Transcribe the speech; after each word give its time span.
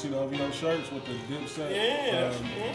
see 0.00 0.08
the 0.08 0.18
OVO 0.18 0.50
shirts 0.50 0.90
with 0.90 1.04
the 1.04 1.12
dipset? 1.34 1.70
Yeah, 1.74 2.32
Um, 2.34 2.46
yeah. 2.56 2.72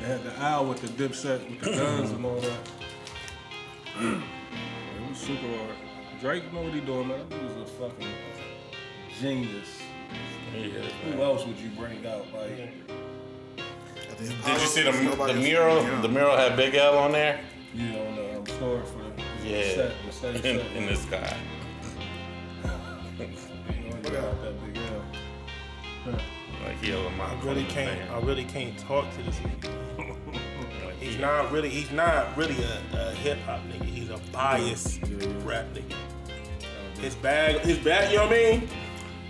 They 0.00 0.06
had 0.06 0.22
the 0.24 0.42
owl 0.42 0.66
with 0.66 0.80
the 0.82 0.88
dipset 0.88 1.48
with 1.48 1.60
the 1.60 1.70
guns 1.70 2.10
and 2.10 2.24
all 2.26 2.40
that. 2.40 2.58
it 4.00 5.08
was 5.08 5.18
super 5.18 5.46
hard. 5.56 5.76
Drake 6.20 6.52
know 6.52 6.62
what 6.62 6.72
he 6.74 6.80
doing, 6.80 7.08
man. 7.08 7.24
He 7.30 7.44
was 7.46 7.56
a 7.56 7.64
fucking 7.74 8.08
genius. 9.20 9.68
He 10.52 10.58
is, 10.64 10.92
Who 11.04 11.10
man. 11.10 11.20
else 11.20 11.46
would 11.46 11.56
you 11.58 11.70
bring 11.70 12.04
out? 12.06 12.26
Like, 12.34 12.56
Did 14.18 14.28
you 14.28 14.58
see 14.66 14.82
the, 14.82 14.92
the 14.92 15.34
mural? 15.34 15.82
The 16.02 16.08
mural 16.08 16.36
had 16.36 16.56
Big 16.56 16.74
L 16.74 16.98
on 16.98 17.12
there. 17.12 17.40
you 17.74 17.88
know, 17.88 18.06
on 18.08 18.16
the 18.16 18.38
um, 18.38 18.46
story 18.46 18.82
for 18.84 18.98
the 18.98 19.48
Yeah, 19.48 19.74
set, 19.74 19.92
the 20.06 20.12
stage 20.20 20.36
in, 20.44 20.58
set. 20.60 20.72
in 20.76 20.86
the 20.86 20.96
sky. 20.96 21.36
You 23.18 23.26
know, 23.90 23.96
he 23.96 24.10
got 24.10 24.42
that 24.42 24.54
big 24.74 24.82
L. 26.06 26.14
Like 26.64 26.80
he 26.82 26.90
had 26.90 26.98
a 27.00 27.08
I 27.08 27.16
mouth 27.16 27.44
really 27.44 27.64
can't. 27.64 27.98
hand. 27.98 28.10
I 28.12 28.20
really 28.20 28.44
can't 28.44 28.78
talk 28.78 29.06
to 29.16 29.22
this 29.22 29.36
nigga. 29.38 29.70
Like, 29.98 30.94
He's 31.00 31.14
he- 31.16 31.20
not 31.20 31.50
really. 31.52 31.68
He's 31.68 31.90
not 31.90 32.36
really 32.36 32.56
a, 32.62 32.80
a 33.10 33.14
hip 33.14 33.38
hop 33.40 33.60
nigga. 33.68 33.84
He's 33.84 34.10
a 34.10 34.18
biased 34.32 35.00
rap 35.44 35.66
nigga. 35.74 35.94
His 37.00 37.14
bag. 37.16 37.60
His 37.60 37.78
bag. 37.78 38.10
You 38.12 38.18
know 38.18 38.26
what 38.26 38.32
I 38.34 38.36
mean? 38.58 38.68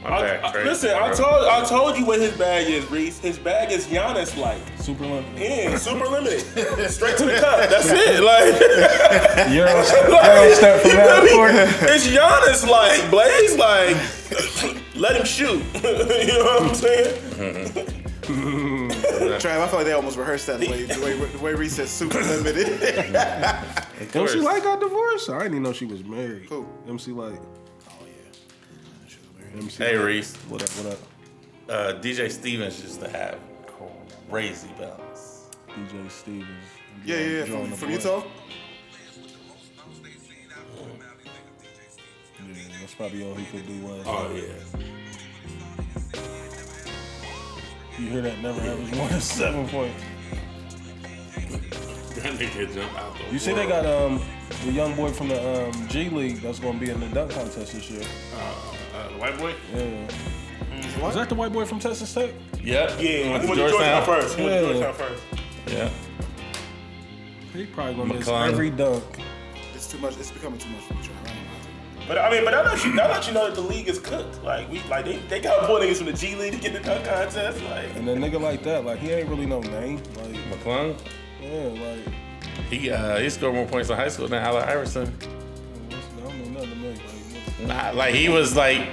My 0.03 0.09
I- 0.11 0.21
bad, 0.23 0.45
I- 0.57 0.63
listen, 0.65 0.91
I 0.91 1.13
told 1.13 1.45
I 1.47 1.65
told 1.65 1.97
you 1.97 2.05
what 2.05 2.21
his 2.21 2.37
bag 2.37 2.69
is, 2.69 2.85
Reese. 2.91 3.19
His 3.21 3.39
bag 3.39 3.71
is 3.73 3.87
Giannis 3.87 4.37
like. 4.37 4.61
Super 4.79 5.07
limited. 5.07 5.41
Yeah, 5.41 5.77
super 5.77 6.07
limited. 6.07 6.41
Straight 6.91 7.17
to 7.19 7.25
the 7.25 7.39
cup. 7.39 7.71
That's 7.71 7.89
it. 7.89 8.21
Like, 8.23 9.53
You're 9.53 9.69
on 9.69 9.77
like 9.77 10.55
step 10.55 10.81
from 10.83 10.91
you 10.91 10.97
that 10.97 11.23
feel 11.23 11.39
me? 11.39 11.53
point. 11.53 11.91
it's 11.91 12.07
Giannis 12.09 12.69
like 12.69 13.11
Blaze 13.11 13.57
like 13.57 13.97
let 15.03 15.17
him 15.17 15.25
shoot. 15.25 15.63
you 15.75 16.29
know 16.39 16.45
what 16.45 16.63
I'm 16.63 16.75
saying? 16.75 17.15
Trav, 19.41 19.61
I 19.61 19.67
feel 19.67 19.77
like 19.79 19.85
they 19.85 19.93
almost 19.93 20.17
rehearsed 20.17 20.47
that 20.47 20.61
the 20.61 20.69
way 20.71 20.85
the 20.85 21.01
way, 21.01 21.15
the 21.19 21.39
way 21.39 21.55
Reese 21.55 21.75
said 21.77 21.89
super 21.89 22.21
limited. 22.21 23.15
Of 24.03 24.17
MC 24.17 24.19
course. 24.19 24.35
Light 24.35 24.63
got 24.65 24.81
divorced? 24.81 25.31
I 25.31 25.39
didn't 25.39 25.53
even 25.53 25.63
know 25.63 25.73
she 25.73 25.85
was 25.87 26.03
married. 26.03 26.47
Who? 26.49 26.67
MC 26.89 27.13
Lyte. 27.13 27.39
oh 27.89 27.93
yeah. 28.05 29.61
MC 29.61 29.85
Hey 29.85 29.97
Light. 29.97 30.05
Reese, 30.05 30.35
What 30.49 30.63
up, 30.63 30.69
what 30.71 30.93
up? 30.95 30.99
uh, 31.69 32.01
DJ 32.01 32.29
Stevens 32.31 32.83
used 32.83 33.01
to 33.01 33.09
have 33.09 33.39
crazy 34.29 34.71
balance. 34.79 35.49
DJ 35.69 36.11
Stevens. 36.11 36.49
Yeah, 37.05 37.17
yeah, 37.17 37.27
yeah. 37.27 37.45
From, 37.45 37.73
from. 37.73 37.91
Utah. 37.91 38.25
That's 42.93 43.11
probably 43.11 43.27
all 43.27 43.35
he 43.35 43.45
could 43.47 43.67
do 43.67 43.79
was. 43.87 44.03
Oh 44.07 44.31
yeah. 44.35 44.43
You 47.99 48.09
hear 48.09 48.23
that? 48.23 48.39
Never 48.41 48.61
average 48.61 48.95
more 48.95 49.09
than 49.09 49.21
seven 49.21 49.69
points. 49.69 50.03
That 52.17 52.35
nigga 52.35 52.75
jump 52.75 52.99
out 52.99 53.17
the 53.17 53.33
You 53.33 53.39
see, 53.39 53.53
they 53.53 53.67
got 53.67 53.87
um 53.87 54.21
the 54.65 54.73
young 54.73 54.95
boy 54.95 55.11
from 55.11 55.29
the 55.29 55.67
um, 55.69 55.89
G 55.89 56.09
League 56.11 56.37
that's 56.37 56.59
gonna 56.59 56.79
be 56.79 56.91
in 56.91 57.01
the 57.01 57.09
dunk 57.09 57.33
contest 57.33 57.73
this 57.73 57.91
year. 57.91 58.03
uh, 58.35 58.97
uh, 58.97 59.09
white 59.19 59.39
boy. 59.39 59.55
Yeah. 59.75 60.09
Was 61.01 61.15
that 61.15 61.29
the 61.29 61.35
white 61.35 61.53
boy 61.53 61.65
from 61.65 61.79
Texas 61.79 62.13
Tech? 62.13 62.31
Yep. 62.63 62.65
Yeah, 62.65 62.91
He 62.97 63.23
he 63.25 63.31
went 63.31 63.33
went 63.33 63.43
to 63.43 63.49
to 63.49 63.71
Georgetown 63.71 64.05
Georgetown 64.05 64.21
first. 64.23 64.37
He 64.39 64.45
went 64.45 64.55
to 64.55 64.67
Yeah. 64.67 64.73
Georgetown 64.73 64.95
first. 64.95 65.23
Yeah. 65.69 65.91
He 67.55 67.67
probably 67.67 67.95
gonna 67.95 68.15
miss 68.15 68.29
McClung. 68.29 68.49
every 68.49 68.71
dunk. 68.71 69.05
It's 69.75 69.87
too 69.91 69.99
much. 69.99 70.17
It's 70.19 70.31
becoming 70.31 70.59
too 70.59 70.69
much 70.71 70.83
for 70.85 70.95
me, 70.95 71.01
Trav. 71.01 71.22
I 72.05 72.09
don't 72.09 72.15
know. 72.15 72.15
But 72.15 72.19
I 72.19 72.31
mean, 72.31 72.45
but 72.45 72.51
that 72.53 72.65
let 72.67 72.85
you 72.85 72.97
that 72.97 73.11
let 73.11 73.27
you 73.27 73.33
know 73.35 73.47
that 73.47 73.55
the 73.55 73.61
league 73.61 73.89
is 73.89 73.99
cooked. 73.99 74.43
Like 74.43 74.71
we 74.71 74.81
like 74.85 75.05
they, 75.05 75.17
they 75.29 75.41
got 75.41 75.67
boy 75.67 75.81
niggas 75.81 75.97
from 75.99 76.07
the 76.07 76.13
G 76.13 76.35
League 76.37 76.53
to 76.53 76.59
get 76.59 76.73
the 76.73 76.81
dunk 76.81 77.05
contest. 77.05 77.63
Like 77.65 77.95
And 77.97 78.09
a 78.09 78.17
nigga 78.17 78.41
like 78.41 78.63
that, 78.65 78.85
like 78.85 78.99
he 78.99 79.11
ain't 79.11 79.29
really 79.29 79.47
no 79.47 79.61
name. 79.61 79.97
Like, 80.17 80.35
McClung. 80.51 80.99
yeah, 81.41 82.05
like 82.05 82.15
He 82.71 82.91
uh, 82.91 83.19
he 83.19 83.31
scored 83.31 83.55
more 83.55 83.67
points 83.67 83.91
in 83.91 83.97
high 83.97 84.09
school 84.09 84.29
than 84.29 84.43
Allen 84.43 84.69
Iverson. 84.69 85.17
I 85.91 86.21
don't 86.21 86.39
mean 86.39 86.55
nothing 86.55 86.71
to 86.71 86.77
me. 86.77 86.91
Like, 87.59 87.69
Not 87.69 87.95
like 87.95 88.15
he 88.15 88.29
was 88.29 88.57
like. 88.57 88.89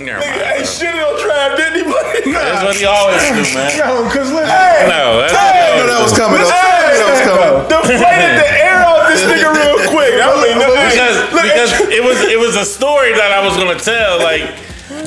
Never 0.00 0.20
mind. 0.24 0.40
Hey, 0.40 0.64
shit 0.64 0.96
on 0.96 1.12
Trav, 1.20 1.56
didn't 1.60 1.84
he? 1.84 2.32
That's 2.32 2.64
what 2.64 2.76
he 2.76 2.84
always 2.88 3.20
do, 3.20 3.44
man. 3.52 3.68
no, 3.78 4.08
cause 4.08 4.32
look, 4.32 4.48
No, 4.48 5.20
that's 5.20 5.36
I 5.36 5.76
knew 5.76 5.86
that 5.92 6.00
was 6.00 6.14
coming. 6.16 6.40
though. 6.40 6.48
I 6.48 6.88
knew 6.88 6.96
that 6.96 7.10
was 7.12 7.22
coming. 7.28 7.52
Deflated 7.68 8.34
the 8.40 8.48
air 8.64 8.80
off 8.80 9.04
this 9.12 9.22
nigga 9.28 9.48
real 9.52 9.76
quick. 9.92 10.16
I 10.16 10.32
mean, 10.40 10.56
no, 10.56 10.68
because 10.72 11.16
look, 11.36 11.44
because 11.44 11.72
it 11.92 12.02
was 12.02 12.16
it 12.32 12.38
was 12.40 12.56
a 12.56 12.64
story 12.64 13.12
that 13.12 13.30
I 13.32 13.44
was 13.44 13.56
gonna 13.60 13.78
tell. 13.78 14.18
Like, 14.24 14.48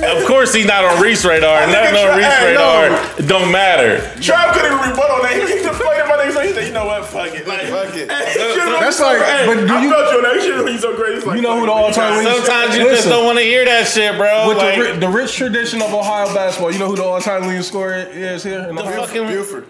of 0.06 0.26
course 0.28 0.54
he's 0.54 0.66
not 0.66 0.84
on 0.86 1.02
Reese 1.02 1.24
radar, 1.26 1.62
and 1.64 1.72
nothing 1.72 1.96
on 1.96 2.18
Reese 2.18 2.26
Hey, 2.28 2.54
no. 2.54 2.90
radar 2.90 3.28
don't 3.28 3.52
matter. 3.52 4.00
Trav 4.20 4.54
couldn't 4.54 4.74
even 4.74 4.90
rebut 4.92 5.10
on 5.12 5.22
that. 5.24 5.34
He 5.34 5.62
deflated 5.64 6.06
my 6.08 6.18
nigga. 6.18 6.32
So 6.34 6.40
he 6.42 6.54
said, 6.54 6.68
you 6.68 6.74
know 6.74 6.86
what? 6.86 7.06
Fuck 7.06 7.34
it. 7.34 7.48
Like, 7.48 7.62
Fuck 7.68 7.96
it. 7.96 8.10
Hey, 8.12 8.26
he 8.34 8.54
should've 8.54 8.80
That's 8.80 8.82
been 8.82 8.92
so- 8.94 9.04
like- 9.06 9.22
hey, 9.24 9.46
but 9.46 9.68
do 9.68 9.74
I 9.74 9.82
you- 9.84 9.90
felt 9.90 10.12
you 10.12 10.18
on 10.18 10.24
that. 10.24 10.34
He 10.36 10.42
should 10.42 10.80
so 10.82 10.96
great. 10.96 11.16
He's 11.16 11.26
like, 11.26 11.36
You 11.38 11.42
know 11.42 11.60
who 11.60 11.66
the 11.66 11.72
fuck 11.72 11.78
it, 11.80 11.86
all-time 11.86 12.18
we 12.18 12.24
got- 12.26 12.36
Sometimes 12.46 12.76
you 12.76 12.82
just 12.84 12.92
Listen. 13.06 13.12
don't 13.12 13.26
want 13.26 13.38
to 13.40 13.44
hear 13.46 13.66
that 13.66 13.88
shit, 13.88 14.18
bro. 14.18 14.48
with 14.48 14.58
like, 14.58 14.76
the, 14.76 14.82
ri- 14.82 14.98
the 14.98 15.10
rich 15.10 15.36
tradition 15.36 15.82
of 15.82 15.94
Ohio 15.94 16.34
basketball, 16.34 16.72
you 16.72 16.80
know 16.80 16.88
who 16.88 16.96
the 16.96 17.04
all-time 17.04 17.44
leading 17.48 17.62
scorer 17.64 17.94
is 17.96 18.44
here? 18.44 18.66
In 18.70 18.76
the 18.76 18.82
Ohio? 18.82 19.06
fucking 19.06 19.28
Buford. 19.28 19.66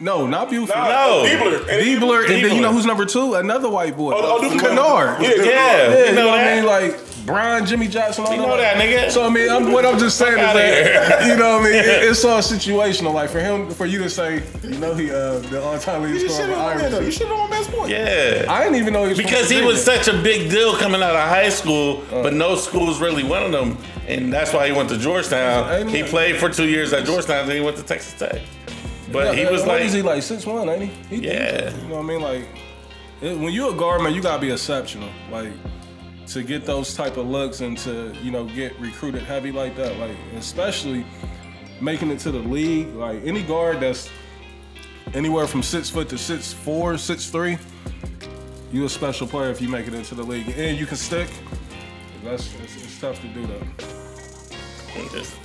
No, 0.00 0.26
not 0.26 0.50
Buford. 0.50 0.74
Nah, 0.76 0.88
No. 0.88 1.24
Diebler. 1.24 1.58
And 1.68 1.86
Diebler, 1.86 2.24
and 2.28 2.44
then 2.44 2.56
you 2.56 2.60
know 2.60 2.72
who's 2.72 2.86
number 2.86 3.04
two? 3.06 3.34
Another 3.34 3.70
white 3.70 3.96
boy. 3.96 4.12
Oh, 4.16 4.40
oh, 4.42 4.58
Kennard. 4.58 5.22
Yeah, 5.22 5.28
yeah, 5.36 5.44
Yeah, 5.44 5.88
you 5.88 6.04
you 6.06 6.12
know 6.12 6.22
know 6.24 6.28
what 6.28 6.40
I 6.40 6.54
mean? 6.56 6.64
Like 6.66 6.98
Brian, 7.24 7.64
Jimmy 7.64 7.86
Jackson, 7.86 8.24
all 8.24 8.32
You 8.32 8.40
them. 8.40 8.50
know 8.50 8.56
that, 8.56 8.76
nigga. 8.76 9.10
So 9.10 9.24
I 9.24 9.30
mean, 9.30 9.48
I'm, 9.48 9.70
what 9.70 9.86
I'm 9.86 9.98
just 9.98 10.18
saying 10.18 10.32
is 10.32 10.38
that 10.38 11.20
here. 11.22 11.28
you 11.32 11.36
know 11.38 11.58
what 11.58 11.60
I 11.62 11.64
mean. 11.64 11.74
It- 11.74 11.84
it's 12.10 12.24
all 12.24 12.40
situational. 12.40 13.14
Like 13.14 13.30
for 13.30 13.38
him, 13.40 13.70
for 13.70 13.86
you 13.86 13.98
to 14.00 14.10
say, 14.10 14.42
you 14.64 14.78
know, 14.78 14.92
he 14.94 15.10
uh, 15.10 15.38
the 15.38 15.62
all-time 15.62 16.02
leading 16.02 16.20
You 16.20 16.28
should 16.28 16.32
scorer 16.32 16.54
have 16.54 16.80
of 16.84 16.90
that. 16.92 17.04
You 17.04 17.10
should 17.12 17.28
have 17.28 17.38
won 17.38 17.50
Mass 17.50 17.68
Point. 17.68 17.90
yeah. 17.90 18.46
I 18.48 18.62
didn't 18.64 18.76
even 18.78 18.92
know 18.92 19.02
he 19.04 19.10
was 19.10 19.18
Because 19.18 19.48
he 19.48 19.62
was 19.62 19.82
such 19.84 20.08
a 20.08 20.20
big 20.22 20.50
deal 20.50 20.76
coming 20.76 21.02
out 21.02 21.14
of 21.14 21.28
high 21.28 21.48
school, 21.50 22.02
but 22.10 22.32
no 22.34 22.56
schools 22.56 23.00
really 23.00 23.22
wanted 23.24 23.54
him, 23.54 23.76
and 24.08 24.32
that's 24.32 24.52
why 24.52 24.66
he 24.66 24.72
went 24.72 24.88
to 24.88 24.98
Georgetown. 24.98 25.70
Ain't 25.72 25.90
He 25.90 25.98
he- 25.98 26.08
played 26.08 26.36
for 26.36 26.48
two 26.48 26.66
years 26.68 26.92
at 26.92 27.04
Georgetown, 27.06 27.46
then 27.46 27.56
he 27.56 27.62
went 27.62 27.76
to 27.76 27.82
Texas 27.84 28.18
Tech. 28.18 28.40
But 29.12 29.36
he 29.36 29.44
was 29.44 29.60
what 29.60 29.68
like, 29.68 29.82
is 29.82 29.92
he 29.92 30.00
like 30.02 30.22
six 30.22 30.44
one? 30.46 30.68
Ain't 30.70 30.90
he? 31.10 31.16
he 31.18 31.26
Yeah. 31.28 31.70
You 31.76 31.88
know 31.88 31.96
what 31.96 32.04
I 32.04 32.06
mean? 32.08 32.20
Like 32.22 32.46
it, 33.20 33.38
when 33.38 33.52
you 33.52 33.68
a 33.68 33.74
guard 33.74 34.00
man, 34.02 34.14
you 34.14 34.22
gotta 34.22 34.40
be 34.40 34.50
exceptional. 34.50 35.08
Like 35.30 35.52
to 36.28 36.42
get 36.42 36.64
those 36.64 36.94
type 36.94 37.16
of 37.16 37.26
looks 37.26 37.60
and 37.60 37.76
to 37.78 38.14
you 38.22 38.30
know 38.30 38.44
get 38.44 38.78
recruited 38.80 39.22
heavy 39.22 39.52
like 39.52 39.76
that. 39.76 39.96
Like 39.98 40.16
especially 40.36 41.04
making 41.80 42.10
it 42.10 42.18
to 42.20 42.30
the 42.30 42.38
league. 42.38 42.88
Like 42.94 43.20
any 43.24 43.42
guard 43.42 43.80
that's 43.80 44.08
anywhere 45.14 45.46
from 45.46 45.62
six 45.62 45.90
foot 45.90 46.08
to 46.10 46.18
six 46.18 46.52
four, 46.52 46.96
six 46.98 47.28
three. 47.28 47.58
You 48.72 48.84
a 48.86 48.88
special 48.88 49.26
player 49.26 49.50
if 49.50 49.60
you 49.60 49.68
make 49.68 49.86
it 49.86 49.92
into 49.94 50.14
the 50.14 50.22
league, 50.22 50.48
and 50.56 50.78
you 50.78 50.86
can 50.86 50.96
stick. 50.96 51.28
That's 52.24 52.54
it's, 52.54 52.76
it's 52.82 53.00
tough 53.00 53.20
to 53.20 53.28
do 53.28 53.46
that. 53.46 53.62
Just- 55.12 55.36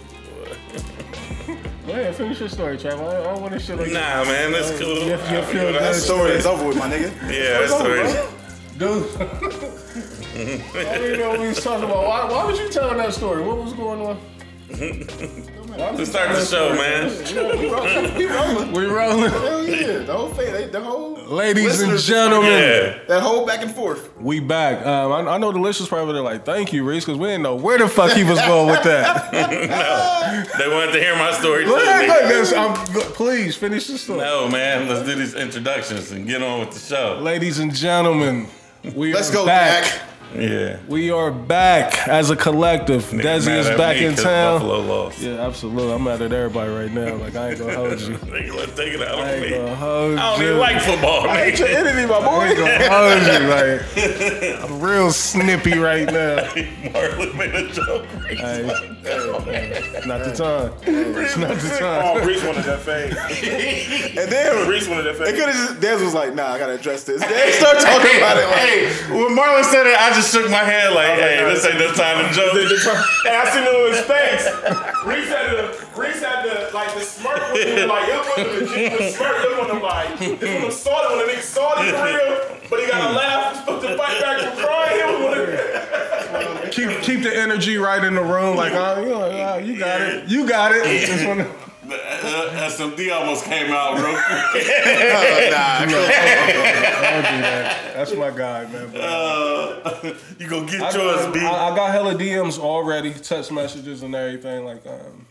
Go 1.85 1.93
ahead, 1.93 2.15
finish 2.15 2.39
your 2.39 2.49
story, 2.49 2.77
Trav. 2.77 2.99
I, 2.99 3.19
I 3.19 3.23
don't 3.23 3.41
want 3.41 3.53
to 3.53 3.59
shit 3.59 3.77
like 3.77 3.91
nah, 3.91 4.23
man, 4.25 4.51
that's 4.51 4.77
cool. 4.79 4.97
You- 4.99 5.07
you 5.07 5.13
I 5.13 5.17
feel 5.17 5.41
feel 5.43 5.71
good. 5.71 5.81
That 5.81 5.95
story 5.95 6.31
is 6.31 6.45
over 6.45 6.67
with, 6.67 6.77
my 6.77 6.89
nigga. 6.89 7.11
Yeah, 7.29 7.65
that 7.65 7.69
story. 7.69 8.03
Dude. 8.77 9.73
I 10.37 10.43
didn't 10.43 11.03
even 11.05 11.19
know 11.19 11.29
what 11.31 11.39
we 11.39 11.47
was 11.47 11.63
talking 11.63 11.85
about. 11.85 12.05
Why, 12.05 12.29
why 12.31 12.45
was 12.45 12.59
you 12.59 12.69
telling 12.69 12.97
that 12.97 13.13
story? 13.13 13.41
What 13.43 13.57
was 13.57 13.73
going 13.73 14.01
on? 14.01 14.17
Why 15.77 15.91
was 15.91 16.09
start 16.09 16.29
the 16.35 16.43
show, 16.45 16.73
man. 16.75 17.07
We 17.57 17.69
rolling. 17.69 18.15
We 18.15 18.25
rolling. 18.25 18.71
We 18.73 18.85
rolling. 18.85 19.31
Hell 19.31 19.67
yeah. 19.67 19.99
The 19.99 20.13
whole 20.13 20.29
thing. 20.29 20.51
They, 20.53 20.67
the 20.67 20.81
whole. 20.81 21.15
Ladies 21.27 21.81
and 21.81 21.91
listeners- 21.93 22.05
gentlemen, 22.07 22.51
Yeah. 22.51 22.99
That 23.07 23.21
whole 23.21 23.45
back 23.45 23.61
and 23.61 23.71
forth. 23.73 24.15
we 24.19 24.39
back. 24.39 24.85
Um, 24.85 25.11
I, 25.27 25.31
I 25.33 25.37
know 25.37 25.51
Delicious 25.51 25.87
probably 25.87 26.13
they're 26.13 26.21
like, 26.23 26.45
thank 26.45 26.71
you, 26.73 26.83
Reese, 26.83 27.05
because 27.05 27.17
we 27.19 27.27
didn't 27.27 27.43
know 27.43 27.55
where 27.55 27.77
the 27.77 27.87
fuck 27.87 28.11
he 28.11 28.23
was 28.23 28.39
going 28.41 28.67
with 28.69 28.83
that. 28.83 29.33
They 30.57 30.67
wanted 30.69 30.91
to 30.91 30.99
hear 30.99 31.15
my 31.15 31.31
story 31.31 31.63
too. 31.63 31.69
Look, 31.71 31.79
look, 31.85 31.87
nigga. 31.87 32.27
this, 32.27 32.51
go- 32.51 33.01
please 33.13 33.55
finish 33.55 33.87
the 33.87 33.97
story. 33.97 34.19
No, 34.19 34.47
man, 34.49 34.87
let's 34.87 35.05
do 35.05 35.15
these 35.15 35.33
introductions 35.35 36.11
and 36.11 36.27
get 36.27 36.43
on 36.43 36.59
with 36.59 36.71
the 36.71 36.79
show. 36.79 37.17
Ladies 37.21 37.59
and 37.59 37.73
gentlemen, 37.73 38.47
we 38.93 39.13
Let's 39.13 39.29
are 39.31 39.33
go, 39.33 39.45
back. 39.45 39.83
Dak. 39.85 40.01
Yeah. 40.35 40.77
We 40.87 41.09
are 41.09 41.31
back 41.31 42.07
as 42.07 42.29
a 42.29 42.35
collective. 42.35 43.05
Nigga 43.05 43.21
Desi 43.39 43.57
is 43.57 43.67
back 43.77 43.95
me 43.97 44.05
in 44.07 44.13
'cause 44.15 44.23
town. 44.25 44.59
Buffalo 44.59 44.79
lost. 44.81 45.19
Yeah, 45.19 45.45
absolutely. 45.47 45.93
I'm 45.93 46.03
mad 46.03 46.21
at 46.21 46.33
everybody 46.33 46.69
right 46.69 46.91
now. 46.91 47.15
Like 47.15 47.35
I 47.35 47.49
ain't 47.51 47.59
gonna 47.59 47.73
hold 47.75 47.99
you. 48.01 48.15
Nigga, 48.17 48.53
let's 48.55 48.75
take 48.75 48.93
it 48.93 49.01
out 49.01 49.17
I 49.19 49.21
on 49.21 49.27
ain't 49.29 49.41
me. 49.41 49.49
gonna 49.57 49.75
hold 49.75 50.19
I 50.19 50.31
don't 50.31 50.39
you. 50.41 50.45
even 50.47 50.59
like 50.59 50.81
football, 50.81 51.29
I 51.29 51.37
hate 51.37 51.59
your 51.59 51.67
nigga. 51.69 51.75
enemy, 51.87 52.05
my 52.07 52.15
I 52.17 52.47
ain't 52.49 52.57
gonna 52.57 52.89
hold 52.89 53.41
you. 53.41 53.47
Like 53.47 54.63
I'm 54.69 54.79
real 54.81 55.11
snippy 55.11 55.77
right 55.79 56.05
now. 56.05 56.37
Marlon 56.93 57.35
made 57.37 57.55
a 57.55 57.71
joke. 57.71 58.05
Hey, 58.27 58.63
not 60.05 60.23
the 60.25 60.33
time. 60.35 60.73
It's 60.85 61.37
not 61.37 61.57
the 61.57 61.69
time. 61.79 62.03
Oh, 62.05 62.19
time. 62.19 62.27
Reese 62.27 62.43
wanted 62.43 62.63
that 62.65 62.79
fade. 62.81 63.15
And 64.17 64.29
then 64.31 64.67
Reese 64.67 64.87
wanted 64.89 65.03
that 65.03 65.17
They 65.19 65.31
fade. 65.31 65.35
could 65.39 65.49
have 65.49 65.67
just. 65.69 65.79
Dez 65.79 66.03
was 66.03 66.13
like, 66.13 66.35
"Nah, 66.35 66.51
I 66.53 66.59
gotta 66.59 66.73
address 66.73 67.03
this." 67.05 67.23
Dez 67.23 67.51
start 67.53 67.79
talking 67.79 68.17
about 68.17 68.37
it. 68.37 68.45
Like, 68.45 68.57
Hey, 68.57 68.87
when 69.11 69.35
Marlon 69.35 69.63
said 69.63 69.87
it, 69.87 69.97
I 69.99 70.13
just 70.13 70.26
shook 70.27 70.49
my 70.51 70.63
head 70.63 70.93
like, 70.93 71.17
hey, 71.17 71.43
this 71.47 71.65
ain't 71.65 71.79
the 71.79 71.87
time 71.95 72.27
to 72.27 72.33
joke. 72.33 72.53
And 72.53 73.35
I 73.35 73.49
seen 73.49 73.63
it 73.63 73.73
on 73.73 73.91
his 73.91 74.03
face. 74.05 74.43
Reese 75.05 75.29
had 75.29 75.53
even 75.53 75.67
like 76.73 76.93
the 76.93 77.01
it 77.57 78.37
wasn't 78.37 78.61
a 78.61 78.67
genuine 78.67 79.11
smirk. 79.11 79.37
It 79.39 79.57
wasn't 79.57 79.83
like 79.83 80.09
it's 80.21 80.37
one 80.37 80.55
of 80.55 80.61
them 80.61 80.71
salty 80.71 81.15
when 81.15 81.25
the 81.25 81.33
nigga 81.33 81.41
salty 81.41 81.91
for 81.91 82.05
real, 82.05 82.59
but 82.69 82.79
he 82.79 82.87
got 82.87 83.07
to 83.07 83.13
laugh 83.13 83.55
and 83.55 83.59
supposed 83.59 83.87
to 83.87 83.97
fight 83.97 84.21
back 84.21 84.37
from 84.41 84.57
crying. 84.63 84.99
It 84.99 85.07
was 85.07 85.23
one 85.23 85.39
of 85.39 86.71
Keep 86.71 87.01
keep 87.01 87.23
the 87.23 87.35
energy 87.35 87.77
right 87.77 88.03
in 88.03 88.15
the 88.15 88.21
room. 88.21 88.55
Like, 88.55 88.73
oh, 88.73 89.01
you, 89.01 89.09
know, 89.09 89.21
oh, 89.21 89.57
you 89.57 89.79
got 89.79 90.01
it. 90.01 90.29
You 90.29 90.47
got 90.47 90.71
it. 90.73 91.47
SMD 91.87 93.13
almost 93.13 93.45
came 93.45 93.71
out 93.71 93.95
real 93.95 94.17
quick. 94.17 94.65
Oh, 94.67 95.49
nah, 95.51 95.79
Don't 95.79 95.89
do 95.89 95.95
that. 97.41 97.93
That's 97.95 98.15
my 98.15 98.31
guy, 98.31 98.65
man. 98.65 98.91
Uh, 98.95 100.13
you 100.39 100.47
gonna 100.47 100.69
get 100.69 100.81
I, 100.81 100.91
yours, 100.91 101.33
B. 101.33 101.39
I, 101.39 101.69
I 101.69 101.75
got 101.75 101.91
hella 101.91 102.15
DMs 102.15 102.59
already, 102.59 103.13
text 103.13 103.51
messages 103.51 104.03
and 104.03 104.15
everything. 104.15 104.65
Like, 104.65 104.85
um, 104.87 105.26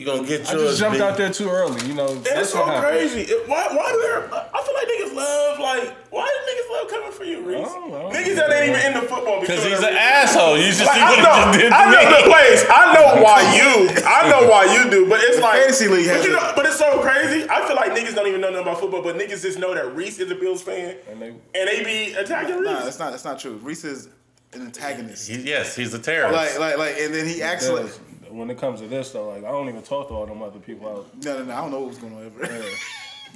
You 0.00 0.06
gonna 0.06 0.26
get 0.26 0.48
I 0.48 0.52
just 0.56 0.80
jumped 0.80 0.96
B. 0.96 1.04
out 1.04 1.18
there 1.18 1.28
too 1.30 1.50
early. 1.50 1.76
You 1.86 1.92
know, 1.92 2.08
It's 2.24 2.52
so 2.56 2.64
what 2.64 2.80
crazy. 2.82 3.20
It- 3.20 3.46
why? 3.46 3.68
Why 3.68 3.92
do 3.92 4.00
there? 4.00 4.32
I 4.32 4.62
feel 4.64 4.72
like 4.72 4.88
niggas 4.88 5.14
love 5.14 5.58
like. 5.60 5.92
Why 6.08 6.24
do 6.24 6.38
niggas 6.48 6.72
love 6.72 6.88
coming 6.90 7.12
for 7.12 7.24
you, 7.24 7.40
Reese? 7.44 7.68
Well. 7.68 8.08
Niggas 8.10 8.34
that 8.36 8.48
ain't 8.50 8.74
even 8.74 8.80
into 8.96 9.06
football 9.06 9.44
Cause 9.44 9.62
he's 9.62 9.78
an 9.80 9.92
asshole. 9.92 10.56
You 10.56 10.72
just 10.72 10.86
Like, 10.86 10.94
see 10.96 11.00
I 11.02 11.10
what 11.10 11.18
he 11.18 11.22
know, 11.22 11.36
just 11.52 11.58
did 11.58 11.68
to 11.68 11.76
I 11.76 11.84
know 11.92 12.00
me. 12.00 12.16
the 12.16 12.22
plays. 12.32 12.64
I 12.72 12.82
know 12.96 13.22
why 13.22 13.40
you. 13.60 14.02
I 14.06 14.30
know 14.30 14.48
why 14.48 14.64
you 14.72 14.90
do, 14.90 15.06
but 15.06 15.20
it's 15.22 15.38
like 15.38 15.58
fantasy 15.60 15.88
league 15.88 16.06
But 16.06 16.16
has 16.16 16.24
you 16.24 16.30
it. 16.32 16.40
know, 16.40 16.52
but 16.56 16.64
it's 16.64 16.78
so 16.78 17.02
crazy. 17.02 17.46
I 17.50 17.66
feel 17.66 17.76
like 17.76 17.92
niggas 17.92 18.14
don't 18.14 18.26
even 18.26 18.40
know 18.40 18.48
nothing 18.48 18.62
about 18.68 18.80
football, 18.80 19.02
but 19.02 19.16
niggas 19.18 19.42
just 19.42 19.58
know 19.58 19.74
that 19.74 19.94
Reese 19.94 20.18
is 20.18 20.30
a 20.30 20.34
Bills 20.34 20.62
fan, 20.62 20.96
And 21.10 21.20
they- 21.20 21.28
and 21.28 21.68
they 21.68 21.84
be 21.84 22.14
attacking 22.14 22.56
Reese. 22.56 22.70
Nah, 22.70 22.84
that's 22.84 22.98
not 22.98 23.10
that's 23.10 23.26
not 23.26 23.38
true. 23.38 23.60
Reese 23.62 23.84
is 23.84 24.08
an 24.54 24.62
antagonist. 24.62 25.28
He- 25.28 25.42
yes, 25.42 25.76
he's 25.76 25.92
a 25.92 25.98
terrorist. 25.98 26.58
Like 26.58 26.58
like 26.58 26.78
like, 26.78 26.96
and 27.02 27.12
then 27.14 27.26
he 27.28 27.42
acts 27.42 27.68
like 27.68 27.82
Because 27.84 28.00
when 28.30 28.50
it 28.50 28.58
comes 28.58 28.80
to 28.80 28.88
this, 28.88 29.10
though, 29.10 29.28
like 29.28 29.44
I 29.44 29.50
don't 29.50 29.68
even 29.68 29.82
talk 29.82 30.08
to 30.08 30.14
all 30.14 30.26
them 30.26 30.42
other 30.42 30.58
people 30.58 30.88
out 30.88 31.06
no 31.24 31.38
no 31.38 31.44
no. 31.44 31.54
I 31.54 31.60
don't 31.60 31.70
know 31.70 31.80
what 31.80 31.88
was 31.88 31.98
going 31.98 32.14
on 32.14 32.26
ever. 32.26 32.46
there. 32.52 32.62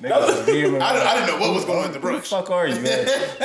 Niggas 0.01 0.47
be 0.47 0.53
I, 0.53 0.55
didn't- 0.65 0.83
I 0.83 1.15
didn't 1.15 1.27
know 1.29 1.39
what 1.47 1.55
was 1.55 1.65
going 1.65 1.79
on 1.79 1.85
at 1.87 1.93
the 1.93 2.01
Who 2.01 2.17
the 2.17 2.23
fuck 2.23 2.51
are 2.51 2.67
you, 2.67 2.81
man? 2.81 3.09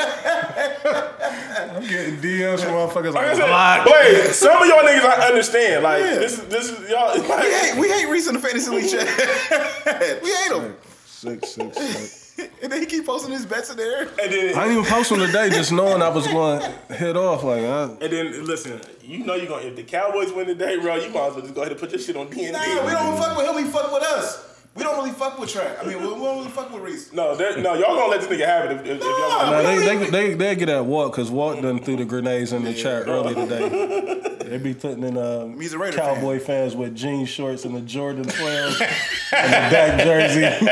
I'm 1.76 1.88
getting 1.88 2.18
DMs 2.18 2.62
from 2.62 2.74
motherfuckers 2.74 3.14
Like 3.14 3.28
I 3.28 3.34
like, 3.34 3.38
said, 3.38 3.48
block. 3.48 3.86
wait, 3.86 4.32
some 4.34 4.60
of 4.62 4.68
y'all 4.68 4.80
niggas 4.80 5.06
I 5.06 5.28
understand. 5.28 5.84
Like 5.84 6.00
Yeah. 6.02 6.16
this 6.16 6.40
is 6.40 6.46
this 6.48 6.70
is 6.72 6.90
y'all. 6.90 7.14
We 7.14 7.22
hate 7.52 7.76
we 7.80 7.88
hate 7.90 8.06
Reese 8.08 8.28
in 8.28 8.34
the 8.34 8.40
fantasy 8.40 8.72
league 8.72 8.90
chat. 8.90 9.08
we 10.24 10.32
hate 10.34 10.52
him. 10.52 10.76
Six, 11.06 11.50
six, 11.50 11.78
six. 11.78 12.19
And 12.62 12.72
then 12.72 12.82
he 12.82 12.86
keep 12.86 13.06
posting 13.06 13.32
his 13.32 13.46
bets 13.46 13.70
in 13.70 13.78
there. 13.78 14.02
and 14.02 14.18
then 14.18 14.56
I 14.56 14.66
didn't 14.66 14.80
even 14.80 14.86
post 14.86 15.10
them 15.10 15.20
today, 15.20 15.50
just 15.50 15.72
knowing 15.72 16.02
I 16.02 16.10
was 16.10 16.28
going 16.28 16.62
to 16.62 16.94
hit 16.94 17.16
off. 17.18 17.44
Like, 17.44 17.64
I, 17.64 17.84
and 17.84 18.00
then 18.00 18.46
listen, 18.46 18.82
you 19.02 19.26
know 19.26 19.36
you're 19.36 19.48
gonna 19.48 19.66
if 19.66 19.76
the 19.76 19.84
Cowboys 19.84 20.32
win 20.34 20.48
today, 20.48 20.78
bro, 20.78 20.96
you 20.96 21.10
might 21.10 21.28
as 21.28 21.34
well 21.34 21.42
just 21.42 21.54
go 21.56 21.62
ahead 21.62 21.72
and 21.72 21.80
put 21.80 21.92
your 21.92 22.00
shit 22.00 22.16
on 22.16 22.28
DND. 22.28 22.52
Nah, 22.52 22.86
we 22.86 22.92
don't 22.92 23.18
fuck 23.18 23.38
with 23.38 23.48
him. 23.48 23.66
He 23.66 23.72
fuck 23.72 23.92
with 23.94 24.04
us. 24.04 24.46
We 24.76 24.84
don't 24.84 24.98
really 24.98 25.12
fuck 25.12 25.38
with 25.40 25.50
track. 25.50 25.78
I 25.82 25.86
mean, 25.86 26.00
we, 26.00 26.08
we 26.08 26.14
don't 26.14 26.38
really 26.38 26.50
fuck 26.50 26.72
with 26.72 26.82
Reese. 26.84 27.12
No, 27.12 27.36
no, 27.36 27.74
y'all 27.74 27.96
gonna 27.96 28.08
let 28.08 28.22
this 28.22 28.30
nigga 28.30 28.46
have 28.46 28.66
it 28.66 28.78
if, 28.78 28.86
if, 28.86 28.98
if 28.98 29.02
y'all. 29.02 29.30
Nah, 29.30 29.52
Nah, 29.52 29.62
they, 29.62 29.80
they, 29.80 30.10
they, 30.10 30.34
they 30.36 30.56
get 30.56 30.70
at 30.70 30.86
Walt 30.86 31.12
because 31.12 31.30
Walt 31.32 31.62
done 31.62 31.84
threw 31.84 31.98
the 31.98 32.06
grenades 32.06 32.54
in 32.54 32.64
the 32.64 32.74
chat 32.74 33.08
early 33.08 33.36
today. 33.36 34.26
They 34.50 34.58
be 34.58 34.74
putting 34.74 35.04
in 35.04 35.16
uh, 35.16 35.48
He's 35.60 35.74
a 35.74 35.78
Raider 35.78 35.96
Cowboy 35.98 36.40
fans 36.40 36.76
with 36.76 36.96
jean 36.96 37.28
shorts 37.28 37.66
and 37.66 37.76
the 37.76 37.82
Jordan 37.82 38.24
12 38.24 38.82
and 38.82 39.54
the 39.54 39.70
back 39.70 40.04
jersey. 40.04 40.66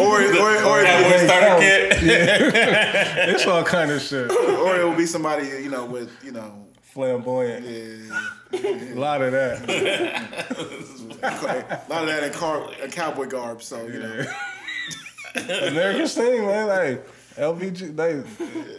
Or, 0.00 0.22
or, 0.22 0.56
or, 0.64 0.82
Cowboy 0.84 1.14
or, 1.14 1.18
starter 1.18 1.60
kit. 1.60 1.92
It's 3.28 3.46
all 3.46 3.64
kind 3.64 3.90
of 3.90 4.00
shit. 4.00 4.30
or 4.30 4.80
it 4.80 4.84
will 4.84 4.96
be 4.96 5.04
somebody, 5.04 5.46
you 5.46 5.68
know, 5.68 5.84
with, 5.84 6.10
you 6.24 6.32
know, 6.32 6.67
Flamboyant. 6.92 7.66
uh, 7.66 8.56
A 8.56 8.94
lot 8.98 9.20
of 9.22 9.32
that. 9.32 9.68
a 11.22 11.84
lot 11.92 12.02
of 12.02 12.08
that 12.08 12.24
in 12.24 12.32
car, 12.32 12.68
in 12.82 12.90
cowboy 12.90 13.26
garb. 13.26 13.62
So, 13.62 13.86
you 13.86 14.00
know. 14.00 14.24
American 15.68 16.08
thing, 16.08 16.46
man. 16.46 16.66
Like, 16.68 17.06
LVG, 17.36 17.94
they. 17.94 18.22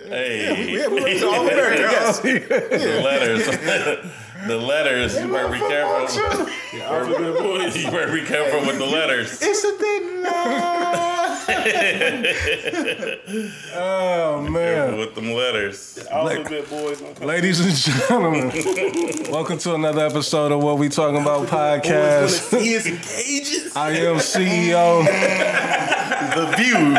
Hey, 0.09 0.73
Yeah, 0.77 0.87
we 0.89 1.01
went 1.03 1.19
to 1.19 1.27
all 1.29 1.47
America. 1.47 1.81
Yes. 1.81 2.19
the 2.19 3.01
letters. 3.03 3.45
the 4.47 4.57
letters. 4.57 5.15
You 5.19 5.31
better 5.31 5.53
be 5.53 5.59
careful. 5.59 6.07
Alphabet 6.81 7.37
boys. 7.43 7.77
You 7.77 7.91
better 7.91 8.11
be 8.11 8.25
careful 8.25 8.61
with 8.67 8.77
the 8.79 8.85
letters. 8.85 9.39
It's 9.41 9.63
a 9.63 9.71
thing. 9.73 10.23
Oh, 13.75 14.41
man. 14.49 14.97
With 14.97 15.15
them 15.15 15.31
letters. 15.33 15.97
Alphabet 16.09 16.69
boys. 16.69 17.01
gonna. 17.01 17.25
Ladies 17.25 17.59
and 17.59 17.73
gentlemen, 17.75 18.51
welcome 19.31 19.57
to 19.59 19.75
another 19.75 20.05
episode 20.05 20.51
of 20.51 20.61
What 20.61 20.77
We 20.77 20.89
Talking 20.89 21.21
About 21.21 21.41
Boys 21.41 21.51
wanna 21.51 21.81
podcast. 21.81 22.29
see 22.49 22.67
his 22.73 22.85
engages. 22.87 23.75
I 23.75 23.91
am 23.91 24.17
CEO. 24.17 25.03
The 26.35 26.45
view. 26.57 26.93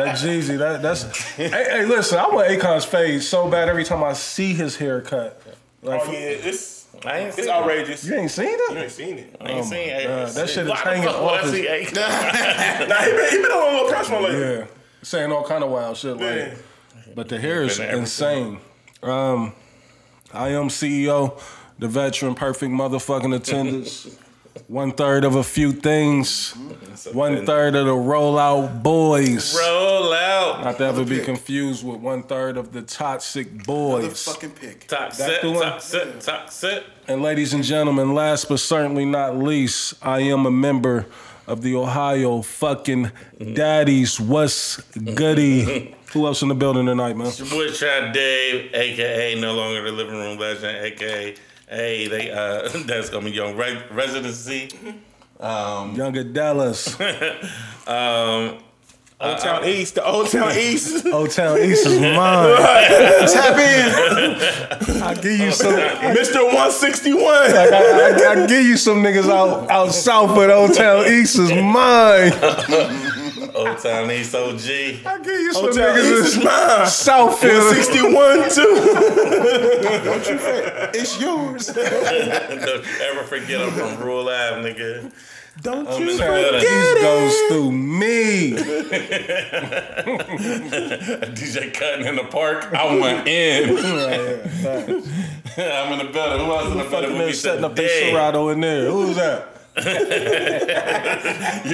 That 0.00 0.16
Jeezy, 0.16 0.56
that, 0.58 0.80
that's. 0.82 1.02
Hey, 1.34 1.48
hey, 1.48 1.84
listen, 1.84 2.18
I 2.18 2.28
want 2.28 2.48
Akon's 2.50 2.84
fade 2.84 3.22
so 3.22 3.48
bad 3.50 3.68
every 3.68 3.84
time 3.84 4.02
I 4.02 4.12
see 4.14 4.54
his 4.54 4.76
haircut. 4.76 5.42
Like, 5.82 6.02
Oh 6.04 6.12
yeah, 6.12 6.18
it's 6.18 6.79
I 7.06 7.18
ain't 7.18 7.28
it's 7.28 7.36
seen 7.38 7.48
outrageous. 7.48 8.04
you 8.04 8.14
ain't 8.14 8.30
seen 8.30 8.48
it? 8.48 8.70
You 8.72 8.78
ain't 8.78 8.90
seen 8.90 9.18
it. 9.18 9.36
I 9.40 9.48
ain't 9.50 9.64
seen 9.64 9.88
it. 9.88 10.06
God, 10.06 10.28
that 10.28 10.48
shit 10.48 10.64
is 10.64 10.68
Why 10.70 10.76
the 10.76 10.90
hanging 10.90 11.02
fuck 11.08 11.20
would 11.20 11.30
off 11.30 11.42
his- 11.42 11.52
see 11.52 11.66
Akon? 11.66 11.94
Nah, 12.88 12.96
he 12.96 13.10
been, 13.12 13.30
he 13.30 13.36
been 13.42 13.50
on 13.50 13.68
a 13.68 13.76
little 13.76 13.88
press 13.90 14.10
one 14.10 14.22
lately. 14.24 14.40
Yeah, 14.40 14.66
saying 15.02 15.32
all 15.32 15.44
kind 15.44 15.64
of 15.64 15.70
wild 15.70 15.96
shit. 15.96 16.12
Like, 16.12 16.20
Man. 16.20 16.56
but 17.14 17.28
the 17.28 17.38
hair 17.40 17.62
is 17.62 17.78
insane. 17.78 18.58
Um, 19.02 19.52
I 20.32 20.48
am 20.50 20.68
CEO, 20.68 21.40
the 21.78 21.88
veteran, 21.88 22.34
perfect 22.34 22.72
motherfucking 22.72 23.34
attendance. 23.34 24.08
One 24.66 24.92
third 24.92 25.24
of 25.24 25.36
a 25.36 25.42
few 25.42 25.72
things. 25.72 26.52
One 27.12 27.46
third 27.46 27.74
of 27.74 27.86
the 27.86 27.92
rollout 27.92 28.82
boys. 28.82 29.56
Roll 29.56 30.12
out. 30.12 30.64
Not 30.64 30.78
to 30.78 30.84
ever 30.84 31.04
be 31.04 31.20
confused 31.20 31.84
with 31.86 32.00
one 32.00 32.22
third 32.22 32.56
of 32.56 32.72
the 32.72 32.82
toxic 32.82 33.64
boys. 33.64 34.24
fucking 34.24 34.50
pick. 34.50 34.86
Toxic. 34.86 35.18
That 35.18 35.32
set, 35.32 35.42
the 35.42 35.50
one? 35.50 35.62
top 35.62 35.80
set, 35.80 36.20
top 36.20 36.50
set. 36.50 36.84
And 37.08 37.22
ladies 37.22 37.52
and 37.52 37.64
gentlemen, 37.64 38.14
last 38.14 38.48
but 38.48 38.60
certainly 38.60 39.04
not 39.04 39.36
least, 39.36 39.94
I 40.02 40.20
am 40.20 40.46
a 40.46 40.50
member 40.50 41.06
of 41.46 41.62
the 41.62 41.74
Ohio 41.74 42.42
fucking 42.42 43.10
Daddies. 43.54 44.20
What's 44.20 44.80
goody? 44.92 45.96
Who 46.12 46.26
else 46.26 46.42
in 46.42 46.48
the 46.48 46.54
building 46.56 46.86
tonight, 46.86 47.16
man? 47.16 47.32
Your 47.36 47.48
boy 47.48 47.70
Chad 47.70 48.12
Dave, 48.12 48.74
aka 48.74 49.40
no 49.40 49.54
longer 49.54 49.82
the 49.82 49.92
living 49.92 50.14
room 50.14 50.38
legend, 50.38 50.84
aka 50.84 51.36
hey 51.70 52.08
they 52.08 52.30
uh 52.30 52.68
that's 52.86 53.08
gonna 53.08 53.24
be 53.24 53.32
your 53.32 53.54
re- 53.54 53.82
residency. 53.90 54.70
Um, 55.38 55.94
Younger 55.96 56.24
Dallas. 56.24 57.00
um, 57.86 58.58
Old 59.22 59.38
Town 59.38 59.66
East, 59.66 59.96
the 59.96 60.06
Old 60.06 60.30
Town 60.30 60.56
East. 60.56 61.04
Old 61.04 61.30
Town 61.30 61.58
East 61.58 61.86
is 61.86 62.00
mine. 62.00 62.56
Tap 63.28 63.58
in. 63.58 65.02
I 65.02 65.14
give 65.14 65.38
you 65.38 65.52
some. 65.52 65.74
Mr. 65.74 66.42
161. 66.46 67.22
I, 67.22 68.16
I 68.30 68.46
give 68.46 68.64
you 68.64 68.78
some 68.78 69.02
niggas 69.02 69.28
out 69.28 69.70
out 69.70 69.92
south, 69.92 70.34
but 70.34 70.50
Old 70.50 70.72
Town 70.72 71.04
East 71.06 71.38
is 71.38 71.52
mine. 71.52 72.32
Old 73.68 73.78
Town 73.78 74.10
East 74.10 74.34
OG. 74.34 74.60
I 75.06 75.18
give 75.22 75.26
you 75.26 75.52
some 75.52 75.64
Old 75.66 75.74
Town 75.74 75.98
East 75.98 76.06
niggas 76.06 76.24
is 76.24 76.36
in 76.36 76.44
mine. 76.44 76.86
Southfield. 76.86 77.72
61 77.74 78.50
too. 78.50 78.74
Don't 80.04 80.26
you 80.28 80.38
forget 80.38 80.90
it's 80.94 81.20
yours. 81.20 81.66
Don't 81.72 81.86
you 82.84 82.92
ever 83.02 83.22
forget 83.24 83.60
I'm 83.60 83.70
from 83.72 83.98
Rural 84.02 84.28
Ave, 84.28 84.62
nigga. 84.72 85.12
Don't 85.62 85.86
I'm 85.88 86.00
you 86.00 86.10
in 86.10 86.16
the 86.16 86.22
Town 86.22 86.34
building. 86.60 87.02
Goes 87.02 87.36
through 87.48 87.72
me. 87.72 88.52
DJ 91.34 91.72
cutting 91.74 92.06
in 92.06 92.16
the 92.16 92.24
park. 92.24 92.72
I 92.72 92.94
went 92.98 93.28
in. 93.28 93.68
I'm 95.58 95.92
in 95.92 96.06
the 96.06 96.12
building. 96.12 96.46
Who 96.46 96.52
else 96.52 96.70
in 96.72 96.78
the 96.78 96.84
Fucking 96.84 96.90
building? 96.90 97.18
there 97.18 97.26
We 97.26 97.32
setting 97.34 97.64
up 97.64 97.74
their 97.76 97.88
today? 97.88 98.10
Serato 98.12 98.48
in 98.50 98.60
there. 98.60 98.90
Who's 98.90 99.16
that? 99.16 99.59
You 99.76 99.84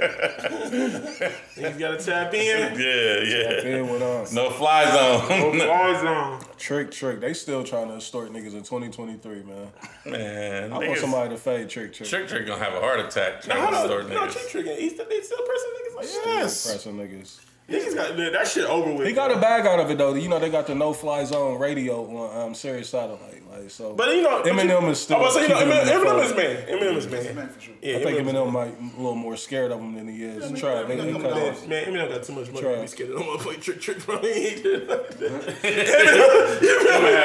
Niggas 1.57 1.79
gotta 1.79 1.97
tap 1.99 2.33
in. 2.35 2.79
Yeah, 2.79 3.21
yeah. 3.23 3.65
Man, 3.65 3.89
what 3.89 4.03
on? 4.03 4.27
No 4.35 4.51
fly 4.51 4.85
zone. 4.91 5.61
All 5.69 5.95
zone. 6.01 6.41
Trick, 6.59 6.91
trick. 6.91 7.21
They 7.21 7.35
still 7.35 7.63
trying 7.63 7.89
to 7.89 7.97
extort 7.97 8.31
niggas 8.33 8.55
in 8.55 8.63
2023, 8.63 9.43
man. 9.43 9.69
Man, 10.07 10.73
I 10.73 10.79
want 10.79 10.99
somebody 10.99 11.31
to 11.31 11.37
fade 11.37 11.69
trick, 11.69 11.93
trick. 11.93 12.09
Trick 12.09 12.29
Trick 12.29 12.47
gonna 12.47 12.63
have 12.63 12.75
a 12.75 12.81
heart 12.81 13.01
attack 13.01 13.43
trying 13.43 13.61
Hold 13.61 13.71
to 13.73 13.79
on. 13.79 13.85
start 13.87 14.09
No, 14.09 14.21
niggas. 14.23 14.33
Trick 14.33 14.65
Trick. 14.65 14.79
He's 14.79 14.97
they 14.97 15.21
still 15.21 15.39
pressing 15.39 15.71
niggas 15.71 15.97
like 15.97 16.07
that. 16.07 16.23
Yes. 16.27 16.67
Pressing 16.67 16.97
niggas. 16.97 17.41
Niggas 17.69 17.95
got 17.97 18.17
man, 18.17 18.33
that 18.33 18.47
shit 18.47 18.65
over 18.65 18.93
with. 18.93 19.07
He 19.09 19.13
got 19.13 19.33
a 19.33 19.41
bag 19.41 19.67
out 19.67 19.81
of 19.81 19.91
it 19.91 19.99
though. 19.99 20.15
You 20.15 20.29
know 20.29 20.39
they 20.39 20.51
got 20.51 20.67
the 20.69 20.75
no 20.75 20.93
fly 20.93 21.25
zone 21.25 21.59
radio 21.59 22.05
on 22.05 22.49
um, 22.49 22.55
Sirius 22.55 22.91
satellite. 22.91 23.43
Like 23.51 23.71
so. 23.71 23.95
But 23.95 24.15
you 24.15 24.23
know, 24.23 24.43
Eminem 24.43 24.89
is 24.91 25.01
still 25.01 25.17
I 25.17 25.21
was 25.21 25.35
saying, 25.35 25.49
you 25.49 25.55
know, 25.57 25.61
keeping 25.61 25.73
Eminem, 25.73 26.05
Eminem 26.05 26.25
is 26.25 26.37
man. 26.37 26.57
Eminem 26.69 26.97
is 26.97 27.07
man. 27.09 27.35
Man, 27.35 27.49
for 27.49 27.61
sure. 27.61 27.75
Yeah, 27.83 27.97
I 27.97 28.03
think 28.05 28.19
Eminem. 28.19 28.35
Eminem 28.35 28.53
might 28.53 28.79
a 28.79 28.97
little 28.97 29.15
more 29.17 29.37
scared 29.37 29.73
of 29.73 29.81
him 29.81 29.95
than 29.95 30.07
he 30.07 30.23
is. 30.23 30.61
Try 30.61 30.83
they, 30.85 30.97
they 30.97 31.13
cut 31.13 31.23
Man, 31.23 31.33
off. 31.33 31.67
man, 31.67 31.85
Eminem 31.87 32.09
got 32.09 32.23
too 32.23 32.35
much 32.35 32.53
money 32.53 32.75
to 32.75 32.81
be 32.83 32.87
scared 32.87 33.11
of. 33.11 33.17
I'm 33.17 33.27
gonna 33.27 33.39
play 33.39 33.57
trick 33.57 33.81
trick 33.81 34.05
bro. 34.05 34.19
He 34.21 34.63
did 34.63 34.87
nothing. 34.87 35.23
Yeah, 35.23 35.41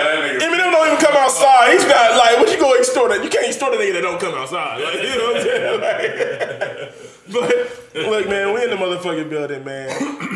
that 0.07 0.39
Eminem 0.41 0.71
don't 0.71 0.87
even 0.87 1.05
come 1.05 1.17
outside. 1.17 1.73
He's 1.73 1.85
not 1.85 2.17
like 2.17 2.39
what 2.39 2.51
you 2.51 2.57
go 2.59 2.75
extort 2.77 3.11
that. 3.11 3.23
You 3.23 3.29
can't 3.29 3.51
can't 3.51 3.59
store 3.59 3.71
the 3.71 3.83
nigga 3.83 3.93
that 3.93 4.01
don't 4.01 4.19
come 4.19 4.33
outside. 4.35 4.81
Like, 4.81 4.95
you 4.95 5.17
know 5.17 5.25
what 5.25 5.37
I'm 5.37 5.43
saying? 5.43 6.91
Like, 7.31 7.49
but 7.49 7.80
look, 7.95 8.27
man, 8.29 8.53
we 8.53 8.63
in 8.63 8.69
the 8.69 8.75
motherfucking 8.75 9.29
building, 9.29 9.63
man. 9.63 9.89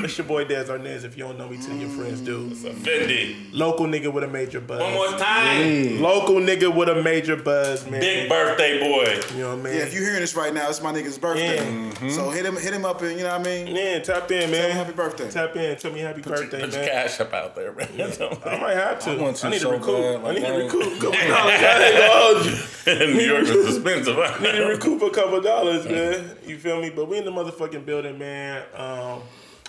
It's 0.03 0.17
your 0.17 0.27
boy 0.27 0.45
Dez 0.45 0.65
Arnaz. 0.67 1.03
If 1.03 1.17
you 1.17 1.23
don't 1.23 1.37
know 1.37 1.47
me, 1.49 1.57
tell 1.57 1.75
your 1.75 1.89
friends 1.89 2.21
dude. 2.21 2.49
do. 2.51 2.55
Fendi. 2.55 3.35
Local 3.53 3.85
nigga 3.87 4.11
with 4.11 4.23
a 4.23 4.27
major 4.27 4.59
buzz. 4.61 4.81
One 4.81 4.93
more 4.93 5.17
time. 5.17 6.01
Local 6.01 6.35
nigga 6.35 6.73
with 6.75 6.89
a 6.89 7.01
major 7.01 7.35
buzz, 7.35 7.89
man. 7.89 8.01
Big 8.01 8.29
birthday 8.29 8.79
boy. 8.79 9.19
You 9.35 9.43
know 9.43 9.55
what 9.55 9.59
I 9.59 9.63
mean? 9.63 9.73
Yeah, 9.75 9.83
if 9.83 9.93
you're 9.93 10.03
hearing 10.03 10.19
this 10.21 10.35
right 10.35 10.53
now, 10.53 10.69
it's 10.69 10.81
my 10.81 10.91
nigga's 10.93 11.17
birthday. 11.17 11.55
Yeah. 11.55 11.63
Mm-hmm. 11.63 12.09
So 12.09 12.29
hit 12.29 12.45
him, 12.45 12.55
hit 12.57 12.73
him 12.73 12.85
up, 12.85 13.01
and 13.01 13.17
you 13.17 13.23
know 13.23 13.31
what 13.37 13.41
I 13.41 13.43
mean. 13.43 13.75
Yeah, 13.75 13.99
tap 13.99 14.29
in, 14.31 14.41
Tell 14.41 14.51
man. 14.51 14.69
him 14.71 14.77
happy 14.77 14.93
birthday. 14.93 15.29
Tap 15.31 15.55
in. 15.55 15.77
Tell 15.77 15.91
me 15.91 15.99
happy 16.01 16.21
birthday, 16.21 16.61
Put 16.61 16.71
your 16.73 16.81
man. 16.81 16.89
cash 16.89 17.19
up 17.19 17.33
out 17.33 17.55
there, 17.55 17.71
man. 17.73 17.87
I 18.45 18.57
might 18.59 18.73
have 18.75 18.99
to. 18.99 19.11
I 19.11 19.15
want 19.17 19.37
to 19.37 19.49
need 19.49 19.61
to 19.61 19.69
recoup. 19.69 19.85
bad, 20.21 20.25
I 20.25 20.33
need 20.33 20.43
I 20.45 20.49
to 20.51 20.63
recoup 20.63 20.81
a 20.81 20.99
couple 21.01 21.11
dollars. 21.11 21.25
I 21.27 21.85
ain't 21.87 21.97
gonna 21.97 22.11
hold 22.13 22.45
you. 22.45 22.51
New 23.15 23.25
York 23.25 23.43
is 23.43 23.75
expensive. 23.77 24.17
I 24.19 24.37
need 24.39 24.51
to 24.51 24.65
recoup 24.65 25.01
a 25.01 25.09
couple 25.09 25.41
dollars, 25.41 25.85
man. 25.85 26.31
You 26.45 26.57
feel 26.57 26.81
me? 26.81 26.89
But 26.91 27.07
we 27.07 27.17
in 27.17 27.25
the 27.25 27.31
motherfucking 27.45 27.85
building, 27.85 28.17
man. 28.17 28.63
Um, 28.73 29.21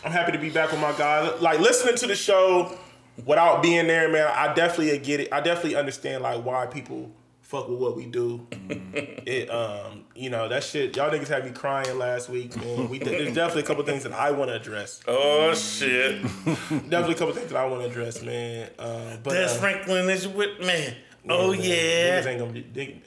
I'm 0.05 0.13
happy 0.13 0.33
to 0.33 0.39
be 0.39 0.51
back 0.51 0.71
with 0.71 0.81
my 0.81 0.93
guys. 0.97 1.41
Like 1.41 1.61
listening 1.61 1.97
to 1.97 2.07
the 2.07 2.15
show 2.15 2.77
without 3.25 3.63
being 3.63 3.87
there, 3.87 4.11
man. 4.11 4.31
I 4.35 4.55
definitely 4.55 4.99
get 4.99 5.21
it. 5.21 5.33
I 5.33 5.41
definitely 5.41 5.77
understand 5.77 6.23
like 6.23 6.45
why 6.45 6.67
people 6.67 7.11
fuck 7.43 7.69
with 7.69 7.79
what 7.79 7.97
we 7.97 8.07
do. 8.07 8.47
it, 8.51 9.49
um, 9.51 10.05
you 10.15 10.31
know, 10.31 10.49
that 10.49 10.65
shit. 10.65 10.97
Y'all 10.97 11.11
niggas 11.11 11.29
had 11.29 11.45
me 11.45 11.53
crying 11.53 11.99
last 11.99 12.29
week, 12.29 12.57
man. 12.57 12.89
We 12.89 12.99
there's 12.99 13.35
definitely 13.35 13.63
a 13.63 13.67
couple 13.67 13.85
things 13.85 14.03
that 14.03 14.13
I 14.13 14.31
want 14.33 14.51
to 14.51 14.57
address. 14.57 15.01
Oh 15.07 15.55
shit. 15.55 16.23
Definitely 16.23 17.15
a 17.15 17.19
couple 17.19 17.35
things 17.35 17.51
that 17.51 17.59
I 17.59 17.67
want 17.67 17.83
to 17.83 17.89
address, 17.89 18.23
man. 18.23 18.71
Uh, 18.79 19.17
but 19.23 19.33
Des 19.33 19.45
uh, 19.45 19.49
Franklin 19.49 20.09
is 20.11 20.27
with 20.29 20.59
me. 20.61 20.97
Oh 21.29 21.51
Niggas 21.51 21.65
yeah. 21.65 22.29
ain't 22.29 22.39
gonna 22.39 22.53
be, 22.53 22.61
dig, 22.61 23.03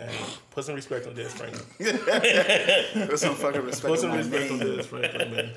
put 0.52 0.66
some 0.66 0.76
respect 0.76 1.08
on 1.08 1.14
Des 1.14 1.26
Franklin. 1.26 1.64
Put 3.08 3.20
some 3.20 3.36
fucking 3.36 3.62
respect 3.62 3.82
Put 3.82 3.92
on 3.92 3.98
some 3.98 4.10
my 4.10 4.18
respect 4.18 4.52
on 4.52 4.60
name. 4.60 4.76
Des 4.76 4.84
Franklin, 4.84 5.32
man. 5.32 5.52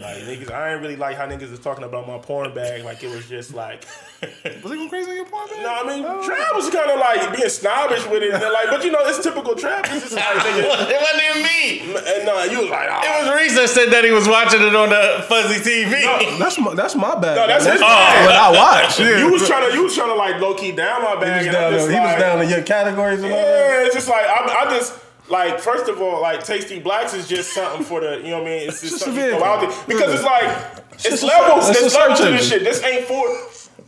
Like 0.00 0.16
niggas, 0.22 0.50
I 0.50 0.72
ain't 0.72 0.80
really 0.80 0.96
like 0.96 1.16
how 1.16 1.26
niggas 1.26 1.52
is 1.52 1.58
talking 1.58 1.84
about 1.84 2.08
my 2.08 2.16
porn 2.16 2.54
bag. 2.54 2.84
Like 2.84 3.02
it 3.02 3.14
was 3.14 3.26
just 3.28 3.52
like, 3.52 3.84
Was 4.22 4.32
he 4.42 4.78
going 4.78 4.88
crazy 4.88 5.10
on 5.10 5.16
your 5.16 5.26
porn 5.26 5.48
bag? 5.48 5.62
no, 5.62 5.68
I 5.68 5.82
mean, 5.84 6.04
oh. 6.06 6.24
Trav 6.24 6.56
was 6.56 6.70
kind 6.70 6.90
of 6.90 6.98
like 7.00 7.36
being 7.36 7.48
snobbish 7.48 8.06
with 8.06 8.22
it, 8.22 8.32
and 8.32 8.42
like, 8.42 8.68
but 8.70 8.82
you 8.82 8.92
know, 8.92 9.00
it's 9.02 9.22
typical 9.22 9.54
Trav. 9.54 9.84
It's 9.92 10.08
just 10.08 10.12
like, 10.12 10.24
it 10.36 11.00
wasn't 11.00 11.24
even 11.28 11.42
me. 11.42 11.92
and 12.16 12.24
no, 12.24 12.42
you 12.44 12.60
was 12.64 12.70
like, 12.70 12.88
It 12.88 13.12
oh, 13.12 13.20
was 13.20 13.28
ah. 13.28 13.34
Reese 13.36 13.54
that 13.56 13.68
said 13.68 13.90
that 13.90 14.04
he 14.04 14.10
was 14.10 14.26
watching 14.26 14.62
it 14.62 14.74
on 14.74 14.88
the 14.88 15.24
fuzzy 15.28 15.60
TV. 15.60 16.38
That's 16.38 16.58
my 16.58 16.74
that's 16.74 16.94
my 16.94 17.14
bad. 17.20 17.36
no, 17.36 17.46
that's 17.46 17.66
his 17.66 17.80
what 17.80 17.88
bag. 17.88 18.28
I 18.30 18.50
watch. 18.56 19.00
Yeah. 19.00 19.18
You 19.18 19.32
was 19.32 19.46
trying 19.46 19.68
to, 19.68 19.76
you 19.76 19.84
was 19.84 19.94
trying 19.94 20.08
to 20.08 20.14
like 20.14 20.40
low 20.40 20.54
key 20.54 20.72
down 20.72 21.02
my 21.02 21.16
he 21.16 21.20
bag. 21.20 21.44
Was 21.82 21.88
and 21.88 21.96
I'm 21.96 22.02
just 22.04 22.16
To, 22.16 22.16
he 22.16 22.16
was 22.16 22.20
down 22.20 22.38
to 22.38 22.46
your 22.56 22.62
categories 22.64 23.22
and 23.22 23.32
all 23.32 23.38
that. 23.38 23.46
Yeah, 23.80 23.86
it's 23.86 23.94
just 23.94 24.08
like 24.08 24.26
I, 24.26 24.64
I 24.66 24.70
just 24.76 24.98
like 25.30 25.60
first 25.60 25.88
of 25.88 26.00
all, 26.00 26.20
like 26.22 26.44
Tasty 26.44 26.80
Blacks 26.80 27.14
is 27.14 27.28
just 27.28 27.52
something 27.52 27.84
for 27.84 28.00
the 28.00 28.16
you 28.18 28.30
know 28.30 28.38
what 28.38 28.46
I 28.48 28.50
mean. 28.50 28.68
It's 28.68 28.80
just, 28.80 28.92
Just 28.94 29.04
something 29.04 29.22
vehicle. 29.22 29.38
throw 29.40 29.48
out 29.48 29.60
there 29.60 29.84
because 29.86 30.14
it's 30.14 30.24
like 30.24 30.84
it's, 30.94 31.22
a- 31.22 31.26
levels. 31.26 31.68
it's 31.70 31.94
levels 31.94 32.18
to 32.20 32.24
this 32.26 32.48
shit. 32.48 32.64
This 32.64 32.82
ain't 32.84 33.06
for 33.06 33.24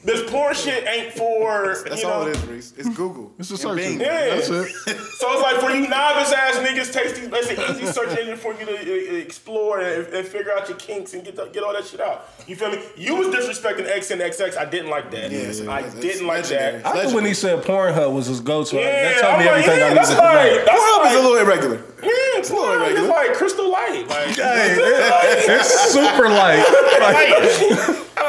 this 0.04 0.28
porn 0.30 0.54
shit 0.54 0.87
ain't 0.87 1.12
for 1.12 1.76
That's 1.88 2.02
you 2.02 2.09
all 2.09 2.23
know. 2.25 2.30
it 2.30 2.37
is, 2.37 2.47
Reese. 2.47 2.75
It's 2.76 2.88
Google. 2.97 3.32
It's 3.38 3.50
a 3.50 3.54
and 3.54 3.61
search 3.61 3.80
engine. 3.80 4.00
Yeah. 4.00 4.35
That's 4.35 4.49
it. 4.49 4.68
So 4.68 5.32
it's 5.32 5.42
like 5.42 5.56
for 5.61 5.71
you 5.71 5.88
novice 5.88 6.32
ass 6.32 6.56
niggas, 6.56 6.92
Tasty. 6.92 7.23
It's 7.32 7.50
an 7.50 7.76
easy 7.76 7.87
search 7.92 8.18
engine 8.18 8.37
for 8.37 8.52
you 8.54 8.66
to 8.66 8.73
uh, 8.75 9.14
explore 9.18 9.80
and, 9.80 10.06
and 10.12 10.26
figure 10.26 10.52
out 10.52 10.68
your 10.68 10.78
kinks 10.78 11.14
and 11.14 11.25
get 11.25 11.37
the, 11.37 11.47
get 11.47 11.62
all 11.62 11.73
that 11.73 11.85
shit 11.87 12.00
out. 12.00 12.28
You 12.49 12.56
feel 12.56 12.71
me? 12.73 12.82
You 12.97 13.14
was 13.16 13.28
disrespecting 13.28 13.87
X 13.88 14.11
and 14.11 14.21
XX. 14.21 14.56
I 14.56 14.64
didn't 14.64 14.90
like 14.90 15.11
that. 15.12 15.30
Yeah, 15.30 15.38
it's- 15.38 15.61
I 15.61 15.82
didn't 16.00 16.26
like 16.26 16.42
legendary. 16.42 16.78
that. 16.82 16.87
I 16.87 17.02
think 17.02 17.14
when 17.14 17.25
he 17.25 17.35
said 17.35 17.62
Pornhub 17.62 18.12
was 18.12 18.26
his 18.26 18.40
go-to, 18.40 18.76
Yeah, 18.76 19.12
that 19.12 19.21
told 19.21 19.38
me 19.38 19.49
I'm 19.49 19.61
like, 19.61 19.68
everything 19.68 19.78
yeah, 19.78 19.85
I 19.85 19.88
needed 19.90 19.99
that's 19.99 20.11
to 20.11 20.16
like 20.16 20.50
know. 20.50 20.64
that's 20.64 20.82
Pornhub 20.82 21.06
is 21.06 21.16
a 21.16 21.23
little 21.28 21.38
irregular. 21.47 21.76
Yeah, 22.02 22.38
it's, 22.42 22.50
a 22.50 22.54
little 22.54 22.78
like, 22.80 22.90
it's 22.97 23.09
like 23.09 23.35
Crystal 23.35 23.71
Light. 23.71 24.09
Like, 24.09 24.35
Hey, 24.35 24.75
it- 24.76 25.50
it's 25.50 25.92
super 25.92 26.28
light. 26.28 26.64
I 26.66 27.12
like 27.12 27.28
it. 27.30 28.09
I 28.16 28.23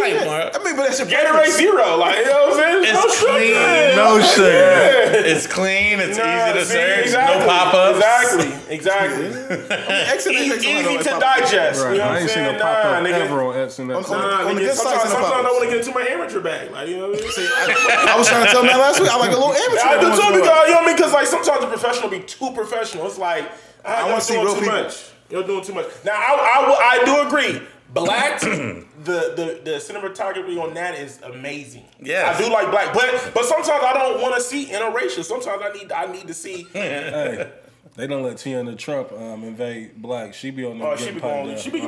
like 0.00 0.12
it. 0.12 0.24
more. 0.24 0.60
I 0.60 0.64
mean, 0.64 0.76
but 0.76 0.86
that's 0.88 0.98
your 0.98 1.08
Gatorade 1.12 1.30
preference. 1.32 1.56
Zero. 1.56 1.96
Like, 1.96 2.16
you 2.16 2.24
know 2.26 2.48
what 2.48 2.52
I'm 2.52 2.58
saying? 2.58 2.84
It's 2.84 2.92
no 2.96 3.08
sugar. 3.12 3.32
clean. 3.32 3.96
No 3.96 4.10
sugar. 4.20 5.28
It's 5.28 5.46
clean. 5.46 6.00
It's 6.00 6.18
Nah, 6.18 6.24
easy 6.24 6.52
to 6.58 6.64
see, 6.64 6.72
search. 6.74 7.04
exactly, 7.06 7.38
No 7.38 7.46
pop-ups. 7.46 7.98
Exactly. 7.98 8.48
Exactly. 8.74 9.26
X 10.16 10.26
and 10.26 10.36
X 10.36 10.48
don't 10.48 10.64
have 10.64 10.84
no 10.84 10.90
Easy 10.90 10.98
to 10.98 11.18
digest. 11.20 11.84
Right. 11.84 11.92
You 11.92 11.98
know 11.98 12.06
what 12.08 12.16
I 12.16 12.20
I'm 12.20 12.28
saying? 12.28 12.56
a 12.56 12.58
pop 12.58 12.84
Nah, 12.84 12.90
up 12.96 13.04
nigga. 13.04 13.20
ever 13.20 13.42
on 13.42 13.56
X 13.56 13.78
and 13.78 13.92
X. 13.92 14.10
On- 14.10 14.18
Nah, 14.18 14.50
nigga, 14.50 14.72
sometimes, 14.72 14.78
sides 14.78 15.04
of 15.04 15.10
the 15.10 15.14
sometimes 15.14 15.14
I 15.14 15.42
pop-ups. 15.42 15.52
want 15.52 15.62
to 15.64 15.70
get 15.70 15.78
into 15.86 15.92
my 15.98 16.04
amateur 16.08 16.40
bag. 16.40 16.70
Like, 16.72 16.88
you 16.88 16.96
know 16.96 17.08
what 17.10 17.18
I 17.18 17.22
mean? 17.22 17.30
See, 17.32 17.46
I, 17.46 18.12
I 18.14 18.18
was 18.18 18.28
trying 18.28 18.44
to 18.46 18.50
tell 18.50 18.60
him 18.62 18.68
that 18.68 18.78
last 18.78 19.00
week. 19.00 19.10
I 19.12 19.16
like 19.18 19.30
a 19.30 19.38
little 19.38 19.52
amateur. 19.52 19.86
I 19.86 20.00
do 20.00 20.08
too 20.10 20.16
because 20.16 20.32
you 20.32 20.40
know 20.40 20.80
what 20.80 20.82
I 20.82 20.86
mean. 20.86 20.96
Because 20.96 21.12
like 21.12 21.26
sometimes 21.26 21.60
the 21.60 21.66
professional 21.68 22.08
be 22.10 22.20
too 22.20 22.50
professional. 22.52 23.06
It's 23.06 23.18
like 23.18 23.50
I, 23.84 24.02
wanna 24.02 24.12
y'all 24.14 24.20
see 24.20 24.34
real 24.36 24.54
too 24.54 24.60
people. 24.60 24.74
much. 24.82 25.10
You're 25.30 25.44
doing 25.44 25.64
too 25.64 25.72
much. 25.74 25.86
Now 26.04 26.12
I 26.12 26.32
I, 26.56 26.68
will- 26.68 26.76
I 26.80 26.96
do 27.04 27.14
agree. 27.28 27.62
Black, 27.94 28.40
the, 28.40 28.84
the 29.04 29.60
the 29.64 29.70
cinematography 29.72 30.58
on 30.62 30.72
that 30.74 30.94
is 30.94 31.20
amazing. 31.22 31.84
Yes. 32.00 32.36
I 32.40 32.42
do 32.42 32.50
like 32.52 32.70
black, 32.70 32.94
but 32.94 33.32
but 33.34 33.44
sometimes 33.44 33.82
I 33.84 33.92
don't 33.92 34.20
want 34.22 34.34
to 34.36 34.40
see 34.40 34.66
interracial. 34.66 35.22
Sometimes 35.24 35.62
I 35.62 35.72
need 35.72 35.92
I 35.92 36.06
need 36.10 36.26
to 36.28 36.34
see. 36.34 36.66
Hey, 36.72 37.50
they 37.94 38.06
don't 38.06 38.22
let 38.22 38.36
Teanna 38.36 38.78
Trump 38.78 39.12
um, 39.12 39.44
invade 39.44 40.00
black. 40.00 40.32
She 40.32 40.50
be 40.50 40.64
on 40.64 40.78
there 40.78 40.88
Oh, 40.88 40.96
she 40.96 41.04
getting 41.12 41.14
be 41.16 41.20
piped 41.20 41.34
going. 41.34 41.48
down. 41.48 41.58
She 41.58 41.70
be. 41.70 41.80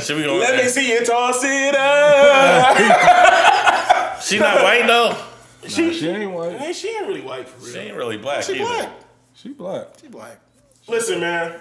Should 0.00 0.16
we 0.16 0.22
go? 0.24 0.34
Let 0.38 0.56
me 0.64 0.68
see 0.68 0.90
it, 0.90 1.06
toss 1.06 1.40
it 1.44 1.74
up. 1.76 2.76
She 4.22 4.38
not 4.40 4.62
white 4.64 4.86
though. 4.86 5.16
she, 5.68 5.92
She 5.94 6.08
ain't 6.08 6.32
white. 6.32 6.52
man, 6.58 6.74
she 6.74 6.88
ain't 6.88 7.06
really 7.06 7.20
white 7.20 7.48
for 7.48 7.64
real. 7.64 7.72
She 7.74 7.78
ain't 7.80 7.96
really 7.96 8.16
black 8.16 8.42
She 8.42 8.54
either. 8.54 8.64
black. 8.64 8.90
She 9.34 9.48
black. 9.50 9.86
She 10.00 10.08
black. 10.08 10.40
Listen, 10.88 11.20
man. 11.20 11.60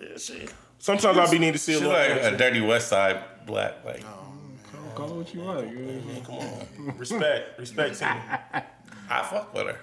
Yeah, 0.00 0.16
she. 0.16 0.46
Sometimes 0.78 1.18
I'll 1.18 1.30
be 1.30 1.38
need 1.38 1.52
to 1.52 1.58
see 1.58 1.74
a 1.74 1.78
She 1.78 1.84
little. 1.84 1.98
like 2.22 2.32
a 2.32 2.36
dirty 2.36 2.60
West 2.60 2.88
Side 2.88 3.20
black. 3.46 3.84
Like 3.84 4.02
oh, 4.06 4.24
Call 4.94 5.10
it 5.10 5.16
what 5.16 5.34
you 5.34 5.42
like. 5.42 5.68
yeah. 5.72 6.24
Come 6.24 6.34
on, 6.36 6.96
respect, 6.98 7.58
respect, 7.58 7.98
Tina. 7.98 8.64
I 9.10 9.22
fuck 9.22 9.54
with 9.54 9.66
her. 9.66 9.78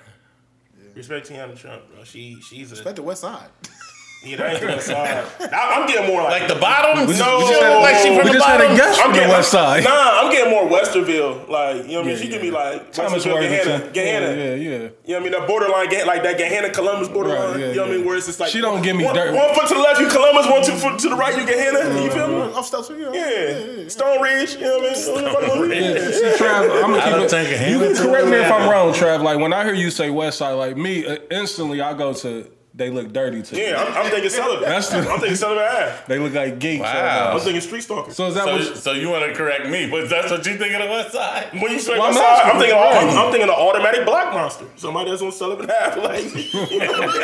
Respect 0.93 1.29
Teanna 1.29 1.57
Trump, 1.57 1.83
bro. 1.93 2.03
She 2.03 2.39
she's 2.41 2.71
a 2.71 2.75
That's 2.83 2.95
the 2.95 3.03
West 3.03 3.21
Side. 3.21 3.49
yeah. 4.25 4.37
That 4.37 4.51
ain't 4.53 4.61
the 4.61 4.67
west 4.67 4.87
side. 4.87 5.25
I, 5.53 5.79
I'm 5.79 5.87
getting 5.87 6.07
more 6.07 6.23
like, 6.23 6.41
Like 6.41 6.47
the 6.53 6.59
bottom. 6.59 7.05
No. 7.05 7.13
She 7.13 7.53
look 7.53 7.81
like 7.81 7.95
she 7.97 8.07
from 8.15 8.25
We 8.25 8.31
the 8.31 8.33
just 8.33 8.45
had 8.45 8.61
a 8.61 8.63
bottom. 8.65 8.77
guest 8.77 8.99
I'm 8.99 9.03
from 9.05 9.11
the 9.13 9.17
getting 9.19 9.31
west 9.35 9.51
side. 9.51 9.83
Nah, 9.83 10.19
I'm 10.21 10.31
getting 10.31 10.51
more 10.51 10.65
Westerville. 10.67 11.47
Like 11.49 11.85
you 11.87 11.93
know 11.93 12.01
what 12.01 12.07
I 12.07 12.07
mean. 12.07 12.09
Yeah, 12.09 12.15
she 12.17 12.27
could 12.27 12.35
yeah. 12.35 12.41
be 12.41 12.51
like 12.51 12.91
Thomas 12.91 13.25
Westerville, 13.25 13.41
Gahanna, 13.41 13.69
Worthington. 13.69 13.93
Gahanna. 13.93 14.29
Yeah, 14.35 14.43
yeah, 14.43 14.55
yeah. 14.55 14.55
You 14.55 14.79
know 14.79 14.89
what 15.05 15.15
I 15.15 15.19
mean? 15.19 15.31
That 15.31 15.47
borderline, 15.47 15.89
Gah- 15.89 16.05
like 16.05 16.23
that 16.23 16.37
Gahanna 16.39 16.73
Columbus 16.73 17.07
borderline. 17.09 17.51
Right, 17.51 17.59
yeah, 17.59 17.67
you 17.69 17.75
know 17.75 17.81
what 17.83 17.91
I 17.91 17.95
mean? 17.97 18.05
Where 18.05 18.17
it's 18.17 18.25
just 18.25 18.39
like 18.39 18.49
She 18.49 18.61
don't 18.61 18.81
give 18.81 18.95
me 18.95 19.05
one, 19.05 19.15
dirt. 19.15 19.33
One 19.33 19.53
foot 19.55 19.67
to 19.69 19.73
the 19.75 19.79
left, 19.81 19.99
you 19.99 20.07
Columbus. 20.07 20.47
One 20.47 20.63
two 20.63 20.73
foot 20.75 20.99
to 20.99 21.09
the 21.09 21.15
right, 21.15 21.35
you 21.37 21.45
Gahanna. 21.45 22.03
You 22.03 22.11
feel 22.11 22.27
me? 22.27 22.35
Off 22.55 22.65
stuff, 22.65 22.89
you. 22.89 23.13
Yeah. 23.13 23.87
Stone 23.87 24.21
Ridge. 24.21 24.55
You 24.55 24.61
know 24.61 24.79
what 24.79 25.43
I 25.43 25.61
mean? 25.61 25.71
Yeah, 25.71 26.11
see, 26.11 26.23
Trav, 26.37 26.83
I'm 26.83 26.91
gonna 26.91 27.05
don't 27.11 27.21
keep 27.21 27.29
think 27.29 27.49
it. 27.51 27.61
a 27.61 27.69
You 27.71 27.79
can 27.79 27.95
correct 27.95 28.27
me 28.27 28.37
if 28.37 28.51
I'm 28.51 28.69
wrong, 28.69 28.93
Trav. 28.93 29.21
Like 29.21 29.39
when 29.39 29.53
I 29.53 29.63
hear 29.63 29.73
you 29.73 29.91
say 29.91 30.09
West 30.09 30.37
Side, 30.39 30.53
like 30.53 30.77
me, 30.77 31.05
uh, 31.05 31.17
instantly 31.31 31.81
I 31.81 31.93
go 31.93 32.13
to 32.13 32.49
they 32.75 32.89
look 32.89 33.13
dirty 33.13 33.41
to 33.41 33.55
me. 33.55 33.61
Yeah, 33.69 33.81
I'm, 33.81 34.05
I'm 34.05 34.11
thinking 34.11 34.29
Sullivan. 34.29 34.67
That's 34.67 34.89
the- 34.89 34.97
I'm 35.09 35.19
thinking 35.19 35.35
Sullivan 35.37 35.63
Ave. 35.63 35.95
They 36.07 36.19
look 36.19 36.33
like 36.33 36.59
geeks. 36.59 36.81
Wow. 36.81 37.31
Uh, 37.31 37.33
I'm 37.33 37.39
thinking 37.39 37.61
Street 37.61 37.81
Stalker. 37.81 38.11
So 38.11 38.27
is 38.27 38.35
that 38.35 38.43
So, 38.45 38.53
what? 38.57 38.77
so 38.77 38.91
you 38.91 39.09
want 39.09 39.23
to 39.25 39.33
correct 39.33 39.67
me, 39.69 39.89
but 39.89 40.09
that's 40.09 40.29
what 40.29 40.45
you 40.45 40.57
think 40.57 40.73
of 40.73 40.81
the 40.81 40.87
West 40.89 41.13
Side? 41.13 41.53
When 41.53 41.71
you 41.71 41.79
say 41.79 41.93
Well, 41.97 42.09
West 42.09 42.19
I'm 42.19 42.23
Side, 42.23 42.41
I'm 42.43 42.45
asking 42.47 42.59
thinking, 42.59 42.77
you, 42.77 42.83
I'm. 42.83 43.17
I'm 43.25 43.31
thinking 43.31 43.49
an 43.49 43.55
automatic 43.55 44.05
black 44.05 44.33
monster. 44.33 44.65
Somebody 44.75 45.09
that's 45.11 45.21
on 45.21 45.31
Sullivan 45.31 45.69
Ave, 45.71 46.01
like, 46.03 46.71
you 46.71 46.79
know, 46.79 46.91
like- 46.91 47.21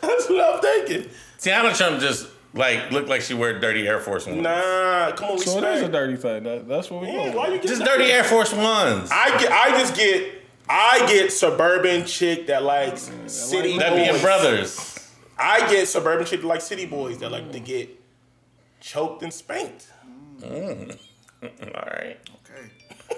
that's 0.00 0.28
what 0.28 0.54
I'm 0.54 0.60
thinking. 0.60 1.10
Teanna 1.38 1.76
Trump 1.76 2.00
just 2.00 2.28
like 2.52 2.90
looked 2.90 3.08
like 3.08 3.20
she 3.22 3.34
wear 3.34 3.58
dirty 3.60 3.86
Air 3.86 4.00
Force 4.00 4.26
Ones. 4.26 4.42
Nah, 4.42 5.12
come 5.12 5.30
on, 5.30 5.38
So 5.38 5.58
it 5.58 5.64
is 5.76 5.82
a 5.82 5.88
dirty 5.88 6.16
thing. 6.16 6.42
That, 6.44 6.68
that's 6.68 6.90
what 6.90 7.02
we 7.02 7.08
Yeah, 7.08 7.30
go. 7.30 7.36
why 7.38 7.48
you 7.48 7.60
Just 7.60 7.84
dirty 7.84 8.04
Air 8.10 8.24
Force 8.24 8.52
Ones. 8.52 9.08
I 9.12 9.38
get, 9.38 9.52
I 9.52 9.70
just 9.78 9.94
get, 9.94 10.39
I 10.72 11.04
get 11.08 11.32
suburban 11.32 12.06
chick 12.06 12.46
that 12.46 12.62
likes 12.62 13.10
city 13.26 13.76
That 13.76 13.96
being 13.96 14.20
brothers. 14.22 15.10
I 15.36 15.68
get 15.68 15.88
suburban 15.88 16.26
chick 16.26 16.42
that 16.42 16.46
like 16.46 16.60
city 16.60 16.86
boys 16.86 17.18
that 17.18 17.32
like 17.32 17.50
to 17.50 17.58
get 17.58 17.90
choked 18.80 19.24
and 19.24 19.32
spanked. 19.32 19.88
Mm. 20.38 20.96
All 21.42 21.48
right. 21.86 22.18
Okay. 22.36 22.70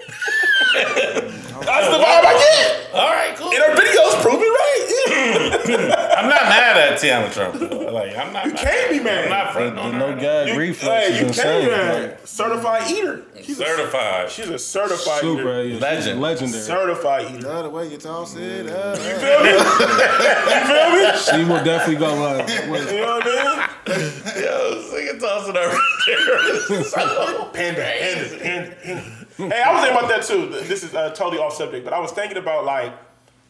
That's 0.73 1.87
the 1.89 1.99
vibe 1.99 2.25
I 2.25 2.33
get. 2.39 2.93
All 2.95 3.11
right, 3.11 3.35
cool. 3.35 3.49
And 3.49 3.57
her 3.57 3.75
videos 3.75 4.21
prove 4.23 4.41
it 4.41 4.49
right. 4.49 5.99
I'm 6.15 6.29
not 6.29 6.43
mad 6.43 6.77
at 6.77 6.93
at 6.93 6.99
Teanna 6.99 7.31
Trump. 7.33 7.55
though. 7.59 7.91
Like 7.91 8.15
I'm 8.15 8.31
not. 8.33 8.45
You 8.45 8.53
can't 8.53 8.91
be 8.91 8.99
mad. 8.99 9.25
I'm 9.25 9.29
not 9.29 9.47
The, 9.47 9.53
fronting 9.53 9.75
the 9.75 9.81
on 9.81 9.97
no 9.99 10.11
her. 10.13 10.19
gag 10.19 10.47
You, 10.49 10.57
reflex 10.59 11.07
hey, 11.07 11.19
you 11.25 11.31
can't 11.33 11.71
Like, 11.71 11.71
man. 12.11 12.17
Certified 12.25 12.91
eater. 12.91 13.21
She's 13.41 13.59
a, 13.59 13.65
Certified. 13.65 14.31
she's 14.31 14.49
a 14.49 14.59
certified 14.59 15.21
super, 15.21 15.41
eater. 15.41 15.63
yeah, 15.63 15.73
she's 15.73 15.81
Legend. 15.81 16.21
legendary. 16.21 16.63
Certified 16.63 17.35
eater. 17.35 17.47
Love 17.47 17.63
the 17.63 17.69
way 17.69 17.87
you 17.91 17.97
toss 17.97 18.35
it. 18.35 18.67
Uh, 18.69 18.95
You 18.97 19.15
feel 19.19 19.43
me? 19.43 19.49
you 19.51 20.59
feel 20.69 20.89
me? 20.91 21.17
She 21.17 21.49
will 21.51 21.63
definitely 21.63 21.95
go 21.97 22.13
like, 22.15 22.49
You 22.49 22.65
know 23.01 23.17
what 23.17 23.27
I 23.27 23.97
mean? 23.97 24.43
Yo, 24.43 24.81
sing 24.81 25.19
tossing 25.19 25.55
her. 25.55 25.71
Panda, 26.93 27.49
panda, 27.53 28.37
panda, 28.39 28.75
panda. 28.81 29.01
Hey, 29.37 29.61
I 29.61 29.73
was 29.73 29.81
thinking 29.83 29.97
about 29.97 30.09
that 30.09 30.23
too. 30.23 30.47
This 30.67 30.83
is 30.83 30.93
uh, 30.93 31.09
totally 31.11 31.39
off 31.39 31.53
subject, 31.53 31.83
but 31.83 31.93
I 31.93 31.99
was 31.99 32.11
thinking 32.11 32.37
about 32.37 32.65
like 32.65 32.93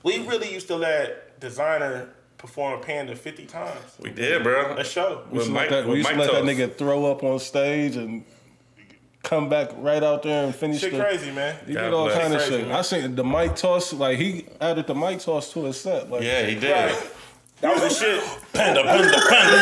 we 0.03 0.25
really 0.27 0.51
used 0.53 0.67
to 0.67 0.75
let 0.75 1.39
Desiigner 1.39 2.07
perform 2.43 2.79
Panda 2.81 3.15
fifty 3.15 3.45
times. 3.45 3.79
we 4.01 4.09
did, 4.09 4.43
bro. 4.43 4.75
A 4.75 4.83
show. 4.83 5.21
we 5.31 5.37
used 5.37 5.37
With 5.37 5.45
to 5.47 5.51
Mike, 5.53 5.71
let, 5.71 5.83
that, 5.83 5.85
we 5.85 5.89
with 5.91 5.97
used 5.99 6.09
to 6.09 6.15
let 6.17 6.31
that 6.33 6.43
nigga 6.43 6.75
throw 6.77 7.05
up 7.09 7.23
on 7.23 7.39
stage 7.39 7.95
and 7.95 8.25
come 9.23 9.47
back 9.47 9.69
right 9.77 10.03
out 10.03 10.23
there 10.23 10.43
and 10.43 10.53
finish 10.53 10.81
Shit 10.81 10.91
the. 10.91 10.99
crazy, 10.99 11.31
man. 11.31 11.55
He 11.65 11.73
God 11.73 11.81
did 11.83 11.93
all 11.93 12.09
kind 12.11 12.33
of 12.33 12.41
Crazy, 12.41 12.57
shit. 12.57 12.67
man. 12.67 12.75
I 12.77 12.81
seen 12.81 13.15
the 13.15 13.23
mic 13.23 13.55
toss, 13.55 13.93
like 13.93 14.17
he 14.19 14.45
added 14.59 14.87
the 14.87 14.93
mic 14.93 15.19
toss 15.21 15.53
to 15.53 15.63
his 15.63 15.79
set. 15.79 16.09
Like, 16.11 16.21
Yeah, 16.23 16.45
he 16.45 16.55
did. 16.59 16.91
Right. 16.91 17.11
That 17.61 17.75
was 17.75 17.81
the 17.97 18.05
shit. 18.05 18.21
Panda, 18.51 18.83
panda, 18.83 19.21
panda. 19.29 19.59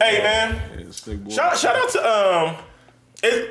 Hey, 0.00 0.22
man. 0.22 0.54
Yeah, 0.54 0.80
it's 0.86 1.02
big 1.02 1.22
boy. 1.22 1.30
Shout, 1.30 1.58
shout 1.58 1.76
out 1.76 1.90
to 1.90 2.00
um. 2.00 2.56
Is, 3.22 3.50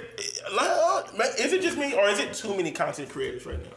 uh, 0.60 1.04
is 1.38 1.54
it 1.54 1.62
just 1.62 1.78
me 1.78 1.94
or 1.94 2.10
is 2.10 2.18
it 2.20 2.34
too 2.34 2.58
many 2.58 2.72
content 2.72 3.10
creators 3.10 3.46
right 3.46 3.60
now? 3.62 3.76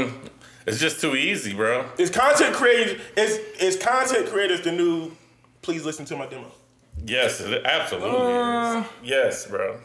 Um, 0.00 0.18
it's 0.66 0.78
just 0.78 1.00
too 1.00 1.14
easy, 1.16 1.54
bro. 1.54 1.86
Is 1.98 2.10
content 2.10 2.54
creators 2.54 3.00
is 3.16 3.38
is 3.60 3.76
content 3.76 4.26
creators 4.28 4.60
the 4.62 4.72
new? 4.72 5.12
Please 5.62 5.84
listen 5.84 6.04
to 6.06 6.16
my 6.16 6.26
demo. 6.26 6.50
Yes, 7.04 7.40
it 7.40 7.64
absolutely 7.64 8.10
Uh, 8.32 8.80
is. 8.80 8.86
Yes, 9.02 9.46
bro. 9.46 9.78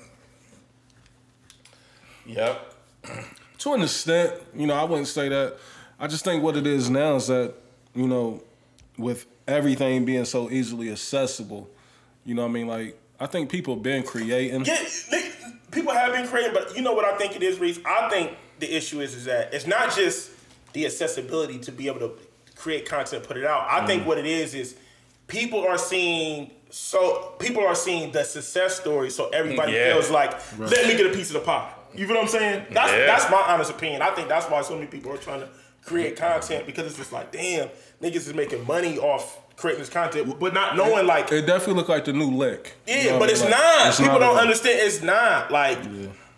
Yep. 2.25 2.73
to 3.59 3.73
an 3.73 3.81
extent, 3.81 4.33
you 4.55 4.67
know, 4.67 4.73
I 4.75 4.83
wouldn't 4.83 5.07
say 5.07 5.29
that. 5.29 5.57
I 6.00 6.07
just 6.07 6.23
think 6.23 6.43
what 6.43 6.55
it 6.57 6.65
is 6.65 6.89
now 6.89 7.15
is 7.15 7.27
that, 7.27 7.53
you 7.95 8.07
know, 8.07 8.41
with 8.97 9.25
everything 9.47 10.05
being 10.05 10.25
so 10.25 10.50
easily 10.50 10.91
accessible, 10.91 11.69
you 12.25 12.33
know 12.35 12.43
what 12.43 12.50
I 12.50 12.51
mean? 12.51 12.67
Like, 12.67 13.00
I 13.19 13.25
think 13.27 13.50
people 13.50 13.75
have 13.75 13.83
been 13.83 14.03
creating. 14.03 14.65
Yeah, 14.65 14.83
they- 15.11 15.31
people 15.71 15.93
have 15.93 16.11
been 16.13 16.27
creating, 16.27 16.53
but 16.53 16.75
you 16.75 16.81
know 16.81 16.93
what 16.93 17.05
I 17.05 17.17
think 17.17 17.35
it 17.35 17.43
is, 17.43 17.59
Reese? 17.59 17.79
I 17.85 18.09
think 18.09 18.31
the 18.59 18.71
issue 18.75 19.01
is 19.01 19.13
is 19.15 19.25
that 19.25 19.53
it's 19.53 19.67
not 19.67 19.95
just 19.95 20.29
the 20.73 20.85
accessibility 20.85 21.59
to 21.59 21.71
be 21.71 21.87
able 21.87 21.99
to 21.99 22.11
create 22.55 22.87
content, 22.87 23.23
put 23.23 23.37
it 23.37 23.45
out. 23.45 23.67
I 23.69 23.81
Mm. 23.81 23.87
think 23.87 24.05
what 24.07 24.17
it 24.17 24.25
is 24.25 24.53
is 24.53 24.75
people 25.27 25.65
are 25.67 25.77
seeing 25.77 26.51
so 26.73 27.33
people 27.37 27.65
are 27.65 27.75
seeing 27.75 28.13
the 28.13 28.23
success 28.23 28.79
story, 28.79 29.09
so 29.09 29.27
everybody 29.29 29.73
Yeah. 29.73 29.91
feels 29.93 30.09
like 30.09 30.31
let 30.57 30.87
me 30.87 30.95
get 30.95 31.05
a 31.05 31.09
piece 31.09 31.27
of 31.27 31.33
the 31.33 31.39
pie. 31.41 31.69
You 31.93 32.07
feel 32.07 32.15
what 32.15 32.23
I'm 32.23 32.29
saying? 32.29 32.65
That's 32.71 32.91
Yeah. 32.93 33.05
that's 33.07 33.29
my 33.29 33.41
honest 33.41 33.69
opinion. 33.71 34.01
I 34.01 34.11
think 34.11 34.29
that's 34.29 34.45
why 34.49 34.61
so 34.61 34.75
many 34.75 34.87
people 34.87 35.11
are 35.11 35.17
trying 35.17 35.41
to 35.41 35.49
create 35.85 36.15
content 36.15 36.65
because 36.65 36.85
it's 36.85 36.95
just 36.95 37.11
like, 37.11 37.31
damn, 37.33 37.67
niggas 38.01 38.15
is 38.27 38.33
making 38.33 38.65
money 38.65 38.97
off 38.97 39.37
creating 39.57 39.81
this 39.81 39.89
content, 39.89 40.39
but 40.39 40.53
not 40.53 40.77
knowing 40.77 41.05
like 41.05 41.29
It 41.31 41.45
definitely 41.45 41.73
look 41.75 41.89
like 41.89 42.05
the 42.05 42.13
new 42.13 42.31
lick. 42.31 42.73
You 42.87 42.95
yeah, 42.95 43.03
know 43.11 43.19
but 43.19 43.29
it's? 43.29 43.41
Like, 43.41 43.49
not. 43.49 43.87
it's 43.87 43.97
people 43.99 44.13
not 44.13 44.19
don't 44.27 44.37
understand. 44.37 44.79
It's 44.79 45.01
not 45.01 45.51
like 45.51 45.79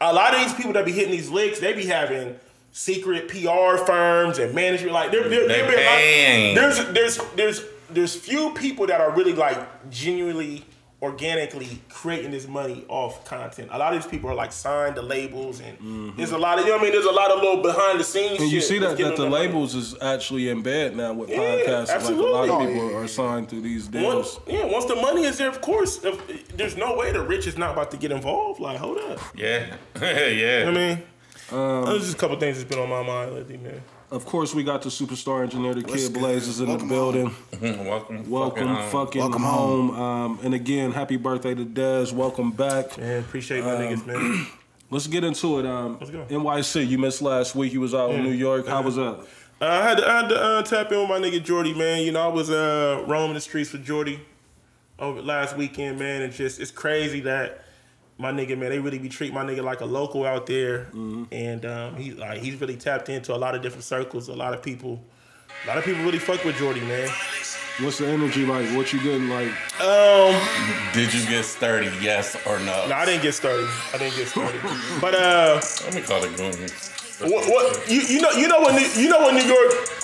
a 0.02 0.14
lot 0.14 0.34
of 0.34 0.42
these 0.42 0.54
people 0.54 0.74
that 0.74 0.84
be 0.84 0.92
hitting 0.94 1.12
these 1.12 1.30
licks. 1.30 1.60
They 1.60 1.74
be 1.74 1.86
having 1.86 2.40
secret 2.74 3.30
PR 3.30 3.78
firms 3.86 4.40
and 4.40 4.54
management. 4.54 4.92
Like 4.92 5.12
there, 5.12 5.30
there, 5.30 5.48
They 5.48 5.62
there 5.62 5.68
be 5.68 5.74
a 5.76 5.86
lot- 5.86 5.96
paying. 5.96 6.56
there's 6.56 6.86
there's 6.88 7.18
there's 7.36 7.62
there's 7.90 8.16
few 8.16 8.52
people 8.54 8.88
that 8.88 9.00
are 9.00 9.12
really 9.12 9.34
like 9.34 9.90
genuinely 9.90 10.66
organically 11.04 11.82
creating 11.90 12.32
this 12.32 12.48
money 12.48 12.86
off 12.88 13.26
content. 13.26 13.68
A 13.74 13.78
lot 13.78 13.94
of 13.94 14.02
these 14.02 14.10
people 14.10 14.30
are 14.30 14.36
like 14.36 14.54
signed 14.54 14.96
to 14.96 15.02
labels 15.02 15.60
and 15.60 15.78
mm-hmm. 15.78 16.16
there's 16.16 16.32
a 16.32 16.38
lot 16.38 16.58
of 16.58 16.64
you 16.64 16.72
know 16.72 16.78
what 16.78 16.82
I 16.82 16.84
mean. 16.86 16.94
There's 16.94 17.06
a 17.06 17.12
lot 17.12 17.30
of 17.30 17.42
little 17.42 17.62
behind 17.62 18.00
the 18.00 18.06
scenes. 18.06 18.40
And 18.40 18.50
you 18.50 18.62
see 18.62 18.80
that's 18.80 18.94
that, 18.94 18.98
getting 18.98 19.12
that 19.12 19.18
the 19.18 19.24
them 19.24 19.32
money. 19.32 19.48
labels 19.48 19.76
is 19.76 19.96
actually 20.02 20.50
in 20.50 20.64
bed 20.64 20.96
now 20.96 21.12
with 21.12 21.30
Yeah, 21.30 21.40
podcasts. 21.40 22.06
Like 22.06 22.16
a 22.16 22.22
lot 22.22 22.44
of 22.46 22.50
absolutely. 22.50 22.74
people 22.74 22.90
oh, 22.90 22.98
are 23.04 23.08
signed 23.08 23.50
through 23.50 23.62
these 23.62 23.90
Once, 23.90 24.36
deals. 24.36 24.40
yeah, 24.48 24.66
once 24.66 24.86
the 24.86 24.96
money 24.96 25.26
is 25.26 25.38
there, 25.38 25.50
of 25.50 25.60
course, 25.60 26.04
if, 26.06 26.48
there's 26.56 26.78
no 26.78 26.96
way 26.96 27.12
the 27.12 27.22
rich 27.22 27.48
is 27.48 27.58
not 27.58 27.72
about 27.74 27.92
to 27.92 27.98
get 27.98 28.14
involved. 28.14 28.62
Like, 28.62 28.78
hold 28.78 28.98
up. 28.98 29.20
Yeah. 29.36 29.76
yeah. 30.02 30.66
I 30.68 30.72
mean, 30.72 31.04
Um, 31.54 31.86
there's 31.86 32.02
just 32.02 32.16
a 32.16 32.18
couple 32.18 32.38
things 32.40 32.58
that's 32.58 32.70
been 32.70 32.80
on 32.80 32.90
my 32.90 33.04
mind 33.04 33.34
lately, 33.34 33.58
man. 33.58 33.82
Of 34.10 34.26
course, 34.26 34.54
we 34.54 34.64
got 34.64 34.82
the 34.82 34.90
superstar 34.90 35.44
engineer, 35.44 35.74
the 35.74 35.82
What's 35.82 36.04
Kid 36.04 36.14
good? 36.14 36.20
Blazers 36.20 36.60
in 36.60 36.68
Welcome 36.68 36.88
the 36.88 36.94
building. 36.94 37.36
Welcome. 37.62 38.30
Welcome, 38.30 38.76
fucking 38.76 38.90
fucking, 38.92 39.22
home. 39.22 39.32
Welcome 39.32 39.44
home. 39.44 39.90
home. 39.90 40.02
Um, 40.02 40.40
and 40.44 40.54
again, 40.54 40.92
happy 40.92 41.18
birthday 41.18 41.56
to 41.56 41.66
Dez. 41.66 42.12
Welcome 42.12 42.52
back. 42.52 42.98
Man, 42.98 43.20
appreciate 43.20 43.64
my 43.64 43.72
niggas, 43.72 44.06
man. 44.06 44.48
Let's 44.90 45.08
get 45.08 45.24
into 45.24 45.60
it. 45.60 45.66
Um, 45.66 45.98
Let's 46.00 46.12
go. 46.12 46.26
NYC, 46.26 46.88
you 46.88 46.98
missed 46.98 47.22
last 47.22 47.56
week. 47.56 47.74
You 47.74 47.82
was 47.82 47.94
out 47.96 48.12
in 48.12 48.24
New 48.24 48.32
York. 48.32 48.68
How 48.68 48.82
was 48.82 48.96
that? 48.96 49.26
Uh, 49.62 49.66
I 49.66 49.84
had 49.84 49.98
to, 49.98 50.08
I 50.08 50.16
had 50.22 50.30
to 50.30 50.42
uh, 50.42 50.62
tap 50.64 50.92
in 50.92 51.00
with 51.00 51.10
my 51.10 51.20
nigga 51.20 51.44
Jordy, 51.44 51.74
man. 51.74 52.02
You 52.02 52.12
know, 52.12 52.22
I 52.22 52.28
was 52.28 52.50
uh, 52.50 53.04
roaming 53.08 53.34
the 53.34 53.42
streets 53.42 53.72
with 53.72 53.86
Jordy 53.86 54.20
over 55.00 55.22
last 55.22 55.58
weekend, 55.58 55.98
man. 56.00 56.22
It's 56.22 56.38
just 56.38 56.60
it's 56.60 56.72
crazy 56.72 57.22
that 57.22 57.64
my 58.18 58.32
nigga, 58.32 58.58
man, 58.58 58.70
they 58.70 58.80
really 58.80 59.00
be 59.00 59.10
treating 59.10 59.34
my 59.36 59.44
nigga 59.44 59.64
like 59.64 59.82
a 59.82 59.86
local 59.86 60.26
out 60.26 60.46
there, 60.46 60.88
and 61.32 61.66
um, 61.66 61.96
he 61.96 62.12
like 62.12 62.42
he's 62.42 62.60
really 62.62 62.78
tapped 62.78 63.10
into 63.10 63.34
a 63.34 63.38
lot 63.38 63.56
of 63.56 63.62
different 63.62 63.84
circles. 63.84 64.28
A 64.30 64.34
lot 64.34 64.54
of 64.54 64.62
people, 64.62 65.04
a 65.64 65.68
lot 65.68 65.78
of 65.78 65.84
people 65.84 66.04
really 66.04 66.20
fuck 66.20 66.44
with 66.44 66.56
Jordy, 66.58 66.82
man. 66.82 67.10
What's 67.80 67.98
the 67.98 68.08
energy 68.08 68.46
like? 68.46 68.68
What 68.78 68.94
you 68.94 69.02
getting 69.02 69.30
like? 69.30 69.50
Um, 69.82 70.40
Did 70.94 71.12
you 71.12 71.26
get 71.28 71.44
sturdy? 71.44 71.92
Yes 72.02 72.36
or 72.46 72.60
no? 72.60 72.88
no, 72.88 72.96
I 72.96 73.04
didn't 73.04 73.24
get 73.24 73.34
sturdy. 73.34 73.68
I 73.94 73.98
didn't 73.98 74.16
get 74.16 74.28
sturdy. 74.28 74.60
but 75.02 75.16
uh. 75.16 75.60
Let 75.86 75.96
me 75.96 76.02
call 76.02 76.24
it 76.24 76.38
goons. 76.38 76.90
What, 77.22 77.48
what 77.50 77.90
you, 77.90 78.02
you 78.02 78.22
know 78.22 78.32
you 78.32 78.48
know 78.48 78.60
what 78.60 78.98
you 78.98 79.10
know 79.10 79.20
what 79.20 79.34
New 79.34 79.44
York 79.44 80.03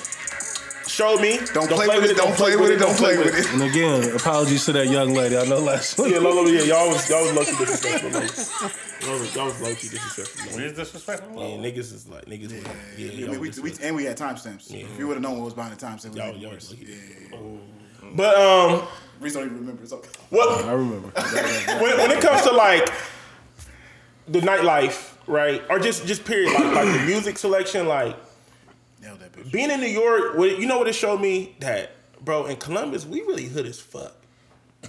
showed 0.99 1.21
me? 1.21 1.39
Don't, 1.53 1.69
play, 1.69 1.87
with 1.87 2.11
it. 2.11 2.17
Don't 2.17 2.35
play 2.35 2.57
with 2.57 2.71
it. 2.71 2.77
Don't 2.77 2.97
play 2.97 3.17
with 3.17 3.33
it. 3.33 3.49
And 3.53 3.63
again, 3.63 4.15
apologies 4.15 4.65
to 4.65 4.73
that 4.73 4.89
young 4.89 5.13
lady. 5.13 5.37
I 5.37 5.45
know 5.45 5.59
last 5.59 5.97
week. 5.97 6.11
Yeah, 6.13 6.19
low, 6.19 6.33
low, 6.33 6.45
yeah, 6.45 6.63
y'all 6.63 6.89
was 6.89 7.07
y'all 7.09 7.21
was 7.23 7.33
low 7.33 7.45
key 7.45 7.55
disrespectful. 7.55 8.09
Like, 8.09 9.03
y'all 9.05 9.19
was, 9.19 9.35
y'all 9.35 9.45
was 9.45 9.61
low 9.61 9.75
key 9.75 9.87
disrespectful. 9.89 10.57
We 10.57 10.63
Like, 10.63 10.71
is 10.71 10.77
disrespectful. 10.77 11.35
yeah, 11.39 11.57
niggas 11.57 11.77
is 11.93 12.07
like 12.09 12.25
niggas. 12.25 12.51
Was, 12.51 12.63
yeah, 12.63 12.71
Yeah, 12.97 13.11
y'all 13.31 13.39
we, 13.39 13.49
we, 13.49 13.61
we, 13.61 13.73
and 13.81 13.95
we 13.95 14.03
had 14.03 14.17
timestamps. 14.17 14.69
Yeah. 14.71 14.79
If 14.85 14.99
you 14.99 15.07
would 15.07 15.13
have 15.13 15.23
known 15.23 15.37
what 15.37 15.45
was 15.45 15.53
behind 15.53 15.77
the 15.77 15.85
timestamp, 15.85 16.13
we 16.13 16.19
Y'all- 16.19 16.35
y'all 16.35 16.51
was 16.51 16.69
worse. 16.69 16.79
lucky. 16.81 16.93
Yeah. 17.31 18.09
But 18.15 18.35
um, 18.35 18.87
Reese 19.21 19.33
don't 19.33 19.45
even 19.45 19.57
remember. 19.59 19.83
It's 19.83 19.93
okay. 19.93 20.09
what 20.31 20.65
I 20.65 20.73
remember. 20.73 21.07
when, 21.81 21.97
when 21.97 22.11
it 22.11 22.21
comes 22.21 22.41
to 22.41 22.51
like 22.51 22.89
the 24.27 24.39
nightlife, 24.41 25.13
right, 25.27 25.61
or 25.69 25.79
just 25.79 26.05
just 26.05 26.25
period, 26.25 26.51
like, 26.53 26.73
like 26.73 26.93
the 26.99 27.05
music 27.05 27.37
selection, 27.37 27.87
like 27.87 28.17
Nailed 29.01 29.19
that 29.19 29.31
bitch. 29.31 29.51
being 29.51 29.71
in 29.71 29.79
New 29.79 29.87
York, 29.87 30.35
what- 30.37 30.59
you 30.59 30.65
know 30.67 30.77
what 30.77 30.87
it 30.87 30.93
showed 30.93 31.21
me 31.21 31.55
that, 31.59 31.91
bro, 32.23 32.45
in 32.47 32.57
Columbus 32.57 33.05
we 33.05 33.21
really 33.21 33.45
hood 33.45 33.65
as 33.65 33.79
fuck. 33.79 34.13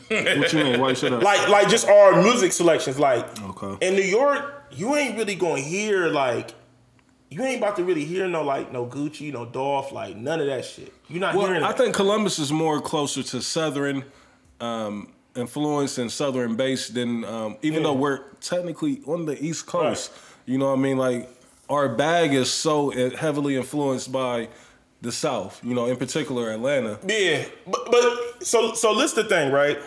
what 0.08 0.52
you 0.52 0.62
mean? 0.64 0.80
Why 0.80 0.90
you 0.90 0.94
said 0.94 1.12
that? 1.12 1.22
like 1.22 1.48
like 1.48 1.68
just 1.68 1.88
our 1.88 2.22
music 2.22 2.52
selections. 2.52 2.98
Like 2.98 3.26
Okay. 3.42 3.86
in 3.86 3.94
New 3.94 4.02
York, 4.02 4.64
you 4.70 4.94
ain't 4.96 5.16
really 5.16 5.34
gonna 5.34 5.60
hear 5.60 6.06
like 6.08 6.54
you 7.28 7.42
ain't 7.42 7.58
about 7.58 7.76
to 7.76 7.84
really 7.84 8.04
hear 8.04 8.26
no 8.28 8.42
like 8.42 8.72
no 8.72 8.86
Gucci, 8.86 9.32
no 9.32 9.44
Dolph, 9.46 9.90
like 9.92 10.16
none 10.16 10.40
of 10.40 10.46
that 10.46 10.64
shit. 10.64 10.92
You're 11.08 11.20
not 11.20 11.34
hearing 11.34 11.54
Well, 11.54 11.64
I 11.64 11.68
that. 11.68 11.78
think 11.78 11.94
Columbus 11.94 12.38
is 12.38 12.52
more 12.52 12.80
closer 12.80 13.22
to 13.22 13.40
Southern 13.42 14.04
um, 14.60 15.12
influence 15.34 15.96
and 15.98 16.10
Southern 16.10 16.54
base 16.54 16.88
than, 16.88 17.24
um, 17.24 17.56
even 17.62 17.78
Yeah. 17.80 17.84
though 17.88 17.92
we're 17.94 18.18
technically 18.40 19.00
on 19.06 19.24
the 19.26 19.42
East 19.42 19.66
Coast. 19.66 20.10
You 20.44 20.58
know 20.58 20.66
what 20.70 20.78
I 20.78 20.82
mean? 20.82 20.98
Like, 20.98 21.30
our 21.70 21.88
bag 21.88 22.34
is 22.34 22.50
so 22.50 22.90
heavily 23.16 23.56
influenced 23.56 24.10
by 24.12 24.48
the 25.00 25.12
South, 25.12 25.60
you 25.64 25.72
know, 25.74 25.86
in 25.86 25.96
particular 25.96 26.50
Atlanta. 26.50 26.98
yeah, 27.06 27.44
but 27.66 27.90
but 27.90 28.44
so 28.44 28.74
so 28.74 28.92
listen 28.92 29.22
the 29.22 29.28
thing, 29.28 29.50
right? 29.52 29.78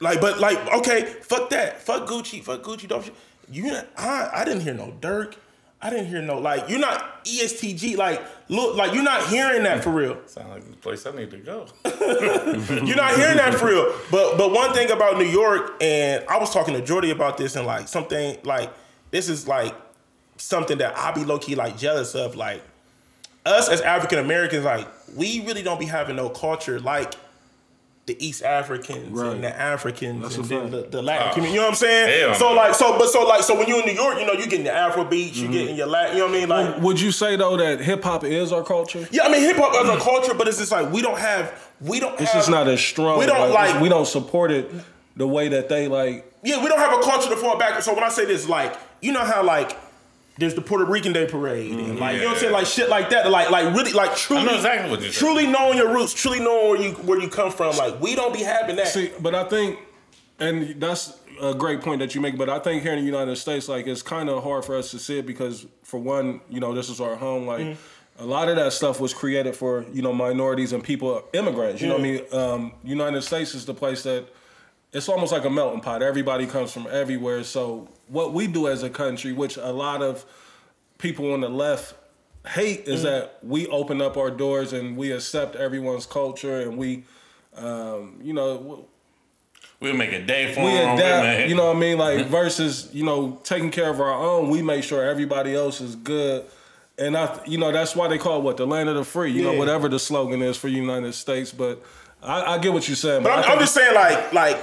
Like, 0.00 0.20
but 0.20 0.38
like, 0.38 0.58
okay, 0.74 1.04
fuck 1.22 1.50
that, 1.50 1.82
fuck 1.82 2.06
Gucci, 2.06 2.42
fuck 2.42 2.62
Gucci, 2.62 2.86
Dolph. 2.86 3.10
You, 3.50 3.72
not- 3.72 3.88
I, 3.96 4.30
I 4.32 4.44
didn't 4.44 4.60
hear 4.62 4.74
no 4.74 4.92
Durk. 5.00 5.34
I 5.80 5.90
didn't 5.90 6.06
hear 6.06 6.20
no 6.20 6.38
like. 6.38 6.68
You're 6.68 6.80
not 6.80 7.24
ESTG. 7.24 7.96
Like, 7.96 8.20
look, 8.48 8.76
like 8.76 8.92
you're 8.94 9.02
not 9.04 9.28
hearing 9.28 9.62
that 9.62 9.82
for 9.82 9.90
real. 9.90 10.18
Sound 10.26 10.50
like 10.50 10.68
the 10.68 10.76
place 10.76 11.06
I 11.06 11.12
need 11.12 11.30
to 11.30 11.36
go. 11.38 11.66
You're 12.84 12.96
not 12.96 13.14
hearing 13.14 13.36
that 13.36 13.54
for 13.54 13.66
real. 13.66 13.94
But 14.10 14.36
but 14.36 14.50
one 14.52 14.72
thing 14.72 14.90
about 14.90 15.18
New 15.18 15.24
York, 15.26 15.74
and 15.80 16.24
I 16.28 16.36
was 16.38 16.52
talking 16.52 16.74
to 16.74 16.80
Jordy 16.82 17.10
about 17.12 17.38
this, 17.38 17.54
and 17.54 17.64
like 17.64 17.86
something 17.86 18.38
like 18.42 18.72
this 19.10 19.28
is 19.28 19.46
like 19.48 19.74
something 20.36 20.78
that 20.78 20.96
I 20.96 21.12
be 21.12 21.24
low 21.24 21.38
key 21.38 21.54
like 21.54 21.76
jealous 21.78 22.14
of. 22.14 22.36
Like 22.36 22.62
us 23.46 23.68
as 23.68 23.80
African 23.80 24.18
Americans, 24.18 24.64
like 24.64 24.86
we 25.16 25.40
really 25.46 25.62
don't 25.62 25.80
be 25.80 25.86
having 25.86 26.16
no 26.16 26.28
culture 26.28 26.78
like 26.80 27.14
the 28.06 28.16
East 28.26 28.42
Africans 28.42 29.10
Right. 29.10 29.32
and 29.34 29.44
the 29.44 29.54
Africans 29.54 30.22
That's 30.22 30.36
and 30.36 30.44
then 30.46 30.70
the, 30.70 30.80
the 30.88 31.02
Latin 31.02 31.34
community. 31.34 31.52
You 31.54 31.60
know 31.60 31.66
what 31.66 31.70
I'm 31.72 31.76
saying? 31.76 32.20
hell 32.28 32.34
So 32.36 32.52
like 32.54 32.74
so 32.74 32.98
but 32.98 33.08
so 33.10 33.26
like 33.26 33.42
so 33.42 33.54
when 33.58 33.68
you're 33.68 33.80
in 33.80 33.86
New 33.86 33.92
York, 33.92 34.18
you 34.18 34.26
know, 34.26 34.32
you 34.32 34.44
getting 34.46 34.64
the 34.64 34.72
Afro 34.72 35.04
beats, 35.04 35.36
Mm-hmm. 35.38 35.52
you 35.52 35.58
getting 35.58 35.76
your 35.76 35.86
Latin, 35.88 36.16
you 36.16 36.22
know 36.22 36.28
what 36.30 36.36
I 36.36 36.40
mean? 36.40 36.48
Like 36.48 36.80
Would 36.82 37.00
you 37.00 37.12
say 37.12 37.36
though 37.36 37.56
that 37.58 37.80
hip 37.80 38.02
hop 38.02 38.24
is 38.24 38.50
our 38.50 38.64
culture? 38.64 39.06
yeah, 39.10 39.24
I 39.24 39.28
mean 39.30 39.42
hip 39.42 39.56
hop 39.58 39.74
is 39.84 39.90
a 39.90 39.98
culture, 40.02 40.32
but 40.32 40.48
it's 40.48 40.56
just 40.58 40.72
like 40.72 40.90
we 40.90 41.02
don't 41.02 41.18
have 41.18 41.52
we 41.82 42.00
don't 42.00 42.14
It's 42.20 42.30
have, 42.32 42.40
just 42.40 42.50
not 42.50 42.66
as 42.66 42.80
strong. 42.80 43.18
We 43.18 43.26
don't 43.26 43.50
like, 43.50 43.74
like 43.74 43.82
we 43.82 43.88
don't 43.90 44.06
support 44.06 44.50
it 44.52 44.70
the 45.16 45.26
way 45.28 45.48
that 45.48 45.68
they 45.68 45.86
like. 45.88 46.24
Yeah, 46.42 46.62
we 46.62 46.68
don't 46.68 46.78
have 46.78 46.98
a 46.98 47.02
culture 47.02 47.28
to 47.28 47.36
fall 47.36 47.58
back. 47.58 47.82
So 47.82 47.92
when 47.94 48.04
I 48.04 48.08
say 48.08 48.24
this, 48.24 48.48
like, 48.48 48.74
you 49.02 49.12
know 49.12 49.24
how 49.24 49.42
like 49.42 49.76
there's 50.38 50.54
the 50.54 50.60
Puerto 50.60 50.84
Rican 50.84 51.12
Day 51.12 51.26
Parade 51.26 51.72
and 51.72 51.98
like 51.98 52.14
you 52.16 52.20
know 52.22 52.26
what 52.28 52.34
I'm 52.34 52.40
saying, 52.40 52.52
like 52.52 52.66
shit 52.66 52.88
like 52.88 53.10
that, 53.10 53.30
like 53.30 53.50
like 53.50 53.74
really 53.74 53.92
like 53.92 54.14
truly, 54.16 54.42
I 54.42 54.44
know 54.46 54.54
exactly 54.56 54.90
what 54.90 55.00
saying. 55.00 55.12
truly 55.12 55.46
knowing 55.46 55.78
your 55.78 55.92
roots, 55.92 56.12
truly 56.14 56.38
knowing 56.40 56.68
where 56.70 56.80
you 56.82 56.92
where 56.94 57.20
you 57.20 57.28
come 57.28 57.50
from. 57.50 57.76
Like 57.76 58.00
we 58.00 58.14
don't 58.14 58.32
be 58.32 58.42
having 58.42 58.76
that. 58.76 58.88
See, 58.88 59.10
but 59.20 59.34
I 59.34 59.44
think, 59.44 59.78
and 60.38 60.80
that's 60.80 61.18
a 61.40 61.54
great 61.54 61.80
point 61.80 61.98
that 62.00 62.14
you 62.14 62.20
make. 62.20 62.38
But 62.38 62.48
I 62.48 62.58
think 62.60 62.82
here 62.82 62.92
in 62.92 63.00
the 63.00 63.04
United 63.04 63.34
States, 63.36 63.68
like 63.68 63.86
it's 63.88 64.02
kind 64.02 64.28
of 64.28 64.42
hard 64.44 64.64
for 64.64 64.76
us 64.76 64.90
to 64.92 64.98
see 65.00 65.18
it 65.18 65.26
because, 65.26 65.66
for 65.82 65.98
one, 65.98 66.40
you 66.48 66.60
know, 66.60 66.72
this 66.72 66.88
is 66.88 67.00
our 67.00 67.16
home. 67.16 67.46
Like 67.46 67.60
Mm-hmm. 67.66 68.22
a 68.22 68.26
lot 68.26 68.48
of 68.48 68.56
that 68.56 68.72
stuff 68.72 69.00
was 69.00 69.12
created 69.14 69.56
for 69.56 69.84
you 69.92 70.02
know 70.02 70.12
minorities 70.12 70.72
and 70.72 70.84
people, 70.84 71.24
immigrants. 71.32 71.82
You 71.82 71.88
know 71.88 71.94
what 71.94 72.00
I 72.00 72.04
mean? 72.04 72.22
Um, 72.32 72.72
United 72.84 73.22
States 73.22 73.54
is 73.56 73.64
the 73.66 73.74
place 73.74 74.02
that 74.04 74.24
it's 74.92 75.08
almost 75.08 75.32
like 75.32 75.44
a 75.44 75.50
melting 75.50 75.80
pot. 75.80 76.00
Everybody 76.02 76.46
comes 76.46 76.72
from 76.72 76.86
everywhere. 76.90 77.42
So 77.44 77.88
what 78.08 78.32
we 78.32 78.46
do 78.46 78.68
as 78.68 78.82
a 78.82 78.90
country, 78.90 79.32
which 79.32 79.56
a 79.56 79.72
lot 79.72 80.02
of 80.02 80.24
people 80.98 81.32
on 81.32 81.40
the 81.40 81.48
left 81.48 81.94
hate, 82.46 82.86
is 82.88 83.02
that 83.02 83.38
we 83.42 83.66
open 83.68 84.00
up 84.00 84.16
our 84.16 84.30
doors 84.30 84.72
and 84.72 84.96
we 84.96 85.12
accept 85.12 85.56
everyone's 85.56 86.06
culture 86.06 86.60
and 86.60 86.76
we, 86.76 87.04
um, 87.56 88.18
you 88.22 88.32
know, 88.32 88.86
We'll 89.80 89.94
make 89.94 90.12
a 90.12 90.20
day 90.24 90.52
for 90.52 90.64
we 90.64 90.72
them. 90.72 90.96
adapt. 90.96 91.48
You 91.48 91.54
know 91.54 91.68
what 91.68 91.76
I 91.76 91.78
mean? 91.78 91.98
Like 91.98 92.26
versus 92.40 92.90
you 92.92 93.04
know 93.04 93.38
taking 93.44 93.70
care 93.70 93.88
of 93.88 94.00
our 94.00 94.12
own, 94.12 94.50
we 94.50 94.60
make 94.60 94.82
sure 94.82 95.04
everybody 95.04 95.54
else 95.54 95.80
is 95.80 95.94
good. 95.94 96.44
And 96.98 97.16
I, 97.16 97.38
you 97.46 97.58
know, 97.58 97.70
that's 97.70 97.94
why 97.94 98.08
they 98.08 98.18
call 98.18 98.38
it 98.38 98.42
what 98.42 98.56
the 98.56 98.66
land 98.66 98.88
of 98.88 98.96
the 98.96 99.04
free. 99.04 99.30
You 99.30 99.42
know, 99.44 99.52
whatever 99.52 99.88
the 99.88 100.00
slogan 100.00 100.42
is 100.42 100.56
for 100.56 100.66
United 100.66 101.12
States. 101.12 101.52
But 101.52 101.80
I, 102.20 102.54
I 102.54 102.58
get 102.58 102.72
what 102.72 102.88
you're 102.88 102.96
saying. 102.96 103.22
But 103.22 103.30
I 103.30 103.42
I'm, 103.42 103.52
I'm 103.52 103.58
just 103.60 103.72
saying, 103.72 103.94
like, 103.94 104.32
like, 104.32 104.58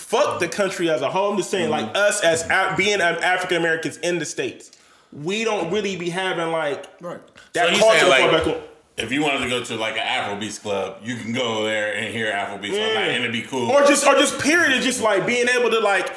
fuck 0.00 0.40
the 0.40 0.48
country 0.48 0.88
as 0.90 1.02
a 1.02 1.10
whole. 1.10 1.30
I'm 1.32 1.36
just 1.36 1.50
saying, 1.50 1.70
like, 1.70 1.86
Mm-hmm. 1.86 1.96
us 1.96 2.20
as 2.22 2.42
a- 2.48 2.74
being 2.76 3.00
African 3.00 3.56
Americans 3.58 3.98
in 3.98 4.18
the 4.18 4.24
states, 4.24 4.70
we 5.12 5.44
don't 5.44 5.70
really 5.70 5.96
be 5.96 6.10
having 6.10 6.50
like 6.52 6.86
Right. 7.00 7.20
that 7.52 7.74
So 7.74 7.80
culture. 7.80 7.98
saying, 8.06 8.32
like, 8.32 8.44
back. 8.44 8.56
If 8.96 9.10
you 9.12 9.22
wanted 9.22 9.38
to 9.44 9.48
go 9.48 9.62
to 9.64 9.76
like 9.76 9.96
an 9.96 10.02
Afrobeats 10.06 10.60
club, 10.60 10.98
you 11.02 11.16
can 11.16 11.32
go 11.32 11.64
there 11.64 11.94
and 11.94 12.12
hear 12.12 12.30
Afrobeats 12.32 12.72
all 12.72 12.94
night, 12.94 13.08
and 13.10 13.24
it'd 13.24 13.32
be 13.32 13.42
cool. 13.42 13.70
or 13.70 13.84
just 13.86 14.06
or 14.06 14.14
just 14.14 14.38
period, 14.40 14.82
just 14.82 15.00
like 15.00 15.24
being 15.26 15.48
able 15.48 15.70
to 15.70 15.80
like, 15.80 16.12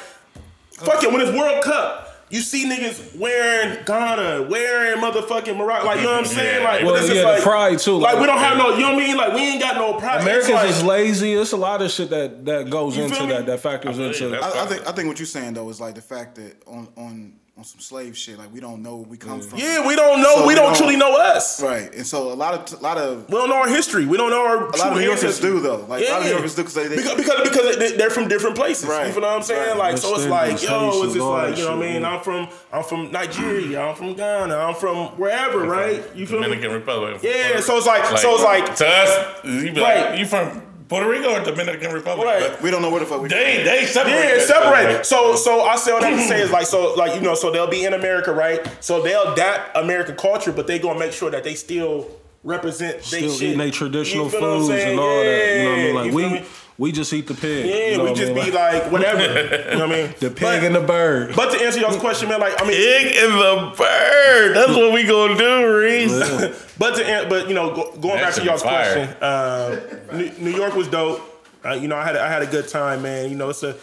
fuck 0.72 1.02
it. 1.02 1.10
When 1.12 1.20
it's 1.22 1.30
World 1.36 1.62
Cup. 1.64 2.03
You 2.34 2.40
see 2.40 2.68
niggas 2.68 3.16
wearing 3.16 3.84
Ghana, 3.84 4.48
wearing 4.50 5.00
motherfucking 5.00 5.56
Morocco, 5.56 5.86
like 5.86 5.98
you 5.98 6.02
know 6.04 6.10
what 6.14 6.18
I'm 6.18 6.24
saying? 6.26 6.64
Like, 6.64 6.80
but 6.80 6.86
Well, 6.86 6.96
it's 6.96 7.08
yeah, 7.14 7.20
the 7.22 7.28
like 7.28 7.42
pride, 7.42 7.78
too, 7.78 7.96
Like, 7.98 8.14
like- 8.14 8.20
we 8.22 8.26
don't 8.26 8.38
have 8.38 8.58
no, 8.58 8.74
you 8.74 8.80
know 8.80 8.94
what 8.94 9.02
I 9.04 9.06
mean? 9.06 9.16
Like 9.16 9.34
we 9.34 9.40
ain't 9.42 9.62
got 9.62 9.76
no 9.76 9.94
pride. 10.00 10.16
It's 10.16 10.24
Americans 10.24 10.54
like- 10.54 10.68
is 10.70 10.82
lazy. 10.82 11.34
It's 11.34 11.52
a 11.52 11.56
lot 11.56 11.80
of 11.80 11.92
shit 11.92 12.10
that 12.10 12.44
that 12.46 12.70
goes 12.70 12.96
into 12.98 13.20
me? 13.20 13.28
that 13.28 13.46
that 13.46 13.60
factors 13.60 14.00
I 14.00 14.12
feel 14.12 14.32
into. 14.34 14.44
I, 14.44 14.64
I 14.64 14.66
think 14.66 14.88
I 14.88 14.90
think 14.90 15.06
what 15.06 15.20
you're 15.20 15.26
saying 15.26 15.54
though 15.54 15.68
is 15.68 15.80
like 15.80 15.94
the 15.94 16.02
fact 16.02 16.34
that 16.34 16.60
on 16.66 16.88
on 16.96 17.34
on 17.56 17.62
some 17.62 17.78
slave 17.78 18.16
shit, 18.18 18.36
like 18.36 18.52
we 18.52 18.58
don't 18.58 18.82
know 18.82 18.96
where 18.96 19.06
we 19.08 19.16
come 19.16 19.40
from. 19.40 19.60
Yeah, 19.60 19.86
we 19.86 19.94
don't 19.94 20.20
know. 20.20 20.34
So 20.34 20.40
we 20.42 20.48
we 20.48 20.54
don't, 20.56 20.64
don't- 20.72 20.76
truly 20.76 20.96
know 20.96 21.16
us. 21.16 21.62
Right, 21.62 21.94
and 21.94 22.04
so 22.04 22.32
a 22.32 22.34
lot 22.34 22.52
of 22.72 22.80
a 22.80 22.82
lot 22.82 22.98
of 22.98 23.28
We 23.28 23.36
don't 23.36 23.48
know 23.48 23.58
our 23.58 23.68
history. 23.68 24.06
We 24.06 24.16
don't 24.16 24.30
know 24.30 24.44
our. 24.44 24.66
a 24.70 24.76
lot 24.76 24.88
of 24.92 24.94
New 24.98 25.04
Yorkers 25.04 25.38
do 25.38 25.60
though. 25.60 25.84
Like 25.86 26.04
a 26.04 26.10
lot 26.10 26.20
of 26.22 26.24
New 26.26 26.32
Yorkers 26.32 26.56
do 26.56 26.62
because 26.62 26.74
they, 26.74 26.88
they 26.88 26.96
because 26.96 27.14
because 27.16 27.48
because 27.48 27.76
they- 27.76 27.96
they're 27.96 28.10
from 28.10 28.26
different 28.26 28.56
places. 28.56 28.88
Right. 28.88 29.06
You 29.14 29.20
know 29.20 29.28
what 29.28 29.36
I'm 29.36 29.42
saying? 29.42 29.78
Right. 29.78 29.92
Like 29.92 29.98
so, 29.98 30.16
it's 30.16 30.26
like 30.26 30.62
yo, 30.64 31.04
it's 31.04 31.14
just 31.14 31.24
like 31.24 31.56
you 31.56 31.64
know 31.64 31.76
what 31.76 31.86
I 31.86 31.92
mean. 31.92 32.02
yeah. 32.02 32.16
I'm 32.16 32.22
from 32.24 32.48
I'm 32.72 32.82
from 32.82 33.12
Nigeria. 33.12 33.80
I'm 33.82 33.94
from 33.94 34.14
Ghana. 34.14 34.56
I'm 34.56 34.74
from 34.74 35.06
wherever, 35.16 35.60
right? 35.60 36.02
You 36.16 36.26
feel 36.26 36.40
me? 36.40 36.46
Dominican 36.46 36.72
Republic. 36.72 37.20
Yeah. 37.22 37.60
So 37.60 37.76
it's 37.76 37.86
like 37.86 38.04
so 38.18 38.34
it's 38.34 38.42
like 38.42 38.74
to 38.76 38.86
us, 38.88 39.44
you 39.44 39.72
be 39.72 39.80
Right. 39.80 40.18
you 40.18 40.26
from 40.26 40.60
Puerto 40.94 41.10
Rico 41.10 41.34
or 41.34 41.44
Dominican 41.44 41.92
Republic? 41.92 42.26
Right. 42.26 42.50
But 42.52 42.62
we 42.62 42.70
don't 42.70 42.82
know 42.82 42.90
where 42.90 43.00
the 43.00 43.06
fuck 43.06 43.20
we. 43.20 43.28
They 43.28 43.62
they 43.64 43.84
separate. 43.86 44.12
Yeah, 44.12 44.20
that 44.20 44.90
it's 44.90 44.96
shit, 44.96 45.06
So, 45.06 45.34
so 45.36 45.62
I 45.62 45.76
say 45.76 45.90
all 45.92 46.00
that 46.00 46.10
to 46.10 46.22
say 46.22 46.40
is 46.40 46.50
like, 46.50 46.66
so, 46.66 46.94
like 46.94 47.14
you 47.14 47.20
know, 47.20 47.34
so 47.34 47.50
they'll 47.50 47.66
be 47.66 47.84
in 47.84 47.94
America, 47.94 48.32
right? 48.32 48.60
So 48.82 49.02
they'll 49.02 49.32
adapt 49.32 49.76
American 49.76 50.16
culture, 50.16 50.52
but 50.52 50.66
they 50.66 50.78
gonna 50.78 50.98
make 50.98 51.12
sure 51.12 51.30
that 51.30 51.42
they 51.44 51.54
still 51.54 52.08
represent 52.44 52.98
they 52.98 53.18
Still 53.18 53.32
shit. 53.32 53.42
eating 53.42 53.58
their 53.58 53.70
traditional 53.70 54.24
You 54.26 54.30
feel 54.30 54.40
what 54.40 54.50
I'm 54.50 54.60
foods 54.66 54.82
and 54.84 55.00
all 55.00 55.08
that. 55.08 55.56
You 55.56 55.64
know 55.64 55.70
what 55.70 55.78
I 55.78 55.82
mean? 55.82 55.94
Like 55.94 56.04
you 56.06 56.10
feel 56.18 56.28
we 56.30 56.34
me? 56.40 56.46
We 56.76 56.92
just 56.92 57.12
eat 57.12 57.26
the 57.26 57.34
pig. 57.34 57.66
Yeah, 57.66 57.74
you 57.74 57.98
know 57.98 58.04
we 58.04 58.10
what 58.10 58.18
I 58.18 58.22
just 58.22 58.32
mean? 58.34 58.44
be 58.46 58.50
like 58.50 58.90
whatever. 58.90 59.22
you 59.72 59.78
know 59.78 59.86
what 59.86 59.96
I 59.96 60.02
mean? 60.02 60.14
the 60.20 60.30
pig 60.30 60.40
but, 60.40 60.64
and 60.64 60.74
the 60.74 60.80
bird. 60.80 61.36
But 61.36 61.52
to 61.52 61.64
answer 61.64 61.80
y'all's 61.80 61.96
question, 61.96 62.28
man, 62.28 62.40
like 62.40 62.60
I 62.60 62.66
mean, 62.66 62.76
Pig 62.76 63.16
and 63.16 63.32
the 63.34 63.74
bird. 63.76 64.56
That's 64.56 64.70
what 64.70 64.92
we 64.92 65.04
gonna 65.04 65.36
do, 65.36 65.78
Reese. 65.78 66.72
but 66.78 66.96
to 66.96 67.26
but 67.28 67.48
you 67.48 67.54
know, 67.54 67.74
go, 67.74 67.90
going 67.92 68.16
That 68.16 68.22
back 68.22 68.34
to 68.34 68.40
should 68.40 68.44
y'all's 68.44 68.62
fire. 68.62 69.06
question, 69.06 69.22
uh, 69.22 70.16
New, 70.16 70.50
New 70.50 70.56
York 70.56 70.74
was 70.74 70.88
dope. 70.88 71.20
Uh, 71.64 71.72
you 71.72 71.88
know, 71.88 71.96
I 71.96 72.04
had 72.04 72.16
a- 72.16 72.22
I 72.22 72.28
had 72.28 72.42
a 72.42 72.46
good 72.46 72.68
time, 72.68 73.02
man. 73.02 73.30
You 73.30 73.36
know, 73.36 73.48
it's 73.50 73.62
a 73.62 73.76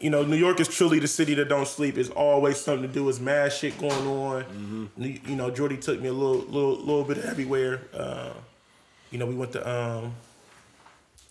you 0.00 0.10
know, 0.10 0.22
New 0.22 0.36
York 0.36 0.60
is 0.60 0.68
truly 0.68 0.98
the 1.00 1.08
city 1.08 1.34
that 1.34 1.48
don't 1.48 1.66
sleep. 1.66 1.98
It's 1.98 2.10
always 2.10 2.58
something 2.58 2.86
to 2.86 2.92
do. 2.92 3.08
It's 3.08 3.18
mad 3.18 3.52
shit 3.52 3.76
going 3.78 4.06
on. 4.06 4.44
Mm-hmm. 4.44 5.02
You, 5.02 5.20
you 5.26 5.36
know, 5.36 5.50
Jordy 5.50 5.76
took 5.76 6.00
me 6.00 6.08
a 6.08 6.12
little, 6.12 6.42
little, 6.42 6.76
little 6.76 7.04
bit 7.04 7.18
everywhere. 7.18 7.80
Uh, 7.92 8.30
you 9.10 9.18
know, 9.18 9.26
we 9.26 9.34
went 9.34 9.52
to, 9.52 9.68
um, 9.68 10.14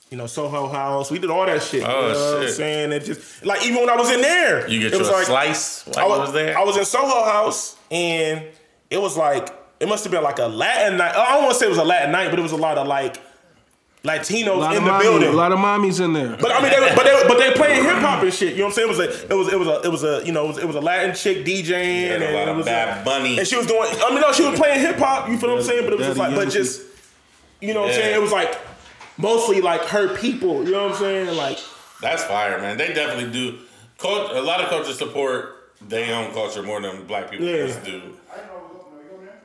you 0.09 0.17
know, 0.17 0.25
Soho 0.27 0.67
House. 0.69 1.11
We 1.11 1.19
did 1.19 1.29
all 1.29 1.45
that 1.45 1.61
shit. 1.61 1.83
Oh, 1.83 2.07
you 2.07 2.13
know 2.13 2.31
what 2.31 2.37
I'm 2.41 2.47
shit. 2.47 2.55
saying? 2.55 2.91
It 2.93 3.03
just 3.03 3.45
like 3.45 3.65
even 3.65 3.79
when 3.81 3.89
I 3.89 3.95
was 3.95 4.09
in 4.11 4.21
there, 4.21 4.67
You 4.69 4.79
get 4.79 4.93
it 4.93 4.99
was 4.99 5.07
you 5.09 5.13
like, 5.13 5.25
slice 5.25 5.87
I 5.97 6.07
was, 6.07 6.19
was 6.19 6.33
there. 6.33 6.57
I 6.57 6.63
was 6.63 6.77
in 6.77 6.85
Soho 6.85 7.23
House 7.25 7.75
and 7.91 8.45
it 8.89 9.01
was 9.01 9.17
like 9.17 9.49
it 9.79 9.87
must 9.87 10.03
have 10.05 10.11
been 10.11 10.23
like 10.23 10.39
a 10.39 10.47
Latin 10.47 10.97
night. 10.97 11.13
I 11.15 11.33
don't 11.33 11.43
want 11.43 11.53
to 11.53 11.59
say 11.59 11.65
it 11.65 11.69
was 11.69 11.77
a 11.77 11.83
Latin 11.83 12.11
night, 12.11 12.29
but 12.29 12.39
it 12.39 12.41
was 12.43 12.51
a 12.53 12.57
lot 12.57 12.77
of 12.77 12.87
like 12.87 13.17
Latinos 14.03 14.65
in 14.69 14.75
the 14.75 14.81
mommy- 14.91 15.03
building. 15.03 15.29
A 15.29 15.33
lot 15.33 15.51
of 15.51 15.59
mommies 15.59 16.03
in 16.03 16.13
there. 16.13 16.37
But 16.39 16.51
I 16.51 16.61
mean, 16.61 16.71
they, 16.71 16.95
but 16.95 17.03
they 17.03 17.23
but 17.27 17.37
they 17.39 17.51
playing 17.53 17.83
hip 17.83 17.95
hop 17.97 18.23
and 18.23 18.33
shit. 18.33 18.51
You 18.53 18.59
know 18.59 18.65
what 18.67 18.77
I'm 18.79 18.93
saying? 18.95 19.09
It 19.09 19.27
was 19.27 19.29
a 19.29 19.33
it 19.33 19.35
was 19.37 19.47
it 19.53 19.59
was 19.59 19.67
a 19.67 19.81
it 19.83 19.91
was 19.91 20.03
a 20.03 20.25
you 20.25 20.31
know 20.31 20.45
it 20.45 20.47
was, 20.47 20.57
it 20.59 20.65
was 20.67 20.75
a 20.77 20.81
Latin 20.81 21.13
chick 21.15 21.45
DJing 21.45 21.67
Yeah, 21.67 22.13
and 22.13 22.23
a 22.23 22.31
lot 22.31 22.43
it 22.43 22.47
of 22.49 22.57
was 22.57 22.65
Bad 22.65 23.03
Bunny. 23.03 23.37
and 23.37 23.45
she 23.47 23.57
was 23.57 23.65
doing. 23.65 23.81
I 23.91 24.09
mean, 24.11 24.21
no, 24.21 24.31
she 24.31 24.47
was 24.47 24.57
playing 24.57 24.79
hip 24.79 24.95
hop. 24.97 25.27
You 25.27 25.37
feel 25.37 25.49
what 25.49 25.57
I'm 25.59 25.63
saying? 25.65 25.83
But 25.83 25.93
it 25.93 25.97
was 25.99 26.07
just 26.07 26.19
like, 26.19 26.35
but 26.35 26.49
just 26.49 26.83
you 27.59 27.73
know 27.73 27.81
what 27.81 27.89
I'm 27.89 27.95
saying? 27.95 28.15
It 28.15 28.21
was 28.21 28.31
like 28.31 28.57
mostly 29.17 29.61
like 29.61 29.81
her 29.85 30.15
people. 30.15 30.63
You 30.63 30.71
know 30.71 30.83
what 30.83 30.91
I'm 30.93 30.97
saying? 30.97 31.37
Like 31.37 31.59
That's 32.01 32.23
fire, 32.23 32.59
man. 32.59 32.77
They 32.77 32.93
definitely 32.93 33.31
do. 33.31 33.59
Cult, 33.97 34.31
a 34.35 34.41
lot 34.41 34.61
of 34.61 34.69
cultures 34.69 34.97
support 34.97 35.73
their 35.81 36.13
own 36.15 36.31
culture 36.33 36.61
more 36.63 36.81
than 36.81 37.05
black 37.05 37.29
people 37.31 37.45
Yeah. 37.45 37.67
just 37.67 37.83
do. 37.83 38.01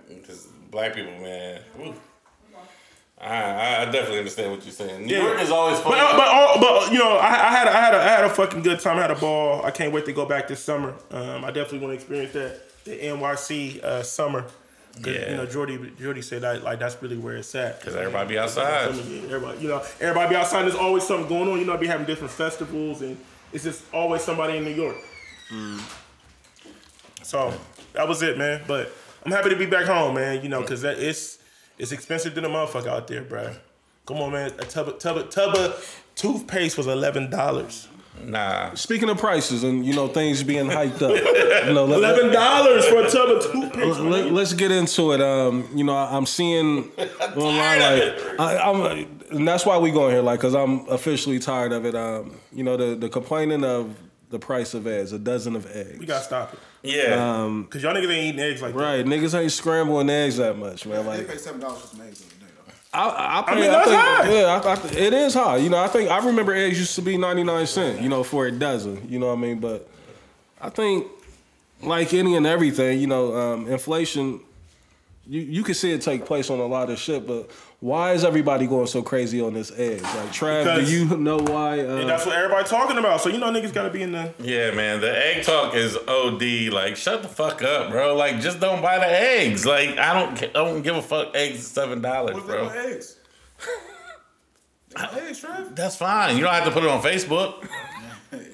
Because 0.09 0.47
black 0.71 0.95
people, 0.95 1.13
man, 1.13 1.61
woo. 1.79 1.95
I, 3.21 3.83
I 3.83 3.85
definitely 3.87 4.19
understand 4.19 4.51
what 4.51 4.65
you're 4.65 4.73
saying. 4.73 5.07
New 5.07 5.15
Yeah. 5.15 5.23
York 5.23 5.41
is 5.41 5.51
always 5.51 5.79
fun. 5.79 5.93
But 5.93 6.01
uh, 6.01 6.17
but 6.17 6.27
all, 6.29 6.61
but 6.61 6.93
you 6.93 6.99
know, 6.99 7.17
I, 7.19 7.29
I 7.29 7.51
had 7.53 7.69
a, 7.69 7.71
I 7.71 7.81
had 7.81 7.95
a, 7.95 7.99
I 7.99 8.09
had 8.09 8.25
a 8.25 8.29
fucking 8.31 8.63
good 8.63 8.81
time. 8.81 8.99
I 8.99 9.03
had 9.03 9.13
a 9.13 9.15
ball. 9.15 9.65
I 9.65 9.71
can't 9.71 9.93
wait 9.93 10.07
to 10.07 10.13
go 10.13 10.27
back 10.27 10.49
this 10.49 10.59
summer. 10.63 10.95
Um, 11.13 11.45
I 11.45 11.53
definitely 11.53 11.79
want 11.87 11.91
to 11.93 11.95
experience 11.95 12.33
that 12.33 12.85
the 12.85 12.97
NYC 12.99 13.83
uh, 13.85 14.03
summer. 14.03 14.45
Yeah. 15.01 15.31
You 15.31 15.37
know, 15.37 15.47
Jordy 15.47 15.93
Jordy 15.99 16.23
said 16.23 16.43
that 16.43 16.63
like 16.63 16.79
that's 16.79 17.01
really 17.03 17.17
where 17.17 17.37
it's 17.37 17.55
at. 17.55 17.81
Because 17.81 17.97
everybody 17.97 18.29
be 18.29 18.39
outside. 18.39 18.89
Everybody, 18.91 19.61
you 19.61 19.69
know, 19.69 19.83
everybody 20.01 20.31
be 20.31 20.37
outside. 20.37 20.63
There's 20.63 20.75
always 20.75 21.07
something 21.07 21.29
going 21.29 21.49
on. 21.49 21.59
You 21.59 21.65
know, 21.65 21.75
I 21.75 21.77
be 21.77 21.87
having 21.87 22.07
different 22.07 22.33
festivals, 22.33 23.01
and 23.03 23.17
it's 23.53 23.65
just 23.65 23.85
always 23.93 24.23
somebody 24.23 24.59
in 24.59 24.65
New 24.65 24.75
York. 24.75 24.97
Hmm. 25.49 25.79
So 27.23 27.55
that 27.95 28.07
was 28.07 28.23
it, 28.23 28.37
man. 28.37 28.63
But 28.67 28.93
I'm 29.25 29.33
happy 29.33 29.51
to 29.51 29.57
be 29.57 29.67
back 29.67 29.87
home, 29.87 30.15
man. 30.15 30.43
You 30.43 30.51
know, 30.51 30.61
because 30.61 30.83
that 30.83 30.99
it's 30.99 31.39
it's 31.79 31.93
expensive 31.93 32.35
than 32.35 32.45
a 32.45 32.49
motherfucker 32.49 32.89
out 32.89 33.09
there, 33.09 33.23
bro. 33.23 33.55
Come 34.05 34.19
on, 34.19 34.33
man. 34.33 34.51
A 34.59 34.65
tub 34.65 34.89
of, 34.89 34.99
tub 34.99 35.17
of, 35.17 35.31
tub 35.31 35.55
of 35.57 36.05
toothpaste 36.15 36.77
was 36.77 36.87
eleven 36.87 37.31
dollars. 37.31 37.89
Nah. 38.21 38.75
Speaking 38.75 39.09
of 39.09 39.19
prices 39.19 39.65
and 39.65 39.85
you 39.85 39.95
know 39.95 40.07
things 40.07 40.43
being 40.43 40.67
hyped 40.67 41.03
up, 41.03 41.67
you 41.67 41.73
know, 41.75 41.85
let, 41.85 41.99
Eleven 41.99 42.33
dollars 42.33 42.85
for 42.87 43.03
a 43.03 43.11
tub 43.11 43.29
of 43.31 43.43
toothpaste. 43.43 44.01
let, 44.01 44.33
us 44.33 44.53
get 44.53 44.71
into 44.71 45.13
it. 45.13 45.21
Um, 45.21 45.69
you 45.75 45.83
know, 45.83 45.97
I'm 45.97 46.27
seeing 46.27 46.91
online 47.37 47.81
like 47.81 48.39
I, 48.39 48.59
I'm, 48.59 48.81
and 49.31 49.49
that's 49.49 49.65
why 49.65 49.79
we 49.79 49.91
going 49.91 50.13
here, 50.13 50.23
like, 50.23 50.41
cause 50.41 50.55
I'm 50.55 50.87
officially 50.89 51.39
tired 51.39 51.73
of 51.73 51.85
it. 51.87 51.95
Um, 51.95 52.37
you 52.53 52.63
know, 52.63 52.77
the 52.77 52.95
the 52.95 53.09
complaining 53.09 53.65
of 53.65 53.97
the 54.29 54.39
price 54.39 54.75
of 54.75 54.87
eggs, 54.87 55.13
a 55.13 55.19
dozen 55.19 55.57
of 55.57 55.67
eggs. 55.75 55.99
We 55.99 56.07
gotta 56.07 56.25
stop 56.25 56.53
it. 56.53 56.59
Yeah. 56.83 57.43
Um, 57.43 57.67
cause 57.71 57.83
y'all 57.83 57.95
niggas 57.95 58.11
ain't 58.11 58.35
eating 58.35 58.41
eggs 58.41 58.63
like 58.63 58.75
that. 58.75 58.81
Right, 58.81 59.05
niggas 59.05 59.39
ain't 59.39 59.53
scrambling 59.53 60.11
eggs 60.11 60.37
that 60.37 60.59
much, 60.59 60.87
man. 60.87 61.07
Like, 61.07 61.19
They 61.19 61.23
Like, 61.25 61.33
pay 61.33 61.39
seven 61.39 61.61
dollars 61.61 61.81
for 61.81 61.87
some 61.89 62.07
eggs 62.07 62.25
other 62.93 63.11
day 63.11 63.17
though. 63.17 63.23
I, 63.23 63.45
I, 63.47 63.55
mean, 63.55 63.71
that's 63.71 63.89
think, 63.89 64.01
high. 64.01 64.33
Yeah, 64.33 64.61
I, 64.63 64.75
I, 64.75 65.07
it 65.07 65.13
is 65.13 65.35
high. 65.35 65.57
You 65.57 65.71
know, 65.71 65.79
I 65.79 65.89
think 65.89 66.11
I 66.11 66.25
remember 66.25 66.55
eggs 66.55 66.79
used 66.79 66.95
to 66.97 67.03
be 67.03 67.17
ninety 67.17 67.45
nine 67.45 67.67
cent. 67.67 68.01
You 68.01 68.09
know, 68.09 68.23
for 68.23 68.47
a 68.47 68.53
dozen. 68.53 69.09
You 69.09 69.19
know 69.19 69.27
what 69.27 69.39
I 69.39 69.41
mean? 69.41 69.59
But 69.61 69.89
I 70.61 70.71
think, 70.71 71.07
like 71.83 72.13
any 72.15 72.37
and 72.37 72.47
everything, 72.47 73.01
you 73.01 73.07
know, 73.07 73.37
um, 73.37 73.69
inflation 73.69 74.41
you 75.27 75.41
you 75.41 75.63
can 75.63 75.75
see 75.75 75.93
it 75.93 76.03
take 76.03 76.25
place 76.27 76.51
on 76.51 76.59
a 76.59 76.67
lot 76.67 76.91
of 76.91 76.99
shit, 76.99 77.27
but 77.27 77.51
why 77.83 78.13
is 78.13 78.25
everybody 78.25 78.69
going 78.69 78.87
so 78.87 79.03
crazy 79.03 79.41
on 79.41 79.55
this 79.55 79.73
egg? 79.77 80.03
Like, 80.03 80.31
Trav, 80.33 80.63
Because- 80.63 80.89
do 80.89 80.95
you 80.97 81.17
know 81.17 81.39
why? 81.39 81.81
Uh, 81.81 81.97
And 81.97 82.09
that's 82.09 82.25
what 82.25 82.37
everybody 82.37 82.67
talking 82.69 82.97
about. 82.97 83.21
So 83.21 83.29
you 83.29 83.39
know 83.39 83.51
niggas 83.51 83.75
gotta 83.75 83.91
be 83.91 84.03
in 84.03 84.13
the 84.13 84.33
Yeah, 84.39 84.71
man, 84.71 85.01
the 85.01 85.11
egg 85.11 85.43
talk 85.43 85.75
is 85.75 85.97
OD. 86.07 86.71
Like, 86.71 86.97
shut 86.97 87.23
the 87.23 87.29
fuck 87.29 87.61
up, 87.63 87.91
bro. 87.91 88.15
Like, 88.15 88.41
just 88.41 88.61
don't 88.61 88.81
buy 88.83 88.99
the 89.01 89.11
eggs. 89.11 89.67
Like, 89.67 89.99
I 89.99 90.15
don't, 90.15 90.43
I 90.45 90.47
don't 90.53 90.83
give 90.83 90.95
a 90.95 91.03
fuck. 91.03 91.35
Eggs 91.35 91.59
is 91.59 91.67
seven 91.67 92.01
dollars, 92.01 92.41
bro. 92.45 92.69
eggs? 92.69 93.17
eggs, 95.17 95.41
Trev. 95.41 95.75
That's 95.75 95.97
fine. 95.97 96.37
You 96.37 96.45
don't 96.45 96.55
have 96.55 96.65
to 96.67 96.71
put 96.71 96.85
it 96.85 96.89
on 96.89 97.03
Facebook. 97.03 97.67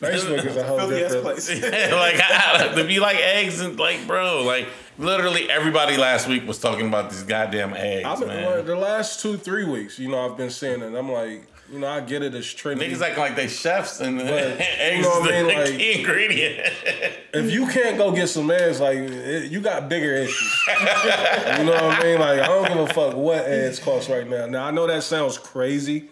Facebook 0.00 0.44
is 0.44 0.56
a 0.56 0.64
whole 0.64 0.88
different. 0.90 1.22
place. 1.22 1.48
like, 1.62 2.20
I, 2.20 2.74
if 2.76 2.90
you 2.90 3.00
like 3.00 3.16
eggs 3.16 3.60
and 3.60 3.78
like, 3.78 4.06
bro, 4.06 4.42
like, 4.42 4.68
literally 4.98 5.50
everybody 5.50 5.96
last 5.96 6.28
week 6.28 6.46
was 6.46 6.58
talking 6.58 6.88
about 6.88 7.10
these 7.10 7.22
goddamn 7.22 7.74
eggs, 7.74 8.04
I've 8.06 8.18
been, 8.18 8.28
man. 8.28 8.64
the 8.66 8.76
last 8.76 9.20
two 9.20 9.36
three 9.36 9.64
weeks, 9.64 9.98
you 9.98 10.08
know, 10.08 10.28
I've 10.30 10.36
been 10.36 10.50
seeing 10.50 10.80
it. 10.82 10.94
I'm 10.94 11.10
like, 11.10 11.46
you 11.70 11.80
know, 11.80 11.88
I 11.88 12.00
get 12.00 12.22
it. 12.22 12.34
It's 12.34 12.46
trendy. 12.46 12.88
Niggas 12.88 13.00
acting 13.02 13.18
like 13.18 13.34
they 13.36 13.48
chefs 13.48 14.00
and 14.00 14.20
eggs 14.22 14.96
you 14.96 15.02
know 15.02 15.08
what 15.20 15.34
I 15.34 15.42
mean? 15.42 15.48
the 15.48 15.54
Like- 15.54 15.66
key 15.78 15.98
ingredient. 15.98 16.60
if 17.34 17.50
you 17.52 17.66
can't 17.66 17.98
go 17.98 18.12
get 18.12 18.28
some 18.28 18.50
eggs, 18.50 18.80
like 18.80 18.98
it, 18.98 19.50
you 19.50 19.60
got 19.60 19.88
bigger 19.88 20.12
issues. 20.14 20.62
you 20.68 21.64
know 21.64 21.72
what 21.72 21.82
I 21.82 22.02
mean? 22.02 22.20
Like 22.20 22.40
I 22.40 22.46
don't 22.46 22.68
give 22.68 22.78
a 22.78 22.86
fuck 22.94 23.14
what 23.16 23.44
eggs 23.44 23.78
cost 23.80 24.08
right 24.08 24.28
now. 24.28 24.46
Now 24.46 24.66
I 24.66 24.70
know 24.70 24.86
that 24.86 25.02
sounds 25.02 25.38
crazy, 25.38 26.08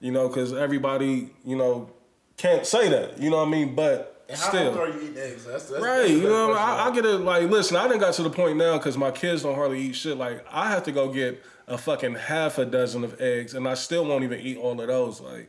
you 0.00 0.10
know, 0.10 0.26
because 0.28 0.52
everybody, 0.52 1.30
you 1.44 1.56
know, 1.56 1.90
can't 2.36 2.66
say 2.66 2.88
that. 2.88 3.18
You 3.22 3.30
know 3.30 3.38
what 3.38 3.48
I 3.48 3.50
mean? 3.50 3.74
But 3.76 4.15
still. 4.34 4.78
are 4.78 4.88
you 4.88 5.00
eating 5.00 5.18
eggs? 5.18 5.44
That's, 5.44 5.68
that's 5.68 5.82
Right, 5.82 6.10
you 6.10 6.22
know, 6.22 6.48
what 6.48 6.58
I, 6.58 6.70
mean? 6.70 6.80
I, 6.80 6.86
I 6.86 6.94
get 6.94 7.04
it. 7.04 7.18
Like, 7.18 7.48
listen, 7.48 7.76
I 7.76 7.86
didn't 7.86 8.00
got 8.00 8.14
to 8.14 8.22
the 8.22 8.30
point 8.30 8.56
now 8.56 8.76
because 8.76 8.96
my 8.96 9.10
kids 9.10 9.42
don't 9.42 9.54
hardly 9.54 9.80
eat 9.80 9.94
shit. 9.94 10.16
Like, 10.16 10.44
I 10.50 10.70
have 10.70 10.82
to 10.84 10.92
go 10.92 11.12
get 11.12 11.42
a 11.68 11.78
fucking 11.78 12.14
half 12.14 12.58
a 12.58 12.64
dozen 12.64 13.04
of 13.04 13.20
eggs, 13.20 13.54
and 13.54 13.68
I 13.68 13.74
still 13.74 14.04
won't 14.04 14.24
even 14.24 14.40
eat 14.40 14.56
all 14.56 14.80
of 14.80 14.86
those. 14.86 15.20
Like, 15.20 15.48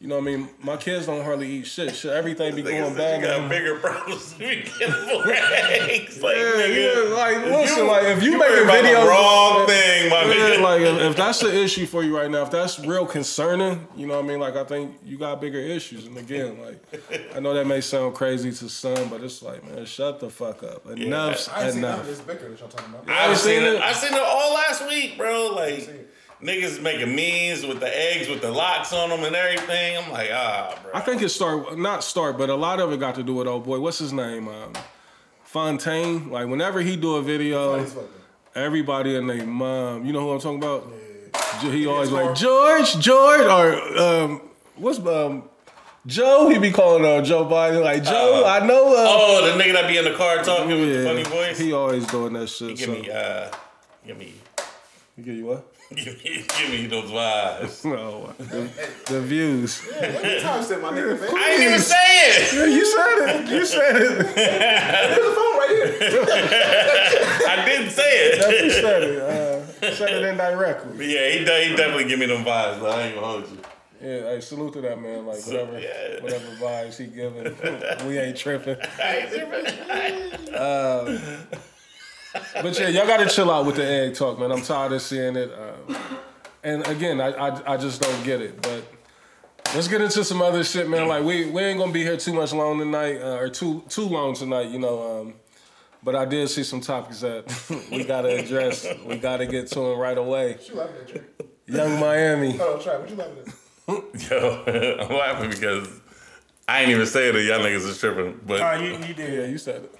you 0.00 0.06
know, 0.06 0.14
what 0.20 0.28
I 0.28 0.36
mean, 0.36 0.48
my 0.62 0.76
kids 0.76 1.06
don't 1.06 1.24
hardly 1.24 1.50
eat 1.50 1.66
shit. 1.66 1.92
Shit, 1.96 2.12
everything 2.12 2.54
be 2.54 2.62
going 2.62 2.94
said 2.94 2.96
bad. 2.96 3.20
you 3.20 3.26
got 3.26 3.40
now. 3.42 3.48
bigger 3.48 3.74
problems. 3.80 4.34
You 4.38 4.62
get 4.78 4.90
more 5.08 5.24
eggs. 5.32 6.22
Like, 6.22 6.36
Yeah, 6.36 6.42
nigga, 6.52 7.08
yeah, 7.08 7.14
like 7.14 7.44
listen, 7.46 7.86
like 7.88 8.04
if 8.04 8.22
you, 8.22 8.32
you 8.32 8.38
make 8.38 8.48
a 8.50 8.62
about 8.62 8.72
video, 8.82 9.00
the 9.00 9.06
wrong 9.08 9.66
thing, 9.66 10.10
my 10.10 10.22
yeah, 10.22 10.34
nigga. 10.56 10.60
like 10.62 10.80
if, 10.82 11.00
if 11.10 11.16
that's 11.16 11.40
the 11.40 11.52
issue 11.64 11.84
for 11.86 12.04
you 12.04 12.16
right 12.16 12.30
now, 12.30 12.42
if 12.42 12.50
that's 12.52 12.78
real 12.78 13.06
concerning, 13.06 13.88
you 13.96 14.06
know 14.06 14.14
what 14.14 14.24
I 14.24 14.28
mean. 14.28 14.38
Like 14.38 14.54
I 14.54 14.62
think 14.64 14.96
you 15.04 15.18
got 15.18 15.40
bigger 15.40 15.58
issues. 15.58 16.06
And 16.06 16.16
again, 16.16 16.58
like 16.60 17.34
I 17.34 17.40
know 17.40 17.52
that 17.54 17.66
may 17.66 17.80
sound 17.80 18.14
crazy 18.14 18.52
to 18.52 18.68
some, 18.68 19.08
but 19.08 19.22
it's 19.24 19.42
like, 19.42 19.64
man, 19.64 19.84
shut 19.84 20.20
the 20.20 20.30
fuck 20.30 20.62
up. 20.62 20.86
Enough's 20.86 21.48
I 21.48 21.64
ain't 21.64 21.72
seen 21.72 21.82
none 21.82 21.94
of 21.94 21.98
enough. 22.00 22.06
this 22.06 22.20
bicker 22.20 22.48
that 22.48 22.60
y'all 22.60 22.68
talking 22.68 22.94
about. 22.94 23.08
I've 23.10 23.36
seen 23.36 23.56
seen 23.58 23.62
it. 23.64 23.74
it? 23.74 23.82
I 23.82 23.92
seen 23.94 24.12
it 24.14 24.20
all 24.22 24.54
last 24.54 24.86
week, 24.86 25.18
bro. 25.18 25.48
Like 25.56 26.08
niggas 26.42 26.80
making 26.80 27.14
memes 27.14 27.66
with 27.66 27.80
the 27.80 27.88
eggs 27.88 28.28
with 28.28 28.40
the 28.40 28.50
locks 28.50 28.92
on 28.92 29.10
them 29.10 29.24
and 29.24 29.34
everything. 29.34 29.98
I'm 29.98 30.10
like, 30.10 30.30
ah, 30.32 30.78
bro. 30.82 30.92
I 30.94 31.00
think 31.00 31.22
it 31.22 31.30
start 31.30 31.78
not 31.78 32.04
start, 32.04 32.38
but 32.38 32.50
a 32.50 32.54
lot 32.54 32.80
of 32.80 32.92
it 32.92 33.00
got 33.00 33.14
to 33.16 33.22
do 33.22 33.34
with 33.34 33.46
old 33.46 33.64
boy. 33.64 33.80
What's 33.80 33.98
his 33.98 34.12
name? 34.12 34.48
Um, 34.48 34.72
Fontaine. 35.44 36.30
Like 36.30 36.48
whenever 36.48 36.80
he 36.80 36.96
do 36.96 37.16
a 37.16 37.22
video, 37.22 37.84
everybody 38.54 39.16
and 39.16 39.28
their 39.28 39.46
mom. 39.46 40.04
You 40.04 40.12
know 40.12 40.20
who 40.20 40.30
I'm 40.30 40.40
talking 40.40 40.58
about? 40.58 40.86
Yeah. 41.62 41.72
He 41.72 41.86
always 41.86 42.10
like 42.10 42.34
George, 42.36 42.98
George, 42.98 43.40
or 43.40 43.98
um, 43.98 44.40
what's 44.76 44.98
um, 45.00 45.44
Joe? 46.06 46.48
He 46.48 46.58
be 46.58 46.70
calling 46.70 47.04
uh, 47.04 47.22
Joe 47.22 47.44
Biden 47.44 47.82
like 47.82 48.04
Joe. 48.04 48.44
I 48.46 48.64
know. 48.64 48.88
Uh, 48.88 49.06
oh, 49.08 49.46
the 49.46 49.62
nigga 49.62 49.72
that 49.72 49.88
be 49.88 49.96
in 49.96 50.04
the 50.04 50.14
car 50.14 50.42
talking 50.42 50.68
with 50.68 50.96
the 50.96 51.04
funny 51.04 51.24
voice. 51.24 51.58
He 51.58 51.72
always 51.72 52.06
doing 52.06 52.34
that 52.34 52.48
shit. 52.48 52.76
give 52.76 52.86
so. 52.86 52.92
me, 52.92 53.10
uh, 53.10 53.50
give 54.06 54.18
me, 54.18 54.34
He 55.16 55.22
give 55.22 55.34
you 55.34 55.46
what? 55.46 55.72
give 55.94 56.22
me, 56.22 56.44
give 56.58 56.70
me 56.70 56.86
those 56.86 57.10
vibes. 57.10 57.84
No, 57.88 58.34
the, 58.38 58.68
the 59.06 59.20
views. 59.22 59.82
Let 59.98 60.22
me 60.22 60.40
time 60.40 60.62
stamp 60.62 60.82
my 60.82 60.90
nigga, 60.90 61.18
man. 61.18 61.30
I 61.34 61.50
ain't 61.50 61.62
even 61.62 61.78
say 61.80 61.94
it. 61.96 62.52
Yeah, 62.52 62.66
you 62.66 62.84
said 62.84 63.40
it. 63.40 63.50
You 63.50 63.64
said 63.64 63.96
it. 63.96 64.34
There's 64.34 65.26
a 65.26 65.34
phone 65.34 65.56
right 65.56 65.70
here. 65.70 66.26
I 67.48 67.64
didn't 67.64 67.90
say 67.90 68.02
it. 68.02 68.38
Definitely 68.38 68.70
said 68.70 69.02
it. 69.02 69.22
Uh, 69.22 69.94
said 69.94 70.10
it 70.10 70.24
indirectly. 70.24 71.14
Yeah, 71.14 71.30
he, 71.30 71.44
de- 71.44 71.64
he 71.70 71.76
definitely 71.76 72.04
give 72.04 72.18
me 72.18 72.26
them 72.26 72.44
vibes. 72.44 72.80
Though. 72.80 72.90
I 72.90 73.02
ain't 73.04 73.14
gonna 73.14 73.26
hold 73.26 73.48
you. 73.50 73.58
Yeah, 74.02 74.20
hey, 74.30 74.40
salute 74.40 74.74
to 74.74 74.80
that 74.82 75.00
man. 75.00 75.26
Like 75.26 75.44
whatever, 75.46 75.80
yeah. 75.80 76.20
whatever 76.22 76.46
vibes 76.56 76.98
he 76.98 77.06
giving, 77.06 77.56
we 78.06 78.18
ain't 78.18 78.36
tripping. 78.36 78.76
But 82.62 82.78
yeah, 82.78 82.88
y'all 82.88 83.06
gotta 83.06 83.26
chill 83.28 83.50
out 83.50 83.66
with 83.66 83.76
the 83.76 83.84
egg 83.86 84.14
talk, 84.14 84.38
man. 84.38 84.50
I'm 84.52 84.62
tired 84.62 84.92
of 84.92 85.02
seeing 85.02 85.36
it. 85.36 85.50
Um, 85.52 85.96
and 86.64 86.86
again, 86.88 87.20
I, 87.20 87.28
I 87.30 87.74
I 87.74 87.76
just 87.76 88.00
don't 88.02 88.24
get 88.24 88.40
it. 88.40 88.60
But 88.60 88.82
let's 89.74 89.88
get 89.88 90.00
into 90.00 90.24
some 90.24 90.42
other 90.42 90.64
shit, 90.64 90.88
man. 90.88 91.06
Like 91.08 91.24
we 91.24 91.46
we 91.50 91.62
ain't 91.62 91.78
gonna 91.78 91.92
be 91.92 92.02
here 92.02 92.16
too 92.16 92.32
much 92.32 92.52
long 92.52 92.78
tonight, 92.78 93.20
uh, 93.20 93.36
or 93.38 93.48
too 93.48 93.84
too 93.88 94.08
long 94.08 94.34
tonight, 94.34 94.68
you 94.70 94.78
know. 94.78 95.20
Um, 95.20 95.34
but 96.02 96.14
I 96.14 96.24
did 96.24 96.48
see 96.48 96.62
some 96.64 96.80
topics 96.80 97.20
that 97.20 97.44
we 97.90 98.04
gotta 98.04 98.38
address. 98.38 98.86
We 99.06 99.16
gotta 99.18 99.46
get 99.46 99.68
to 99.68 99.80
them 99.80 99.98
right 99.98 100.18
away. 100.18 100.52
What 100.54 100.68
you 100.68 100.74
laughing 100.76 100.96
at, 101.00 101.08
Trey? 101.08 101.22
Yung 101.66 102.00
Miami. 102.00 102.56
Oh, 102.60 102.78
try. 102.78 102.96
What 102.96 103.10
you 103.10 103.16
laughing 103.16 103.38
at? 103.46 103.54
Yo, 104.30 104.98
I'm 105.08 105.16
laughing 105.16 105.50
because 105.50 105.88
I 106.66 106.80
ain't 106.82 106.90
even 106.90 107.06
saying 107.06 107.34
that 107.34 107.42
y'all 107.42 107.60
niggas 107.60 107.86
is 107.88 107.98
tripping, 107.98 108.38
but 108.46 108.60
Uh, 108.60 108.78
you, 108.82 108.90
you 108.92 108.98
Yeah, 108.98 109.14
did. 109.14 109.50
you 109.50 109.58
said 109.58 109.84
it. 109.84 109.94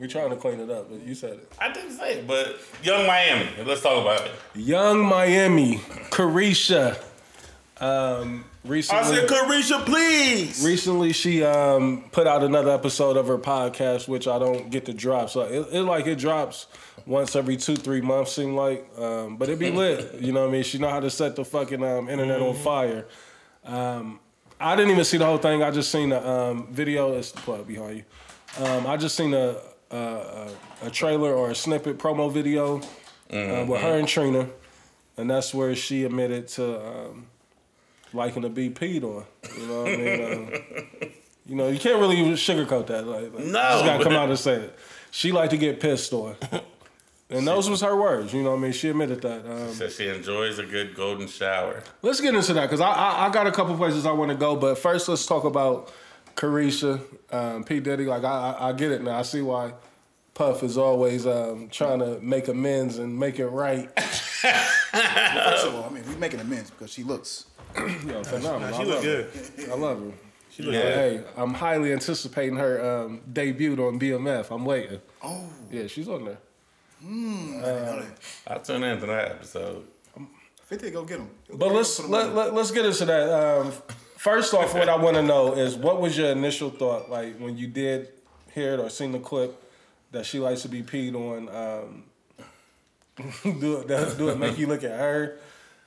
We 0.00 0.06
trying 0.06 0.30
to 0.30 0.36
clean 0.36 0.60
it 0.60 0.70
up, 0.70 0.90
but 0.90 1.00
you 1.02 1.14
said 1.14 1.32
it. 1.32 1.52
I 1.60 1.72
didn't 1.72 1.92
say 1.92 2.18
it. 2.18 2.26
But 2.26 2.60
Yung 2.82 3.06
Miami, 3.06 3.48
let's 3.64 3.82
talk 3.82 4.00
about 4.00 4.26
it. 4.26 4.32
Yung 4.54 5.04
Miami, 5.04 5.78
Caresha. 6.10 7.02
Um, 7.80 8.44
recently, 8.64 9.02
I 9.02 9.14
said, 9.14 9.28
Caresha, 9.28 9.84
please. 9.84 10.64
recently 10.64 11.12
she 11.12 11.44
um, 11.44 12.04
put 12.10 12.26
out 12.26 12.42
another 12.42 12.70
episode 12.70 13.16
of 13.16 13.26
her 13.28 13.38
podcast, 13.38 14.08
which 14.08 14.26
I 14.26 14.38
don't 14.38 14.70
get 14.70 14.86
to 14.86 14.92
drop. 14.92 15.30
So 15.30 15.42
it, 15.42 15.68
it 15.72 15.82
like 15.82 16.06
it 16.06 16.18
drops 16.18 16.66
once 17.06 17.34
every 17.36 17.56
two, 17.56 17.76
three 17.76 18.00
months, 18.00 18.32
seem 18.32 18.54
like. 18.54 18.88
Um, 18.98 19.36
but 19.36 19.48
it 19.48 19.58
be 19.58 19.70
lit. 19.70 20.14
You 20.20 20.32
know 20.32 20.42
what 20.42 20.50
I 20.50 20.52
mean? 20.52 20.62
She 20.64 20.78
know 20.78 20.90
how 20.90 21.00
to 21.00 21.10
set 21.10 21.36
the 21.36 21.44
fucking 21.44 21.82
um, 21.82 22.08
internet 22.08 22.40
on 22.40 22.54
fire. 22.54 23.06
Um, 23.64 24.20
I 24.60 24.74
didn't 24.74 24.90
even 24.90 25.04
see 25.04 25.18
the 25.18 25.26
whole 25.26 25.38
thing. 25.38 25.62
I 25.62 25.70
just 25.70 25.90
seen 25.90 26.08
the 26.08 26.28
um, 26.28 26.68
video. 26.72 27.16
It's 27.16 27.30
the 27.32 27.40
plug 27.40 27.66
behind 27.66 27.98
you. 27.98 28.64
Um, 28.64 28.86
I 28.86 28.96
just 28.96 29.16
seen 29.16 29.32
a, 29.34 29.56
a, 29.90 29.96
a, 29.96 30.48
a 30.86 30.90
trailer 30.90 31.32
or 31.34 31.50
a 31.50 31.54
snippet 31.54 31.98
promo 31.98 32.32
video 32.32 32.78
uh, 33.32 33.64
with 33.66 33.80
her 33.80 33.98
and 33.98 34.08
Trina, 34.08 34.48
and 35.16 35.28
that's 35.30 35.52
where 35.54 35.74
she 35.74 36.04
admitted 36.04 36.48
to 36.48 36.86
um, 36.86 37.26
liking 38.12 38.42
to 38.42 38.48
be 38.48 38.70
peed 38.70 39.02
on. 39.04 39.24
You 39.58 39.66
know 39.66 39.82
what 39.82 39.92
I 39.92 39.96
mean? 39.96 40.22
Um, 41.02 41.08
you 41.46 41.54
know, 41.56 41.68
you 41.68 41.78
can't 41.78 41.98
really 41.98 42.16
sugarcoat 42.34 42.86
that. 42.88 43.06
Like, 43.06 43.32
like, 43.32 43.44
No. 43.44 43.44
you 43.44 43.52
just 43.52 43.84
gotta 43.84 44.04
come 44.04 44.12
out 44.14 44.28
and 44.28 44.38
say 44.38 44.54
it. 44.54 44.78
She 45.10 45.32
liked 45.32 45.50
to 45.52 45.56
get 45.56 45.80
pissed 45.80 46.12
on, 46.12 46.36
and 47.30 47.46
those 47.48 47.70
was 47.70 47.80
her 47.80 47.96
words. 47.96 48.34
You 48.34 48.42
know 48.42 48.50
what 48.50 48.58
I 48.58 48.60
mean? 48.60 48.72
She 48.72 48.90
admitted 48.90 49.22
that. 49.22 49.50
Um, 49.50 49.72
Says 49.72 49.96
she 49.96 50.08
enjoys 50.08 50.58
a 50.58 50.64
good 50.66 50.94
golden 50.94 51.26
shower. 51.26 51.82
Let's 52.02 52.20
get 52.20 52.34
into 52.34 52.52
that 52.52 52.62
because 52.66 52.82
I, 52.82 52.90
I 52.92 53.26
I 53.26 53.30
got 53.30 53.46
a 53.46 53.52
couple 53.52 53.74
places 53.78 54.04
I 54.04 54.12
want 54.12 54.30
to 54.30 54.36
go, 54.36 54.54
but 54.56 54.76
first 54.76 55.08
let's 55.08 55.24
talk 55.24 55.44
about 55.44 55.90
Caresha, 56.38 57.00
um, 57.32 57.64
P 57.64 57.80
Diddy. 57.80 58.04
Like 58.06 58.22
I, 58.24 58.54
I 58.58 58.68
I 58.68 58.72
get 58.72 58.92
it 58.92 59.02
now. 59.02 59.18
I 59.18 59.22
see 59.22 59.42
why 59.42 59.72
Puff 60.34 60.62
is 60.62 60.78
always 60.78 61.26
um, 61.26 61.68
trying 61.68 61.98
to 61.98 62.20
make 62.20 62.46
amends 62.48 62.98
and 62.98 63.18
make 63.18 63.40
it 63.40 63.48
right. 63.48 63.90
First 64.00 65.66
of 65.66 65.74
all, 65.74 65.84
I 65.84 65.92
mean, 65.92 66.04
we 66.08 66.14
making 66.14 66.38
amends 66.40 66.70
because 66.70 66.92
she 66.92 67.02
looks. 67.02 67.46
Yo, 67.76 68.22
phenomenal. 68.22 68.72
She 68.72 68.82
I 68.82 68.84
look 68.84 68.94
love 68.94 69.02
good. 69.02 69.26
her. 69.66 69.72
I 69.72 69.76
love 69.76 70.00
her. 70.00 70.12
She 70.50 70.62
look 70.62 70.74
Yeah. 70.74 70.80
good. 70.82 70.94
Hey, 70.94 71.24
I'm 71.36 71.54
highly 71.54 71.92
anticipating 71.92 72.56
her 72.56 73.04
um, 73.04 73.20
debut 73.32 73.72
on 73.84 73.98
BMF. 73.98 74.50
I'm 74.54 74.64
waiting. 74.64 75.00
Oh, 75.22 75.44
Yeah, 75.72 75.86
she's 75.88 76.08
on 76.08 76.24
there. 76.24 76.38
I 77.00 77.04
didn't 77.04 77.62
know 77.62 78.00
that. 78.00 78.06
I'll 78.46 78.60
tune 78.60 78.82
into 78.84 79.06
that 79.06 79.30
episode. 79.32 79.84
50, 80.64 80.90
go 80.90 81.04
get 81.04 81.18
him. 81.18 81.30
But 81.52 81.72
let's 81.72 81.98
let, 82.08 82.34
let, 82.34 82.54
let's 82.54 82.70
get 82.70 82.84
into 82.86 83.04
that. 83.06 83.28
Um, 83.32 83.72
first 84.18 84.52
off, 84.52 84.74
what 84.74 84.88
I 84.88 84.96
want 84.96 85.16
to 85.16 85.22
know 85.22 85.54
is 85.54 85.76
what 85.76 86.00
was 86.00 86.18
your 86.18 86.28
initial 86.30 86.70
thought, 86.70 87.08
like 87.10 87.38
when 87.38 87.56
you 87.56 87.66
did 87.66 88.08
hear 88.52 88.74
it 88.74 88.80
or 88.80 88.90
seen 88.90 89.12
the 89.12 89.18
clip 89.20 89.62
that 90.12 90.26
she 90.26 90.38
likes 90.38 90.62
to 90.62 90.68
be 90.68 90.82
peed 90.82 91.14
on? 91.14 91.48
Um, 91.48 92.04
do 93.60 93.78
it 93.78 93.88
does 93.88 94.14
do 94.16 94.28
it 94.28 94.38
make 94.38 94.58
you 94.58 94.66
look 94.66 94.84
at 94.84 94.98
her 94.98 95.38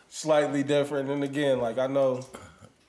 slightly 0.09 0.63
different? 0.63 1.09
And 1.09 1.23
again, 1.23 1.59
like 1.59 1.77
I 1.77 1.87
know, 1.87 2.25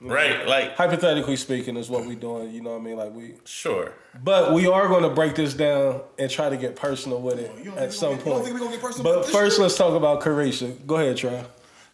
Right, 0.05 0.45
like 0.45 0.75
hypothetically 0.75 1.37
speaking, 1.37 1.77
is 1.77 1.89
what 1.89 2.05
we 2.05 2.15
doing. 2.15 2.51
You 2.51 2.59
know 2.59 2.71
what 2.71 2.81
I 2.81 2.83
mean? 2.83 2.97
Like 2.97 3.13
we, 3.13 3.35
sure. 3.45 3.93
but 4.21 4.51
we 4.53 4.67
are 4.67 4.89
going 4.89 5.03
to 5.03 5.09
break 5.09 5.35
this 5.35 5.53
down 5.53 6.01
and 6.19 6.29
try 6.29 6.49
to 6.49 6.57
get 6.57 6.75
personal 6.75 7.21
with 7.21 7.39
it 7.39 7.49
at 7.77 7.93
some 7.93 8.15
get- 8.15 8.25
point. 8.25 8.43
think 8.43 8.53
we 8.53 8.59
gonna 8.59 8.71
get 8.73 8.81
personal 8.81 9.13
But 9.21 9.25
first, 9.31 9.55
shit? 9.55 9.61
let's 9.63 9.77
talk 9.77 9.95
about 9.95 10.19
Caresha. 10.21 10.75
Go 10.85 10.95
ahead, 10.97 11.15
Troy. 11.15 11.41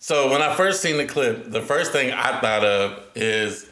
So 0.02 0.32
when 0.32 0.42
I 0.42 0.56
first 0.56 0.82
seen 0.82 0.98
the 0.98 1.06
clip, 1.06 1.52
the 1.52 1.62
first 1.62 1.92
thing 1.92 2.12
I 2.12 2.40
thought 2.40 2.64
of 2.64 3.04
is 3.16 3.70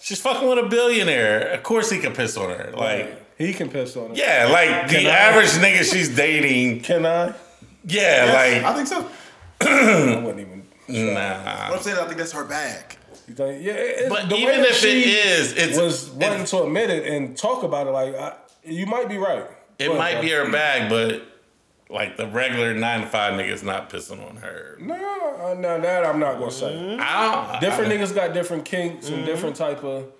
she's 0.00 0.20
fucking 0.20 0.48
with 0.48 0.58
a 0.58 0.68
billionaire. 0.68 1.48
Of 1.52 1.62
course 1.62 1.90
he 1.90 1.98
can 1.98 2.12
piss 2.14 2.36
on 2.36 2.48
her. 2.50 2.72
Like 2.74 3.36
He 3.38 3.52
can 3.52 3.68
piss 3.68 3.96
on 3.96 4.10
her. 4.10 4.14
Yeah, 4.16 4.48
like 4.50 4.88
the 4.88 5.08
I- 5.08 5.10
average 5.10 5.50
nigga 5.50 5.84
she's 5.90 6.14
dating. 6.16 6.80
Can 6.80 7.04
I? 7.04 7.34
Yeah, 7.84 8.30
like 8.34 8.64
I 8.64 8.74
think 8.74 8.88
so. 8.88 9.08
I 9.60 10.22
wouldn't 10.24 10.40
even. 10.40 10.66
like 10.88 11.14
nah. 11.14 11.68
What 11.68 11.76
I'm 11.78 11.82
saying, 11.82 11.98
I 11.98 12.04
think 12.06 12.16
that's 12.16 12.32
her 12.32 12.44
bag. 12.44 12.96
You 13.28 13.34
think, 13.34 13.62
yeah, 13.62 13.72
it, 13.74 14.08
But 14.08 14.28
the 14.28 14.34
way 14.36 14.42
even 14.42 14.62
that 14.62 14.70
if 14.70 14.76
it 14.76 14.76
she 14.76 15.02
is, 15.12 15.52
it's 15.52 15.78
was 15.78 16.10
wanting 16.10 16.46
to 16.46 16.62
admit 16.64 16.90
it 16.90 17.06
and 17.06 17.36
talk 17.36 17.62
about 17.62 17.86
it, 17.86 17.90
like 17.90 18.14
I, 18.14 18.34
you 18.64 18.86
might 18.86 19.08
be 19.08 19.18
right. 19.18 19.44
It 19.78 19.88
But, 19.88 19.98
might 19.98 20.16
uh, 20.16 20.20
be 20.22 20.30
her 20.30 20.50
bag, 20.50 20.88
but 20.90 21.22
like 21.90 22.16
the 22.16 22.26
regular 22.28 22.72
nine 22.74 23.00
to 23.02 23.06
five 23.06 23.34
nigga's 23.34 23.62
not 23.62 23.90
pissing 23.90 24.26
on 24.28 24.36
her. 24.36 24.76
No, 24.80 24.94
uh, 24.94 25.54
no, 25.58 25.80
that 25.80 26.06
I'm 26.06 26.18
not 26.20 26.38
gonna 26.38 26.50
say. 26.50 26.96
I 27.00 27.50
don't, 27.50 27.60
Different 27.60 27.92
niggas 27.92 28.14
got 28.14 28.32
different 28.32 28.64
kinks 28.64 29.08
and 29.08 29.24
different 29.26 29.56
type 29.56 29.82
of 29.84 30.12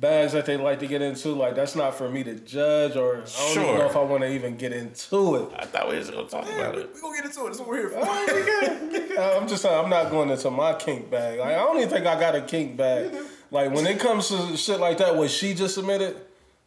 bags 0.00 0.32
that 0.32 0.46
they 0.46 0.56
like 0.56 0.78
to 0.80 0.86
get 0.86 1.02
into. 1.02 1.30
Like 1.30 1.54
that's 1.56 1.74
not 1.74 1.94
for 1.94 2.08
me 2.08 2.22
to 2.24 2.34
judge, 2.36 2.94
or 2.96 3.14
I 3.16 3.18
don't 3.18 3.28
Sure. 3.28 3.62
even 3.64 3.78
know 3.78 3.86
if 3.86 3.96
I 3.96 4.02
want 4.02 4.22
to 4.22 4.28
even 4.32 4.56
get 4.56 4.72
into 4.72 5.36
it. 5.36 5.50
I 5.58 5.64
thought 5.64 5.88
we 5.88 5.96
was 5.98 6.10
gonna 6.10 6.28
talk 6.28 6.44
about 6.44 6.76
We 6.76 6.82
it. 6.82 6.90
We 6.94 7.00
gonna 7.00 7.16
get 7.16 7.24
into 7.24 7.40
it. 7.40 7.46
That's 7.46 7.58
what 7.58 7.68
we're 7.68 7.78
here 7.78 7.88
for. 7.90 7.98
Oh. 8.02 9.38
I'm 9.40 9.48
just 9.48 9.62
saying 9.62 9.76
I'm 9.84 9.90
not 9.90 10.10
going 10.10 10.30
into 10.30 10.50
my 10.50 10.74
kink 10.74 11.10
bag. 11.10 11.40
Like, 11.40 11.48
I 11.54 11.56
don't 11.56 11.76
even 11.78 11.88
think 11.88 12.06
I 12.06 12.18
got 12.20 12.34
a 12.36 12.42
kink 12.42 12.76
bag. 12.76 13.12
Like 13.50 13.72
when 13.72 13.86
it 13.86 13.98
comes 13.98 14.28
to 14.28 14.56
shit 14.56 14.78
like 14.78 14.98
that, 14.98 15.16
what 15.16 15.30
she 15.30 15.54
just 15.54 15.74
submitted, 15.74 16.16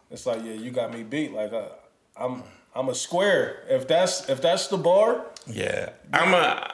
it's 0.10 0.26
like 0.26 0.44
yeah, 0.44 0.54
you 0.54 0.72
got 0.72 0.92
me 0.94 1.04
beat. 1.04 1.32
Like 1.32 1.54
I'm 2.18 2.44
I'm 2.76 2.90
a 2.90 2.96
square. 2.96 3.64
If 3.70 3.88
that's 3.88 4.30
if 4.30 4.42
that's 4.42 4.68
the 4.68 4.78
bar, 4.78 5.26
Yeah, 5.48 5.90
I'm 6.14 6.34
a. 6.34 6.74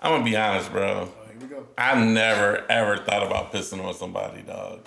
I'm 0.00 0.12
gonna 0.12 0.24
be 0.24 0.36
honest, 0.36 0.70
bro. 0.70 1.06
Here 1.28 1.36
we 1.40 1.46
go. 1.46 1.66
I 1.76 1.94
never 2.04 2.64
ever 2.70 2.98
thought 2.98 3.22
about 3.26 3.52
pissing 3.52 3.84
on 3.84 3.94
somebody, 3.94 4.42
dog. 4.42 4.86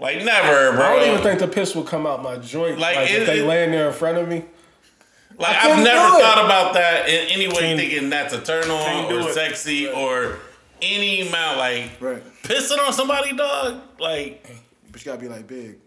Like 0.00 0.24
never, 0.24 0.72
bro. 0.72 0.84
I 0.84 0.96
don't 1.00 1.08
even 1.10 1.22
think 1.22 1.40
the 1.40 1.48
piss 1.48 1.74
would 1.76 1.86
come 1.86 2.06
out 2.06 2.22
my 2.22 2.36
joint. 2.36 2.78
Like, 2.78 2.96
Like, 2.96 3.10
it- 3.10 3.22
if 3.22 3.26
they 3.26 3.40
it- 3.40 3.46
laying 3.46 3.70
there 3.70 3.88
in 3.88 3.92
front 3.92 4.18
of 4.18 4.28
me. 4.28 4.44
Like 5.38 5.56
I've 5.56 5.82
never 5.82 6.18
thought 6.18 6.44
about 6.44 6.74
that 6.74 7.08
in 7.08 7.28
any 7.30 7.48
way, 7.48 7.54
Can't- 7.54 7.80
thinking 7.80 8.10
that's 8.10 8.34
a 8.34 8.40
turn 8.40 8.70
on 8.70 9.12
or 9.12 9.28
it. 9.28 9.34
sexy 9.34 9.88
or 9.88 10.36
any 10.80 11.26
amount. 11.28 11.58
Like 11.58 11.90
Right. 12.00 12.22
pissing 12.42 12.78
on 12.78 12.92
somebody, 12.92 13.32
dog. 13.34 13.80
Like 13.98 14.46
But 14.90 15.00
you 15.04 15.10
gotta 15.12 15.20
be 15.20 15.28
like 15.28 15.46
big. 15.46 15.78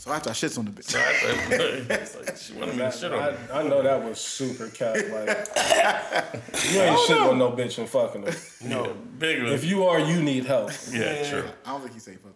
So 0.00 0.10
after 0.12 0.30
I 0.30 0.32
shits 0.32 0.58
on 0.58 0.64
the 0.64 0.70
bitch. 0.70 0.94
it's 1.90 2.16
like 2.16 2.34
she 2.34 2.54
wanted 2.54 2.74
me 2.74 2.80
to 2.80 2.90
shit 2.90 3.12
on. 3.12 3.18
I, 3.18 3.32
her. 3.32 3.54
I 3.54 3.62
know 3.68 3.82
that 3.82 4.02
was 4.02 4.18
super 4.18 4.68
cat. 4.68 4.94
Like 4.94 5.04
you 6.72 6.80
ain't 6.80 6.98
shitting 7.00 7.30
on 7.32 7.38
no 7.38 7.52
bitch 7.52 7.76
and 7.76 7.86
fucking 7.86 8.22
her. 8.22 8.32
No. 8.66 8.96
Big 9.18 9.42
If 9.42 9.62
you 9.62 9.84
are, 9.84 10.00
you 10.00 10.22
need 10.22 10.46
help. 10.46 10.70
yeah, 10.90 11.28
true. 11.28 11.44
I 11.66 11.72
don't 11.72 11.82
think 11.82 11.92
he 11.92 12.00
said 12.00 12.18
fuck 12.18 12.32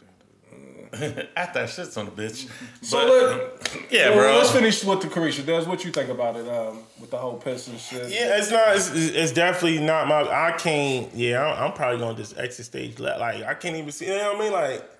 that. 0.93 1.31
After 1.39 1.61
I 1.61 1.63
shits 1.63 1.97
on 1.97 2.05
the 2.05 2.11
bitch. 2.13 2.51
So 2.83 2.99
But, 2.99 3.09
look, 3.09 3.91
yeah, 3.91 4.11
well, 4.11 4.19
bro. 4.19 4.37
let's 4.37 4.51
finish 4.51 4.85
with 4.85 5.01
the 5.01 5.09
Caresha. 5.09 5.47
Des, 5.47 5.65
what 5.65 5.83
you 5.87 5.91
think 5.91 6.11
about 6.11 6.37
it? 6.37 6.47
Um, 6.47 6.81
with 7.01 7.11
the 7.11 7.17
whole 7.17 7.39
piss 7.39 7.69
and 7.69 7.81
shit. 7.81 8.11
Yeah, 8.11 8.37
it's 8.37 8.51
not. 8.51 8.77
It's, 8.77 8.91
it's 8.91 9.33
definitely 9.33 9.79
not 9.79 10.07
my. 10.07 10.21
I 10.21 10.53
can't. 10.53 11.15
Yeah, 11.15 11.43
I'm, 11.43 11.65
I'm 11.65 11.73
probably 11.73 11.99
gonna 11.99 12.15
just 12.15 12.37
exit 12.37 12.67
stage 12.67 12.99
left. 12.99 13.21
Like 13.21 13.43
I 13.43 13.55
can't 13.55 13.77
even 13.77 13.91
see. 13.91 14.05
You 14.05 14.19
know 14.19 14.35
what 14.35 14.37
I 14.37 14.41
mean? 14.41 14.53
Like 14.53 14.91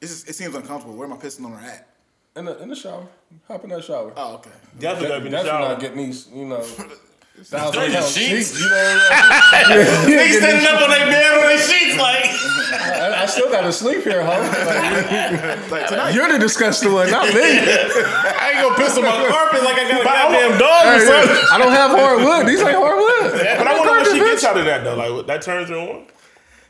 It's 0.00 0.12
just, 0.12 0.28
it 0.28 0.34
seems 0.34 0.54
uncomfortable. 0.54 0.94
Where 0.96 1.08
am 1.08 1.14
I 1.14 1.16
pissing 1.16 1.44
on 1.46 1.54
her 1.54 1.66
at? 1.66 1.88
In 2.34 2.46
the 2.46 2.62
in 2.62 2.68
the 2.70 2.74
shower, 2.76 3.06
hop 3.46 3.62
in 3.64 3.70
that 3.70 3.84
shower. 3.84 4.12
Oh, 4.16 4.34
okay. 4.36 4.50
definitely 4.80 5.08
gotta 5.08 5.20
be 5.20 5.26
in 5.26 5.32
the 5.32 5.36
Definitely 5.42 5.50
shower. 5.60 5.68
not 5.72 5.80
getting 5.80 5.98
these, 5.98 6.28
you 6.32 6.46
know, 6.46 6.60
thousand 7.44 7.80
Dirty 7.80 7.92
pound 7.92 8.06
sheets. 8.06 8.56
sheets. 8.56 8.60
You 8.62 8.70
know, 8.70 8.72
what 8.72 10.08
Niggas 10.08 10.38
standing 10.40 10.66
up 10.66 10.80
on 10.80 10.90
their 10.90 11.06
bed 11.12 11.32
on 11.36 11.42
their 11.44 11.58
sheets 11.60 11.98
like 12.00 12.24
I, 12.72 13.22
I 13.22 13.26
still 13.26 13.50
got 13.50 13.60
to 13.62 13.72
sleep 13.72 14.02
here, 14.04 14.24
huh? 14.24 14.40
Like, 14.40 15.70
Like 15.70 15.86
tonight. 15.88 16.14
you're 16.14 16.32
the 16.32 16.38
disgusting 16.38 16.92
one, 16.94 17.10
not 17.10 17.26
me. 17.34 17.42
I 17.42 18.52
ain't 18.56 18.62
gonna 18.64 18.76
piss 18.80 18.96
on 18.96 19.04
my 19.04 19.28
carpet 19.28 19.62
like 19.62 19.76
I 19.76 19.84
got 19.90 20.00
a 20.00 20.04
But 20.04 20.16
goddamn 20.16 20.58
dog 20.58 20.86
or 20.88 21.00
something. 21.04 21.44
I 21.52 21.58
don't 21.58 21.72
have 21.72 21.90
hardwood. 21.92 22.48
These 22.48 22.60
ain't 22.62 22.76
hardwood. 22.80 23.32
But 23.58 23.66
I 23.66 23.76
wonder 23.78 23.92
what 23.92 24.06
she 24.08 24.18
Carpet, 24.18 24.32
gets 24.40 24.44
out 24.44 24.56
of 24.56 24.64
that 24.64 24.84
though. 24.84 24.96
Like 24.96 25.26
that 25.26 25.42
turns 25.42 25.68
her 25.68 25.76
on. 25.76 26.06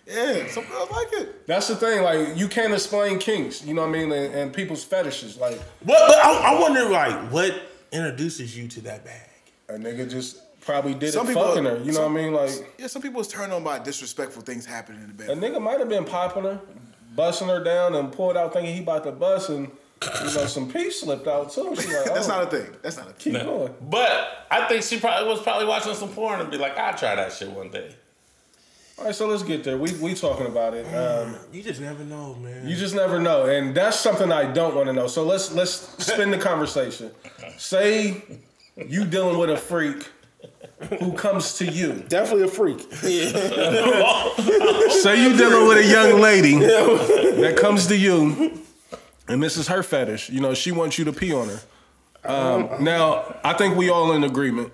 Yeah, 0.06 0.48
some 0.48 0.64
girls 0.66 0.90
like 0.90 1.08
it. 1.12 1.46
That's 1.46 1.68
the 1.68 1.76
thing. 1.76 2.02
Like 2.02 2.36
you 2.36 2.48
can't 2.48 2.72
explain 2.72 3.18
kinks. 3.18 3.64
You 3.64 3.74
know 3.74 3.82
what 3.82 3.90
I 3.90 3.92
mean? 3.92 4.12
And, 4.12 4.34
and 4.34 4.52
people's 4.52 4.82
fetishes. 4.84 5.36
Like 5.38 5.58
What? 5.84 6.08
But 6.08 6.18
I, 6.18 6.54
I 6.56 6.60
wonder 6.60 6.88
like 6.88 7.30
what 7.30 7.54
introduces 7.92 8.56
you 8.56 8.68
to 8.68 8.80
that 8.82 9.04
bag. 9.04 9.28
a 9.68 9.74
nigga 9.74 10.10
just 10.10 10.38
probably 10.62 10.94
did 10.94 11.12
Some 11.12 11.26
it 11.26 11.28
people- 11.30 11.44
fucking 11.44 11.64
her. 11.64 11.78
You 11.78 11.86
know 11.86 11.92
some- 11.92 12.14
what 12.14 12.20
I 12.20 12.24
mean? 12.24 12.32
Like 12.34 12.74
Yeah, 12.78 12.86
some 12.88 13.02
people 13.02 13.20
is 13.20 13.28
turned 13.28 13.52
on 13.52 13.62
by 13.64 13.78
disrespectful 13.78 14.42
things 14.42 14.66
happening 14.66 15.02
in 15.02 15.08
the 15.08 15.14
bed. 15.14 15.30
a 15.30 15.36
nigga 15.36 15.60
might 15.60 15.78
have 15.78 15.88
been 15.88 16.04
popping 16.04 16.44
her, 16.44 16.60
busting 17.14 17.48
her 17.48 17.62
down, 17.62 17.94
and 17.94 18.10
pulled 18.12 18.36
out 18.36 18.52
thinking 18.52 18.74
he 18.74 18.82
about 18.82 19.04
to 19.04 19.12
bust, 19.12 19.50
and 19.50 19.70
you 20.02 20.24
know 20.34 20.46
some 20.46 20.68
pee 20.70 20.90
slipped 20.90 21.28
out 21.28 21.52
too. 21.52 21.62
Like, 21.74 21.86
oh, 21.90 22.04
That's 22.14 22.26
not 22.28 22.42
a 22.42 22.46
thing. 22.50 22.74
That's 22.82 22.96
not 22.96 23.06
a 23.08 23.12
thing. 23.12 23.34
keep 23.34 23.42
going. 23.44 23.72
But 23.82 24.46
I 24.50 24.66
think 24.66 24.82
she 24.82 24.98
probably 24.98 25.28
was 25.28 25.40
probably 25.42 25.66
watching 25.66 25.94
some 25.94 26.08
porn 26.08 26.40
and 26.40 26.50
be 26.50 26.58
like, 26.58 26.76
I'll 26.76 26.96
try 26.98 27.14
that 27.14 27.32
shit 27.32 27.50
one 27.50 27.70
day. 27.70 27.94
All 29.02 29.06
right, 29.08 29.14
so 29.16 29.26
let's 29.26 29.42
get 29.42 29.64
there. 29.64 29.76
We 29.76 29.90
we 29.94 30.14
talking 30.14 30.46
about 30.46 30.74
it. 30.74 30.86
Um, 30.94 31.34
You 31.52 31.60
just 31.60 31.80
never 31.80 32.04
know, 32.04 32.34
man. 32.36 32.68
You 32.68 32.76
just 32.76 32.94
never 32.94 33.18
know, 33.18 33.46
and 33.46 33.74
that's 33.74 33.98
something 33.98 34.30
I 34.30 34.52
don't 34.52 34.76
want 34.76 34.86
to 34.86 34.92
know. 34.92 35.08
So 35.08 35.24
let's 35.24 35.50
let's 35.52 35.72
spin 36.06 36.30
the 36.30 36.38
conversation. 36.38 37.10
Say 37.58 38.22
you 38.76 39.04
dealing 39.04 39.38
with 39.40 39.50
a 39.50 39.56
freak 39.56 40.08
who 41.00 41.14
comes 41.14 41.54
to 41.54 41.64
you. 41.66 42.04
definitely 42.06 42.44
a 42.44 42.48
freak. 42.48 42.78
Say 44.92 45.20
you 45.20 45.36
dealing 45.36 45.66
with 45.66 45.78
a 45.78 45.88
young 45.90 46.20
lady 46.20 46.54
that 46.60 47.56
comes 47.60 47.88
to 47.88 47.96
you, 47.96 48.56
and 49.26 49.42
this 49.42 49.56
is 49.56 49.66
her 49.66 49.82
fetish. 49.82 50.30
You 50.30 50.40
know, 50.40 50.54
she 50.54 50.70
wants 50.70 50.96
you 50.96 51.04
to 51.06 51.12
pee 51.12 51.34
on 51.34 51.48
her. 51.48 51.60
Um, 52.24 52.84
now, 52.84 53.34
I 53.42 53.52
think 53.54 53.76
we 53.76 53.90
all 53.90 54.12
in 54.12 54.22
agreement. 54.22 54.72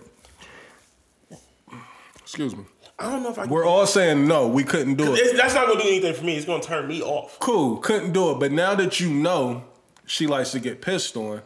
Excuse 2.21 2.55
me. 2.55 2.67
I 2.99 3.11
don't 3.11 3.23
know 3.23 3.31
if 3.31 3.39
I. 3.39 3.47
We're 3.47 3.65
all 3.65 3.87
saying 3.87 4.27
no, 4.27 4.49
we 4.49 4.65
couldn't 4.65 4.95
do 4.97 5.15
it. 5.15 5.37
That's 5.37 5.55
not 5.55 5.69
gonna 5.69 5.81
do 5.81 5.89
anything 5.89 6.15
for 6.15 6.25
me. 6.25 6.37
It's 6.37 6.47
gonna 6.47 6.63
turn 6.63 6.89
me 6.89 7.03
off. 7.03 7.39
Cool, 7.39 7.77
couldn't 7.79 8.13
do 8.13 8.31
it. 8.33 8.41
But 8.41 8.53
now 8.53 8.75
that 8.75 8.99
you 8.99 9.11
know 9.11 9.65
she 10.07 10.27
likes 10.27 10.51
to 10.53 10.61
get 10.61 10.83
pissed 10.83 11.17
on, 11.17 11.43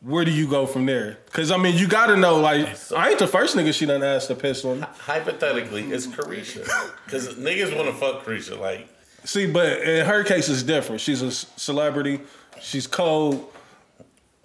where 0.00 0.24
do 0.24 0.30
you 0.30 0.48
go 0.48 0.66
from 0.66 0.86
there? 0.86 1.18
Because 1.26 1.50
I 1.50 1.56
mean, 1.58 1.76
you 1.76 1.88
got 1.88 2.06
to 2.06 2.16
know. 2.16 2.40
Like, 2.40 2.68
I 2.92 3.10
ain't 3.10 3.18
the 3.18 3.26
first 3.26 3.56
nigga 3.56 3.74
she 3.74 3.84
done 3.84 4.02
asked 4.02 4.28
to 4.28 4.34
piss 4.34 4.64
on. 4.64 4.80
Hypothetically, 4.80 5.84
it's 5.92 6.06
Caresha. 6.06 6.64
Because 7.04 7.34
niggas 7.34 7.76
want 7.76 7.88
to 7.88 7.94
fuck 7.94 8.24
Caresha. 8.24 8.58
Like, 8.58 8.88
See, 9.24 9.46
but 9.46 9.82
in 9.82 10.06
her 10.06 10.24
case, 10.24 10.48
it's 10.48 10.62
different. 10.62 11.00
She's 11.00 11.20
a 11.20 11.30
celebrity. 11.30 12.20
She's 12.60 12.86
cold. 12.86 13.52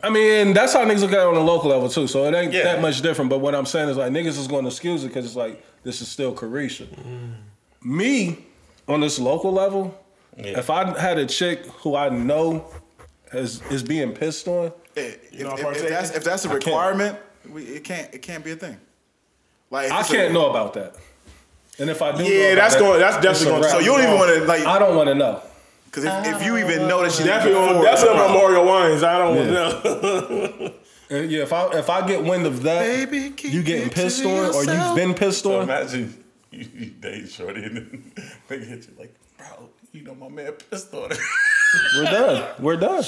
I 0.04 0.10
mean, 0.10 0.54
that's 0.54 0.74
how 0.74 0.84
niggas 0.86 1.00
look 1.00 1.14
at 1.14 1.20
it 1.20 1.26
on 1.28 1.36
a 1.36 1.40
local 1.40 1.70
level 1.70 1.88
too. 1.90 2.08
So 2.08 2.26
it 2.26 2.36
ain't 2.36 2.52
Yeah. 2.54 2.64
that 2.64 2.82
much 2.82 3.02
different. 3.02 3.30
But 3.30 3.40
what 3.40 3.56
I'm 3.56 3.66
saying 3.66 3.90
is 3.90 3.98
like 3.98 4.12
niggas 4.12 4.38
is 4.38 4.48
going 4.48 4.64
to 4.66 4.70
excuse 4.70 5.04
it 5.04 5.08
because 5.08 5.26
it's 5.26 5.36
like 5.36 5.64
this 5.84 6.02
is 6.02 6.08
still 6.10 6.34
Caresha. 6.36 6.88
Mm. 6.88 7.34
Me 7.84 8.46
on 8.88 9.00
this 9.00 9.18
local 9.18 9.52
level, 9.54 9.98
Yeah. 10.38 10.60
if 10.60 10.70
I 10.70 10.98
had 11.00 11.18
a 11.18 11.26
chick 11.26 11.66
who 11.68 11.96
I 11.96 12.10
know 12.10 12.66
is 13.32 13.62
is 13.72 13.82
being 13.82 14.12
pissed 14.12 14.48
on, 14.48 14.74
Yeah, 14.96 15.04
if, 15.32 15.40
know, 15.42 15.56
if- 15.70 15.82
if 15.84 15.90
that's 15.90 16.12
if 16.12 16.24
that's 16.24 16.46
a 16.46 16.50
can't. 16.50 16.66
requirement, 16.66 17.18
we, 17.50 17.64
it 17.64 17.84
can't 17.86 18.14
it 18.14 18.22
can't 18.22 18.44
be 18.44 18.52
a 18.52 18.56
thing. 18.58 18.78
Like 19.72 19.90
I 19.92 20.04
can't 20.04 20.34
know 20.34 20.50
about 20.50 20.74
that. 20.74 20.96
And 21.80 21.90
if 21.90 22.02
I 22.02 22.12
do, 22.12 22.24
know 22.24 22.30
Yeah, 22.30 22.44
about 22.52 22.56
that's 22.62 22.74
that, 22.76 22.80
going- 22.82 23.00
that's 23.00 23.16
definitely 23.16 23.46
going- 23.52 23.62
wrap. 23.64 23.72
So 23.72 23.80
you 23.80 23.86
don't 23.88 24.02
even 24.04 24.16
want 24.16 24.36
to 24.38 24.46
like 24.46 24.66
I 24.66 24.78
don't 24.80 24.96
want 24.98 25.08
to 25.10 25.16
know. 25.16 25.42
Because 25.94 26.06
if, 26.06 26.36
if 26.36 26.46
you 26.46 26.58
even 26.58 26.88
know 26.88 27.04
that 27.04 27.12
she 27.12 27.24
Definitely 27.24 27.60
on. 27.60 27.84
That's 27.84 28.02
it's 28.02 28.10
a 28.10 28.12
on 28.12 28.18
problem. 28.18 28.34
Memorial 28.38 28.66
Wines. 28.66 29.04
I 29.04 29.18
don't 29.20 29.54
know. 29.54 30.74
Uh, 31.12 31.16
Yeah, 31.18 31.44
if 31.44 31.52
I 31.54 31.68
if 31.78 31.90
I 31.90 32.08
get 32.08 32.24
wind 32.24 32.46
of 32.48 32.64
that, 32.64 32.80
Baby, 32.80 33.34
you 33.48 33.62
getting 33.62 33.88
it 33.88 33.94
pissed 33.94 34.22
to 34.24 34.30
on 34.30 34.56
or 34.56 34.64
you've 34.64 34.96
been 34.96 35.14
pissed 35.14 35.44
so 35.44 35.58
on, 35.58 35.64
imagine 35.64 36.24
you, 36.52 36.66
you 36.74 36.86
date 36.92 37.30
Shorty 37.30 37.66
and 37.66 37.76
then 37.76 38.12
they 38.48 38.60
hit 38.60 38.88
you 38.88 38.94
like, 38.98 39.14
bro, 39.38 39.70
you 39.92 40.02
know 40.04 40.16
my 40.16 40.30
man 40.30 40.54
pissed 40.54 40.94
on 40.94 41.10
her. 41.12 41.18
we're 41.98 42.04
done. 42.06 42.54
We're 42.58 42.78
done. 42.78 43.04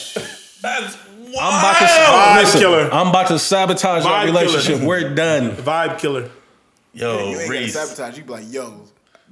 That's 0.61 0.97
wild. 1.07 1.35
I'm 1.39 1.59
about 1.59 1.79
to 1.79 1.85
Vibe 1.85 2.35
listen, 2.41 2.59
killer. 2.59 2.89
I'm 2.91 3.07
about 3.07 3.27
to 3.29 3.39
sabotage 3.39 4.03
Vibe 4.03 4.07
our 4.07 4.25
killer. 4.25 4.39
relationship. 4.41 4.81
We're 4.85 5.15
done. 5.15 5.51
Vibe 5.51 5.97
killer. 5.97 6.29
Yo, 6.93 7.17
You 7.17 7.23
ain't 7.39 7.47
gonna 7.47 7.49
Reese. 7.49 7.73
sabotage. 7.73 8.17
You 8.17 8.23
be 8.25 8.31
like, 8.33 8.51
yo, 8.53 8.81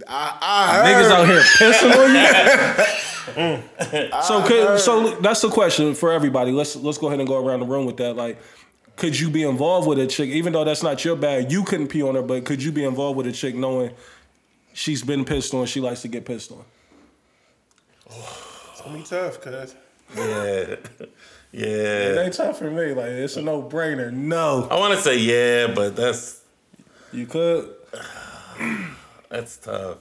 I, 0.07 0.37
I 0.41 0.73
heard. 0.73 0.85
Niggas 0.87 1.11
out 1.11 1.27
here 1.27 1.41
pissing 1.41 1.93
on 1.93 2.15
you. 2.15 3.12
So, 3.25 4.43
could, 4.45 4.79
so 4.79 5.15
that's 5.21 5.41
the 5.41 5.49
question 5.49 5.93
for 5.95 6.11
everybody. 6.11 6.51
Let's 6.51 6.75
let's 6.75 6.97
go 6.97 7.07
ahead 7.07 7.19
and 7.19 7.27
go 7.27 7.43
around 7.45 7.61
the 7.61 7.65
room 7.65 7.85
with 7.85 7.97
that. 7.97 8.15
Like, 8.15 8.39
could 8.95 9.19
you 9.19 9.29
be 9.29 9.43
involved 9.43 9.87
with 9.87 9.99
a 9.99 10.07
chick, 10.07 10.29
even 10.29 10.53
though 10.53 10.63
that's 10.63 10.83
not 10.83 11.03
your 11.05 11.15
bag? 11.15 11.51
You 11.51 11.63
couldn't 11.63 11.87
pee 11.87 12.01
on 12.03 12.15
her, 12.15 12.21
but 12.21 12.45
could 12.45 12.61
you 12.61 12.71
be 12.71 12.83
involved 12.83 13.17
with 13.17 13.27
a 13.27 13.31
chick 13.31 13.55
knowing 13.55 13.91
she's 14.73 15.03
been 15.03 15.25
pissed 15.25 15.53
on, 15.53 15.65
she 15.65 15.79
likes 15.79 16.01
to 16.03 16.07
get 16.07 16.25
pissed 16.25 16.51
on? 16.51 16.63
It's 18.07 18.81
gonna 18.81 18.97
be 18.97 19.03
tough, 19.03 19.41
cuz. 19.41 19.75
Yeah. 20.15 20.75
Yeah. 21.55 21.67
It 21.67 22.15
Yeah. 22.15 22.21
ain't 22.23 22.33
tough 22.33 22.57
for 22.57 22.71
me. 22.71 22.93
Like, 22.93 23.09
it's 23.11 23.37
a 23.37 23.41
no 23.43 23.61
brainer. 23.61 24.11
No, 24.11 24.67
I 24.71 24.79
want 24.79 24.95
to 24.95 25.01
say 25.01 25.19
yeah, 25.19 25.71
but 25.71 25.95
that's 25.95 26.41
you 27.11 27.27
could. 27.27 27.69
that's 29.29 29.57
tough. 29.57 29.99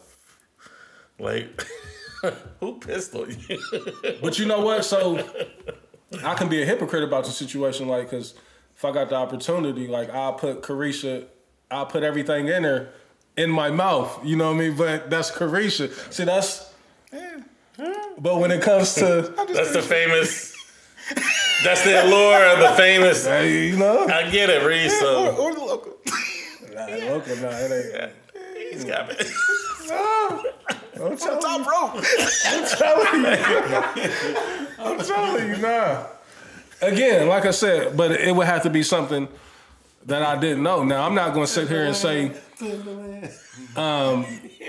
Like, 1.19 1.63
who 2.61 2.79
pissed 2.79 3.15
on 3.15 3.35
you? 3.49 3.59
But 4.23 4.39
you 4.39 4.47
know 4.47 4.61
what? 4.61 4.85
So 4.85 5.19
I 6.25 6.35
can 6.35 6.49
be 6.49 6.63
a 6.63 6.67
hypocrite 6.67 7.03
about 7.05 7.25
the 7.25 7.31
situation, 7.31 7.89
like, 7.89 8.11
cause 8.11 8.35
if 8.77 8.85
I 8.85 8.93
got 8.93 9.09
the 9.09 9.17
opportunity, 9.17 9.87
like, 9.87 10.11
I'll 10.11 10.35
put 10.35 10.63
Caresha, 10.63 11.25
I'll 11.71 11.87
put 11.87 12.03
everything 12.03 12.49
in 12.49 12.65
her 12.65 12.91
in 13.37 13.51
my 13.51 13.71
mouth. 13.71 14.25
You 14.25 14.37
know 14.37 14.53
what 14.53 14.57
I 14.57 14.69
mean? 14.69 14.77
But 14.77 15.11
that's 15.11 15.31
Caresha. 15.31 15.91
See, 16.13 16.25
that's. 16.25 16.71
But 18.19 18.39
when 18.39 18.51
it 18.51 18.63
comes 18.63 18.95
to, 18.97 19.33
That's 19.53 19.73
the 19.73 19.83
famous. 19.83 20.55
That's 21.65 21.83
the 21.85 22.05
allure 22.05 22.45
of 22.53 22.59
the 22.59 22.71
famous. 22.77 23.25
hey, 23.27 23.69
you 23.69 23.77
know, 23.77 24.07
I 24.07 24.31
get 24.31 24.51
it, 24.51 24.65
Reese. 24.65 24.93
Or, 24.95 25.01
So 25.01 25.37
or 25.37 25.55
the 25.55 25.61
local. 25.61 25.97
nah, 26.75 26.87
local, 27.13 27.37
nah, 27.37 27.49
it 27.51 28.13
ain't. 28.35 28.73
he's 28.73 28.85
got 28.85 29.11
it. 29.11 29.27
I'm 29.93 31.17
telling 31.17 31.41
Top 31.41 31.61
you, 31.61 31.71
rope. 31.71 32.05
I'm 32.47 32.65
telling 32.67 33.25
you, 33.25 34.37
I'm 34.79 34.99
telling 35.05 35.49
you, 35.49 35.57
nah. 35.59 36.07
Again, 36.81 37.29
like 37.29 37.45
I 37.45 37.51
said, 37.51 37.97
but 37.97 38.13
it 38.13 38.35
would 38.35 38.47
have 38.47 38.63
to 38.65 38.71
be 38.71 38.83
something 38.83 39.29
that 40.07 40.23
I 40.23 40.39
didn't 40.39 40.63
know. 40.63 40.83
Now 40.85 41.07
I'm 41.07 41.15
not 41.15 41.33
gonna 41.35 41.47
sit 41.47 41.69
here 41.69 41.85
and 41.85 41.95
say 41.95 42.33
um, 43.77 44.27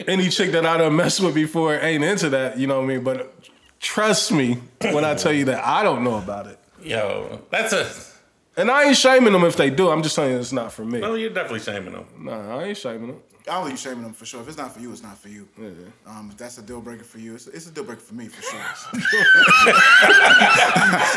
any 0.07 0.29
chick 0.29 0.51
that 0.51 0.65
I 0.65 0.77
done 0.77 0.95
messed 0.95 1.21
with 1.21 1.35
before 1.35 1.75
ain't 1.75 2.03
into 2.03 2.29
that. 2.29 2.57
You 2.57 2.67
know 2.67 2.77
what 2.77 2.85
I 2.85 2.87
mean? 2.87 3.03
But 3.03 3.33
trust 3.79 4.31
me 4.31 4.59
when 4.79 5.03
I 5.05 5.15
tell 5.15 5.33
you 5.33 5.45
that 5.45 5.65
I 5.65 5.83
don't 5.83 6.03
know 6.03 6.17
about 6.17 6.47
it, 6.47 6.59
Yo, 6.81 7.41
that's 7.49 7.73
a. 7.73 7.89
and 8.59 8.69
I 8.69 8.85
ain't 8.85 8.97
shaming 8.97 9.33
them 9.33 9.43
if 9.43 9.55
they 9.55 9.69
do. 9.69 9.89
I'm 9.89 10.03
just 10.03 10.15
saying 10.15 10.37
it's 10.39 10.51
not 10.51 10.71
for 10.71 10.85
me. 10.85 10.99
No, 10.99 11.15
you're 11.15 11.29
definitely 11.31 11.61
shaming 11.61 11.93
them. 11.93 12.05
Nah, 12.19 12.57
I 12.59 12.63
ain't 12.65 12.77
shaming 12.77 13.07
them. 13.07 13.21
I 13.45 13.55
don't 13.55 13.67
think 13.67 13.71
you're 13.83 13.91
shaming 13.91 14.03
them 14.03 14.13
for 14.13 14.25
sure. 14.25 14.39
If 14.41 14.47
it's 14.47 14.57
not 14.57 14.73
for 14.73 14.79
you, 14.79 14.91
it's 14.93 15.03
not 15.03 15.17
for 15.17 15.27
you. 15.27 15.47
Um, 16.07 16.29
if 16.31 16.37
that's 16.37 16.57
a 16.57 16.61
deal 16.61 16.79
breaker 16.79 17.03
for 17.03 17.19
you, 17.19 17.35
it's, 17.35 17.47
it's 17.47 17.67
a 17.67 17.71
deal 17.71 17.83
breaker 17.83 17.99
for 18.01 18.13
me 18.15 18.27
for 18.27 18.41
sure. 18.41 18.59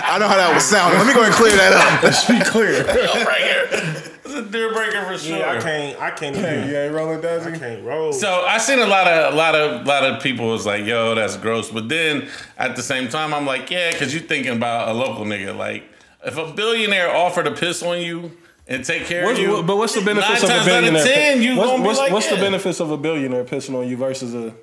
I 0.08 0.16
know 0.18 0.26
how 0.26 0.34
that 0.36 0.50
was 0.52 0.64
sounding. 0.64 0.98
Let 0.98 1.06
me 1.06 1.14
go 1.14 1.22
and 1.22 1.32
clear 1.34 1.54
that 1.56 1.72
up. 1.72 2.02
Let's 2.02 2.26
be 2.26 2.40
clear. 2.40 2.82
Deal 2.82 3.24
breaker. 3.24 4.12
It's 4.24 4.34
a 4.34 4.42
deal 4.42 4.72
breaker 4.72 5.04
for 5.04 5.18
sure. 5.18 5.38
Yeah, 5.38 5.52
I 5.52 5.60
can't. 5.60 6.02
I 6.02 6.10
can't 6.10 6.36
even. 6.36 6.68
you 6.68 6.76
ain't 6.76 6.92
rolling, 6.94 7.18
I 7.20 7.22
Dazzy? 7.22 7.58
can't 7.60 7.84
roll. 7.84 8.12
So 8.12 8.44
I 8.44 8.58
seen 8.58 8.80
a 8.80 8.86
lot 8.86 9.06
of 9.06 9.32
a 9.32 9.36
lot 9.36 9.54
of 9.54 9.82
a 9.82 9.88
lot 9.88 10.02
of 10.04 10.20
people 10.20 10.48
was 10.48 10.66
like, 10.66 10.84
"Yo, 10.84 11.14
that's 11.14 11.36
gross," 11.36 11.70
but 11.70 11.88
then 11.88 12.28
at 12.58 12.74
the 12.74 12.82
same 12.82 13.08
time, 13.08 13.32
I'm 13.32 13.46
like, 13.46 13.70
"Yeah," 13.70 13.92
because 13.92 14.12
you're 14.12 14.24
thinking 14.24 14.52
about 14.56 14.88
a 14.88 14.92
local 14.92 15.24
nigga. 15.24 15.56
Like, 15.56 15.84
if 16.24 16.36
a 16.36 16.52
billionaire 16.52 17.14
offered 17.14 17.44
to 17.44 17.52
piss 17.52 17.84
on 17.84 18.00
you 18.00 18.32
and 18.68 18.84
take 18.84 19.04
care 19.06 19.24
What's, 19.24 19.38
of 19.38 19.44
you, 19.44 19.62
but 19.62 19.76
what's 19.76 19.94
the 19.94 20.00
benefits 20.02 20.42
nine 20.42 20.50
of 20.50 20.50
a 20.50 20.52
times 20.64 20.68
out 20.68 20.84
of 20.84 20.90
billionaire? 20.92 21.04
ten, 21.04 21.42
you 21.42 21.56
what's 21.56 21.70
gonna 21.70 21.82
be 21.82 21.86
what's, 21.86 21.98
like, 21.98 22.12
what's 22.12 22.28
the 22.28 22.36
benefits 22.36 22.80
of 22.80 22.90
a 22.90 22.96
billionaire 22.96 23.44
pissing 23.44 23.78
on 23.80 23.88
you 23.88 23.96
versus 23.96 24.34
a 24.34 24.54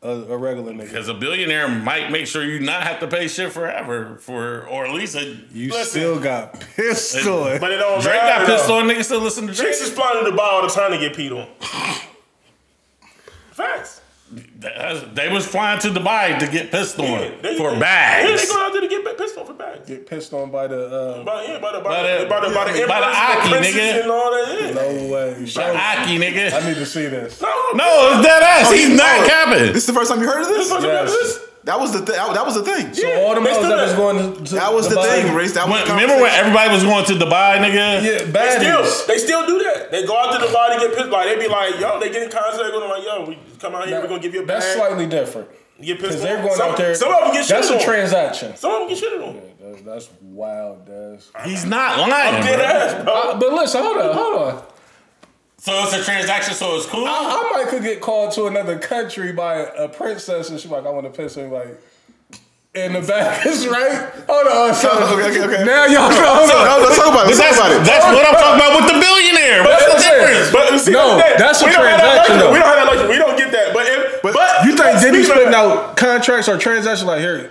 a, 0.00 0.10
a 0.10 0.36
regular 0.36 0.72
nigga? 0.72 0.82
Because 0.82 1.08
a 1.08 1.14
billionaire 1.14 1.66
might 1.68 2.12
make 2.12 2.28
sure 2.28 2.44
you 2.44 2.60
not 2.60 2.84
have 2.84 3.00
to 3.00 3.08
pay 3.08 3.26
shit 3.26 3.50
forever 3.50 4.16
for, 4.20 4.64
or 4.68 4.86
at 4.86 4.94
least 4.94 5.16
a 5.16 5.36
You 5.52 5.70
Listen. 5.70 5.86
still 5.90 6.20
got 6.20 6.60
pissed 6.60 7.26
on. 7.26 7.58
but 7.58 7.72
it 7.72 7.78
don't 7.78 8.00
Drake 8.00 8.14
matter, 8.14 8.46
got 8.46 8.58
pissed 8.58 8.70
on. 8.70 8.84
Niggas 8.86 9.04
still 9.06 9.20
listen 9.20 9.48
to 9.48 9.52
Drake. 9.54 9.68
Chicks 9.68 9.80
is 9.80 9.90
flying 9.90 10.24
to 10.24 10.30
Dubai 10.30 10.38
all 10.38 10.62
the 10.62 10.68
time 10.68 10.92
to 10.92 10.98
get 10.98 11.14
peed 11.16 11.32
on. 11.36 11.48
Facts. 13.50 14.00
That's- 14.60 15.02
They 15.14 15.28
was 15.32 15.46
flying 15.46 15.78
to 15.80 15.88
Dubai 15.88 16.38
to 16.38 16.46
get 16.48 16.70
pissed 16.70 16.98
on 16.98 17.06
Yeah, 17.06 17.30
they- 17.40 17.56
for 17.56 17.72
they- 17.72 17.78
bags. 17.80 18.28
Yeah, 18.28 18.36
they 18.36 18.46
going 18.46 18.66
out 18.66 18.72
there 18.72 18.80
to 18.82 18.88
get 18.88 19.16
pissed 19.18 19.38
on 19.38 19.46
for 19.46 19.52
bags. 19.54 19.88
Get 19.88 20.06
pissed 20.06 20.32
on 20.34 20.50
by 20.50 20.66
the 20.66 20.86
uh, 20.86 21.24
By, 21.24 21.44
yeah, 21.44 21.58
by 21.58 21.72
the, 21.72 21.78
by, 21.80 21.88
By 21.90 22.02
the, 22.02 22.24
the- 22.24 22.28
by 22.28 22.40
the, 22.40 22.54
by 22.54 22.72
the, 22.72 22.86
by 22.86 23.00
the 23.00 23.06
emperors, 23.06 23.16
Aki, 23.16 23.78
nigga. 23.78 24.02
and 24.02 24.10
all 24.10 24.30
that. 24.32 24.60
Yeah. 24.60 24.70
no 24.74 25.12
way. 25.12 25.46
Show- 25.46 25.62
Aki, 25.74 26.18
nigga. 26.18 26.52
I 26.52 26.68
need 26.68 26.74
to 26.76 26.86
see 26.86 27.06
this. 27.06 27.40
No, 27.40 27.48
No, 27.74 28.12
it's 28.18 28.26
dead 28.26 28.42
ass. 28.42 28.70
He's 28.72 28.90
not 28.96 29.26
capping. 29.26 29.72
This 29.72 29.76
is 29.78 29.86
the 29.86 29.92
first 29.94 30.10
time 30.10 30.20
you 30.20 30.28
heard 30.28 30.42
of 30.42 30.48
this? 30.48 30.68
This 30.68 30.82
Yes. 30.84 31.38
That 31.68 31.78
was 31.78 31.92
the 31.92 32.00
th- 32.00 32.16
that 32.16 32.46
was 32.46 32.54
the 32.54 32.64
thing. 32.64 32.94
So 32.94 33.04
all 33.20 33.34
the 33.34 33.42
they 33.42 33.52
hoes 33.52 33.58
still 33.60 33.76
that 33.76 33.84
was 33.84 33.92
going 33.92 34.16
to, 34.16 34.44
to 34.44 34.54
That 34.54 34.72
was 34.72 34.88
the 34.88 34.96
thing, 35.02 35.34
Race. 35.34 35.52
That 35.52 35.68
was 35.68 35.76
When- 35.76 35.86
the 35.86 35.92
remember 36.00 36.16
when 36.22 36.32
everybody 36.32 36.72
was 36.72 36.82
going 36.82 37.04
to 37.04 37.12
Dubai, 37.12 37.60
nigga? 37.60 38.00
Yeah, 38.00 38.24
They 38.24 38.48
still, 38.56 39.06
they 39.06 39.18
still 39.18 39.44
do 39.46 39.62
that. 39.64 39.90
They 39.90 40.06
go 40.06 40.16
out 40.16 40.32
to 40.32 40.46
Dubai 40.46 40.72
to 40.72 40.80
get 40.80 40.96
pissed. 40.96 41.10
Like 41.10 41.26
they 41.28 41.36
be 41.36 41.46
like, 41.46 41.78
yo, 41.78 42.00
they 42.00 42.08
get 42.08 42.22
in 42.22 42.30
contact 42.30 42.72
with 42.72 42.80
them 42.80 42.88
like, 42.88 43.04
yo, 43.04 43.26
we 43.28 43.38
come 43.60 43.74
out 43.74 43.86
here, 43.86 44.00
we're 44.00 44.08
gonna 44.08 44.18
give 44.18 44.32
you 44.32 44.44
a 44.44 44.46
bag. 44.46 44.62
That's 44.62 44.76
slightly 44.76 45.06
different 45.06 45.50
You 45.78 45.84
get 45.92 46.00
pissed 46.00 46.16
because 46.16 46.22
they're 46.22 46.40
going 46.42 46.56
some, 46.56 46.70
out 46.70 46.78
there. 46.78 46.94
Some 46.94 47.12
of 47.12 47.20
them 47.20 47.32
get 47.34 47.44
shit 47.44 47.56
That's 47.60 47.68
a 47.68 47.78
transaction. 47.84 48.56
Some 48.56 48.72
of 48.72 48.78
them 48.80 48.88
get 48.88 48.96
shit 48.96 49.20
on. 49.20 49.42
That's, 49.60 49.82
that's 49.82 50.08
wild, 50.22 50.86
Daz. 50.86 51.30
He's 51.44 51.66
not 51.66 51.98
lying. 52.08 52.42
Dead 52.44 52.56
bro. 52.56 52.64
ass, 52.64 53.04
bro. 53.04 53.12
Uh, 53.12 53.38
but 53.38 53.52
listen, 53.52 53.82
hold 53.82 53.98
on, 53.98 54.14
hold 54.14 54.40
on. 54.40 54.62
So 55.58 55.72
it's 55.82 55.92
a 55.92 56.04
transaction, 56.04 56.54
so 56.54 56.76
it's 56.76 56.86
cool. 56.86 57.04
I, 57.04 57.10
I 57.10 57.50
might 57.50 57.68
could 57.68 57.82
get 57.82 58.00
called 58.00 58.32
to 58.34 58.46
another 58.46 58.78
country 58.78 59.32
by 59.32 59.56
a 59.66 59.88
princess, 59.88 60.50
and 60.50 60.58
she's 60.60 60.70
like, 60.70 60.86
"I 60.86 60.90
want 60.90 61.04
to 61.06 61.10
piss 61.10 61.34
her." 61.34 61.48
Like, 61.48 61.80
in 62.78 62.92
the 62.94 63.02
back 63.02 63.44
is 63.46 63.66
right. 63.66 64.06
Hold 64.30 64.46
on, 64.46 64.74
so 64.74 64.88
oh, 64.92 65.18
Okay, 65.18 65.34
okay, 65.34 65.42
okay. 65.42 65.64
now 65.64 65.84
y'all 65.86 66.08
know. 66.14 66.46
No, 66.46 66.78
let's 66.86 66.94
talk 66.96 67.10
about 67.10 67.26
it. 67.26 67.34
Let's 67.34 67.42
talk 67.42 67.50
that's, 67.50 67.58
about 67.58 67.72
it. 67.74 67.82
that's 67.82 68.04
what 68.06 68.22
I'm 68.22 68.34
talking 68.38 68.58
about 68.62 68.72
with 68.78 68.86
the 68.94 68.98
billionaire. 69.02 69.60
What's 69.66 69.82
the 69.82 69.92
That's 69.98 70.06
it. 70.06 70.14
difference? 70.14 70.48
But 70.54 70.78
see, 70.78 70.92
No, 70.92 71.16
that- 71.18 71.38
that's 71.42 71.60
a 71.60 71.66
we 71.66 71.72
don't 71.72 71.82
have 71.90 71.98
that 72.06 72.26
transaction, 72.26 72.38
though. 72.38 72.52
We 72.54 72.58
don't 72.62 72.68
have 72.70 72.78
that 72.78 72.86
luxury. 72.94 73.08
We 73.10 73.18
don't 73.18 73.36
get 73.36 73.50
that. 73.50 73.74
But 73.74 73.84
if, 73.90 74.22
but, 74.22 74.34
You 74.64 74.78
think 74.78 74.94
but 74.94 75.02
Diddy's 75.02 75.28
putting 75.28 75.54
out 75.54 75.96
contracts 75.96 76.48
or 76.48 76.56
transactions 76.56 77.06
like 77.08 77.18
here? 77.20 77.50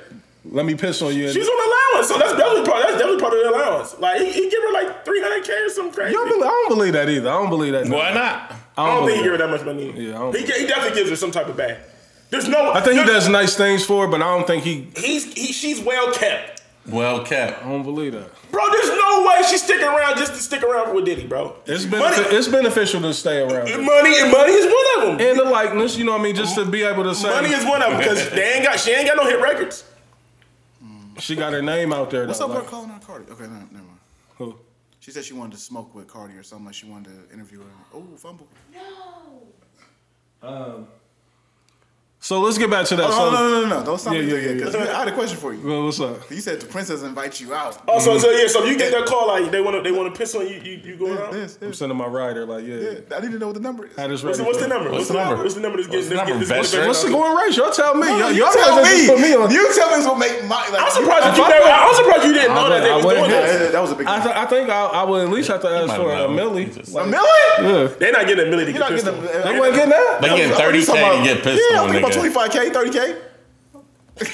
Let 0.51 0.65
me 0.65 0.75
piss 0.75 1.01
on 1.01 1.13
you. 1.15 1.31
She's 1.31 1.47
on 1.47 1.55
allowance, 1.55 2.07
so 2.07 2.17
that's 2.17 2.33
definitely 2.33 2.69
part. 2.69 2.83
That's 2.83 2.97
definitely 2.97 3.19
part 3.21 3.33
of 3.33 3.39
the 3.43 3.49
allowance. 3.49 3.99
Like 3.99 4.21
he, 4.21 4.31
he 4.31 4.49
give 4.49 4.63
her 4.63 4.73
like 4.73 5.03
three 5.05 5.21
hundred 5.21 5.43
k 5.45 5.53
or 5.53 5.69
something 5.69 5.93
crazy. 5.93 6.09
I 6.09 6.13
don't, 6.13 6.29
believe, 6.29 6.43
I 6.43 6.47
don't 6.47 6.69
believe 6.69 6.93
that 6.93 7.09
either. 7.09 7.29
I 7.29 7.33
don't 7.33 7.49
believe 7.49 7.73
that. 7.73 7.87
Why 7.89 8.13
not? 8.13 8.53
I 8.77 8.85
don't 8.95 9.05
think 9.05 9.17
he 9.17 9.23
give 9.23 9.31
her 9.33 9.37
that 9.39 9.49
much 9.49 9.65
money. 9.65 9.91
Yeah, 9.95 10.15
I 10.15 10.17
don't 10.19 10.35
he, 10.35 10.41
he 10.43 10.67
definitely 10.67 10.95
gives 10.97 11.09
her 11.09 11.15
some 11.15 11.31
type 11.31 11.47
of 11.47 11.57
bag. 11.57 11.77
There's 12.29 12.47
no. 12.47 12.71
I 12.73 12.81
think 12.81 12.99
he 12.99 13.05
does 13.05 13.27
nice 13.29 13.55
things 13.55 13.85
for 13.85 14.05
her, 14.05 14.11
but 14.11 14.21
I 14.21 14.25
don't 14.37 14.45
think 14.45 14.63
he. 14.63 14.89
He's 14.95 15.33
he, 15.33 15.51
she's 15.53 15.81
well 15.81 16.13
kept, 16.13 16.61
Well 16.87 17.23
kept. 17.25 17.63
I 17.65 17.69
don't 17.69 17.83
believe 17.83 18.13
that. 18.13 18.29
bro. 18.51 18.63
There's 18.69 18.89
no 18.89 19.25
way 19.27 19.43
she's 19.49 19.63
sticking 19.63 19.87
around 19.87 20.17
just 20.17 20.33
to 20.33 20.39
stick 20.39 20.61
around 20.61 20.93
with 20.93 21.05
Diddy, 21.05 21.25
bro. 21.25 21.55
It's 21.65 21.85
money, 21.85 22.03
benefi- 22.03 22.33
it's 22.33 22.47
beneficial 22.49 23.01
to 23.01 23.13
stay 23.13 23.39
around. 23.41 23.65
money 23.85 24.19
and 24.19 24.31
money 24.31 24.51
is 24.53 24.65
one 24.65 25.09
of 25.11 25.17
them. 25.17 25.27
And 25.27 25.39
the 25.39 25.45
likeness, 25.45 25.97
you 25.97 26.03
know 26.03 26.11
what 26.11 26.21
I 26.21 26.23
mean? 26.25 26.35
Just 26.35 26.55
to 26.55 26.65
be 26.65 26.83
able 26.83 27.03
to 27.05 27.15
say 27.15 27.29
Money 27.29 27.49
is 27.53 27.63
one 27.65 27.81
of 27.81 27.91
them 27.91 27.97
because 27.99 28.29
they 28.31 28.53
ain't 28.55 28.65
got 28.65 28.79
she 28.79 28.91
ain't 28.91 29.07
got 29.07 29.15
no 29.17 29.23
hit 29.25 29.41
records. 29.41 29.85
She 31.19 31.35
got 31.35 31.53
her 31.53 31.61
name 31.61 31.93
out 31.93 32.09
there. 32.09 32.25
What's 32.27 32.39
though, 32.39 32.45
up 32.45 32.49
with 32.51 32.57
like- 32.59 32.65
her 32.65 32.69
calling 32.71 32.89
her 32.89 32.99
Cardi? 32.99 33.25
Okay, 33.31 33.43
no, 33.43 33.49
never 33.49 33.73
mind. 33.85 33.99
Who? 34.37 34.55
She 34.99 35.11
said 35.11 35.23
she 35.23 35.33
wanted 35.33 35.53
to 35.53 35.59
smoke 35.61 35.93
with 35.95 36.07
Cardi 36.07 36.33
or 36.35 36.43
something 36.43 36.65
like 36.65 36.75
she 36.75 36.85
wanted 36.85 37.27
to 37.29 37.33
interview 37.33 37.59
her. 37.59 37.65
Oh, 37.93 38.03
fumble. 38.17 38.47
Um, 40.41 40.87
So 42.27 42.41
let's 42.41 42.57
get 42.57 42.69
back 42.69 42.85
to 42.87 42.97
that. 42.97 43.05
Oh, 43.07 43.11
so, 43.11 43.31
no, 43.31 43.31
no, 43.31 43.61
no, 43.61 43.69
no, 43.69 43.79
no. 43.79 43.85
Don't 43.85 43.97
stop 43.97 44.11
Yeah, 44.13 44.19
me 44.19 44.25
yeah, 44.25 44.31
there 44.33 44.41
yet. 44.41 44.57
yeah, 44.57 44.63
'cause 44.65 44.75
I 44.75 44.99
had 44.99 45.07
a 45.07 45.13
question 45.13 45.37
for 45.37 45.53
you. 45.53 45.65
Well, 45.65 45.85
what's 45.85 46.01
up? 46.01 46.29
You 46.29 46.41
said 46.41 46.59
the 46.59 46.65
princess 46.65 47.01
invite 47.01 47.39
you 47.39 47.53
out. 47.53 47.81
Oh, 47.87 47.99
so, 48.01 48.17
so 48.17 48.29
yeah, 48.31 48.47
so 48.47 48.65
if 48.65 48.69
you 48.69 48.77
get 48.77 48.91
that 48.91 49.05
call 49.05 49.27
like 49.27 49.49
they 49.49 49.61
want 49.61 49.77
to 49.77 49.81
they 49.81 49.95
want 49.95 50.13
to 50.13 50.17
piss 50.19 50.35
on 50.35 50.45
you, 50.45 50.59
you, 50.59 50.73
you 50.83 50.95
going 50.97 51.17
out. 51.17 51.31
Yes, 51.31 51.57
I'm 51.61 51.71
sending 51.71 51.97
my 51.97 52.05
rider. 52.05 52.45
Like, 52.45 52.65
yeah. 52.67 52.75
yeah. 52.75 53.15
I 53.15 53.21
need 53.21 53.31
to 53.31 53.39
know 53.39 53.47
what 53.47 53.53
the 53.55 53.61
number 53.63 53.85
is. 53.85 53.95
Had 53.95 54.11
this 54.11 54.21
What's, 54.23 54.39
ready 54.39 54.39
the- 54.39 54.43
what's 54.43 54.57
for 54.59 54.67
the 54.67 54.67
you. 54.67 54.75
number? 54.75 54.91
What's, 54.91 55.07
the 55.07 55.13
the 55.13 55.19
number? 55.23 55.29
number? 55.39 55.43
What's 55.47 55.55
the 55.55 55.61
number? 55.61 55.77
That's 55.77 55.87
What's 55.95 56.09
the 56.09 56.15
number, 56.83 56.87
What's 56.91 57.03
the 57.07 57.11
going 57.15 57.37
rate? 57.39 57.55
Y'all 57.55 57.71
tell 57.71 57.95
me. 57.95 58.07
y'all, 58.11 58.31
you 58.35 58.43
y'all 58.43 58.51
tell 58.51 58.75
guys 58.75 58.91
just 58.91 59.07
me. 59.07 59.07
put 59.07 59.19
me 59.23 59.31
on. 59.31 59.47
You 59.47 59.63
tell 59.71 59.87
me 59.87 59.95
this 59.95 60.05
will 60.05 60.19
make 60.19 60.35
my. 60.51 60.67
Like, 60.67 60.83
I'm 60.83 60.91
surprised 60.91 61.23
that 61.31 61.37
you 61.39 61.43
If 61.43 61.47
I 61.47 61.55
never. 61.55 61.63
put- 61.63 61.79
I'm 61.87 61.95
surprised 61.95 62.23
you 62.27 62.33
didn't 62.35 62.55
know 62.59 62.65
I 62.67 62.69
that 62.75 62.83
they 62.83 62.91
would- 62.91 63.05
was 63.07 63.07
I 63.07 63.15
doing 63.15 63.21
wouldn't 63.23 63.47
that. 63.47 63.59
that, 63.63 63.71
that 63.71 63.81
was 63.87 63.91
a 63.91 63.95
big. 63.95 64.07
I, 64.11 64.19
th- 64.19 64.35
I 64.35 64.45
think 64.51 64.67
I, 64.67 64.79
I 64.99 65.03
would 65.07 65.21
at 65.23 65.31
least 65.31 65.47
have 65.47 65.61
to 65.63 65.69
ask 65.71 65.87
might 65.87 65.95
for 65.95 66.11
have 66.11 66.27
a 66.27 66.35
known. 66.35 66.51
milli. 66.59 66.67
He 66.67 66.75
just- 66.75 66.91
a 66.91 66.95
Like, 66.99 67.07
million? 67.07 67.55
yeah. 67.63 67.87
They're 67.95 68.11
not 68.11 68.27
getting 68.27 68.43
a 68.47 68.49
million 68.51 68.67
to 68.67 68.75
You're 68.75 68.83
get 68.83 68.83
not 68.83 68.91
pissed 68.91 69.05
getting. 69.07 69.23
on. 69.23 69.31
A, 69.31 69.43
They 69.47 69.55
uh, 69.55 69.59
wasn't 69.63 69.75
getting 69.79 69.95
that? 69.95 70.19
They 70.19 70.27
getting 70.27 70.51
you 70.51 70.59
30K 70.59 70.83
talking 70.83 70.83
to 70.83 71.07
about- 71.07 71.23
get 71.23 71.37
pissed 71.47 71.63
yeah, 71.71 71.79
on, 71.79 71.87
I'm 72.17 72.31
thinking 72.31 72.31
nigga. 72.31 72.31
about 72.31 72.51
25k, 72.51 72.91
30k. 72.91 72.99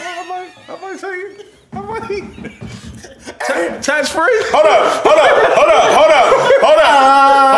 I 0.01 0.03
might, 0.29 0.51
I 0.69 0.71
might 0.81 0.99
tell 0.99 1.15
you. 1.15 1.38
I 1.73 1.81
might. 1.81 2.07
Tax 3.84 4.09
free? 4.09 4.41
Hold 4.51 4.65
up, 4.65 5.03
hold 5.03 5.19
up, 5.19 5.29
hold 5.57 5.69
up, 5.69 5.84
hold 5.91 6.11
up, 6.11 6.25
hold 6.63 6.79
up, 6.79 6.93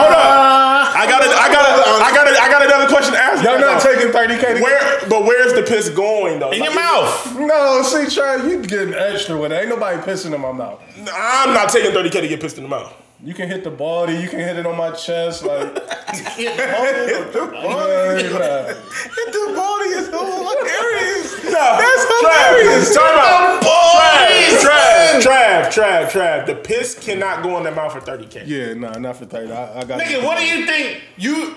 hold 0.01 0.13
up. 0.13 0.95
I 0.97 1.05
got 1.07 1.21
it. 1.23 1.29
I 1.29 1.49
got 1.53 1.65
it. 1.69 1.75
I 2.01 2.11
got 2.15 2.27
it. 2.27 2.35
I 2.39 2.49
got 2.49 2.65
another 2.65 2.87
question 2.87 3.13
to 3.13 3.19
ask. 3.19 3.43
you. 3.43 3.49
Y'all 3.49 3.59
not 3.59 3.81
taking 3.81 4.11
30K 4.11 4.61
Where, 4.61 4.99
but 5.09 5.23
where's 5.25 5.53
the 5.53 5.61
piss 5.61 5.89
going 5.89 6.39
though? 6.39 6.51
In 6.51 6.59
Like, 6.61 6.71
your 6.71 6.79
mouth. 6.81 7.35
No, 7.37 7.81
see, 7.83 8.07
Trey, 8.13 8.47
you 8.49 8.61
getting 8.65 8.93
extra 8.93 9.37
with 9.37 9.51
it. 9.51 9.55
Ain't 9.61 9.69
nobody 9.69 9.97
pissing 10.01 10.33
in 10.33 10.41
my 10.41 10.51
mouth. 10.51 10.81
I'm 11.13 11.53
not 11.53 11.69
taking 11.69 11.91
30k 11.91 12.21
to 12.21 12.27
get 12.27 12.41
pissed 12.41 12.57
in 12.57 12.63
the 12.63 12.69
mouth. 12.69 12.93
You 13.25 13.33
can 13.33 13.49
hit 13.49 13.63
the 13.63 13.71
body, 13.71 14.17
you 14.17 14.29
can 14.29 14.37
hit 14.37 14.55
it 14.55 14.67
on 14.67 14.77
my 14.77 14.91
chest, 14.91 15.43
like. 15.43 15.65
hit 16.35 16.55
the 17.33 17.49
body, 17.51 18.23
nah. 18.29 18.69
the 18.69 19.53
body 19.55 19.89
is 19.89 20.07
hilarious. 20.09 21.43
No, 21.45 21.51
That's 21.51 22.05
Trav, 22.05 22.49
hilarious. 22.53 22.95
Time 22.95 23.17
out. 23.17 23.61
Boys, 23.61 24.63
Trav, 24.63 25.21
Trav, 25.23 25.67
Trav, 25.73 26.09
Trav. 26.11 26.45
The 26.45 26.53
piss 26.53 26.99
cannot 26.99 27.41
go 27.41 27.57
in 27.57 27.63
the 27.63 27.71
mouth 27.71 27.93
for 27.93 27.99
30k. 27.99 28.43
Yeah, 28.45 28.75
nah, 28.75 28.99
not 28.99 29.17
for 29.17 29.25
30. 29.25 29.51
I, 29.51 29.79
I 29.79 29.83
got 29.85 30.01
Nigga, 30.01 30.23
what 30.23 30.37
do 30.37 30.45
you 30.45 30.67
think? 30.67 31.01
You. 31.17 31.55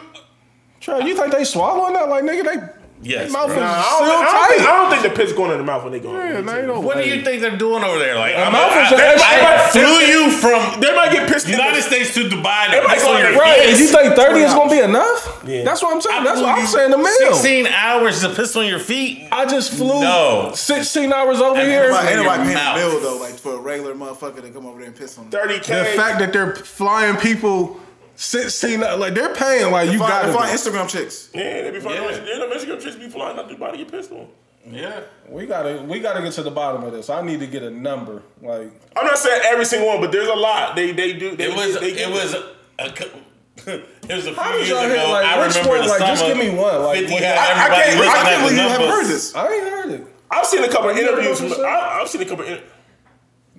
Trey, 0.81 1.07
you 1.07 1.15
think 1.15 1.33
they 1.33 1.45
swallowing 1.45 1.93
that? 1.93 2.09
Like, 2.09 2.25
nigga, 2.25 2.45
they. 2.45 2.78
Yes. 3.01 3.27
They 3.27 3.33
mouth 3.33 3.47
bro. 3.47 3.57
is 3.57 3.61
Nah, 3.63 3.69
I, 3.69 3.99
don't, 4.01 4.09
I, 4.09 4.33
don't 4.33 4.49
think. 4.49 4.69
I 4.69 4.77
don't 4.77 4.91
think 4.91 5.03
the 5.15 5.23
piss 5.23 5.33
going 5.33 5.53
in 5.53 5.59
the 5.59 5.65
mouth 5.65 5.85
when 5.85 5.93
they 5.93 6.01
go. 6.01 6.13
Yeah, 6.13 6.39
in. 6.39 6.47
nah, 6.47 6.57
ain't 6.57 6.67
no 6.67 6.81
What 6.81 6.97
do 6.97 7.09
you 7.09 7.23
think 7.23 7.41
they're 7.41 7.57
doing 7.57 7.85
over 7.85 7.99
there? 7.99 8.17
Like, 8.17 8.35
I'm, 8.35 8.53
mouth 8.53 8.73
is 8.73 8.93
I, 8.93 9.15
an 9.15 9.21
I 9.23 9.69
flew 9.71 9.99
you 10.03 10.31
from 10.33 10.81
They 10.81 10.95
might 10.95 11.13
get 11.13 11.29
pissed 11.29 11.47
in 11.47 11.53
United 11.53 11.77
the, 11.79 11.83
States 11.83 12.15
to 12.15 12.29
Dubai 12.29 12.67
to 12.67 12.71
They 12.73 12.81
might 12.83 12.95
piss 12.95 13.03
go 13.05 13.15
on 13.15 13.25
in 13.25 13.33
your 13.33 13.41
Right, 13.41 13.61
and 13.71 13.79
you 13.79 13.87
think 13.87 14.15
thirty 14.15 14.41
is 14.41 14.53
gonna 14.53 14.71
be 14.71 14.81
enough? 14.81 15.45
Yeah. 15.47 15.63
That's 15.65 15.83
what 15.83 15.95
I'm 15.95 16.01
saying. 16.01 16.25
That's 16.25 16.41
what 16.41 16.59
I'm 16.59 16.67
saying. 16.67 16.91
The 16.91 16.99
mill. 16.99 17.35
16 17.35 17.67
hours 17.69 18.21
to 18.23 18.35
piss 18.35 18.57
on 18.57 18.67
your 18.67 18.81
feet? 18.81 19.29
I 19.31 19.47
just 19.47 19.73
flew 19.73 20.01
No. 20.01 20.51
16 20.55 21.13
hours 21.13 21.41
over 21.41 21.59
And 21.61 21.69
here. 21.71 21.91
Right. 21.91 22.11
Ain't 22.11 22.19
in 22.19 22.25
nobody 22.25 22.51
your 22.51 22.59
paying 22.59 22.59
a 22.59 22.81
mouth. 22.83 23.01
bill 23.01 23.01
though, 23.01 23.19
like 23.23 23.35
for 23.35 23.55
a 23.55 23.59
regular 23.61 23.95
motherfucker 23.95 24.43
to 24.43 24.51
come 24.51 24.67
over 24.67 24.79
there 24.79 24.89
and 24.89 24.97
piss 24.97 25.17
on 25.19 25.31
them. 25.31 25.41
Thirty 25.41 25.59
The 25.59 25.85
fact 25.97 26.19
that 26.19 26.33
they're 26.33 26.55
flying 26.57 27.17
people 27.17 27.79
16, 28.21 28.81
like 28.81 29.15
they're 29.15 29.33
paying, 29.35 29.71
like 29.71 29.91
you 29.93 29.99
Find, 29.99 30.11
got 30.33 30.35
find 30.35 30.49
to. 30.51 30.71
Instagram 30.71 30.89
chicks. 30.89 31.31
Yeah, 31.33 31.63
they 31.63 31.71
be 31.71 31.79
fucking. 31.81 32.03
Yeah. 32.03 32.11
Yeah, 32.25 32.39
the 32.41 32.49
Mexican 32.49 32.81
chicks 32.81 32.97
be 32.97 33.09
flying 33.09 33.39
out 33.39 33.49
their 33.49 33.57
body 33.57 33.79
get 33.79 33.93
pissed 33.93 34.11
on. 34.11 34.27
Yeah. 34.69 35.01
We 35.29 35.47
gotta, 35.47 35.83
we 35.85 36.01
gotta 36.01 36.21
get 36.21 36.33
to 36.33 36.43
the 36.43 36.51
bottom 36.51 36.83
of 36.83 36.93
this. 36.93 37.09
I 37.11 37.23
need 37.23 37.39
to 37.41 37.47
get 37.47 37.63
a 37.63 37.71
number. 37.71 38.23
Like, 38.43 38.73
I'm 38.97 39.07
not 39.07 39.19
saying 39.19 39.43
every 39.47 39.65
single 39.65 39.87
one, 39.89 40.01
but 40.01 40.11
there's 40.11 40.27
a 40.29 40.35
lot. 40.35 40.75
They 40.75 40.91
they 40.91 41.13
do. 41.13 41.37
They, 41.37 41.45
It 41.45 41.55
was, 41.57 41.79
They, 41.79 41.93
it 42.03 42.11
was, 42.11 42.35
a, 42.35 42.91
cou- 42.93 43.21
it 43.69 44.15
was 44.15 44.27
a 44.27 44.33
few 44.33 44.35
How 44.35 44.51
did 44.51 44.59
years 44.67 44.69
y'all 44.71 44.79
ago. 44.85 44.89
hit, 44.97 45.09
like, 45.11 45.25
I 45.25 45.47
which 45.47 45.55
remember 45.57 45.71
one? 45.79 45.83
the 45.87 45.89
Like, 45.89 46.01
just 46.01 46.25
give 46.27 46.37
me 46.37 46.51
one, 46.51 46.83
like, 46.83 46.99
50 46.99 47.15
had 47.15 47.39
I- 47.39 47.43
I 47.43 47.69
can't- 47.69 48.01
I 48.01 48.23
can't 48.25 48.43
believe 48.43 48.57
you 48.59 48.69
haven't 48.69 48.89
heard 48.89 49.07
this. 49.07 49.35
I 49.37 49.47
ain't 49.49 49.63
heard 49.69 49.91
it. 49.93 50.07
I've 50.31 50.45
seen 50.47 50.65
a 50.65 50.69
couple 50.69 50.91
of 50.91 50.99
interviews. 50.99 51.39
From, 51.39 51.51
this 51.51 51.59
I, 51.61 52.01
I've 52.03 52.09
seen 52.09 52.23
a 52.23 52.25
couple. 52.27 52.45
Of, 52.45 52.51
in- 52.51 52.63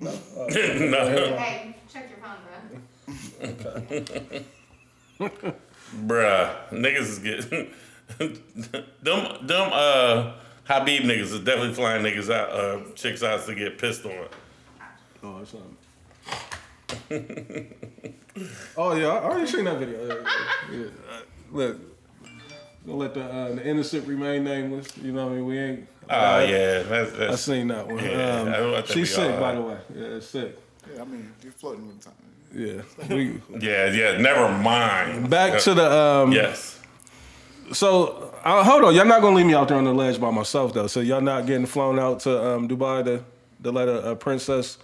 no. 0.00 0.10
Hey, 0.50 0.54
check 0.58 0.76
your 0.76 0.92
phone, 0.92 1.34
bro. 1.36 1.74
Bruh, 6.06 6.68
niggas 6.70 6.98
is 7.00 7.18
getting 7.18 7.70
them 9.02 9.46
them 9.46 9.70
uh 9.72 10.32
Habib 10.64 11.02
niggas 11.02 11.32
is 11.32 11.40
definitely 11.40 11.74
flying 11.74 12.02
niggas 12.04 12.32
out 12.32 12.50
uh 12.50 12.80
chicks 12.94 13.22
out 13.22 13.44
to 13.46 13.54
get 13.54 13.78
pissed 13.78 14.04
on. 14.04 14.26
Oh, 15.22 15.38
it's 15.42 15.50
something. 15.50 15.76
oh 18.76 18.94
yeah, 18.96 19.06
I 19.08 19.24
already 19.24 19.46
seen 19.46 19.64
that 19.64 19.78
video. 19.78 20.06
Yeah, 20.06 20.14
yeah, 20.72 20.78
yeah. 20.78 20.84
Uh, 21.10 21.20
look, 21.52 21.78
gonna 22.86 22.98
let 22.98 23.14
the, 23.14 23.24
uh, 23.24 23.54
the 23.54 23.66
innocent 23.66 24.06
remain 24.06 24.44
nameless. 24.44 24.96
You 24.98 25.12
know 25.12 25.26
what 25.26 25.32
I 25.32 25.36
mean? 25.36 25.46
We 25.46 25.58
ain't. 25.58 25.88
Oh 26.08 26.38
yeah, 26.40 26.82
that's, 26.82 27.12
I 27.12 27.16
that's 27.16 27.42
seen 27.42 27.68
that 27.68 27.86
one. 27.86 28.02
Yeah, 28.04 28.40
um, 28.40 28.48
I- 28.48 28.52
I 28.78 28.82
think 28.82 28.88
we 28.88 28.92
she's 29.04 29.14
sick, 29.14 29.38
by 29.40 29.54
the 29.54 29.60
way. 29.62 29.78
Yeah, 29.94 30.04
it's 30.16 30.26
sick. 30.26 30.58
Yeah, 30.94 31.02
I 31.02 31.04
mean, 31.04 31.32
you're 31.42 31.52
floating 31.52 31.86
with 31.86 31.98
the 32.00 32.04
time. 32.06 32.14
Yeah. 32.54 32.82
We, 33.08 33.40
yeah, 33.60 33.86
yeah, 33.92 34.16
never 34.18 34.48
mind. 34.58 35.30
back 35.30 35.60
to 35.62 35.74
the 35.74 35.90
um. 35.90 36.32
Yes. 36.32 36.78
So 37.72 38.32
uh, 38.44 38.64
hold 38.64 38.84
on, 38.84 38.94
y'all 38.94 39.04
not 39.04 39.20
gonna 39.22 39.36
leave 39.36 39.46
me 39.46 39.54
out 39.54 39.68
there 39.68 39.76
on 39.76 39.84
the 39.84 39.94
ledge 39.94 40.20
by 40.20 40.30
myself 40.30 40.72
though. 40.72 40.86
So 40.88 41.00
y'all 41.00 41.20
not 41.20 41.46
getting 41.46 41.66
flown 41.66 41.98
out 41.98 42.20
to 42.20 42.44
um, 42.54 42.68
Dubai 42.68 43.04
to 43.04 43.24
to 43.62 43.70
let 43.70 43.88
a, 43.88 44.10
a 44.12 44.16
princess 44.16 44.78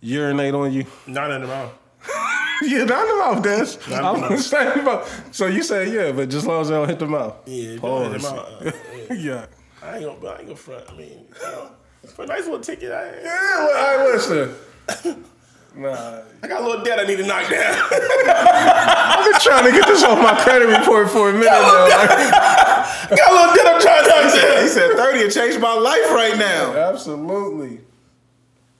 urinate 0.00 0.54
on 0.54 0.72
you. 0.72 0.86
not 1.06 1.30
in 1.30 1.40
the 1.40 1.46
mouth. 1.48 1.72
yeah, 2.62 2.84
not 2.84 3.02
in 3.02 3.08
the 3.08 3.16
mouth, 3.16 3.42
Des. 3.42 3.90
Not 3.90 4.04
I 4.04 4.14
in 4.14 4.20
the 4.22 4.28
was 4.28 4.46
saying 4.50 4.78
about. 4.80 5.08
So 5.32 5.46
you 5.46 5.62
say 5.62 5.92
yeah, 5.92 6.12
but 6.12 6.26
just 6.30 6.44
as 6.44 6.46
long 6.46 6.60
as 6.62 6.68
they 6.68 6.74
don't 6.74 6.88
hit 6.88 6.98
the 6.98 7.06
mouth. 7.06 7.36
Yeah, 7.46 7.76
not 7.76 8.02
in 8.06 8.12
the 8.12 8.18
Pause. 8.18 8.22
mouth. 8.22 8.66
Uh, 8.66 8.72
yeah. 9.10 9.14
yeah. 9.14 9.46
I 9.82 9.96
ain't 9.96 10.04
gonna. 10.04 10.28
I 10.28 10.38
ain't 10.38 10.46
gonna 10.46 10.56
front. 10.56 10.84
I 10.90 10.94
mean, 10.96 11.08
you 11.08 11.42
know, 11.42 11.70
for 12.14 12.22
a 12.22 12.26
nice 12.26 12.44
little 12.44 12.60
ticket, 12.60 12.92
I, 12.92 13.06
Yeah, 13.22 13.66
well, 13.66 14.00
I 14.00 14.12
listen. 14.12 15.24
Nah, 15.74 16.22
I 16.42 16.48
got 16.48 16.62
a 16.62 16.66
little 16.66 16.84
debt 16.84 16.98
I 16.98 17.04
need 17.04 17.16
to 17.18 17.26
knock 17.26 17.48
down. 17.48 17.74
I've 17.92 19.24
been 19.24 19.40
trying 19.40 19.64
to 19.64 19.70
get 19.72 19.86
this 19.86 20.02
off 20.02 20.18
my 20.18 20.34
credit 20.42 20.66
report 20.66 21.08
for 21.10 21.30
a 21.30 21.32
minute 21.32 21.46
now. 21.46 21.86
Like, 23.10 23.18
got 23.18 23.30
a 23.30 23.34
little 23.34 23.54
debt 23.54 23.66
I'm 23.74 23.80
trying 23.80 24.04
to 24.04 24.08
knock 24.08 24.34
down. 24.34 24.50
He 24.56 24.60
down. 24.60 24.68
said 24.68 24.96
30 24.96 25.18
will 25.24 25.30
change 25.30 25.58
my 25.60 25.74
life 25.74 26.10
right 26.10 26.36
now. 26.38 26.72
absolutely. 26.74 27.80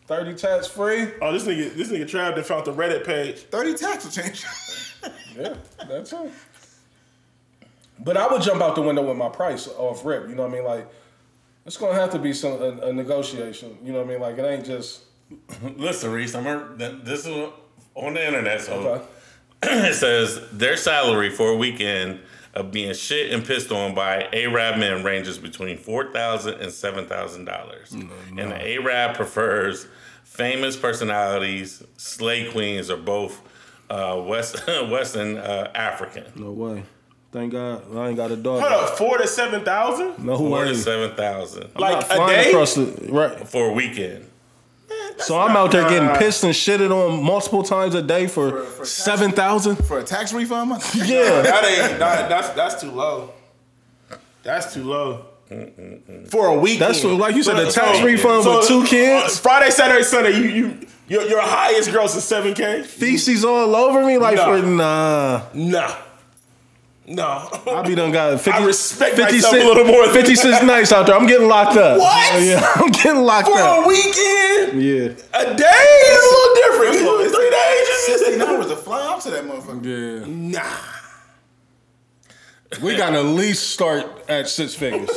Thirty 0.07 0.35
tax 0.35 0.67
free. 0.67 1.09
Oh, 1.23 1.33
this 1.33 1.45
nigga, 1.47 1.73
this 1.75 1.89
nigga 1.91 2.03
Trav 2.03 2.35
done 2.35 2.43
found 2.45 2.67
the 2.67 2.73
Reddit 2.73 3.05
page. 3.05 3.39
30 3.39 3.75
tax 3.75 4.05
will 4.05 4.13
change. 4.13 4.45
Yeah, 5.39 5.55
that's 5.89 6.13
it. 6.13 6.33
But 8.01 8.17
I 8.17 8.27
would 8.27 8.43
jump 8.43 8.61
out 8.61 8.75
the 8.75 8.83
window 8.83 9.07
with 9.07 9.17
my 9.17 9.29
price 9.29 9.69
off 9.69 10.05
rip. 10.05 10.29
You 10.29 10.35
know 10.35 10.43
what 10.43 10.51
I 10.51 10.55
mean? 10.55 10.65
Like, 10.65 10.89
it's 11.65 11.77
gonna 11.77 11.95
have 11.95 12.11
to 12.11 12.19
be 12.19 12.33
some 12.33 12.53
a, 12.61 12.89
a 12.89 12.93
negotiation. 12.93 13.79
You 13.83 13.93
know 13.93 13.99
what 14.01 14.09
I 14.09 14.11
mean? 14.11 14.21
Like, 14.21 14.37
it 14.39 14.45
ain't 14.45 14.67
just 14.67 15.03
Listen, 15.77 16.13
Reese, 16.13 16.35
I'm 16.35 16.45
heard 16.45 16.79
that 16.79 17.05
this 17.05 17.27
is 17.27 17.49
on 17.95 18.15
the 18.15 18.27
internet, 18.27 18.61
so 18.61 18.73
okay. 18.75 19.05
it 19.91 19.95
says 19.95 20.41
their 20.53 20.77
salary 20.77 21.31
for 21.31 21.51
a 21.51 21.57
weekend 21.57 22.21
of 22.55 22.73
being 22.73 22.93
shit 22.95 23.33
and 23.33 23.45
pissed 23.45 23.71
on 23.71 23.95
by 23.95 24.29
Arab 24.33 24.79
men 24.79 25.05
ranges 25.05 25.39
between 25.39 25.77
four 25.79 26.13
thousand 26.13 26.55
and 26.55 26.73
seven 26.73 27.07
thousand 27.07 27.45
dollars, 27.45 27.93
and 27.93 28.11
the 28.37 28.75
Arab 28.75 29.17
prefers 29.17 29.87
famous 30.25 30.77
personalities, 30.77 31.83
slay 31.97 32.51
queens, 32.51 32.91
or 32.91 32.97
both 32.97 33.43
uh, 33.91 34.21
West 34.27 34.67
Western 34.67 35.37
uh, 35.39 35.71
African. 35.75 36.25
No 36.35 36.53
way. 36.53 36.83
Thank 37.33 37.53
God 37.53 37.97
I 37.97 38.09
ain't 38.09 38.17
got 38.17 38.33
a 38.33 38.37
dog. 38.37 38.61
Hold 38.61 38.73
up, 38.73 38.99
four 38.99 39.19
to 39.19 39.27
seven 39.27 39.65
thousand. 39.65 40.25
No, 40.25 40.37
who 40.37 40.49
Four 40.49 40.65
are 40.65 40.65
to 40.67 40.75
seven 40.75 41.15
thousand 41.15 41.71
Like 41.77 42.05
a 42.11 42.17
day. 42.27 42.51
across 42.51 42.75
the 42.75 42.87
right. 43.09 43.49
for 43.49 43.71
a 43.71 43.73
weekend. 43.73 44.29
So 45.19 45.39
I'm 45.39 45.57
out 45.57 45.71
there 45.73 45.89
getting 45.89 46.09
pissed 46.17 46.45
and 46.45 46.55
shitted 46.55 46.91
on 46.91 47.23
multiple 47.23 47.63
times 47.63 47.95
a 47.95 48.03
day 48.03 48.27
for, 48.27 48.51
For- 48.51 48.65
for 48.65 48.85
seven 48.85 49.33
thousand. 49.33 49.77
For 49.77 49.99
a 49.99 50.03
tax 50.05 50.33
refund? 50.33 50.71
Yeah. 50.95 51.43
That 51.43 51.65
ain't. 51.65 51.99
That, 51.99 52.29
that's 52.29 52.49
that's 52.51 52.81
too 52.81 52.91
low. 52.91 53.33
That's 54.43 54.73
too 54.75 54.85
low. 54.85 55.27
For 56.29 56.47
a 56.47 56.55
week. 56.59 56.79
That's 56.79 57.03
what- 57.05 57.15
like 57.19 57.35
you 57.35 57.43
said, 57.43 57.57
the 57.57 57.71
tax 57.71 57.99
so- 57.99 58.05
refund 58.05 58.45
so, 58.45 58.59
with 58.59 58.69
two 58.69 58.85
kids. 58.85 59.37
uh, 59.39 59.41
Friday, 59.43 59.71
Saturday, 59.71 60.03
Sunday. 60.03 60.37
You 60.39 60.45
you 60.49 60.87
your, 61.09 61.23
your 61.29 61.43
highest 61.43 61.91
gross 61.91 62.15
is 62.15 62.23
seven 62.25 62.55
k. 62.55 62.83
Feces 62.85 63.45
all 63.45 63.75
over 63.75 64.05
me, 64.07 64.17
like 64.17 64.37
Nah. 64.37 64.45
for 64.47 64.63
nah. 64.67 65.43
Nah. 65.55 65.97
No. 67.13 67.49
I 67.67 67.83
be 67.87 67.97
done 67.97 68.13
got 68.13 68.41
50, 68.41 68.51
I 68.53 68.65
respect 68.65 69.17
50 69.17 69.33
myself 69.35 69.51
cent- 69.53 69.65
a 69.65 69.67
little 69.67 69.85
more 69.85 70.07
56 70.13 70.63
nights 70.63 70.93
out 70.93 71.07
there. 71.07 71.17
I'm 71.17 71.27
getting 71.27 71.49
locked 71.49 71.77
up. 71.77 71.99
What? 71.99 72.41
Yeah, 72.43 72.65
I'm 72.77 72.91
getting 72.93 73.23
locked 73.23 73.49
up. 73.49 73.55
For 73.79 73.85
a 73.85 73.89
weekend, 73.89 74.81
Yeah. 74.83 75.09
a 75.35 75.55
day 75.57 75.87
is 76.07 76.23
a 76.23 76.31
little 76.31 76.55
different. 76.55 77.21
It's 77.27 77.35
Three 77.35 77.51
days. 77.51 78.21
16 78.21 78.43
hours 78.43 78.67
to 78.69 78.77
fly 78.77 79.03
out 79.13 79.21
to 79.23 79.31
that 79.31 79.45
motherfucker. 79.45 80.25
Yeah. 80.25 80.61
Nah. 80.61 80.77
We 82.81 82.97
gotta 82.97 83.19
at 83.19 83.25
least 83.25 83.71
start 83.71 84.07
at 84.29 84.49
six 84.49 84.75
figures. 84.75 85.11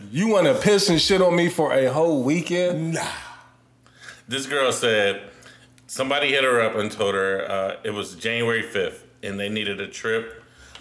you 0.10 0.28
wanna 0.28 0.52
piss 0.54 0.90
and 0.90 1.00
shit 1.00 1.22
on 1.22 1.34
me 1.34 1.48
for 1.48 1.72
a 1.72 1.86
whole 1.86 2.22
weekend? 2.22 2.94
Nah. 2.94 3.06
This 4.28 4.44
girl 4.46 4.70
said 4.72 5.22
somebody 5.86 6.28
hit 6.28 6.44
her 6.44 6.60
up 6.60 6.74
and 6.76 6.92
told 6.92 7.14
her 7.14 7.50
uh, 7.50 7.76
it 7.82 7.90
was 7.92 8.14
January 8.14 8.62
5th 8.62 8.98
and 9.22 9.40
they 9.40 9.48
needed 9.48 9.80
a 9.80 9.86
trip. 9.88 10.37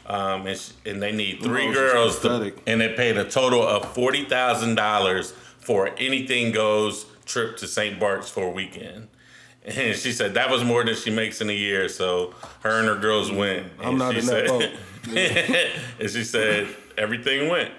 Um, 0.08 0.48
and, 0.48 0.58
sh- 0.58 0.72
and 0.86 1.02
they 1.04 1.12
need 1.12 1.42
three 1.44 1.66
Rose 1.68 1.76
girls 1.76 2.20
to, 2.22 2.54
and 2.66 2.80
they 2.80 2.94
paid 2.94 3.18
a 3.18 3.26
total 3.26 3.62
of 3.62 3.94
forty 3.94 4.24
thousand 4.24 4.76
dollars 4.76 5.32
for 5.60 5.90
anything 5.98 6.54
goes 6.54 7.06
trip 7.26 7.58
to 7.58 7.68
St. 7.68 8.00
Bart's 8.00 8.30
for 8.30 8.46
a 8.48 8.52
weekend. 8.52 9.10
And 9.66 9.98
she 9.98 10.14
said 10.14 10.36
that 10.36 10.50
was 10.50 10.64
more 10.64 10.86
than 10.86 10.96
she 10.96 11.10
makes 11.10 11.42
in 11.42 11.50
a 11.50 11.54
year. 11.54 11.90
So 11.90 12.34
her 12.62 12.80
and 12.80 12.88
her 12.88 12.96
girls 12.96 13.30
went. 13.30 13.68
I'm 13.82 13.90
And 13.90 13.98
not 14.00 14.14
she 14.14 14.20
in 14.22 14.26
that 14.28 14.48
said, 14.48 15.72
and 16.00 16.10
she 16.10 16.24
said 16.24 16.68
everything 16.98 17.50
went. 17.50 17.72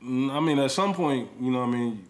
Mm, 0.00 0.30
I 0.30 0.38
mean, 0.38 0.60
at 0.60 0.70
some 0.70 0.94
point, 0.94 1.28
you 1.40 1.50
know 1.50 1.58
what 1.60 1.70
I 1.70 1.72
mean, 1.72 2.04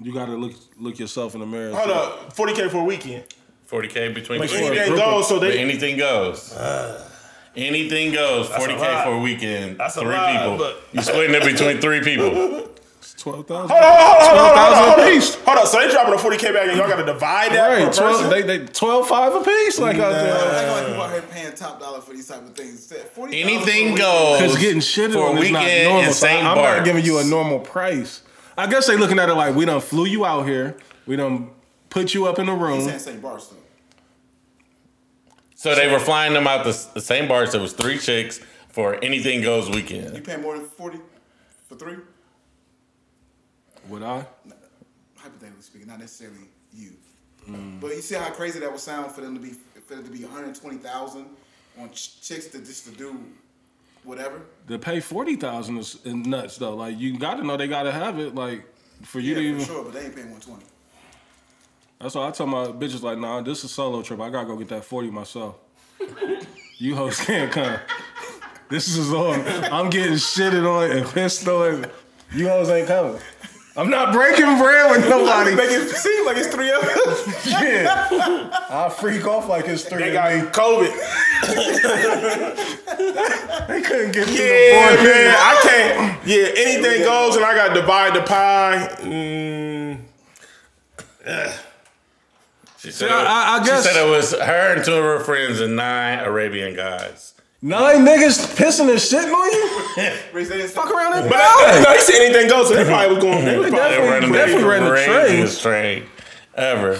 you 0.00 0.12
gotta 0.14 0.32
look 0.32 0.52
look 0.78 0.98
yourself 0.98 1.34
in 1.34 1.40
the 1.40 1.46
mirror. 1.46 1.68
and 1.68 1.76
Hold 1.76 1.88
say, 1.90 1.94
up. 1.94 2.32
Forty 2.32 2.54
k 2.54 2.68
for 2.70 2.78
a 2.78 2.84
weekend. 2.84 3.24
40k 3.72 4.14
between 4.14 4.40
Like 4.40 4.50
three 4.50 4.66
anything 4.66 4.94
people. 4.94 4.96
goes. 4.98 5.28
So 5.28 5.40
But 5.40 5.48
they. 5.52 5.58
anything 5.58 5.96
goes. 5.96 6.52
Uh, 6.52 7.08
anything 7.56 8.12
goes. 8.12 8.48
40k 8.48 8.78
lot. 8.78 9.04
for 9.04 9.12
a 9.14 9.18
weekend. 9.18 9.78
That's 9.78 9.96
a 9.96 10.00
three 10.00 10.10
lot, 10.14 10.32
people. 10.32 10.56
but- 10.58 10.82
You 10.92 11.02
splitting 11.02 11.34
it 11.34 11.44
between 11.44 11.80
three 11.80 12.00
people. 12.02 12.68
It's 13.02 13.14
12,000. 13.20 13.68
Hold 13.68 13.82
on, 13.82 13.88
hold 13.90 13.90
on, 13.90 14.20
hold 14.22 14.38
on, 14.38 14.38
hold 14.38 14.38
on, 14.38 14.54
12,000 14.54 14.84
hold 14.86 15.00
on. 15.00 15.08
apiece. 15.08 15.34
Hold 15.34 15.58
on. 15.58 15.66
So 15.66 15.80
they 15.80 15.90
dropping 15.90 16.14
a 16.14 16.18
forty 16.18 16.36
k 16.36 16.52
bag, 16.52 16.68
and 16.68 16.78
y'all 16.78 16.86
got 16.88 16.96
to 17.04 17.04
divide 17.04 17.50
that 17.50 17.68
per 17.78 17.84
Right, 17.86 17.92
12, 17.92 18.12
person. 18.22 18.30
they, 18.30 18.42
they 18.58 18.64
12 18.66 19.08
5 19.08 19.34
a 19.34 19.40
piece, 19.44 19.78
like 19.80 19.96
out 19.98 20.12
I 20.12 20.22
there. 20.22 20.36
ain't 20.62 20.68
like 20.70 20.86
people 20.86 21.02
out 21.02 21.10
here 21.10 21.22
paying 21.22 21.52
top 21.56 21.80
dollar 21.80 22.00
for 22.00 22.12
these 22.12 22.28
type 22.28 22.42
of 22.42 22.54
things. 22.54 22.92
$40 23.16 23.34
Anything 23.34 23.88
for 23.88 23.94
a 23.94 23.98
goes. 23.98 24.40
Because 24.40 24.56
getting 24.58 24.78
shitted 24.78 25.14
for 25.14 25.26
a 25.26 25.30
on 25.30 25.38
is 25.38 25.50
not 25.50 25.62
weekend 25.64 25.84
normal. 25.88 26.04
in 26.08 26.12
So 26.14 26.26
I- 26.28 26.30
St. 26.30 26.44
I'm 26.46 26.54
Bart's. 26.56 26.76
not 26.78 26.84
giving 26.84 27.04
you 27.04 27.18
a 27.18 27.24
normal 27.24 27.58
price. 27.58 28.22
I 28.56 28.68
guess 28.68 28.86
they 28.86 28.96
looking 28.96 29.18
at 29.18 29.28
it 29.28 29.34
like 29.34 29.56
we 29.56 29.64
done 29.64 29.80
flew 29.80 30.04
you 30.06 30.24
out 30.24 30.46
here. 30.46 30.76
We 31.04 31.16
done 31.16 31.50
put 31.90 32.14
you 32.14 32.26
up 32.26 32.38
in 32.38 32.48
a 32.48 32.52
He's 32.52 32.62
room. 32.62 32.80
saying 32.82 32.98
St. 33.00 33.20
Bart's 33.20 33.48
though. 33.48 33.56
So 35.62 35.76
they 35.76 35.86
were 35.86 36.00
flying 36.00 36.32
them 36.32 36.48
out 36.48 36.64
the, 36.64 36.70
s- 36.70 36.86
the 36.86 37.00
same 37.00 37.28
bars. 37.28 37.52
There 37.52 37.60
was 37.60 37.72
three 37.72 37.96
chicks 37.96 38.40
for 38.70 38.96
anything 38.96 39.42
goes 39.42 39.70
weekend. 39.70 40.06
You 40.08 40.14
weekend. 40.14 40.24
pay 40.26 40.36
more 40.36 40.56
than 40.58 40.66
40 40.66 40.98
for 41.68 41.76
three? 41.76 41.98
Would 43.88 44.02
I? 44.02 44.26
Hypothetically 45.14 45.62
speaking, 45.62 45.86
not 45.86 46.00
necessarily 46.00 46.48
you. 46.72 46.90
But 47.80 47.94
you 47.94 48.02
see 48.02 48.16
how 48.16 48.28
crazy 48.30 48.58
that 48.58 48.72
would 48.72 48.80
sound 48.80 49.12
for 49.12 49.20
them 49.20 49.36
to 49.36 49.40
be 49.40 49.50
for 49.86 49.94
it 49.94 50.04
to 50.04 50.10
be 50.10 50.24
120,000 50.24 51.26
on 51.78 51.90
ch- 51.92 52.20
chicks 52.20 52.48
to 52.48 52.58
just 52.58 52.86
to 52.86 52.90
do 52.96 53.16
whatever. 54.02 54.42
To 54.66 54.80
pay 54.80 54.98
40000 54.98 55.78
is, 55.78 55.98
is 56.04 56.12
nuts, 56.12 56.56
though. 56.56 56.74
Like, 56.74 56.98
you 56.98 57.16
got 57.18 57.34
to 57.36 57.44
know 57.44 57.56
they 57.56 57.68
got 57.68 57.84
to 57.84 57.92
have 57.92 58.18
it, 58.18 58.34
like, 58.34 58.64
for 59.04 59.20
you 59.20 59.34
Yeah, 59.34 59.34
to 59.36 59.40
for 59.42 59.54
even. 59.62 59.64
sure, 59.64 59.84
but 59.84 59.92
they 59.92 60.06
ain't 60.06 60.14
paying 60.16 60.28
120. 60.32 60.64
That's 62.02 62.14
why 62.16 62.26
I 62.28 62.30
tell 62.32 62.46
my 62.46 62.66
bitches 62.66 63.02
like, 63.02 63.16
nah, 63.18 63.40
this 63.42 63.58
is 63.58 63.64
a 63.64 63.68
solo 63.68 64.02
trip. 64.02 64.20
I 64.20 64.28
gotta 64.28 64.46
go 64.46 64.56
get 64.56 64.68
that 64.70 64.84
40 64.84 65.10
myself. 65.10 65.54
you 66.78 66.96
hoes 66.96 67.20
can't 67.20 67.50
come. 67.52 67.78
This 68.68 68.88
is 68.96 69.12
on. 69.12 69.40
I'm 69.72 69.88
getting 69.88 70.14
shitted 70.14 70.66
on 70.68 70.90
and 70.96 71.06
pissed 71.06 71.46
on. 71.46 71.86
You 72.34 72.48
hoes 72.48 72.68
ain't 72.70 72.88
coming. 72.88 73.20
I'm 73.76 73.88
not 73.88 74.12
breaking 74.12 74.58
bread 74.58 74.90
with 74.90 75.08
nobody. 75.08 75.54
Make 75.54 75.70
it 75.70 75.88
seem 75.88 76.26
like 76.26 76.36
it's 76.36 76.48
three 76.48 76.70
of 76.70 76.82
us. 76.82 77.46
yeah. 77.62 78.66
I 78.68 78.88
freak 78.90 79.26
off 79.26 79.48
like 79.48 79.66
it's 79.68 79.84
three 79.84 80.02
They 80.10 80.16
of 80.16 80.32
me. 80.34 80.40
got 80.40 80.52
COVID. 80.52 80.92
They 83.68 83.80
couldn't 83.82 84.12
get 84.12 84.26
through 84.26 84.34
Yeah, 84.34 84.90
the 84.90 84.96
board. 84.96 85.04
man. 85.08 85.34
I 85.38 85.60
can't. 85.62 86.26
Yeah, 86.26 86.48
anything 86.56 87.02
goes, 87.02 87.36
and 87.36 87.44
I 87.44 87.54
got 87.54 87.68
to 87.74 87.80
divide 87.80 88.14
the 88.14 88.22
pie. 88.22 88.88
Mm, 89.00 89.98
She 92.82 92.90
said, 92.90 93.10
I- 93.10 93.20
it, 93.22 93.26
I- 93.26 93.58
I 93.58 93.64
she 93.64 93.82
said 93.88 94.06
it 94.06 94.10
was 94.10 94.32
her 94.32 94.74
and 94.74 94.84
two 94.84 94.94
of 94.94 95.04
her 95.04 95.20
friends 95.20 95.60
and 95.60 95.76
nine 95.76 96.18
Arabian 96.20 96.74
guys. 96.74 97.34
Nine 97.64 98.04
niggas 98.04 98.56
pissing 98.56 98.90
and 98.90 98.98
shitting 98.98 99.32
on 99.32 99.52
you? 99.52 100.12
Reese, 100.32 100.48
they 100.48 100.56
didn't 100.56 100.72
Fuck 100.72 100.90
around 100.90 101.12
and 101.14 101.28
but 101.30 101.36
die. 101.36 101.78
I, 101.78 101.82
no, 101.84 101.92
he 101.92 102.00
said 102.00 102.20
anything 102.24 102.48
go, 102.48 102.64
so 102.64 102.74
they 102.74 102.84
probably 102.84 103.14
was 103.14 103.22
going. 103.24 103.44
They 103.44 103.56
was 103.56 103.66
They 103.70 103.76
probably, 103.76 103.98
running 103.98 104.32
definitely 104.32 104.62
the 104.64 104.68
ran 104.68 104.84
the 104.84 104.90
craziest 104.90 105.62
train 105.62 106.02
ever. 106.56 106.98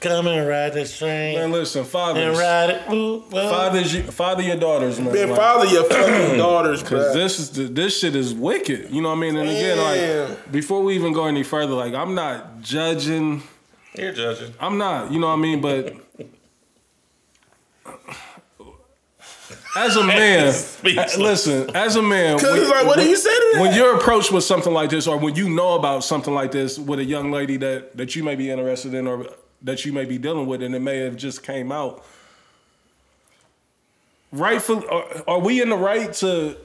Come 0.00 0.26
and 0.26 0.48
ride 0.48 0.72
this 0.72 0.98
train 0.98 1.36
Man, 1.36 1.52
listen, 1.52 1.82
and 1.82 1.88
fathers. 1.88 2.36
ride 2.36 2.70
it. 2.70 2.90
Ooh, 2.92 3.22
well. 3.30 3.48
Fathers, 3.52 3.94
you- 3.94 4.02
father 4.02 4.42
your 4.42 4.56
daughters, 4.56 4.98
man. 4.98 5.12
man, 5.14 5.28
Like, 5.28 5.38
father 5.38 5.66
your 5.66 5.84
fucking 5.84 6.36
daughters, 6.38 6.82
Cause 6.88 7.14
this 7.14 7.38
is 7.38 7.50
the, 7.50 7.62
this 7.68 7.96
shit 8.00 8.16
is 8.16 8.34
wicked. 8.34 8.90
You 8.90 9.00
know 9.02 9.10
what 9.10 9.18
I 9.18 9.20
mean? 9.20 9.36
And 9.36 9.48
again, 9.48 9.76
Yeah. 9.78 10.26
like 10.30 10.50
before 10.50 10.82
we 10.82 10.96
even 10.96 11.12
go 11.12 11.26
any 11.26 11.44
further, 11.44 11.74
like 11.74 11.94
I'm 11.94 12.16
not 12.16 12.60
judging. 12.60 13.44
You're 13.96 14.12
judging. 14.12 14.54
I'm 14.60 14.78
not. 14.78 15.10
You 15.12 15.18
know 15.20 15.26
what 15.28 15.34
I 15.34 15.36
mean? 15.36 15.60
But 15.60 15.94
as 19.76 19.96
a 19.96 20.04
man, 20.06 20.46
listen. 21.18 21.74
As 21.74 21.96
a 21.96 22.02
man, 22.02 22.38
Cause 22.38 22.52
when- 22.60 22.68
like, 22.70 22.86
what 22.86 22.98
do 22.98 23.08
you 23.08 23.16
say 23.16 23.30
to 23.30 23.50
that? 23.54 23.60
When 23.60 23.74
you're 23.74 23.96
approached 23.96 24.32
with 24.32 24.44
something 24.44 24.72
like 24.72 24.90
this, 24.90 25.06
or 25.06 25.16
when 25.18 25.34
you 25.34 25.48
know 25.50 25.74
about 25.74 26.04
something 26.04 26.34
like 26.34 26.52
this 26.52 26.78
with 26.78 26.98
a 26.98 27.04
young 27.04 27.30
lady 27.32 27.56
that 27.58 27.96
that 27.96 28.14
you 28.14 28.22
may 28.22 28.36
be 28.36 28.50
interested 28.50 28.94
in, 28.94 29.06
or 29.06 29.26
that 29.62 29.84
you 29.84 29.92
may 29.92 30.04
be 30.04 30.18
dealing 30.18 30.46
with, 30.46 30.62
and 30.62 30.74
it 30.74 30.80
may 30.80 30.98
have 30.98 31.16
just 31.16 31.42
came 31.42 31.72
out. 31.72 32.04
Rightful, 34.32 34.84
are, 34.88 35.04
are 35.26 35.38
we 35.40 35.60
in 35.60 35.70
the 35.70 35.76
right 35.76 36.12
to 36.14 36.56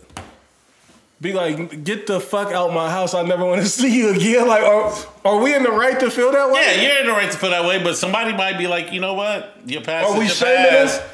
be 1.26 1.34
like, 1.34 1.84
get 1.84 2.08
the 2.08 2.20
fuck 2.20 2.52
out 2.52 2.74
my 2.74 2.90
house? 2.90 3.14
I 3.14 3.24
never 3.24 3.44
want 3.46 3.62
to 3.62 3.68
see 3.80 3.98
you 3.98 4.10
again. 4.16 4.48
Like, 4.48 4.64
are, 4.64 4.94
are 5.26 5.42
we 5.42 5.54
in 5.54 5.64
the 5.64 5.72
right 5.72 6.00
to 6.00 6.10
feel 6.12 6.32
that 6.32 6.50
way? 6.52 6.62
Yeah, 6.62 6.82
you're 6.82 7.00
in 7.02 7.06
the 7.08 7.12
right 7.14 7.32
to 7.32 7.38
feel 7.38 7.50
that 7.50 7.66
way, 7.66 7.84
but 7.84 7.96
somebody 7.98 8.34
might 8.34 8.58
be 8.58 8.68
like, 8.68 8.92
you 8.92 9.00
know 9.02 9.14
what? 9.14 9.56
Your 9.66 9.82
past 9.82 10.08
Are 10.08 10.14
is 10.14 10.20
we 10.20 10.26
your 10.26 10.34
shaming 10.36 10.70
past. 10.72 11.02
us? 11.02 11.08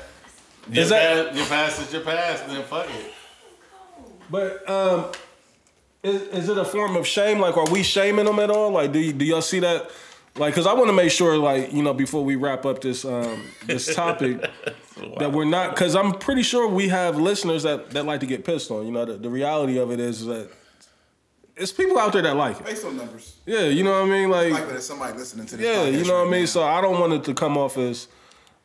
Your, 0.71 0.83
Is 0.83 0.89
that- 0.89 1.25
past, 1.27 1.37
your 1.37 1.45
past 1.47 1.81
is 1.81 1.93
your 1.93 2.01
past, 2.03 2.47
then 2.47 2.63
fuck 2.63 2.87
it. 2.89 3.13
But 4.29 4.69
um, 4.69 5.11
is, 6.03 6.21
is 6.21 6.49
it 6.49 6.57
a 6.57 6.65
form 6.65 6.95
of 6.95 7.05
shame? 7.07 7.39
Like, 7.39 7.57
are 7.57 7.69
we 7.69 7.83
shaming 7.83 8.25
them 8.25 8.39
at 8.39 8.49
all? 8.49 8.71
Like, 8.71 8.91
do 8.91 8.99
y- 8.99 9.11
do 9.11 9.25
y'all 9.25 9.41
see 9.41 9.59
that? 9.59 9.89
Like, 10.37 10.53
because 10.53 10.65
I 10.67 10.73
want 10.73 10.87
to 10.87 10.93
make 10.93 11.11
sure, 11.11 11.37
like, 11.37 11.73
you 11.73 11.83
know, 11.83 11.93
before 11.93 12.23
we 12.23 12.37
wrap 12.37 12.65
up 12.65 12.79
this 12.81 13.03
um, 13.03 13.43
this 13.65 13.93
topic, 13.93 14.39
that 15.19 15.31
we're 15.31 15.45
not. 15.45 15.71
Because 15.71 15.95
I'm 15.95 16.13
pretty 16.13 16.43
sure 16.43 16.67
we 16.67 16.89
have 16.89 17.17
listeners 17.17 17.63
that 17.63 17.91
that 17.91 18.05
like 18.05 18.19
to 18.21 18.25
get 18.25 18.43
pissed 18.45 18.71
on. 18.71 18.85
You 18.85 18.91
know, 18.91 19.05
the, 19.05 19.13
the 19.13 19.29
reality 19.29 19.77
of 19.77 19.91
it 19.91 19.99
is 19.99 20.25
that 20.25 20.49
it's 21.55 21.71
people 21.71 21.97
out 21.99 22.13
there 22.13 22.21
that 22.21 22.35
like 22.35 22.59
it. 22.59 22.65
Based 22.65 22.85
on 22.85 22.97
numbers. 22.97 23.35
Yeah, 23.45 23.63
you 23.65 23.83
know 23.83 23.91
what 24.01 24.07
I 24.09 24.11
mean. 24.11 24.29
Like, 24.29 24.51
Like 24.53 24.63
that 24.63 24.69
there's 24.69 24.85
somebody 24.87 25.17
listening 25.17 25.45
to 25.47 25.57
this. 25.57 25.65
yeah, 25.65 25.83
you 25.85 26.05
know 26.05 26.13
what 26.13 26.21
right 26.21 26.27
I 26.27 26.31
mean. 26.31 26.39
now. 26.41 26.45
So 26.47 26.63
I 26.63 26.81
don't 26.81 26.99
want 26.99 27.13
it 27.13 27.23
to 27.25 27.33
come 27.33 27.57
off 27.57 27.77
as 27.77 28.07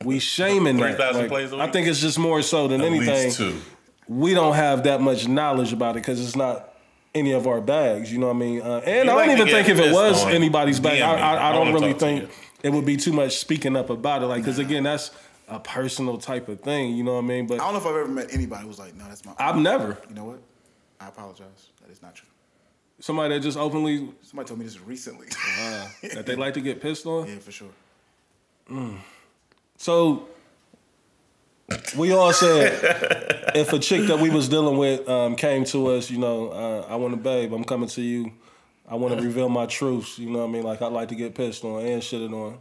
we 0.05 0.19
shaming 0.19 0.77
that. 0.79 0.97
3,000 0.97 1.21
Like, 1.23 1.31
plays 1.31 1.53
a 1.53 1.57
I 1.57 1.65
week? 1.65 1.73
think 1.73 1.89
it's 1.89 2.01
just 2.01 2.19
more 2.19 2.43
so 2.43 2.69
than 2.69 2.81
At 2.81 2.87
anything 2.87 3.25
least 3.25 3.39
two. 3.39 3.61
we 4.09 4.35
don't 4.35 4.55
have 4.55 4.85
that 4.85 5.01
much 5.01 5.27
knowledge 5.27 5.73
about 5.73 5.93
it 5.97 6.01
because 6.01 6.21
it's 6.25 6.37
not 6.37 6.73
any 7.15 7.33
of 7.33 7.47
our 7.47 7.61
bags. 7.61 8.13
You 8.13 8.19
know 8.19 8.27
what 8.29 8.37
I 8.37 8.39
mean? 8.39 8.61
Uh, 8.63 8.83
and 8.85 9.07
You 9.09 9.13
I 9.15 9.27
don't 9.27 9.27
to 9.37 9.43
even 9.43 9.47
think 9.49 9.69
if 9.69 9.79
it 9.81 9.93
was 9.93 10.25
anybody's 10.27 10.81
bag, 10.81 11.01
I. 11.01 11.13
I, 11.15 11.35
I 11.35 11.49
I 11.51 11.53
don't 11.53 11.73
really 11.75 11.95
think 11.95 12.31
it 12.63 12.71
would 12.71 12.85
be 12.87 12.97
too 12.97 13.13
much 13.13 13.37
speaking 13.39 13.75
up 13.77 13.91
about 13.91 14.23
it. 14.23 14.27
Like, 14.27 14.43
because 14.43 14.59
again, 14.59 14.85
that's 14.85 15.11
a 15.49 15.61
personal 15.61 16.19
type 16.19 16.49
of 16.49 16.61
thing. 16.61 16.97
You 16.97 17.05
know 17.05 17.15
what 17.15 17.25
I 17.25 17.27
mean? 17.29 17.47
But 17.47 17.61
I 17.61 17.65
don't 17.65 17.73
know 17.75 17.79
if 17.81 17.87
I've 17.87 17.95
ever 17.97 18.09
met 18.09 18.33
anybody 18.33 18.67
who's 18.67 18.79
like, 18.79 18.95
no, 18.97 19.05
that's 19.09 19.25
my. 19.25 19.33
I've 19.39 19.57
never 19.57 19.99
You 20.09 20.15
know 20.15 20.25
what? 20.25 20.41
I 21.01 21.09
apologize. 21.09 21.69
That 21.83 21.91
is 21.93 22.03
not 22.03 22.15
true. 22.15 22.29
somebody 23.01 23.35
that 23.35 23.41
just 23.41 23.59
openly 23.59 24.09
Somebody 24.23 24.49
told 24.49 24.59
me 24.59 24.65
this 24.65 24.81
recently. 24.81 25.29
that 26.15 26.25
they 26.27 26.35
like 26.37 26.55
to 26.55 26.61
get 26.61 26.81
pissed 26.81 27.07
on. 27.07 27.29
yeah, 27.29 27.39
for 27.39 27.53
sure. 27.53 27.69
So 29.79 30.29
we 31.97 32.13
all 32.13 32.33
said 32.33 33.53
if 33.55 33.73
a 33.73 33.79
chick 33.79 34.07
that 34.09 34.19
we 34.19 34.31
was 34.31 34.49
dealing 34.49 34.79
with 34.79 35.09
um, 35.09 35.37
came 35.37 35.65
to 35.67 35.89
us, 35.89 36.11
you 36.11 36.19
know, 36.19 36.49
uh, 36.51 36.87
I 36.89 36.97
want 36.97 37.15
to 37.15 37.21
babe, 37.21 37.53
I'm 37.53 37.65
coming 37.65 37.89
to 37.91 38.03
you. 38.03 38.33
I 38.89 38.95
want 38.95 39.17
to 39.19 39.25
reveal 39.25 39.49
my 39.49 39.67
truths. 39.67 40.19
You 40.19 40.31
know 40.31 40.41
what 40.41 40.49
I 40.49 40.53
mean? 40.53 40.63
Like 40.63 40.81
I 40.83 40.87
like 40.87 41.09
to 41.09 41.15
get 41.17 41.35
pissed 41.35 41.65
on 41.65 41.85
and 41.85 42.01
shitted 42.03 42.33
on. 42.33 42.59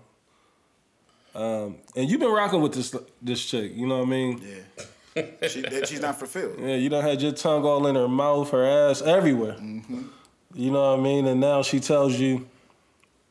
Um, 1.35 1.77
and 1.95 2.09
you've 2.09 2.21
been 2.21 2.31
rocking 2.31 2.61
with 2.61 2.73
this 2.73 2.95
this 3.21 3.43
chick. 3.45 3.73
You 3.75 3.87
know 3.87 3.99
what 3.99 4.07
I 4.07 4.09
mean? 4.09 4.41
Yeah. 4.41 5.23
she, 5.47 5.61
that 5.61 5.87
she's 5.87 6.01
not 6.01 6.17
fulfilled. 6.17 6.59
Yeah, 6.59 6.75
you 6.75 6.89
don't 6.89 7.03
had 7.03 7.21
your 7.21 7.33
tongue 7.33 7.63
all 7.63 7.85
in 7.87 7.95
her 7.95 8.07
mouth, 8.07 8.49
her 8.51 8.65
ass, 8.65 9.01
everywhere. 9.01 9.57
You 9.59 10.71
know 10.71 10.91
what 10.91 10.99
I 10.99 11.03
mean? 11.03 11.25
And 11.27 11.39
now 11.39 11.61
she 11.61 11.79
tells 11.79 12.17
you, 12.17 12.47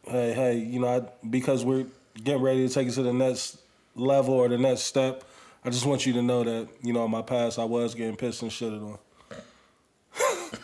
hey, 0.04 0.32
hey, 0.32 0.58
you 0.58 0.80
know, 0.80 0.88
I, 0.88 1.26
because 1.28 1.64
we're 1.64 1.86
getting 2.22 2.42
ready 2.42 2.66
to 2.66 2.72
take 2.72 2.88
it 2.88 2.92
to 2.92 3.02
the 3.02 3.12
next 3.12 3.58
level 3.94 4.34
or 4.34 4.48
the 4.48 4.58
next 4.58 4.82
step, 4.82 5.24
I 5.64 5.70
just 5.70 5.86
want 5.86 6.04
you 6.04 6.12
to 6.14 6.22
know 6.22 6.44
that, 6.44 6.68
you 6.82 6.92
know, 6.92 7.04
in 7.06 7.10
my 7.10 7.22
past, 7.22 7.58
I 7.58 7.64
was 7.64 7.94
getting 7.94 8.16
pissed 8.16 8.42
and 8.42 8.50
shitted 8.50 8.82
on. 8.82 8.98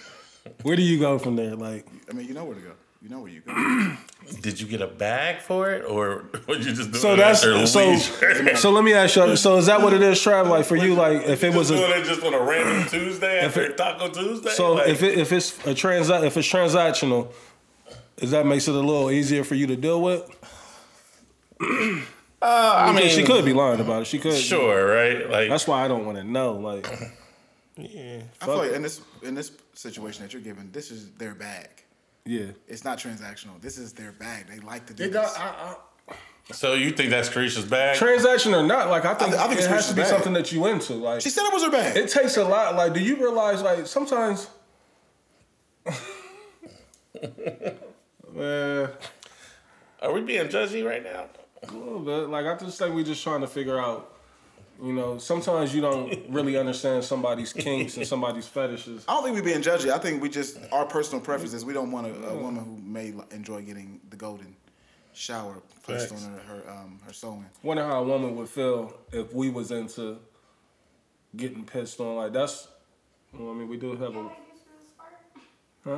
Where 0.63 0.77
do 0.77 0.83
you 0.83 0.99
go 0.99 1.19
from 1.19 1.37
there? 1.37 1.57
Like, 1.57 1.87
I 2.09 2.13
mean, 2.13 2.29
you 2.29 2.35
know 2.35 2.45
where 2.45 2.55
to 2.55 2.61
go. 2.61 2.73
You 3.03 3.09
know 3.09 3.21
where 3.21 3.31
you 3.31 3.41
go. 3.41 3.97
Did 4.43 4.61
you 4.61 4.67
get 4.67 4.83
a 4.83 4.87
bag 4.87 5.41
for 5.41 5.71
it, 5.71 5.87
or 5.87 6.27
would 6.49 6.63
you 6.65 6.75
just 6.75 6.93
do 6.93 6.99
so 6.99 7.15
it 7.15 7.17
that's 7.17 7.43
your 7.43 7.67
so. 7.67 7.97
So 7.97 8.71
let 8.71 8.85
me 8.85 8.93
ask 8.93 9.17
you. 9.17 9.37
So 9.37 9.57
is 9.57 9.67
that 9.67 9.81
what 9.81 9.95
it 9.95 10.03
is, 10.03 10.19
Trav? 10.19 10.49
Like 10.51 10.67
for 10.67 10.77
you, 10.77 10.95
like 10.95 11.23
if 11.27 11.43
it 11.43 11.55
was 11.55 11.71
just 11.71 11.83
a 11.83 11.87
doing 11.87 12.01
it 12.03 12.05
just 12.05 12.23
on 12.23 12.35
a 12.35 12.43
random 12.43 12.87
Tuesday 12.91 13.41
after 13.41 13.63
it- 13.63 13.79
Taco 13.79 14.09
Tuesday. 14.11 14.51
So 14.51 14.75
Like, 14.75 14.89
if 14.89 15.03
it, 15.03 15.19
if 15.19 15.33
it's 15.33 15.59
a 15.67 15.73
transa- 15.75 16.25
if 16.25 16.37
it's 16.37 16.47
transactional, 16.47 17.33
is 18.19 18.33
that 18.33 18.45
makes 18.45 18.69
it 18.69 18.75
a 18.75 18.79
little 18.79 19.11
easier 19.11 19.45
for 19.45 19.55
you 19.55 19.67
to 19.69 19.77
deal 19.77 20.03
with? 20.03 20.21
uh, 21.63 22.03
I 22.43 22.93
mean, 22.93 23.09
she 23.09 23.25
could 23.25 23.47
be 23.47 23.55
lying 23.55 23.81
about 23.81 24.03
it. 24.03 24.09
She 24.09 24.19
could. 24.19 24.37
Sure, 24.37 24.87
right? 24.87 25.29
Like 25.29 25.49
That's 25.49 25.67
why 25.67 25.83
I 25.87 25.89
don't 25.89 26.05
want 26.05 26.19
to 26.19 26.25
know. 26.25 26.53
Like, 26.53 26.87
Yeah. 27.79 28.21
I 28.43 28.45
feel 28.45 28.59
like 28.59 28.73
in 28.73 28.83
this 28.83 29.01
in 29.23 29.35
this 29.35 29.53
situation 29.73 30.23
that 30.23 30.35
you're 30.35 30.43
given, 30.43 30.71
this 30.71 30.91
is 30.91 31.11
their 31.13 31.35
bag. 31.35 31.80
Yeah. 32.27 32.47
It's 32.69 32.85
not 32.85 32.99
transactional. 32.99 33.61
This 33.61 33.79
is 33.79 33.93
their 33.93 34.13
bag. 34.13 34.47
They 34.49 34.59
like 34.61 34.87
to 34.87 34.95
do 34.95 35.05
It 35.05 35.13
this. 35.13 35.37
got, 35.37 35.39
I, 35.41 35.75
I, 36.11 36.15
So 36.53 36.75
you 36.75 36.91
think 36.91 37.11
that's 37.11 37.29
Caresha's 37.29 37.65
bag? 37.65 37.97
transaction 37.97 38.55
or 38.55 38.63
not, 38.63 38.89
like 38.91 39.05
I 39.05 39.15
think, 39.15 39.35
I 39.35 39.43
think 39.49 39.53
it 39.55 39.59
it's 39.59 39.67
has 39.67 39.89
to 39.89 39.95
be 39.95 40.03
bad. 40.03 40.09
something 40.11 40.33
that 40.35 40.53
you 40.53 40.67
into. 40.67 40.95
Like, 40.95 41.21
she 41.23 41.31
said 41.31 41.45
it 41.47 41.53
was 41.53 41.63
her 41.65 41.71
bag. 41.71 41.97
it 41.97 42.09
takes 42.11 42.37
a 42.37 42.45
lot. 42.45 42.77
Like, 42.77 42.93
do 42.95 43.01
you 43.01 43.17
realize? 43.17 43.63
Like, 43.63 43.87
sometimes, 43.87 44.49
man, 48.35 48.89
Are 50.03 50.13
we 50.13 50.21
being 50.23 50.47
judgy 50.49 50.85
right 50.87 51.03
now? 51.03 51.27
a 51.63 51.73
little 51.73 52.01
bit. 52.01 52.29
Like, 52.31 52.47
I 52.47 52.57
just 52.57 52.79
think 52.79 52.95
we're 52.95 53.05
just 53.05 53.23
trying 53.23 53.41
to 53.43 53.47
figure 53.47 53.79
out. 53.79 54.15
You 54.83 54.93
know, 54.95 55.19
sometimes 55.19 55.75
you 55.75 55.81
don't 55.83 56.19
really 56.31 56.57
understand 56.57 57.05
somebody's 57.05 57.53
kinks 57.53 57.97
and 57.99 58.07
somebody's 58.07 58.47
fetishes. 58.47 59.05
I 59.07 59.13
don't 59.15 59.25
think 59.25 59.37
we're 59.37 59.43
being 59.43 59.61
judgy. 59.63 59.91
I 59.91 59.99
think 59.99 60.23
we 60.23 60.29
just 60.31 60.59
our 60.73 60.87
personal 60.87 61.21
preferences. 61.23 61.65
We 61.65 61.75
don't 61.75 61.91
want 61.93 62.07
a, 62.07 62.29
a 62.29 62.37
woman 62.37 62.65
who 62.65 62.77
may 62.79 63.13
enjoy 63.31 63.63
getting 63.63 64.01
the 64.09 64.17
golden 64.17 64.57
shower 65.13 65.57
placed 65.83 66.09
Facts. 66.09 66.25
on 66.25 66.33
her 66.33 66.39
her, 66.41 66.71
um, 66.71 66.99
her 67.05 67.13
sewing. 67.13 67.45
Wonder 67.63 67.85
how 67.85 68.01
a 68.03 68.05
woman 68.05 68.37
would 68.37 68.49
feel 68.49 68.97
if 69.13 69.35
we 69.35 69.51
was 69.51 69.71
into 69.71 70.17
getting 71.37 71.65
pissed 71.65 72.01
on. 72.01 72.17
Like 72.17 72.33
that's, 72.33 72.69
you 73.33 73.39
know, 73.41 73.47
what 73.47 73.53
I 73.53 73.55
mean, 73.57 73.69
we 73.69 73.77
do 73.77 73.91
have 73.97 74.01
a, 74.01 74.13
Can 74.13 74.19
I 74.19 74.29
get 74.29 74.37
you 74.39 74.73
the 74.79 74.87
squirt? 74.89 75.45
huh? 75.85 75.91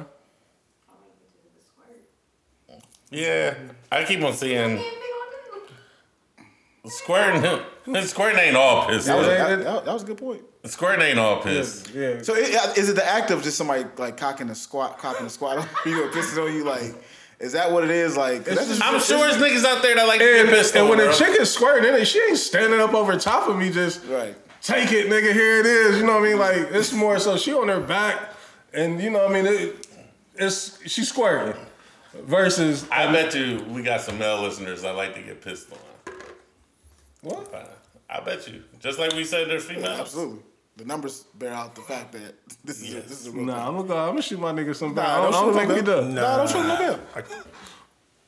I'll 0.88 0.96
make 1.04 1.18
you 1.22 1.28
do 1.40 1.48
the 1.56 1.64
squirt. 1.64 2.84
Yeah, 3.10 3.54
I 3.92 4.04
keep 4.04 4.22
on 4.22 4.32
seeing 4.32 4.82
Can't 6.84 7.42
be 7.42 7.48
on 7.48 7.62
squirting. 7.86 8.06
squirting 8.08 8.38
ain't 8.40 8.56
all 8.56 8.86
piss. 8.88 9.04
That 9.06 9.16
was, 9.18 9.26
that, 9.26 9.64
that- 9.64 9.84
that 9.84 9.92
was 9.92 10.02
a 10.02 10.06
good 10.06 10.18
point. 10.18 10.42
Squirting 10.64 11.02
ain't 11.04 11.18
all 11.18 11.40
piss. 11.42 11.88
Yeah. 11.94 12.22
So 12.22 12.34
it, 12.36 12.78
is 12.78 12.88
it 12.88 12.94
the 12.96 13.04
act 13.04 13.30
of 13.30 13.42
just 13.42 13.56
somebody 13.56 13.84
like 13.98 14.16
cocking 14.16 14.48
a 14.50 14.54
squat, 14.54 14.98
cocking 14.98 15.26
a 15.26 15.30
squat 15.30 15.58
on 15.58 15.68
you, 15.86 15.96
know, 15.96 16.08
pissing 16.10 16.44
on 16.46 16.54
you? 16.54 16.64
Like, 16.64 16.94
is 17.40 17.52
that 17.52 17.70
what 17.72 17.82
it 17.84 17.90
is? 17.90 18.16
Like, 18.16 18.44
just, 18.44 18.80
I'm 18.84 19.00
sure 19.00 19.18
there's 19.18 19.36
niggas 19.42 19.64
out 19.64 19.82
there 19.82 19.96
that 19.96 20.06
like 20.06 20.20
to 20.20 20.38
And, 20.40 20.48
get 20.48 20.56
pissed 20.58 20.74
and 20.74 20.84
on, 20.84 20.90
when 20.90 20.98
bro. 20.98 21.08
the 21.08 21.14
chick 21.14 21.40
is 21.40 21.52
squirting, 21.52 21.92
then 21.92 22.04
she 22.04 22.20
ain't 22.20 22.38
standing 22.38 22.80
up 22.80 22.94
over 22.94 23.16
top 23.18 23.48
of 23.48 23.56
me 23.56 23.70
just 23.70 24.04
right. 24.06 24.36
take 24.60 24.92
it, 24.92 25.08
nigga. 25.08 25.32
Here 25.32 25.58
it 25.60 25.66
is. 25.66 25.98
You 25.98 26.06
know 26.06 26.20
what 26.20 26.24
I 26.24 26.28
mean? 26.28 26.38
Like 26.38 26.56
it's 26.72 26.92
more 26.92 27.18
so 27.18 27.36
she 27.36 27.52
on 27.52 27.66
her 27.68 27.80
back, 27.80 28.20
and 28.72 29.00
you 29.02 29.10
know 29.10 29.26
what 29.26 29.30
I 29.36 29.42
mean. 29.42 29.46
It, 29.46 29.86
it's 30.36 30.78
she 30.88 31.04
squirting. 31.04 31.60
versus 32.22 32.86
I 32.90 33.10
bet 33.12 33.34
you 33.34 33.64
we 33.70 33.82
got 33.82 34.00
some 34.00 34.18
male 34.18 34.40
listeners 34.42 34.82
that 34.82 34.94
like 34.94 35.14
to 35.16 35.22
get 35.22 35.40
pissed 35.42 35.72
on. 35.72 35.78
What? 37.22 37.52
Uh, 37.54 37.64
I 38.10 38.20
bet 38.20 38.46
you. 38.48 38.62
Just 38.78 38.98
like 38.98 39.12
we 39.14 39.24
said, 39.24 39.48
there's 39.48 39.64
females. 39.64 40.00
Absolutely. 40.00 40.40
The 40.76 40.84
numbers 40.84 41.24
bear 41.34 41.52
out 41.52 41.74
the 41.74 41.82
fact 41.82 42.12
that 42.12 42.34
this 42.64 42.82
is 42.82 42.94
a, 42.94 43.00
this 43.00 43.20
is 43.22 43.26
a 43.26 43.30
real. 43.32 43.44
Nah, 43.44 43.68
I'm 43.68 43.76
gonna 43.76 43.88
go. 43.88 43.96
I'm 43.98 44.08
gonna 44.10 44.22
shoot 44.22 44.40
my 44.40 44.52
nigga 44.52 44.74
some. 44.74 44.94
Nah, 44.94 45.02
I 45.02 45.22
don't, 45.22 45.32
don't 45.32 45.34
I 45.34 45.40
don't 45.40 45.52
shoot 45.52 45.74
think 45.74 45.86
no 45.86 46.02
he 46.02 46.14
Nah, 46.14 46.36
don't 46.36 46.48
shoot 46.48 46.66
no 46.66 46.76
bill. 46.78 47.00
I, 47.14 47.22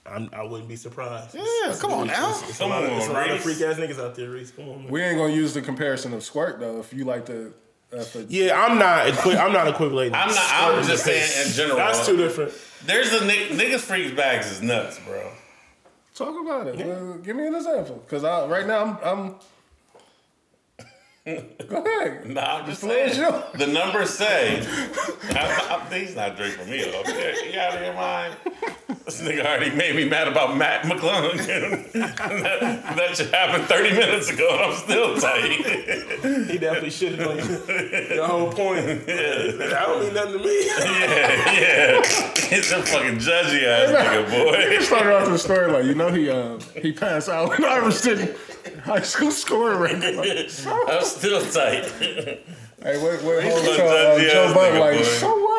I'm, 0.07 0.29
I 0.35 0.43
wouldn't 0.43 0.69
be 0.69 0.77
surprised. 0.77 1.35
Yeah, 1.35 1.75
come 1.81 1.93
on 1.93 2.07
now. 2.09 2.31
It's 2.47 2.61
a 2.61 2.67
lot 2.67 2.85
of, 2.85 2.91
it's 2.93 3.09
a 3.09 3.13
lot 3.13 3.31
of 3.31 3.41
freak 3.41 3.61
ass 3.63 3.77
niggas 3.77 3.99
out 3.99 4.15
there, 4.15 4.29
Reese. 4.31 4.51
Come 4.51 4.69
on, 4.69 4.83
man. 4.83 4.91
We 4.93 5.01
ain't 5.03 5.17
gonna 5.17 5.33
use 5.33 5.55
the 5.55 5.63
comparison 5.63 6.13
of 6.13 6.23
squirt 6.23 6.61
though. 6.61 6.79
If 6.81 6.93
you 6.93 7.05
like 7.05 7.25
to, 7.27 7.55
uh, 7.91 8.05
Yeah, 8.29 8.63
I'm 8.63 8.79
not. 8.79 9.07
Equi- 9.07 9.37
I'm 9.37 9.53
not 9.53 9.75
equating. 9.75 10.09
I'm 10.15 10.29
not. 10.29 10.51
I'm 10.51 10.85
just 10.87 11.05
saying 11.05 11.47
in 11.47 11.53
general. 11.55 11.79
That's 11.79 12.05
too 12.05 12.17
different. 12.19 12.53
There's 12.85 13.13
a 13.15 13.25
ni- 13.27 13.49
niggas 13.49 13.81
freaks 13.81 14.15
bags 14.15 14.51
is 14.53 14.61
nuts, 14.61 14.99
bro. 15.07 15.31
Talk 16.15 16.41
about 16.41 16.69
it. 16.69 16.77
Well, 16.87 17.15
give 17.19 17.37
me 17.37 17.47
an 17.47 17.55
example, 17.55 17.97
because 18.05 18.25
I 18.25 18.47
right 18.47 18.67
now 18.67 18.99
I'm. 19.03 19.19
I'm 19.19 19.35
go 21.69 21.83
ahead. 21.83 22.27
Nah, 22.29 22.59
I'm 22.59 22.67
just 22.67 22.83
The 22.83 22.87
floor 22.89 22.99
is 22.99 23.17
saying. 23.17 23.33
yours. 23.33 23.45
The 23.55 23.67
numbers 23.67 24.11
say. 24.11 24.61
I, 25.31 25.89
I, 25.91 25.99
he's 25.99 26.15
not 26.15 26.37
drinking 26.37 26.65
for 26.65 26.71
me 26.71 26.83
up. 26.95 27.07
Yeah, 27.07 27.45
you 27.51 27.59
out 27.59 27.75
of 27.77 27.83
your 27.83 27.95
mind? 27.95 28.37
This 29.07 29.23
nigga 29.23 29.41
already 29.41 29.75
made 29.75 29.97
me 29.97 30.07
mad 30.07 30.29
about 30.29 30.55
Mac 30.59 30.83
McClung. 30.83 31.37
that, 31.95 32.97
that 32.97 33.17
shit 33.17 33.33
happened 33.33 33.65
30 33.65 33.91
minutes 33.93 34.29
ago, 34.29 34.49
and 34.53 34.61
I'm 34.65 34.77
still 34.77 35.17
tight. 35.19 36.51
He 36.51 36.59
definitely 36.59 36.91
should 36.91 37.19
have 37.19 37.39
done 37.39 37.39
the 37.39 38.27
whole 38.27 38.53
point. 38.53 38.85
That 39.07 39.83
don't 39.87 40.05
mean 40.05 40.13
nothing 40.13 40.33
to 40.33 40.39
me. 40.45 40.67
yeah, 40.67 41.53
yeah. 41.53 42.01
It's 42.53 42.71
a 42.71 42.83
fucking 42.83 43.17
judgy 43.17 43.65
ass 43.65 43.91
nigga, 43.91 44.29
boy. 44.31 44.85
Started 44.85 45.15
off 45.15 45.29
the 45.29 45.39
story 45.39 45.73
like 45.73 45.85
you 45.87 45.95
know 45.95 46.13
he 46.13 46.29
uh, 46.29 46.59
he 46.77 46.93
passed 46.93 47.31
out 47.31 47.49
when 47.49 47.65
I 47.65 47.81
was 47.81 47.99
sitting 47.99 48.35
high 48.85 49.01
school 49.03 49.31
scoring 49.31 49.79
record. 50.03 50.17
Like, 50.17 50.51
so, 50.51 50.89
I'm 50.89 51.05
still 51.05 51.41
tight. 51.43 51.85
hey, 51.85 52.43
wait, 52.83 53.23
wait, 53.23 53.45
hold 53.45 53.65
a 53.65 53.71
on. 53.71 53.81
Uh, 53.81 54.19
Joe 54.19 54.45
ass 54.45 54.55
Buck 54.55 54.73
like, 54.75 54.97
boy. 54.99 55.03
so 55.05 55.29
what? 55.39 55.55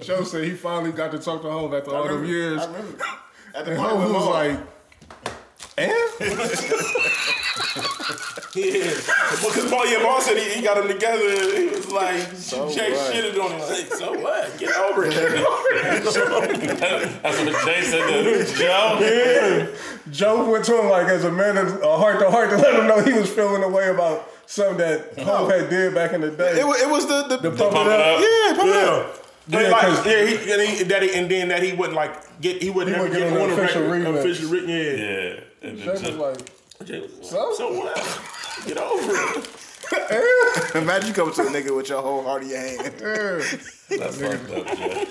Joe 0.00 0.24
said 0.24 0.44
he 0.44 0.54
finally 0.54 0.92
got 0.92 1.10
to 1.12 1.18
talk 1.18 1.42
to 1.42 1.50
Hove 1.50 1.74
after 1.74 1.94
all 1.94 2.06
them 2.08 2.24
years. 2.24 2.60
I 2.62 2.66
remember. 2.66 3.04
At 3.54 3.64
the 3.64 3.72
And 3.72 3.80
Hove 3.80 4.12
was 4.14 4.26
like, 4.26 4.58
and 5.80 5.90
Yeah, 8.54 8.90
Well, 9.42 9.50
because 9.54 9.70
Paul, 9.70 9.86
yeah, 9.86 10.02
Paul 10.02 10.20
said 10.20 10.36
he, 10.36 10.50
he 10.54 10.60
got 10.62 10.76
them 10.76 10.88
together. 10.88 11.22
and 11.24 11.56
He 11.56 11.66
was 11.68 11.88
like, 11.90 12.18
Jay 12.74 12.90
what? 12.92 13.14
shitted 13.14 13.38
on 13.42 13.52
him. 13.52 13.60
Like, 13.60 13.86
so 13.94 14.12
what? 14.20 14.58
Get 14.58 14.74
over 14.76 15.04
it. 15.06 15.14
That's 17.22 17.38
what 17.38 17.64
Jay 17.64 17.82
said 17.82 18.06
to 18.08 18.44
Joe. 18.56 19.68
Joe 20.10 20.50
went 20.50 20.64
to 20.64 20.80
him 20.80 20.88
like 20.90 21.06
as 21.08 21.22
a 21.24 21.30
man, 21.30 21.56
of- 21.58 21.80
a 21.82 21.96
heart 21.96 22.18
to 22.20 22.30
heart, 22.30 22.50
to 22.50 22.56
let 22.56 22.74
him 22.74 22.86
know 22.88 23.00
he 23.02 23.12
was 23.12 23.30
feeling 23.30 23.62
a 23.62 23.68
way 23.68 23.88
about 23.88 24.28
something 24.46 24.78
that 24.78 25.16
Hove 25.20 25.48
had 25.50 25.70
did 25.70 25.94
back 25.94 26.12
in 26.12 26.20
the 26.20 26.30
day. 26.30 26.58
It 26.60 26.66
was, 26.66 26.80
it 26.82 26.88
was 26.90 27.06
the 27.06 27.22
the, 27.36 27.50
The 27.50 27.56
pump 27.56 27.72
Pump 27.72 27.88
it 27.88 27.92
it 27.92 28.00
up. 28.00 28.16
up. 28.16 28.20
yeah, 28.20 28.52
pump 28.56 28.68
it 28.68 28.76
up. 28.76 29.16
Yeah. 29.48 29.60
Yeah, 29.60 29.68
Yeah, 29.68 30.04
yeah, 30.04 30.26
he, 30.26 30.34
and, 30.52 30.62
he, 30.62 30.82
that 30.84 31.02
he, 31.02 31.14
and 31.14 31.30
then 31.30 31.48
that 31.48 31.62
he 31.62 31.72
wouldn't 31.72 31.96
like 31.96 32.12
get, 32.40 32.62
he 32.62 32.70
wouldn't 32.70 32.94
He 32.96 33.02
ever 33.02 33.10
get 33.12 33.30
get 33.30 33.32
on 33.32 33.38
on 33.42 33.48
the 33.56 33.62
official 33.62 33.82
record, 33.88 34.06
remix. 34.06 34.18
official 34.20 34.48
written. 34.50 34.68
Yeah. 34.70 35.36
Yeah. 35.36 35.40
And 35.62 35.78
Jay 35.78 35.84
then 35.96 36.18
was 36.18 36.38
like, 36.38 36.86
Jay 36.86 37.00
was 37.00 37.12
like, 37.12 37.24
So? 37.24 37.54
so 37.54 37.72
what? 37.78 37.96
Get 38.66 38.78
over 38.78 39.12
it. 39.40 39.48
Imagine 40.76 41.08
you 41.08 41.14
come 41.14 41.32
to 41.32 41.42
a 41.42 41.44
nigga 41.46 41.76
with 41.76 41.88
your 41.88 42.00
whole 42.02 42.22
heart 42.22 42.42
in 42.42 42.50
your 42.50 42.58
hand. 42.60 42.80
That's 43.88 44.16
fucked 44.20 44.50
up, 44.52 44.66
Joe. 44.78 45.04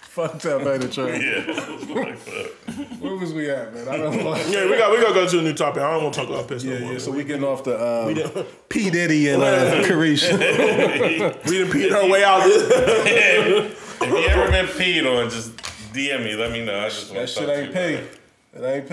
fucked 0.00 0.46
up, 0.46 0.62
ain't 0.66 0.84
it, 0.84 0.92
Trey? 0.92 1.20
Yeah, 1.20 1.44
that's 1.46 2.24
fucked. 2.24 3.00
Where 3.00 3.14
was 3.16 3.32
we 3.32 3.48
at, 3.50 3.72
man? 3.72 3.88
I 3.88 3.96
don't 3.98 4.16
know. 4.16 4.34
Yeah, 4.48 4.64
we 4.68 4.76
got 4.76 4.90
we 4.90 4.96
gotta 5.00 5.14
go 5.14 5.28
to 5.28 5.38
a 5.38 5.42
new 5.42 5.52
topic. 5.54 5.82
I 5.82 5.92
don't 5.92 6.02
want 6.04 6.14
to 6.14 6.20
talk 6.22 6.30
about 6.30 6.48
piss 6.48 6.64
no 6.64 6.72
Yeah, 6.72 6.80
more. 6.80 6.92
yeah. 6.94 6.98
So 6.98 7.12
we 7.12 7.22
getting 7.22 7.44
off 7.44 7.62
the 7.64 7.76
um, 7.76 8.14
done- 8.14 8.46
P 8.68 8.90
Diddy 8.90 9.28
and 9.28 9.42
uh, 9.42 9.82
Caresha. 9.84 11.44
we 11.44 11.50
didn't 11.50 11.72
pee 11.72 11.92
our 11.92 12.08
way 12.08 12.24
out. 12.24 12.42
if 12.46 14.00
you 14.02 14.16
ever 14.28 14.50
been 14.50 14.66
peed 14.66 15.04
on, 15.06 15.30
just 15.30 15.54
DM 15.92 16.24
me. 16.24 16.34
Let 16.34 16.50
me 16.50 16.64
know. 16.64 16.80
I 16.80 16.88
just 16.88 17.14
want 17.14 17.20
that 17.20 17.28
to 17.28 17.32
shit 17.32 17.46
talk 17.48 17.56
ain't 17.56 17.72
to 17.72 17.90
you 17.92 17.98
P. 17.98 18.58
It 18.58 18.64
ain't 18.64 18.88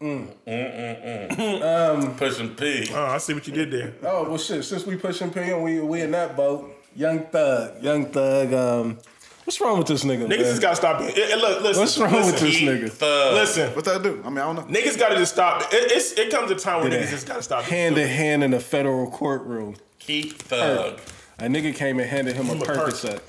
P. 0.00 0.06
about 0.46 2.04
it. 2.04 2.16
Pushing 2.16 2.54
P. 2.54 2.88
oh, 2.92 3.04
I 3.06 3.18
see 3.18 3.34
what 3.34 3.46
you 3.46 3.52
did 3.52 3.70
there. 3.70 3.94
Oh 4.02 4.24
well, 4.28 4.38
shit. 4.38 4.64
Since 4.64 4.86
we 4.86 4.96
pushing 4.96 5.30
P 5.30 5.40
and 5.40 5.62
we 5.62 5.80
we 5.80 6.00
in 6.02 6.10
that 6.12 6.36
boat, 6.36 6.70
Young 6.94 7.20
Thug, 7.26 7.82
Young 7.82 8.06
Thug. 8.06 8.52
Um, 8.52 8.98
what's 9.44 9.60
wrong 9.60 9.78
with 9.78 9.86
this 9.88 10.04
nigga? 10.04 10.24
Niggas 10.26 10.28
man? 10.28 10.38
just 10.38 10.62
gotta 10.62 10.76
stop 10.76 10.98
being. 10.98 11.10
eh, 11.10 11.28
eh, 11.32 11.36
look, 11.36 11.62
listen. 11.62 11.80
What's 11.80 11.98
wrong 11.98 12.12
with 12.26 12.38
this 12.40 12.56
nigga? 12.60 12.90
Thug. 12.90 13.34
Listen, 13.34 13.74
What 13.74 13.84
that 13.86 14.02
do? 14.02 14.20
I 14.24 14.28
mean, 14.28 14.38
I 14.38 14.52
don't 14.52 14.56
know. 14.56 14.62
niggas 14.80 14.98
gotta 14.98 15.16
just 15.16 15.32
stop. 15.34 15.62
It, 15.72 15.92
it's 15.92 16.12
it 16.12 16.30
comes 16.30 16.50
a 16.50 16.56
time 16.56 16.80
where 16.80 16.90
Did 16.90 17.00
niggas 17.02 17.08
it 17.08 17.10
just 17.10 17.26
gotta 17.28 17.42
stop. 17.42 17.64
Hand 17.64 17.96
to 17.96 18.06
hand 18.06 18.44
in 18.44 18.54
a 18.54 18.60
federal 18.60 19.10
courtroom. 19.10 19.76
Keep 19.98 20.34
Thug. 20.42 21.00
A 21.38 21.44
nigga 21.44 21.74
came 21.74 21.98
and 22.00 22.08
handed 22.08 22.34
him 22.36 22.48
a 22.48 22.52
Him 22.54 22.62
a 22.62 22.64
perk. 22.64 22.78
Percocet. 22.78 23.20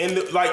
In 0.00 0.14
the 0.14 0.30
like 0.32 0.50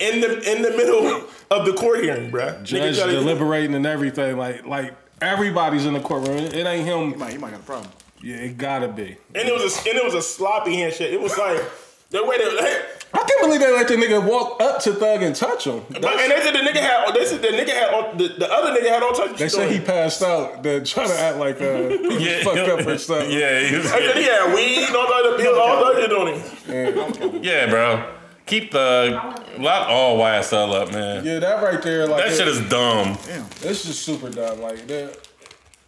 in 0.00 0.20
the 0.20 0.40
in 0.50 0.62
the 0.62 0.70
middle 0.70 1.24
of 1.50 1.66
the 1.66 1.72
court 1.74 2.02
hearing, 2.02 2.30
bruh. 2.30 2.62
Judge 2.62 2.96
gotta- 2.96 3.12
deliberating 3.12 3.74
and 3.74 3.86
everything. 3.86 4.36
Like 4.36 4.66
like 4.66 4.94
everybody's 5.20 5.86
in 5.86 5.92
the 5.94 6.00
courtroom. 6.00 6.36
It, 6.38 6.54
it 6.54 6.66
ain't 6.66 6.86
him. 6.86 7.10
You 7.10 7.16
might, 7.16 7.32
you 7.34 7.38
might 7.40 7.50
got 7.52 7.60
a 7.60 7.62
problem. 7.64 7.90
Yeah, 8.22 8.36
it 8.36 8.58
gotta 8.58 8.88
be. 8.88 9.16
And 9.34 9.48
it 9.48 9.52
was 9.54 9.62
a 9.76 9.88
and 9.88 9.98
it 9.98 10.04
was 10.04 10.14
a 10.14 10.22
sloppy 10.22 10.74
handshake. 10.76 11.12
It 11.12 11.20
was 11.20 11.36
like 11.38 11.62
the 12.10 12.24
way 12.24 12.38
they. 12.38 12.82
I 13.10 13.16
can't 13.24 13.40
believe 13.40 13.60
they 13.60 13.72
let 13.74 13.88
the 13.88 13.94
nigga 13.94 14.22
walk 14.22 14.60
up 14.60 14.82
to 14.82 14.92
Thug 14.92 15.22
and 15.22 15.34
touch 15.34 15.66
him. 15.66 15.82
But, 15.88 16.04
and 16.04 16.30
they 16.30 16.40
said 16.42 16.52
the 16.54 16.58
nigga 16.58 16.76
had. 16.80 17.14
They 17.14 17.24
said 17.24 17.40
the 17.40 17.48
nigga 17.48 17.70
had. 17.70 17.94
all- 17.94 18.12
The, 18.14 18.28
the 18.38 18.52
other 18.52 18.78
nigga 18.78 18.88
had 18.90 19.02
all 19.02 19.12
types 19.12 19.30
of 19.32 19.38
They 19.38 19.44
shit. 19.46 19.52
said 19.52 19.70
he 19.72 19.80
passed 19.80 20.22
out. 20.22 20.62
They're 20.62 20.84
trying 20.84 21.08
to 21.08 21.18
act 21.18 21.38
like 21.38 21.56
uh, 21.60 21.88
he 21.88 22.06
was 22.06 22.44
fucked 22.44 22.58
up 22.58 22.86
or 22.86 22.98
something. 22.98 23.30
Yeah, 23.30 23.66
he 23.66 23.76
was, 23.76 23.90
They 23.90 23.98
said 23.98 24.16
he 24.16 24.24
had 24.24 24.54
weed 24.54 24.84
and 24.88 24.94
all 24.96 25.06
that. 25.08 25.40
He 25.40 25.48
was 25.48 25.56
all 25.58 25.84
that 25.84 26.00
shit 26.02 26.12
on 26.12 27.32
him. 27.32 27.42
yeah, 27.42 27.70
bro. 27.70 28.14
Keep 28.48 28.72
the 28.72 29.10
Lock 29.58 29.88
all 29.88 30.18
YSL 30.18 30.74
up, 30.74 30.90
man. 30.92 31.24
Yeah, 31.24 31.38
that 31.38 31.62
right 31.62 31.80
there, 31.82 32.06
like 32.06 32.24
That 32.24 32.36
shit 32.36 32.48
is 32.48 32.60
dumb. 32.68 33.16
Damn. 33.26 33.44
it's 33.62 33.84
just 33.84 34.02
super 34.02 34.30
dumb. 34.30 34.60
Like 34.60 34.86
there, 34.86 35.10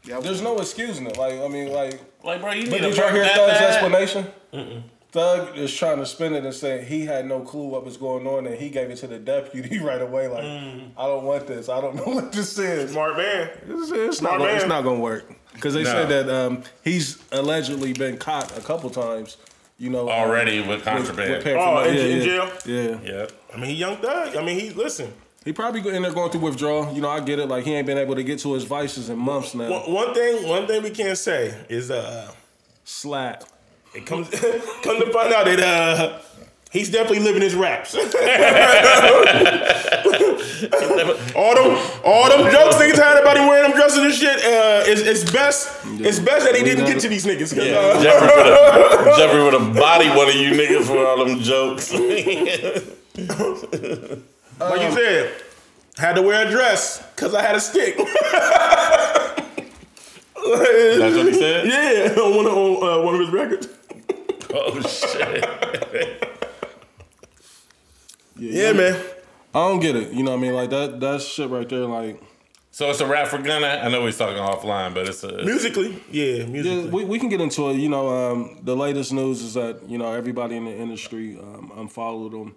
Yeah, 0.04 0.20
there's 0.20 0.42
no 0.42 0.58
excusing 0.58 1.06
it. 1.06 1.16
Like 1.16 1.40
I 1.40 1.48
mean, 1.48 1.72
like, 1.72 2.00
Like, 2.22 2.40
bro, 2.40 2.52
you 2.52 2.64
but 2.70 2.72
need 2.72 2.80
did 2.82 2.94
to 2.94 3.00
y'all 3.00 3.10
hear 3.12 3.22
that 3.24 3.34
Thug's 3.36 3.58
bad? 3.58 3.70
explanation? 3.72 4.84
Thug 5.12 5.58
is 5.58 5.74
trying 5.74 5.98
to 5.98 6.06
spin 6.06 6.34
it 6.34 6.44
and 6.44 6.54
say 6.54 6.84
he 6.84 7.04
had 7.04 7.26
no 7.26 7.40
clue 7.40 7.66
what 7.66 7.84
was 7.84 7.96
going 7.96 8.28
on, 8.28 8.46
and 8.46 8.54
he 8.54 8.68
gave 8.70 8.90
it 8.90 8.96
to 8.98 9.08
the 9.08 9.18
deputy 9.18 9.78
right 9.82 10.00
away. 10.00 10.28
Like, 10.28 10.44
I 10.44 11.06
don't 11.08 11.24
want 11.24 11.48
this. 11.48 11.68
I 11.68 11.80
don't 11.80 11.96
know 11.96 12.04
what 12.14 12.30
this 12.32 12.56
is. 12.58 12.92
Smart 12.92 13.16
man. 13.16 13.50
It's, 13.66 13.90
it's 13.90 14.22
not. 14.22 14.34
Smart 14.34 14.38
Gonna, 14.40 14.52
it's 14.52 14.66
not 14.66 14.84
gonna 14.84 15.00
work 15.00 15.24
because 15.54 15.74
they 15.74 15.82
No. 15.82 15.90
said 15.90 16.08
that 16.10 16.28
um, 16.32 16.62
he's 16.84 17.18
allegedly 17.32 17.92
been 17.92 18.18
caught 18.18 18.56
a 18.56 18.60
couple 18.60 18.88
times. 18.90 19.36
You 19.80 19.88
know, 19.88 20.10
Already 20.10 20.60
with 20.60 20.68
with, 20.68 20.84
contraband. 20.84 21.42
with 21.42 21.46
Oh, 21.56 21.82
in- 21.84 21.94
yeah, 21.94 22.00
in 22.02 22.18
yeah, 22.18 22.24
jail? 22.24 22.52
Yeah, 22.66 22.98
yeah. 23.02 23.26
I 23.54 23.56
mean, 23.56 23.70
he 23.70 23.76
young 23.76 23.96
thug. 23.96 24.36
I 24.36 24.44
mean, 24.44 24.60
he 24.60 24.68
listen. 24.70 25.10
he 25.42 25.54
probably 25.54 25.80
in 25.96 26.02
there 26.02 26.12
going 26.12 26.30
through 26.30 26.42
withdrawal. 26.42 26.92
You 26.92 27.00
know, 27.00 27.08
I 27.08 27.20
get 27.20 27.38
it. 27.38 27.46
Like 27.48 27.64
he 27.64 27.72
ain't 27.74 27.86
been 27.86 27.96
able 27.96 28.14
to 28.14 28.22
get 28.22 28.38
to 28.40 28.52
his 28.52 28.64
vices 28.64 29.08
in 29.08 29.18
months 29.18 29.54
now. 29.54 29.70
One, 29.70 29.90
one 29.90 30.14
thing, 30.14 30.46
one 30.46 30.66
thing 30.66 30.82
we 30.82 30.90
can't 30.90 31.16
say 31.16 31.54
is 31.70 31.90
uh, 31.90 32.30
Slap. 32.84 33.44
it 33.94 34.04
comes 34.04 34.28
come 34.82 35.00
to 35.00 35.10
find 35.12 35.32
out 35.32 35.46
that 35.46 35.60
uh, 35.60 36.18
he's 36.70 36.90
definitely 36.90 37.20
living 37.20 37.42
his 37.42 37.54
raps. 37.54 37.94
all 37.94 38.02
them, 41.54 41.76
all 42.04 42.28
them 42.28 42.50
jokes 42.52 42.76
niggas 42.76 42.96
had 42.96 43.18
about 43.20 43.36
him 43.36 43.46
wearing 43.48 43.70
them 43.70 43.78
dresses 43.78 43.98
and 43.98 44.12
shit. 44.14 44.36
Uh, 44.38 44.82
it's, 44.86 45.00
it's 45.02 45.24
best, 45.32 45.68
it's 46.00 46.18
best 46.18 46.44
that 46.46 46.54
he 46.56 46.62
didn't 46.62 46.86
get 46.86 47.00
to 47.00 47.08
these 47.08 47.24
niggas. 47.26 47.54
'cause, 47.54 47.66
uh, 47.66 48.02
Jeffrey 48.02 48.28
would 48.36 48.46
have 48.46 49.16
Jeffrey 49.18 49.42
would 49.42 49.52
have 49.54 49.74
bodied 49.74 50.14
one 50.16 50.28
of 50.28 50.34
you 50.34 50.50
niggas 50.52 50.84
for 50.86 51.04
all 51.06 51.24
them 51.24 51.40
jokes. 51.40 51.92
like 54.60 54.80
you 54.82 54.90
said, 54.92 55.32
had 55.96 56.14
to 56.14 56.22
wear 56.22 56.46
a 56.46 56.50
dress 56.50 57.02
because 57.14 57.34
I 57.34 57.42
had 57.42 57.54
a 57.56 57.60
stick. 57.60 57.96
That's 57.96 58.08
what 61.16 61.26
he 61.26 61.32
said. 61.34 61.66
yeah, 61.66 62.14
on 62.20 62.36
one 62.36 62.46
of, 62.46 62.52
on, 62.52 62.82
uh, 62.82 63.00
one 63.04 63.14
of 63.14 63.20
his 63.20 63.30
records. 63.30 63.68
Oh 64.52 64.80
shit. 64.82 65.44
Yeah, 68.40 68.72
man. 68.72 69.00
I 69.54 69.68
don't 69.68 69.80
get 69.80 69.96
it. 69.96 70.12
You 70.12 70.22
know 70.22 70.30
what 70.30 70.38
I 70.38 70.40
mean? 70.40 70.54
Like 70.54 70.70
that. 70.70 71.00
That 71.00 71.20
shit 71.22 71.50
right 71.50 71.68
there. 71.68 71.80
Like 71.80 72.22
So 72.70 72.88
it's 72.90 73.00
a 73.00 73.06
rap 73.06 73.28
for 73.28 73.38
Gunna. 73.38 73.66
I 73.66 73.88
know 73.88 74.06
he's 74.06 74.16
talking 74.16 74.36
offline, 74.36 74.94
but 74.94 75.08
it's 75.08 75.24
a 75.24 75.42
Musically, 75.44 76.02
yeah, 76.10 76.24
yeah, 76.24 76.46
musically. 76.46 76.90
we, 76.90 77.04
we 77.04 77.18
can 77.18 77.28
get 77.28 77.40
into 77.40 77.68
it. 77.70 77.76
You 77.76 77.88
know, 77.88 78.08
um, 78.08 78.60
the 78.62 78.76
latest 78.76 79.12
news 79.12 79.42
is 79.42 79.54
that 79.54 79.88
you 79.88 79.98
know 79.98 80.12
everybody 80.12 80.56
in 80.56 80.64
the 80.64 80.74
industry 80.76 81.36
um, 81.38 81.72
unfollowed 81.76 82.32
him. 82.32 82.54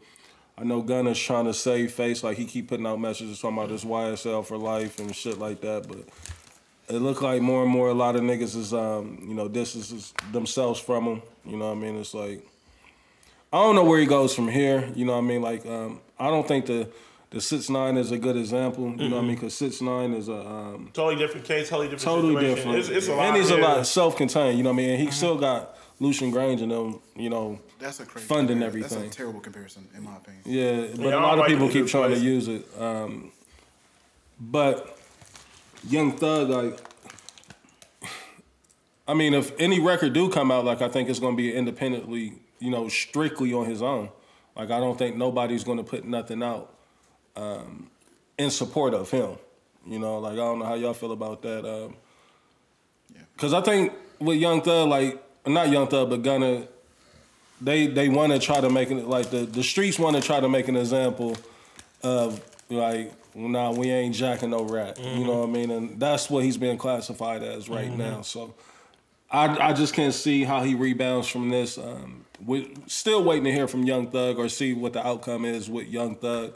I 0.55 0.63
know 0.63 0.83
Gunna's 0.83 1.19
trying 1.19 1.45
to 1.45 1.53
save 1.53 1.91
face. 1.91 2.23
Like 2.23 2.37
he 2.37 2.45
keep 2.45 2.69
putting 2.69 2.85
out 2.85 2.99
messages 2.99 3.39
talking 3.39 3.57
about 3.57 3.69
this 3.69 3.83
YSL 3.83 4.45
for 4.45 4.57
life 4.57 4.99
and 4.99 5.15
shit 5.15 5.39
like 5.39 5.61
that, 5.61 5.87
but. 5.87 6.05
It 6.89 6.99
looked 6.99 7.21
like 7.21 7.41
more 7.41 7.63
and 7.63 7.71
more 7.71 7.87
a 7.87 7.93
lot 7.93 8.17
of 8.17 8.23
niggas 8.23 8.57
is 8.57 8.73
um, 8.73 9.17
you 9.25 9.33
know, 9.33 9.47
distances 9.47 10.13
themselves 10.33 10.81
from 10.81 11.05
him. 11.05 11.21
You 11.45 11.55
know 11.55 11.69
what 11.69 11.77
I 11.77 11.79
mean? 11.79 11.95
It's 11.95 12.13
like 12.13 12.45
I 13.53 13.57
don't 13.57 13.75
know 13.75 13.83
where 13.83 13.99
he 13.99 14.05
goes 14.07 14.33
from 14.35 14.47
here. 14.49 14.89
You 14.95 15.05
know 15.05 15.11
what 15.13 15.19
I 15.19 15.21
mean? 15.21 15.41
Like, 15.43 15.63
um, 15.65 16.01
I 16.19 16.29
don't 16.29 16.47
think 16.47 16.65
the 16.65 16.89
the 17.29 17.39
six 17.39 17.69
nine 17.69 17.97
is 17.97 18.11
a 18.11 18.17
good 18.17 18.35
example. 18.35 18.83
You 18.89 19.09
know 19.09 19.15
what 19.17 19.23
I 19.23 19.27
mean? 19.27 19.35
Because 19.35 19.55
six 19.55 19.79
nine 19.81 20.13
is 20.13 20.27
a 20.27 20.33
um, 20.39 20.89
Totally 20.93 21.15
different 21.15 21.45
case, 21.45 21.69
totally 21.69 21.87
different 21.87 22.01
totally 22.01 22.33
situation. 22.35 22.55
different. 22.71 22.79
It's, 22.79 22.89
it's 22.89 23.07
a 23.07 23.15
lot. 23.15 23.25
and 23.27 23.37
he's 23.37 23.49
a 23.51 23.57
lot 23.57 23.85
self 23.87 24.17
contained. 24.17 24.57
You 24.57 24.63
know 24.63 24.71
what 24.71 24.75
I 24.75 24.77
mean? 24.77 24.89
And 24.91 25.01
he 25.01 25.11
still 25.11 25.37
got 25.37 25.77
Lucian 25.99 26.31
Grainge 26.31 26.61
and 26.63 26.71
them. 26.71 26.99
You 27.15 27.29
know, 27.29 27.59
That's 27.79 27.99
a 27.99 28.05
crazy 28.05 28.27
funding 28.27 28.57
comparison. 28.59 28.65
everything. 28.81 29.01
That's 29.03 29.15
a 29.15 29.17
terrible 29.17 29.39
comparison, 29.39 29.87
in 29.95 30.03
my 30.03 30.15
opinion. 30.17 30.43
Yeah, 30.45 30.87
but 30.95 31.05
Yeah, 31.05 31.13
a 31.15 31.17
I 31.17 31.21
lot 31.21 31.39
of 31.39 31.45
people 31.47 31.67
keep 31.67 31.85
good 31.85 31.91
trying 31.91 32.11
to 32.11 32.19
use 32.19 32.47
it. 32.47 32.65
Um, 32.79 33.31
but 34.39 34.97
Young 35.87 36.11
Thug, 36.17 36.49
like, 36.49 36.79
I 39.07 39.13
mean, 39.13 39.33
if 39.33 39.51
any 39.59 39.79
record 39.79 40.13
do 40.13 40.29
come 40.29 40.49
out, 40.51 40.65
like, 40.65 40.81
I 40.81 40.87
think 40.89 41.09
it's 41.09 41.19
going 41.19 41.33
to 41.35 41.37
be 41.37 41.53
independently, 41.53 42.33
you 42.63 42.71
know, 42.71 42.87
strictly 42.87 43.53
on 43.53 43.65
his 43.65 43.81
own. 43.81 44.09
Like, 44.55 44.71
I 44.71 44.79
don't 44.79 44.97
think 44.97 45.17
nobody's 45.17 45.63
going 45.63 45.79
to 45.79 45.83
put 45.83 46.05
nothing 46.05 46.41
out 46.41 46.73
um, 47.35 47.89
in 48.37 48.49
support 48.49 48.93
of 48.93 49.11
him. 49.11 49.31
You 49.85 49.99
know, 49.99 50.19
like, 50.19 50.33
I 50.33 50.37
don't 50.37 50.59
know 50.59 50.65
how 50.65 50.75
y'all 50.75 50.93
feel 50.93 51.11
about 51.11 51.41
that. 51.41 51.65
Um, 51.65 51.95
Cause 53.37 53.53
I 53.53 53.61
think 53.61 53.93
with 54.19 54.37
Young 54.37 54.61
Thug, 54.61 54.89
like 54.89 55.21
not 55.45 55.69
Young 55.69 55.87
Thug, 55.87 56.09
but 56.09 56.21
Gunna, 56.21 56.67
they 57.59 57.87
they 57.87 58.09
want 58.09 58.31
to 58.31 58.39
try 58.39 58.61
to 58.61 58.69
make 58.69 58.91
it 58.91 59.07
like 59.07 59.29
the 59.29 59.39
the 59.39 59.63
streets 59.63 59.97
want 59.97 60.15
to 60.15 60.21
try 60.21 60.39
to 60.39 60.47
make 60.47 60.67
an 60.67 60.75
example 60.75 61.35
of 62.03 62.41
like 62.69 63.11
nah 63.35 63.71
we 63.71 63.89
ain't 63.89 64.13
jacking 64.13 64.51
no 64.51 64.63
rat 64.63 64.99
you 64.99 65.25
know 65.25 65.39
what 65.39 65.49
I 65.49 65.51
mean 65.51 65.71
and 65.71 65.99
that's 65.99 66.29
what 66.29 66.43
he's 66.43 66.57
being 66.57 66.77
classified 66.77 67.41
as 67.41 67.67
right 67.69 67.91
now 67.91 68.21
so 68.21 68.53
I 69.31 69.69
I 69.69 69.73
just 69.73 69.93
can't 69.93 70.13
see 70.13 70.43
how 70.43 70.63
he 70.63 70.75
rebounds 70.75 71.27
from 71.27 71.49
this 71.49 71.77
um 71.77 72.25
we 72.45 72.75
still 72.87 73.23
waiting 73.23 73.45
to 73.45 73.51
hear 73.51 73.67
from 73.67 73.83
Young 73.83 74.09
Thug 74.09 74.37
or 74.37 74.49
see 74.49 74.73
what 74.73 74.93
the 74.93 75.05
outcome 75.05 75.45
is 75.45 75.69
with 75.69 75.87
Young 75.87 76.15
Thug 76.15 76.53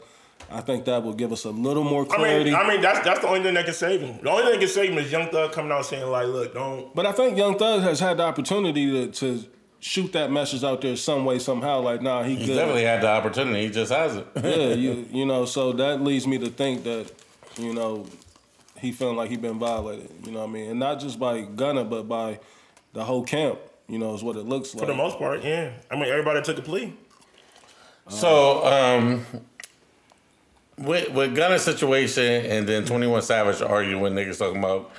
I 0.50 0.60
think 0.62 0.86
that 0.86 1.02
will 1.02 1.12
give 1.12 1.32
us 1.32 1.44
a 1.44 1.50
little 1.50 1.84
more 1.84 2.02
I 2.04 2.16
clarity 2.16 2.50
mean, 2.50 2.54
I 2.54 2.68
mean 2.68 2.80
that's 2.80 3.00
that's 3.04 3.20
the 3.20 3.28
only 3.28 3.42
thing 3.42 3.54
that 3.54 3.64
can 3.64 3.74
save 3.74 4.00
him. 4.00 4.18
The 4.22 4.30
only 4.30 4.44
thing 4.44 4.52
that 4.52 4.60
can 4.60 4.68
save 4.68 4.90
him 4.90 4.98
is 4.98 5.12
Young 5.12 5.28
Thug 5.28 5.52
coming 5.52 5.72
out 5.72 5.84
saying 5.84 6.06
like, 6.06 6.26
"Look, 6.26 6.54
don't." 6.54 6.94
but 6.94 7.04
I 7.04 7.12
think 7.12 7.36
Young 7.36 7.58
Thug 7.58 7.82
has 7.82 8.00
had 8.00 8.16
the 8.16 8.22
opportunity 8.22 8.90
to 8.90 9.12
to 9.12 9.44
shoot 9.80 10.12
that 10.12 10.32
message 10.32 10.64
out 10.64 10.80
there 10.80 10.96
some 10.96 11.24
way 11.24 11.38
somehow 11.38 11.80
like 11.80 12.02
nah 12.02 12.22
he 12.22 12.36
He 12.36 12.46
good 12.46 12.56
definitely 12.56 12.84
had 12.84 13.02
the 13.02 13.08
opportunity. 13.08 13.66
He 13.66 13.70
just 13.70 13.92
hasn't. 13.92 14.26
yeah, 14.36 14.68
you 14.74 15.06
you 15.10 15.26
know, 15.26 15.44
so 15.44 15.72
that 15.72 16.02
leads 16.02 16.26
me 16.26 16.38
to 16.38 16.48
think 16.48 16.84
that, 16.84 17.12
you 17.58 17.74
know, 17.74 18.06
he 18.78 18.92
feeling 18.92 19.16
like 19.16 19.30
he 19.30 19.36
been 19.36 19.58
violated. 19.58 20.10
You 20.24 20.32
know 20.32 20.40
what 20.40 20.48
I 20.48 20.52
mean? 20.52 20.70
And 20.70 20.80
not 20.80 20.98
just 20.98 21.18
by 21.18 21.42
Gunna, 21.42 21.84
but 21.84 22.08
by 22.08 22.40
the 22.94 23.04
whole 23.04 23.22
camp. 23.22 23.58
You 23.88 23.98
know, 23.98 24.14
is 24.14 24.22
what 24.22 24.36
it 24.36 24.46
looks 24.46 24.74
like. 24.74 24.80
For 24.84 24.86
the 24.86 24.96
most 24.96 25.18
part, 25.18 25.42
yeah. 25.42 25.70
I 25.90 25.94
mean, 25.94 26.04
everybody 26.08 26.42
took 26.42 26.58
a 26.58 26.62
plea. 26.62 26.92
So, 28.08 28.64
um, 28.66 29.24
with 30.78 31.10
with 31.12 31.34
Gunna's 31.34 31.62
situation 31.62 32.46
and 32.46 32.66
then 32.68 32.84
Twenty 32.84 33.06
One 33.06 33.22
Savage 33.22 33.60
arguing 33.62 34.00
with 34.00 34.12
niggas 34.12 34.38
talking 34.38 34.58
about 34.58 34.90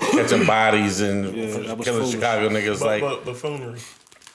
catching 0.00 0.46
bodies 0.46 1.00
and 1.00 1.36
Yeah, 1.36 1.46
that 1.46 1.64
killing 1.82 2.00
foolish. 2.00 2.10
Chicago 2.12 2.48
niggas, 2.48 2.80
But, 2.80 2.86
like 2.86 3.00
but 3.02 3.24
buffoonery. 3.24 3.78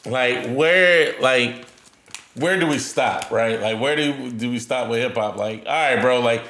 like 0.06 0.50
where 0.56 1.20
like 1.22 1.66
where 2.36 2.60
do 2.60 2.68
we 2.68 2.78
stop 2.80 3.30
right 3.32 3.60
like 3.60 3.80
where 3.82 3.96
do 3.96 4.32
do 4.32 4.50
we 4.50 4.60
stop 4.60 4.90
with 4.90 5.00
hip 5.00 5.16
hop 5.16 5.36
like 5.36 5.64
all 5.66 5.72
right 5.74 6.02
bro 6.02 6.22
like 6.22 6.44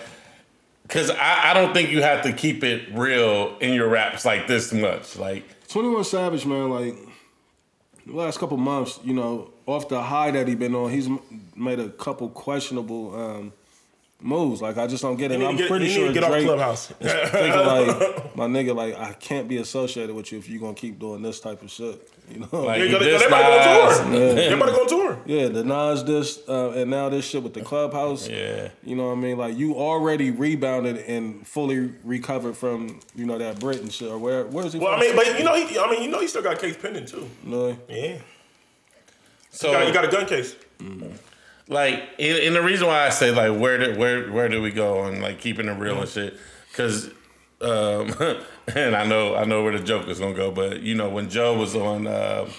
because 0.83 1.09
I, 1.09 1.51
I 1.51 1.53
don't 1.55 1.73
think 1.73 1.89
you 1.89 2.03
have 2.03 2.21
to 2.23 2.33
keep 2.33 2.63
it 2.63 2.93
real 2.93 3.57
in 3.59 3.73
your 3.73 3.87
raps 3.87 4.25
like 4.25 4.45
this 4.47 4.71
much 4.73 5.17
like 5.17 5.43
Twenty 5.69 5.89
One 5.89 6.03
Savage, 6.03 6.45
man, 6.45 6.69
like 6.69 6.95
the 8.11 8.17
last 8.17 8.39
couple 8.39 8.57
months, 8.57 8.99
you 9.03 9.13
know, 9.13 9.51
off 9.65 9.87
the 9.89 10.01
high 10.01 10.31
that 10.31 10.47
he 10.47 10.55
been 10.55 10.75
on, 10.75 10.91
he's 10.91 11.09
made 11.55 11.79
a 11.79 11.89
couple 11.89 12.29
questionable 12.29 13.15
um, 13.15 13.53
moves. 14.23 14.61
Like 14.61 14.77
I 14.77 14.87
just 14.87 15.01
don't 15.01 15.15
get 15.17 15.31
it. 15.31 15.35
And 15.35 15.43
I'm 15.45 15.55
get, 15.57 15.69
pretty 15.69 15.89
sure 15.89 16.03
need 16.03 16.07
to 16.09 16.13
get 16.13 16.23
off 16.23 16.31
Drake 16.31 16.45
Clubhouse. 16.45 16.87
thinking 16.87 17.09
like, 17.65 18.35
my 18.35 18.47
nigga, 18.47 18.75
like 18.75 18.97
I 18.97 19.13
can't 19.13 19.47
be 19.47 19.57
associated 19.57 20.15
with 20.15 20.31
you 20.31 20.37
if 20.37 20.49
you're 20.49 20.59
gonna 20.61 20.73
keep 20.73 20.99
doing 20.99 21.21
this 21.21 21.39
type 21.39 21.61
of 21.61 21.71
shit. 21.71 22.07
You 22.29 22.39
know? 22.39 22.47
like 22.63 22.79
They 22.79 22.85
he 22.87 22.91
gotta- 22.91 23.05
dissed 23.05 23.19
they 23.19 23.29
might 23.29 23.41
go 23.41 23.81
on 23.81 23.89
Nas. 23.89 23.97
tour. 23.97 24.35
They 24.35 24.53
about 24.53 24.65
to 24.67 24.71
go 24.71 24.81
on 24.81 24.87
tour. 24.87 25.19
Yeah, 25.25 25.47
the 25.49 25.63
Nas 25.63 26.03
this 26.05 26.39
uh, 26.47 26.71
and 26.71 26.89
now 26.89 27.09
this 27.09 27.25
shit 27.25 27.43
with 27.43 27.53
the 27.53 27.61
clubhouse. 27.61 28.27
Yeah. 28.29 28.69
You 28.83 28.95
know 28.95 29.07
what 29.07 29.17
I 29.17 29.21
mean? 29.21 29.37
Like 29.37 29.57
you 29.57 29.75
already 29.75 30.31
rebounded 30.31 30.97
and 30.97 31.45
fully 31.45 31.91
recovered 32.03 32.55
from, 32.55 32.99
you 33.15 33.25
know, 33.25 33.37
that 33.37 33.59
Britain 33.59 33.89
shit 33.89 34.09
or 34.09 34.17
where 34.17 34.45
where 34.45 34.65
is 34.65 34.73
he 34.73 34.79
Well, 34.79 34.93
I 34.93 34.99
mean, 34.99 35.15
but 35.15 35.25
you 35.37 35.43
know, 35.43 35.55
he, 35.55 35.77
I 35.77 35.89
mean, 35.91 36.03
you 36.03 36.09
know, 36.09 36.19
he 36.21 36.27
still 36.27 36.41
got 36.43 36.53
a 36.53 36.59
case 36.59 36.77
pending 36.77 37.05
too. 37.05 37.29
No. 37.43 37.77
Yeah, 37.89 38.17
so 39.49 39.67
you 39.71 39.73
got, 39.77 39.87
you 39.87 39.93
got 39.93 40.05
a 40.05 40.07
gun 40.11 40.25
case. 40.27 40.55
Like 41.71 42.03
and, 42.19 42.37
and 42.37 42.55
the 42.55 42.61
reason 42.61 42.85
why 42.87 43.05
I 43.05 43.09
say 43.09 43.31
like 43.31 43.59
where 43.59 43.77
do 43.77 43.97
where 43.99 44.29
where 44.31 44.49
do 44.49 44.61
we 44.61 44.71
go 44.71 45.05
and 45.05 45.21
like 45.21 45.39
keeping 45.39 45.67
it 45.67 45.79
real 45.79 45.99
and 46.01 46.09
shit 46.09 46.37
because 46.69 47.07
um 47.61 48.13
and 48.75 48.93
I 48.95 49.05
know 49.05 49.35
I 49.35 49.45
know 49.45 49.63
where 49.63 49.77
the 49.77 49.83
joke 49.83 50.07
is 50.09 50.19
gonna 50.19 50.35
go 50.35 50.51
but 50.51 50.81
you 50.81 50.95
know 50.95 51.07
when 51.09 51.29
Joe 51.29 51.57
was 51.57 51.73
on 51.75 52.07
uh, 52.07 52.49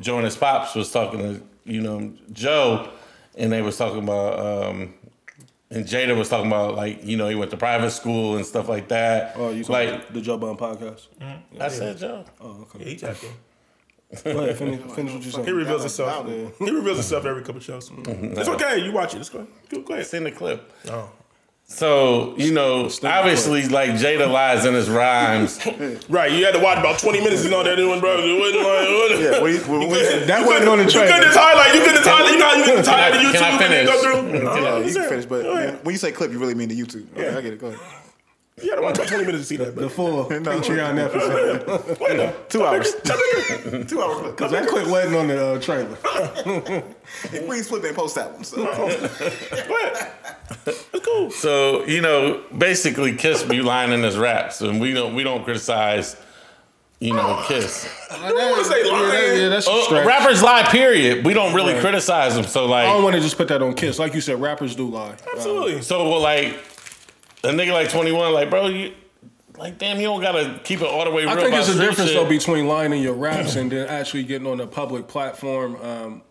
Joe 0.00 0.16
and 0.16 0.24
his 0.24 0.36
pops 0.36 0.74
was 0.74 0.90
talking 0.90 1.20
to 1.20 1.42
you 1.64 1.80
know 1.80 2.12
Joe 2.32 2.90
and 3.38 3.52
they 3.52 3.62
was 3.62 3.76
talking 3.76 4.02
about 4.02 4.38
um 4.40 4.94
and 5.70 5.84
Jada 5.86 6.16
was 6.16 6.28
talking 6.28 6.48
about 6.48 6.74
like 6.74 7.04
you 7.04 7.16
know 7.16 7.28
he 7.28 7.36
went 7.36 7.52
to 7.52 7.56
private 7.56 7.90
school 7.90 8.36
and 8.36 8.44
stuff 8.44 8.68
like 8.68 8.88
that 8.88 9.34
Oh, 9.36 9.50
you 9.50 9.62
like 9.64 9.92
like 9.92 10.12
the 10.12 10.20
Joe 10.20 10.38
Budden 10.38 10.56
podcast. 10.56 11.06
I 11.60 11.68
said 11.68 11.98
Joe 11.98 12.24
Oh, 12.40 12.66
Yeah, 12.74 12.80
okay. 12.80 12.84
he 12.90 12.96
tapped 12.96 13.22
in. 13.22 13.30
Go 14.24 14.30
ahead, 14.38 14.56
finish, 14.56 14.80
finish 14.92 15.12
what 15.12 15.22
you 15.24 15.30
He 15.30 15.30
saying. 15.30 15.54
reveals 15.54 15.82
himself. 15.82 16.26
Yeah. 16.28 16.48
He 16.64 16.70
reveals 16.70 16.98
himself 16.98 17.24
every 17.26 17.42
couple 17.42 17.60
shows. 17.60 17.90
Mm-hmm. 17.90 18.38
It's 18.38 18.48
okay. 18.48 18.78
You 18.84 18.92
watch 18.92 19.14
it. 19.14 19.18
It's 19.20 19.28
good. 19.30 19.46
Go, 19.68 19.80
go 19.82 19.94
ahead. 19.94 20.06
seen 20.06 20.24
the 20.24 20.30
clip 20.30 20.72
Oh. 20.88 21.10
so 21.68 22.36
you 22.36 22.52
know 22.52 22.88
obviously 23.02 23.66
like 23.68 23.90
Jada 23.90 24.30
lies 24.30 24.64
in 24.64 24.72
his 24.74 24.88
rhymes 24.88 25.58
Right, 26.08 26.30
you 26.30 26.44
had 26.44 26.54
to 26.54 26.60
watch 26.60 26.78
about 26.78 27.00
20 27.00 27.18
minutes 27.20 27.44
and 27.44 27.52
all 27.52 27.64
that 27.64 27.74
doing, 27.74 27.98
bro. 27.98 28.18
Yeah, 28.18 29.44
he- 29.44 29.58
That 30.26 30.46
wasn't 30.46 30.68
on 30.68 30.78
the 30.78 30.84
You 30.84 30.90
couldn't 30.90 31.22
just 31.22 31.36
highlight. 31.38 31.74
You 31.74 31.80
couldn't 31.80 31.96
just 31.96 32.08
highlight. 32.08 32.32
You 32.32 32.38
know 32.38 32.46
how 32.46 32.54
you 32.56 32.64
couldn't 32.64 32.86
highlight 32.86 33.12
the 33.14 33.18
YouTube 33.18 33.32
Can 33.32 33.42
I 33.42 33.50
and 33.50 33.60
then 33.60 33.86
finish? 33.86 33.90
go 33.90 34.02
through. 34.02 34.38
Can 34.38 34.46
I- 34.46 34.70
Oh, 34.70 34.80
you 34.82 34.94
can 34.94 35.08
finish, 35.08 35.26
but 35.26 35.84
when 35.84 35.92
you 35.92 35.98
say 35.98 36.12
clip, 36.12 36.30
you 36.30 36.38
really 36.38 36.54
mean 36.54 36.68
the 36.68 36.78
YouTube. 36.80 37.06
Okay, 37.12 37.28
I 37.36 37.40
get 37.40 37.54
it. 37.54 37.60
Go 37.60 37.66
ahead. 37.68 37.80
You 38.62 38.70
had 38.70 38.76
to 38.76 38.82
watch 38.82 38.94
about 38.96 39.08
20 39.08 39.24
minutes 39.26 39.42
to 39.42 39.46
see 39.48 39.56
that. 39.58 39.76
The 39.76 39.82
But 39.82 39.92
full 39.92 40.24
Patreon 40.30 40.98
episode. 41.04 42.00
wait 42.00 42.16
no. 42.16 42.34
Two 42.48 42.64
hours. 42.64 42.94
Two 43.04 44.00
hours. 44.00 44.22
clip. 44.22 44.36
Cause 44.38 44.50
that 44.50 44.66
clip 44.66 44.86
wasn't 44.88 45.14
on 45.16 45.28
the 45.28 45.46
uh, 45.46 45.60
trailer. 45.60 45.98
And 47.34 47.46
Queen's 47.46 47.68
Flip 47.68 47.84
ain't 47.84 47.94
post 47.94 48.14
that 48.14 48.32
one. 48.32 48.44
So. 48.44 48.64
Go 48.64 48.72
ahead. 48.86 50.10
It's 50.66 51.04
cool. 51.04 51.30
So 51.32 51.84
you 51.84 52.00
know, 52.00 52.42
basically, 52.56 53.14
Kiss 53.14 53.42
be 53.42 53.60
lying 53.60 53.92
in 53.92 54.02
his 54.02 54.16
raps, 54.16 54.62
and 54.62 54.80
we 54.80 54.94
don't 54.94 55.14
we 55.14 55.22
don't 55.22 55.44
criticize, 55.44 56.16
you 56.98 57.12
know, 57.12 57.44
Kiss. 57.46 57.86
I 58.10 58.30
don't 58.30 58.36
want 58.52 58.64
to 58.64 58.64
say 58.64 58.78
Yeah, 58.78 58.84
that- 58.84 59.02
lying. 59.02 59.40
yeah, 59.42 59.48
that's 59.50 59.66
Oh, 59.68 59.82
stretch. 59.82 60.06
rappers 60.06 60.42
lie. 60.42 60.62
Period. 60.70 61.26
We 61.26 61.34
don't 61.34 61.52
really 61.52 61.74
Right. 61.74 61.82
criticize 61.82 62.34
them. 62.34 62.44
So 62.44 62.64
like, 62.64 62.88
I 62.88 62.92
don't 62.94 63.04
want 63.04 63.16
to 63.16 63.20
just 63.20 63.36
put 63.36 63.48
that 63.48 63.60
on 63.60 63.74
Kiss. 63.74 63.98
Like 63.98 64.14
you 64.14 64.22
said, 64.22 64.40
rappers 64.40 64.74
do 64.74 64.88
lie. 64.88 65.14
Absolutely. 65.34 65.82
so 65.82 66.08
well, 66.08 66.20
like 66.22 66.58
a 67.46 67.52
nigga 67.52 67.72
like 67.72 67.90
Twenty 67.90 68.12
One, 68.12 68.32
like 68.32 68.50
bro, 68.50 68.66
you 68.68 68.92
like 69.58 69.78
damn, 69.78 69.96
you 69.98 70.04
don't 70.04 70.20
gotta 70.20 70.60
keep 70.64 70.80
it 70.80 70.86
all 70.86 71.04
the 71.04 71.10
way 71.10 71.22
real. 71.22 71.30
I 71.30 71.36
think 71.36 71.50
there's 71.50 71.68
a 71.68 71.78
difference 71.78 72.10
shit. 72.10 72.14
though 72.22 72.28
between 72.28 72.66
lying 72.68 72.92
in 72.92 73.00
your 73.02 73.14
raps 73.14 73.56
and 73.56 73.70
then 73.72 73.88
actually 73.88 74.24
getting 74.24 74.46
on 74.46 74.60
a 74.60 74.66
public 74.66 75.08
platform. 75.08 75.76
Um, 75.76 76.22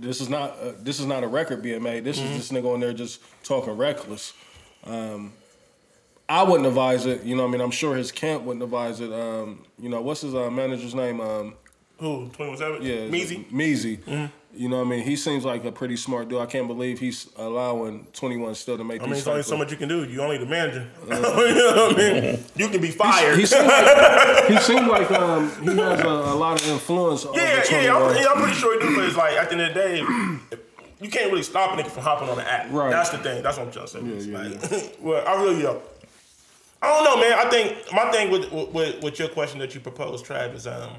this 0.00 0.20
is 0.20 0.28
not 0.28 0.58
uh, 0.60 0.72
this 0.78 0.98
is 1.00 1.06
not 1.06 1.22
a 1.24 1.28
record 1.28 1.62
being 1.62 1.82
made. 1.82 2.04
This 2.04 2.18
Mm-hmm. 2.18 2.32
is 2.34 2.48
this 2.50 2.58
nigga 2.62 2.72
on 2.74 2.80
there 2.80 2.92
just 2.92 3.20
talking 3.44 3.72
reckless. 3.76 4.32
Um, 4.84 5.32
I 6.28 6.42
wouldn't 6.42 6.66
advise 6.66 7.06
it. 7.06 7.22
You 7.22 7.36
know, 7.36 7.42
what 7.44 7.50
I 7.50 7.52
mean, 7.52 7.60
I'm 7.60 7.70
sure 7.70 7.94
his 7.94 8.10
camp 8.10 8.42
wouldn't 8.42 8.62
advise 8.64 9.00
it. 9.00 9.12
Um, 9.12 9.64
you 9.78 9.88
know, 9.88 10.00
what's 10.00 10.22
his 10.22 10.34
uh, 10.34 10.50
manager's 10.50 10.94
name? 10.94 11.20
Who? 11.98 12.28
21 12.28 12.58
Savage? 12.58 12.82
yeah, 12.82 12.96
Meezy. 13.08 13.50
Meezy. 13.50 13.98
Mm-hmm. 13.98 14.26
You 14.54 14.70
know, 14.70 14.78
what 14.78 14.86
I 14.86 14.90
mean, 14.90 15.04
he 15.04 15.16
seems 15.16 15.44
like 15.44 15.64
a 15.64 15.72
pretty 15.72 15.96
smart 15.96 16.28
dude. 16.28 16.40
I 16.40 16.46
can't 16.46 16.66
believe 16.66 16.98
he's 16.98 17.28
allowing 17.36 18.06
21 18.14 18.54
still 18.54 18.78
to 18.78 18.84
make 18.84 19.02
I 19.02 19.04
mean, 19.04 19.12
these. 19.12 19.20
it's 19.20 19.28
only 19.28 19.42
so 19.42 19.56
much 19.56 19.70
you 19.70 19.76
can 19.76 19.88
do. 19.88 20.04
You 20.04 20.22
only 20.22 20.38
the 20.38 20.46
manager. 20.46 20.88
you 21.02 21.08
know 21.10 21.88
what 21.88 22.00
I 22.00 22.20
mean? 22.20 22.44
You 22.56 22.68
can 22.68 22.80
be 22.80 22.90
fired. 22.90 23.38
He 23.38 23.44
seemed 23.44 23.66
like 23.66 24.46
he 24.48 24.74
like 24.74 25.10
um, 25.10 25.50
he 25.62 25.76
has 25.76 26.00
a, 26.00 26.08
a 26.08 26.36
lot 26.36 26.60
of 26.60 26.68
influence. 26.68 27.24
yeah, 27.24 27.30
over 27.30 27.38
yeah, 27.38 27.62
21. 27.62 28.02
I'm, 28.02 28.16
yeah, 28.16 28.26
I'm 28.30 28.42
pretty 28.42 28.54
sure 28.54 28.80
he 28.80 28.88
do. 28.88 28.96
But 28.96 29.04
it's 29.04 29.16
like 29.16 29.32
at 29.34 29.50
the 29.50 29.56
end 29.56 29.62
of 29.62 29.74
the 29.74 29.80
day, 29.80 29.98
you 31.00 31.10
can't 31.10 31.30
really 31.30 31.42
stop 31.42 31.78
a 31.78 31.82
nigga 31.82 31.90
from 31.90 32.02
hopping 32.02 32.28
on 32.28 32.36
the 32.36 32.50
app. 32.50 32.70
Right. 32.70 32.90
That's 32.90 33.10
the 33.10 33.18
thing. 33.18 33.42
That's 33.42 33.58
what 33.58 33.66
I'm 33.66 33.72
trying 33.72 33.86
to 33.86 33.92
say. 33.92 34.00
It's 34.00 34.26
yeah, 34.26 34.38
like, 34.38 34.96
well, 35.00 35.26
I 35.26 35.42
really 35.42 35.62
yo. 35.62 35.82
I 36.80 36.88
don't 36.88 37.04
know, 37.04 37.16
man. 37.20 37.38
I 37.38 37.50
think 37.50 37.92
my 37.92 38.10
thing 38.10 38.30
with, 38.30 38.50
with 38.72 39.02
with 39.02 39.18
your 39.18 39.28
question 39.28 39.58
that 39.58 39.74
you 39.74 39.80
proposed, 39.80 40.24
Trav, 40.24 40.54
is 40.54 40.66
um, 40.66 40.90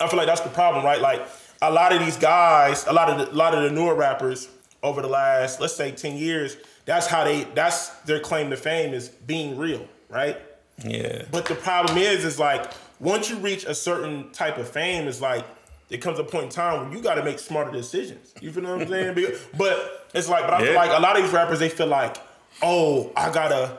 I 0.00 0.08
feel 0.08 0.16
like 0.18 0.26
that's 0.26 0.40
the 0.40 0.50
problem, 0.50 0.84
right? 0.84 1.00
Like 1.00 1.26
a 1.62 1.70
lot 1.70 1.92
of 1.92 2.00
these 2.00 2.16
guys, 2.16 2.86
a 2.86 2.92
lot 2.92 3.08
of 3.08 3.18
the, 3.18 3.32
a 3.32 3.36
lot 3.36 3.54
of 3.54 3.62
the 3.62 3.70
newer 3.70 3.94
rappers 3.94 4.48
over 4.82 5.00
the 5.00 5.08
last, 5.08 5.60
let's 5.60 5.74
say, 5.74 5.92
ten 5.92 6.16
years, 6.16 6.56
that's 6.84 7.06
how 7.06 7.24
they, 7.24 7.44
that's 7.54 7.88
their 8.00 8.20
claim 8.20 8.50
to 8.50 8.56
fame 8.56 8.92
is 8.92 9.08
being 9.08 9.56
real, 9.56 9.86
right? 10.08 10.38
Yeah. 10.84 11.24
But 11.30 11.46
the 11.46 11.54
problem 11.54 11.98
is, 11.98 12.24
is 12.24 12.38
like 12.38 12.70
once 13.00 13.30
you 13.30 13.36
reach 13.36 13.64
a 13.64 13.74
certain 13.74 14.30
type 14.32 14.58
of 14.58 14.68
fame, 14.68 15.08
it's 15.08 15.20
like 15.20 15.44
it 15.90 15.98
comes 15.98 16.18
a 16.18 16.24
point 16.24 16.44
in 16.44 16.50
time 16.50 16.88
where 16.88 16.96
you 16.96 17.02
got 17.02 17.14
to 17.14 17.24
make 17.24 17.38
smarter 17.38 17.70
decisions. 17.70 18.34
You 18.40 18.50
feel 18.50 18.64
what 18.64 18.82
I'm 18.82 18.88
saying? 18.88 19.36
But 19.56 20.08
it's 20.14 20.28
like, 20.28 20.44
but 20.44 20.54
I 20.54 20.60
feel 20.62 20.74
like 20.74 20.90
a 20.90 21.00
lot 21.00 21.16
of 21.16 21.22
these 21.22 21.32
rappers, 21.32 21.58
they 21.58 21.68
feel 21.68 21.86
like, 21.86 22.16
oh, 22.62 23.12
I 23.16 23.30
gotta 23.30 23.78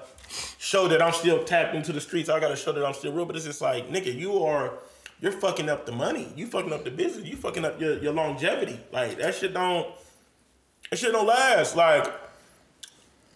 show 0.57 0.87
that 0.87 1.01
I'm 1.01 1.13
still 1.13 1.43
tapped 1.43 1.75
into 1.75 1.91
the 1.93 2.01
streets. 2.01 2.29
I 2.29 2.39
gotta 2.39 2.55
show 2.55 2.71
that 2.71 2.85
I'm 2.85 2.93
still 2.93 3.11
real. 3.13 3.25
But 3.25 3.35
it's 3.35 3.45
just 3.45 3.61
like, 3.61 3.89
nigga, 3.89 4.13
you 4.13 4.43
are, 4.43 4.73
you're 5.25 5.33
fucking 5.33 5.69
up 5.69 5.87
the 5.87 5.91
money. 5.91 6.31
You 6.35 6.45
fucking 6.45 6.71
up 6.71 6.83
the 6.83 6.91
business. 6.91 7.25
You 7.25 7.35
fucking 7.35 7.65
up 7.65 7.81
your, 7.81 7.97
your 7.97 8.13
longevity. 8.13 8.79
Like 8.91 9.17
that 9.17 9.33
shit 9.33 9.55
don't, 9.55 9.87
that 10.91 10.97
shit 10.97 11.11
don't 11.11 11.25
last. 11.25 11.75
Like 11.75 12.13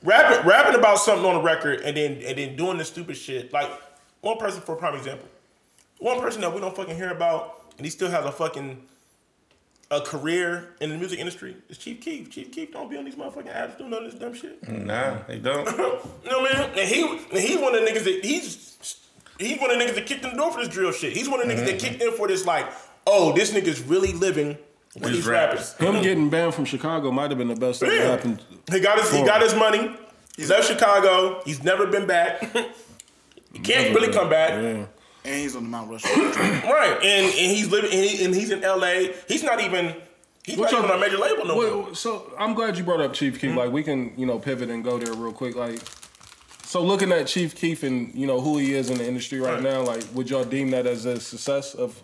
rapping, 0.03 0.47
rapping 0.47 0.75
about 0.75 0.99
something 0.99 1.25
on 1.25 1.33
the 1.33 1.41
record 1.41 1.81
and 1.81 1.97
then 1.97 2.21
and 2.23 2.37
then 2.37 2.55
doing 2.55 2.77
this 2.77 2.89
stupid 2.89 3.17
shit. 3.17 3.51
Like 3.51 3.71
one 4.21 4.37
person 4.37 4.61
for 4.61 4.73
a 4.73 4.75
prime 4.75 4.93
example, 4.93 5.27
one 5.97 6.19
person 6.19 6.41
that 6.41 6.53
we 6.53 6.61
don't 6.61 6.75
fucking 6.75 6.95
hear 6.95 7.09
about, 7.09 7.73
and 7.77 7.87
he 7.87 7.89
still 7.89 8.11
has 8.11 8.23
a 8.23 8.31
fucking 8.31 8.83
a 9.89 10.01
career 10.01 10.75
in 10.81 10.91
the 10.91 10.97
music 10.97 11.17
industry 11.17 11.55
is 11.69 11.79
Chief 11.79 12.01
Keef. 12.01 12.29
Chief 12.29 12.51
Keef 12.51 12.71
don't 12.71 12.91
be 12.91 12.97
on 12.97 13.05
these 13.05 13.15
motherfucking 13.15 13.51
apps 13.51 13.79
doing 13.79 13.89
none 13.89 14.05
of 14.05 14.11
this 14.11 14.19
dumb 14.19 14.35
shit. 14.35 14.61
Nah, 14.69 15.23
they 15.27 15.39
don't. 15.39 15.65
You 16.23 16.29
know 16.29 16.41
what 16.41 16.55
I 16.55 16.59
mean? 16.67 16.69
And 16.77 16.87
he 16.87 17.01
and 17.31 17.39
he's 17.39 17.57
one 17.59 17.73
of 17.73 17.81
the 17.81 17.87
niggas 17.87 18.03
that 18.03 18.23
he's 18.23 18.98
he's 19.39 19.59
one 19.59 19.71
of 19.71 19.79
the 19.79 19.83
niggas 19.83 19.95
that 19.95 20.05
kicked 20.05 20.23
in 20.23 20.31
the 20.31 20.37
door 20.37 20.51
for 20.51 20.59
this 20.59 20.69
drill 20.69 20.91
shit. 20.91 21.13
He's 21.13 21.29
one 21.29 21.41
of 21.41 21.47
the 21.47 21.53
niggas 21.53 21.65
that 21.65 21.77
mm-hmm. 21.77 21.87
kicked 21.87 22.01
in 22.01 22.13
for 22.13 22.27
this 22.27 22.45
like, 22.45 22.67
oh, 23.07 23.33
this 23.33 23.51
nigga's 23.51 23.81
really 23.81 24.13
living 24.13 24.57
with 24.95 25.03
These 25.03 25.13
these 25.13 25.27
rappers. 25.27 25.73
Him 25.75 26.01
getting 26.01 26.29
banned 26.29 26.53
from 26.53 26.65
Chicago 26.65 27.11
might 27.11 27.31
have 27.31 27.37
been 27.37 27.47
the 27.47 27.55
best 27.55 27.79
thing 27.79 27.89
that 27.89 27.95
Yeah. 27.95 28.11
happened. 28.11 28.43
He 28.71 28.79
got 28.79 28.99
his 28.99 29.11
he 29.11 29.23
got 29.23 29.41
his 29.41 29.55
money. 29.55 29.95
He 30.35 30.45
left 30.45 30.67
Chicago. 30.67 31.41
He's 31.45 31.63
never 31.63 31.87
been 31.87 32.07
back. 32.07 32.41
he 33.53 33.59
can't 33.59 33.93
really 33.93 34.11
come 34.13 34.29
back. 34.29 34.51
Yeah. 34.51 34.85
And 35.25 35.35
he's 35.35 35.55
on 35.55 35.63
the 35.63 35.69
Mount 35.69 35.91
Rushmore. 35.91 36.15
Right. 36.63 36.97
And 37.03 37.25
and 37.25 37.33
he's 37.33 37.69
living 37.69 37.91
and, 37.91 38.09
he, 38.09 38.25
and 38.25 38.33
he's 38.33 38.51
in 38.51 38.61
LA. 38.61 39.13
He's 39.27 39.43
not 39.43 39.59
even 39.61 39.95
he's 40.43 40.57
What's 40.57 40.71
not 40.71 40.85
even 40.85 40.91
on 40.91 40.97
a 40.97 40.99
major 41.01 41.17
label 41.17 41.45
no 41.45 41.55
more. 41.55 41.95
So 41.95 42.31
I'm 42.37 42.53
glad 42.53 42.77
you 42.77 42.83
brought 42.83 43.01
up 43.01 43.13
Chief 43.13 43.39
Keef. 43.39 43.51
Hmm? 43.51 43.57
Like 43.57 43.71
we 43.71 43.83
can, 43.83 44.13
you 44.17 44.25
know, 44.25 44.39
pivot 44.39 44.69
and 44.69 44.83
go 44.83 44.97
there 44.97 45.13
real 45.13 45.33
quick. 45.33 45.55
Like, 45.55 45.81
so 46.69 46.83
looking 46.83 47.11
at 47.11 47.25
Chief 47.25 47.55
Keef 47.55 47.81
and 47.81 48.13
you 48.13 48.27
know 48.27 48.39
who 48.41 48.57
he 48.59 48.73
is 48.75 48.89
in 48.91 48.99
the 48.99 49.07
industry 49.07 49.39
right, 49.39 49.53
Right. 49.55 49.63
now, 49.63 49.81
like, 49.81 50.03
would 50.13 50.29
y'all 50.29 50.43
deem 50.43 50.69
that 50.71 50.85
as 50.85 51.05
a 51.05 51.19
success 51.19 51.73
of 51.73 51.99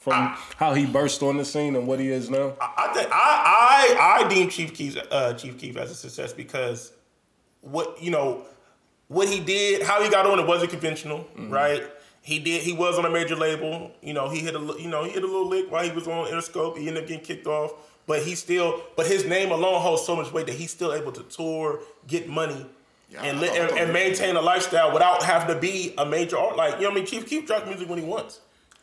from 0.00 0.34
how 0.56 0.74
he 0.74 0.86
burst 0.86 1.22
on 1.22 1.36
the 1.36 1.44
scene 1.44 1.76
and 1.76 1.86
what 1.86 2.00
he 2.00 2.08
is 2.08 2.28
now? 2.28 2.54
I 2.60 2.90
think 2.94 3.08
I 3.12 3.94
I 4.00 4.24
I 4.24 4.28
deem 4.28 4.48
Chief 4.50 4.74
Keef 4.74 4.96
uh, 5.10 5.34
Chief 5.34 5.56
Keef 5.58 5.76
as 5.76 5.90
a 5.92 5.94
success 5.94 6.32
because 6.32 6.92
what 7.60 8.02
you 8.02 8.10
know 8.10 8.42
what 9.08 9.28
he 9.28 9.38
did, 9.38 9.82
how 9.82 10.02
he 10.02 10.10
got 10.10 10.26
on 10.26 10.40
it 10.40 10.46
wasn't 10.48 10.70
conventional, 10.70 11.18
Mm-hmm. 11.20 11.50
right? 11.50 11.82
He 12.22 12.40
did. 12.40 12.62
He 12.62 12.72
was 12.72 12.98
on 12.98 13.04
a 13.04 13.10
major 13.10 13.36
label. 13.36 13.92
You 14.02 14.12
know, 14.14 14.28
he 14.28 14.40
hit 14.40 14.56
a 14.56 14.58
you 14.80 14.88
know 14.88 15.04
he 15.04 15.10
hit 15.10 15.22
a 15.22 15.26
little 15.26 15.46
lick 15.48 15.70
while 15.70 15.84
he 15.84 15.92
was 15.92 16.08
on 16.08 16.26
Interscope. 16.26 16.76
He 16.76 16.88
ended 16.88 17.04
up 17.04 17.08
getting 17.08 17.24
kicked 17.24 17.46
off, 17.46 17.72
but 18.08 18.22
he 18.22 18.34
still 18.34 18.82
but 18.96 19.06
his 19.06 19.24
name 19.24 19.52
alone 19.52 19.80
holds 19.80 20.02
so 20.04 20.16
much 20.16 20.32
weight 20.32 20.46
that 20.46 20.56
he's 20.56 20.72
still 20.72 20.92
able 20.92 21.12
to 21.12 21.22
tour, 21.22 21.78
get 22.08 22.28
money. 22.28 22.66
Yeah, 23.08 23.22
and, 23.22 23.40
li- 23.40 23.50
and, 23.56 23.70
and 23.78 23.92
maintain 23.92 24.34
a 24.36 24.40
lifestyle 24.40 24.92
without 24.92 25.22
having 25.22 25.54
to 25.54 25.60
be 25.60 25.94
a 25.96 26.04
major 26.04 26.36
art. 26.36 26.56
Like 26.56 26.74
you 26.76 26.80
know, 26.82 26.88
what 26.88 26.92
I 26.92 26.94
mean, 26.96 27.06
Chief 27.06 27.26
Keef 27.28 27.46
drops 27.46 27.66
music 27.66 27.88
when 27.88 27.98
he 28.00 28.04
wants. 28.04 28.40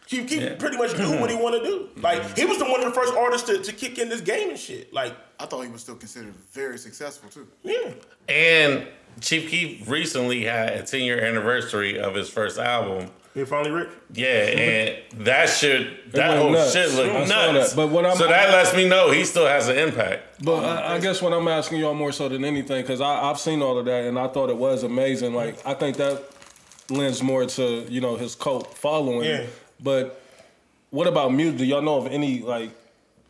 Chief 0.08 0.28
Keef 0.30 0.42
Yeah. 0.42 0.56
pretty 0.56 0.78
much 0.78 0.96
do 0.96 1.20
what 1.20 1.30
he 1.30 1.36
want 1.42 1.62
to 1.62 1.70
do. 1.70 1.90
Like 2.02 2.38
he 2.38 2.46
was 2.46 2.58
the 2.58 2.66
one 2.66 2.80
of 2.82 2.86
the 2.86 2.92
first 2.94 3.14
artists 3.14 3.48
to, 3.48 3.58
to 3.62 3.74
kick 3.74 3.98
in 4.00 4.08
this 4.10 4.22
game 4.22 4.50
and 4.50 4.58
shit. 4.60 4.94
Like 4.94 5.14
I 5.40 5.46
thought 5.46 5.62
he 5.66 5.72
was 5.72 5.82
still 5.82 5.96
considered 5.96 6.34
very 6.54 6.78
successful 6.78 7.30
too. 7.30 7.48
yeah, 7.64 7.92
And 8.30 8.88
Chief 9.20 9.50
Keef 9.50 9.90
recently 9.90 10.46
had 10.46 10.70
a 10.74 10.84
10 10.84 11.02
year 11.02 11.24
anniversary 11.24 12.00
of 12.00 12.16
his 12.16 12.30
first 12.30 12.58
album. 12.60 13.10
He 13.34 13.46
finally 13.46 13.72
rich. 13.72 13.90
Yeah, 14.14 14.28
and 14.28 15.26
that 15.26 15.50
shit, 15.50 16.12
that 16.14 16.38
whole 16.38 16.52
nuts. 16.52 16.74
shit 16.74 16.92
I 16.92 16.96
looked 16.96 17.30
nuts. 17.30 17.70
that. 17.72 17.76
But 17.76 17.88
what 17.90 18.06
I'm- 18.06 18.16
so 18.18 18.28
that 18.28 18.50
lets 18.50 18.76
me 18.76 18.88
know 18.88 19.12
he 19.12 19.24
still 19.26 19.48
has 19.48 19.68
an 19.70 19.78
impact. 19.78 20.44
But 20.44 20.64
I, 20.64 20.96
I 20.96 21.00
guess 21.00 21.22
what 21.22 21.34
I'm 21.34 21.48
asking 21.48 21.80
y'all 21.80 21.94
more 21.94 22.12
so 22.12 22.30
than 22.30 22.44
anything, 22.46 22.82
because 22.82 23.02
I've 23.02 23.40
seen 23.40 23.62
all 23.62 23.78
of 23.78 23.86
that 23.86 24.06
and 24.06 24.20
I 24.20 24.28
thought 24.28 24.50
it 24.50 24.58
was 24.58 24.84
amazing. 24.84 25.34
Like 25.34 25.66
I 25.66 25.74
think 25.74 25.98
that 25.98 26.22
lends 26.90 27.24
more 27.24 27.46
to 27.46 27.86
you 27.90 28.02
know 28.02 28.16
his 28.18 28.36
cult 28.36 28.78
following. 28.78 29.24
Yeah. 29.30 29.46
But 29.82 30.22
what 30.92 31.08
about 31.08 31.34
music? 31.34 31.58
Do 31.60 31.66
y'all 31.66 31.82
know 31.82 31.98
of 31.98 32.08
any 32.08 32.42
like 32.42 32.72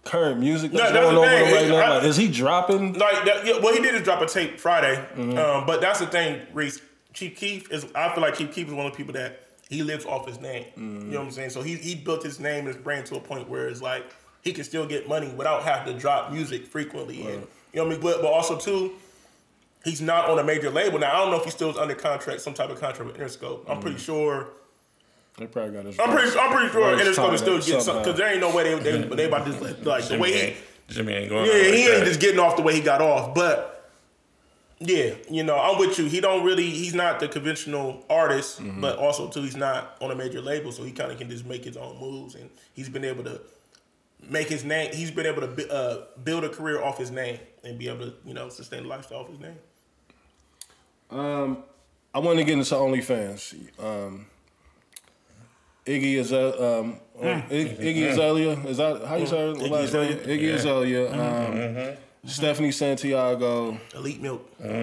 current 0.03 0.37
music 0.39 0.73
No, 0.73 0.79
that's 0.79 0.91
that's 0.91 1.05
going 1.05 1.15
the 1.15 1.21
on 1.21 1.41
with 1.43 1.51
thing. 1.59 1.65
him 1.67 1.71
right 1.75 1.85
now? 1.87 1.93
I- 1.93 1.97
Like, 1.99 2.03
is 2.07 2.17
he 2.17 2.27
dropping? 2.27 2.93
Like 2.93 3.23
that, 3.25 3.45
yeah, 3.45 3.59
what 3.59 3.73
he 3.75 3.81
did 3.81 3.95
is 3.95 4.01
drop 4.01 4.21
a 4.21 4.25
tape 4.27 4.59
Friday. 4.59 4.95
Mm-hmm. 5.15 5.37
Um, 5.37 5.65
but 5.65 5.79
that's 5.79 5.99
the 5.99 6.07
thing, 6.07 6.41
Reese. 6.53 6.81
Chief 7.13 7.35
Keef 7.37 7.71
is. 7.71 7.85
I 7.95 8.11
feel 8.13 8.21
like 8.23 8.35
Chief 8.35 8.51
Keef 8.51 8.67
is 8.67 8.73
one 8.73 8.87
of 8.87 8.91
the 8.91 8.97
people 8.97 9.13
that 9.13 9.39
he 9.73 9.83
lives 9.83 10.05
off 10.05 10.27
his 10.27 10.39
name. 10.39 10.65
Mm-hmm. 10.77 10.99
You 11.07 11.11
know 11.13 11.19
what 11.19 11.25
I'm 11.27 11.31
saying? 11.31 11.49
So 11.51 11.61
he 11.61 11.75
he 11.75 11.95
built 11.95 12.23
his 12.23 12.39
name 12.39 12.59
and 12.59 12.67
his 12.67 12.77
brand 12.77 13.05
to 13.07 13.15
a 13.15 13.19
point 13.19 13.49
where 13.49 13.67
it's 13.67 13.81
like 13.81 14.05
he 14.41 14.53
can 14.53 14.63
still 14.63 14.85
get 14.85 15.07
money 15.07 15.29
without 15.33 15.63
having 15.63 15.93
to 15.93 15.99
drop 15.99 16.31
music 16.31 16.65
frequently. 16.67 17.21
And 17.25 17.47
you 17.73 17.79
know 17.79 17.83
what 17.83 17.87
I 17.87 17.89
mean? 17.93 18.01
But 18.01 18.21
but 18.21 18.31
also 18.31 18.57
too. 18.57 18.93
He's 19.83 19.99
not 20.01 20.29
on 20.29 20.39
a 20.39 20.43
major 20.45 20.69
label 20.69 20.97
now. 20.99 21.11
I 21.13 21.17
don't 21.17 21.29
know 21.31 21.37
if 21.39 21.43
he 21.43 21.51
still 21.51 21.69
is 21.69 21.75
under 21.77 21.93
contract, 21.93 22.39
some 22.39 22.53
type 22.53 22.69
of 22.69 22.79
contract 22.79 23.11
with 23.11 23.17
Interscope. 23.19 23.65
I'm 23.67 23.73
Mm-hmm. 23.73 23.81
pretty 23.81 23.97
sure. 23.97 24.47
They 25.37 25.45
probably 25.47 25.71
got 25.73 25.85
his. 25.85 25.99
I'm 25.99 26.09
pretty. 26.11 26.37
I'm 26.39 26.51
pretty 26.53 26.69
sure 26.71 26.81
Right, 26.81 27.05
Interscope 27.05 27.33
is 27.33 27.41
still 27.41 27.59
somehow. 27.61 27.65
getting 27.65 27.81
some 27.81 27.97
because 27.97 28.17
there 28.17 28.29
ain't 28.31 28.39
no 28.39 28.55
way 28.55 28.63
yeah, 34.79 35.11
out 35.11 35.15
like 35.15 35.27
he 35.27 35.27
ain't 35.27 35.27
that. 35.27 35.27
just 35.27 35.27
getting 35.27 35.29
off 35.29 35.29
the 35.29 35.29
way 35.29 35.29
he 35.29 35.29
got 35.29 35.29
off. 35.29 35.29
But 35.29 35.29
yeah, 35.29 35.35
you 35.35 35.43
know, 35.43 35.57
I'm 35.57 35.79
with 35.79 35.97
you. 35.99 36.05
He 36.05 36.19
don't 36.21 36.43
really. 36.45 36.69
He's 36.69 36.93
not 36.93 37.19
the 37.19 37.27
conventional 37.27 38.05
artist, 38.09 38.59
Mm-hmm. 38.61 38.81
but 38.81 38.97
also 38.97 39.29
too, 39.29 39.41
he's 39.41 39.55
not 39.55 39.97
on 40.01 40.11
a 40.11 40.15
major 40.15 40.41
label, 40.41 40.71
so 40.71 40.83
he 40.83 40.91
kind 40.91 41.11
of 41.11 41.17
can 41.17 41.29
just 41.29 41.45
make 41.45 41.63
his 41.63 41.77
own 41.77 41.99
moves, 41.99 42.35
and 42.35 42.49
he's 42.73 42.89
been 42.89 43.05
able 43.05 43.23
to 43.23 43.39
make 44.29 44.47
his 44.49 44.63
name. 44.63 44.91
He's 44.93 45.11
been 45.11 45.25
able 45.25 45.41
to 45.47 45.73
uh, 45.73 46.05
build 46.23 46.43
a 46.43 46.49
career 46.49 46.81
off 46.81 46.97
his 46.97 47.11
name 47.11 47.39
and 47.63 47.77
be 47.77 47.87
able 47.89 48.07
to, 48.07 48.13
you 48.25 48.33
know, 48.33 48.49
sustain 48.49 48.85
a 48.85 48.87
lifestyle 48.87 49.19
off 49.19 49.29
his 49.29 49.39
name. 49.39 49.55
Um, 51.11 51.57
I 52.13 52.19
want 52.19 52.37
to 52.39 52.43
get 52.43 52.57
into 52.57 52.73
OnlyFans. 52.75 53.53
Um, 53.79 54.25
Iggy 55.85 56.15
is 56.15 56.31
uh, 56.31 56.79
um, 56.81 56.99
Ig- 57.49 57.77
Iggy 57.77 58.09
Azalea. 58.11 58.51
Is 58.65 58.77
that 58.77 59.05
how 59.05 59.15
you 59.17 59.27
say 59.27 59.37
her 59.37 59.53
Iggy 59.53 59.69
last 59.69 59.93
name? 59.93 60.13
Azalea. 60.13 60.17
Iggy 60.27 60.53
Azalea. 60.53 61.11
Um, 61.91 61.97
Stephanie 62.25 62.71
Santiago. 62.71 63.77
Elite 63.93 64.21
milk. 64.21 64.49
Um, 64.63 64.69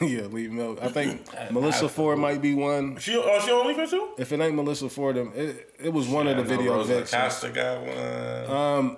yeah, 0.00 0.20
Elite 0.24 0.50
Milk. 0.50 0.78
I 0.80 0.88
think 0.88 1.22
Melissa 1.50 1.88
Ford 1.88 2.18
might 2.18 2.40
be 2.40 2.54
one. 2.54 2.96
She, 2.96 3.14
oh, 3.16 3.40
she 3.44 3.50
on 3.50 3.66
OnlyFans 3.66 3.90
too? 3.90 4.08
If 4.16 4.32
it 4.32 4.40
ain't 4.40 4.54
Melissa 4.54 4.88
Ford, 4.88 5.16
then 5.16 5.32
it, 5.34 5.74
it 5.78 5.92
was 5.92 6.08
one 6.08 6.26
of 6.26 6.36
the 6.36 6.42
I 6.42 6.46
know 6.46 6.56
video 6.56 6.74
Rosa 6.74 6.94
vixens. 6.94 7.22
Costa 7.22 7.50
got 7.50 7.82
one. 7.82 8.56
Um, 8.56 8.96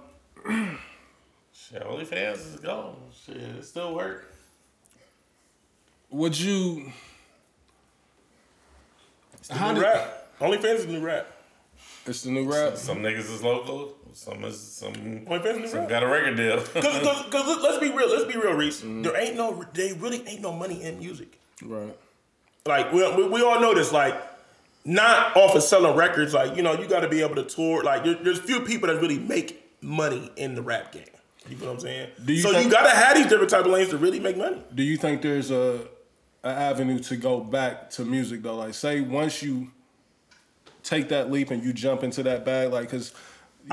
shit, 1.53 1.83
OnlyFans 1.83 2.55
is 2.55 2.61
gone. 2.61 2.97
Shit, 3.27 3.37
it 3.37 3.65
still 3.65 3.93
work. 3.95 4.33
Would 6.11 6.39
you? 6.39 6.93
It's 9.35 9.49
How 9.51 9.73
New 9.73 9.81
did, 9.81 9.87
rap. 9.87 10.29
OnlyFans 10.41 10.75
is 10.77 10.87
the 10.87 10.93
new 10.93 11.01
rap. 11.01 11.27
it's 12.07 12.23
the 12.23 12.31
new 12.31 12.51
rap. 12.51 12.77
Some 12.77 12.99
niggas 12.99 13.31
is 13.35 13.43
local. 13.43 13.95
Some 14.19 14.43
is 14.43 14.61
some. 14.61 14.93
OnlyFans 14.95 15.47
is 15.47 15.59
new 15.59 15.69
Some 15.69 15.79
rap. 15.81 15.89
got 15.89 16.03
a 16.03 16.09
record 16.09 16.37
deal. 16.37 16.57
Cause, 16.57 16.83
cause, 16.83 17.27
cause 17.31 17.63
let's 17.63 17.79
be 17.79 17.89
real. 17.91 18.11
Let's 18.11 18.25
be 18.25 18.37
real, 18.37 18.53
Reese. 18.53 18.81
Mm-hmm. 18.81 19.03
There 19.03 19.17
ain't 19.17 19.37
no. 19.37 19.65
They 19.75 19.93
really 19.93 20.27
ain't 20.27 20.41
no 20.41 20.51
money 20.51 20.83
in 20.83 20.99
music. 20.99 21.39
Right. 21.63 21.97
Like 22.67 22.93
we, 22.93 23.09
we, 23.15 23.29
we 23.29 23.43
all 23.43 23.61
know 23.61 23.75
this. 23.75 23.93
Like 23.93 24.21
not 24.85 25.37
off 25.37 25.55
of 25.55 25.63
selling 25.63 25.95
records. 25.97 26.35
Like 26.35 26.57
you 26.57 26.65
know, 26.65 26.73
you 26.73 26.89
got 26.89 27.01
to 27.01 27.09
be 27.09 27.23
able 27.23 27.37
to 27.37 27.45
tour. 27.45 27.85
Like 27.85 28.03
there, 28.03 28.15
there's 28.17 28.41
few 28.41 28.63
people 28.63 28.89
that 28.89 29.01
really 29.01 29.21
make 29.21 29.65
money 29.81 30.33
in 30.35 30.57
the 30.57 30.63
rap 30.63 30.91
game. 30.91 31.05
You 31.49 31.57
know 31.59 31.67
what 31.67 31.73
I'm 31.75 31.81
saying? 31.81 32.11
Do 32.25 32.33
you 32.33 32.43
so 32.43 32.51
think- 32.51 32.65
you 32.65 32.71
got 32.73 32.91
to 32.91 32.97
have 32.97 33.17
these 33.17 33.29
different 33.29 33.51
type 33.51 33.67
of 33.67 33.71
lanes 33.71 33.91
to 33.91 33.99
really 33.99 34.19
make 34.19 34.37
money. 34.37 34.61
Do 34.75 34.83
you 34.83 34.97
think 34.97 35.23
there's 35.23 35.53
a, 35.53 35.87
a 36.43 36.49
avenue 36.49 36.99
to 36.99 37.17
go 37.17 37.39
back 37.39 37.91
to 37.91 38.05
music 38.05 38.43
though? 38.43 38.57
Like, 38.57 38.75
say 38.75 39.01
once 39.01 39.45
you 39.45 39.71
take 40.83 41.09
that 41.11 41.31
leap 41.31 41.53
and 41.53 41.63
you 41.63 41.73
jump 41.73 42.03
into 42.03 42.25
that 42.25 42.45
bag, 42.45 42.73
like, 42.73 42.91
cause 42.91 43.15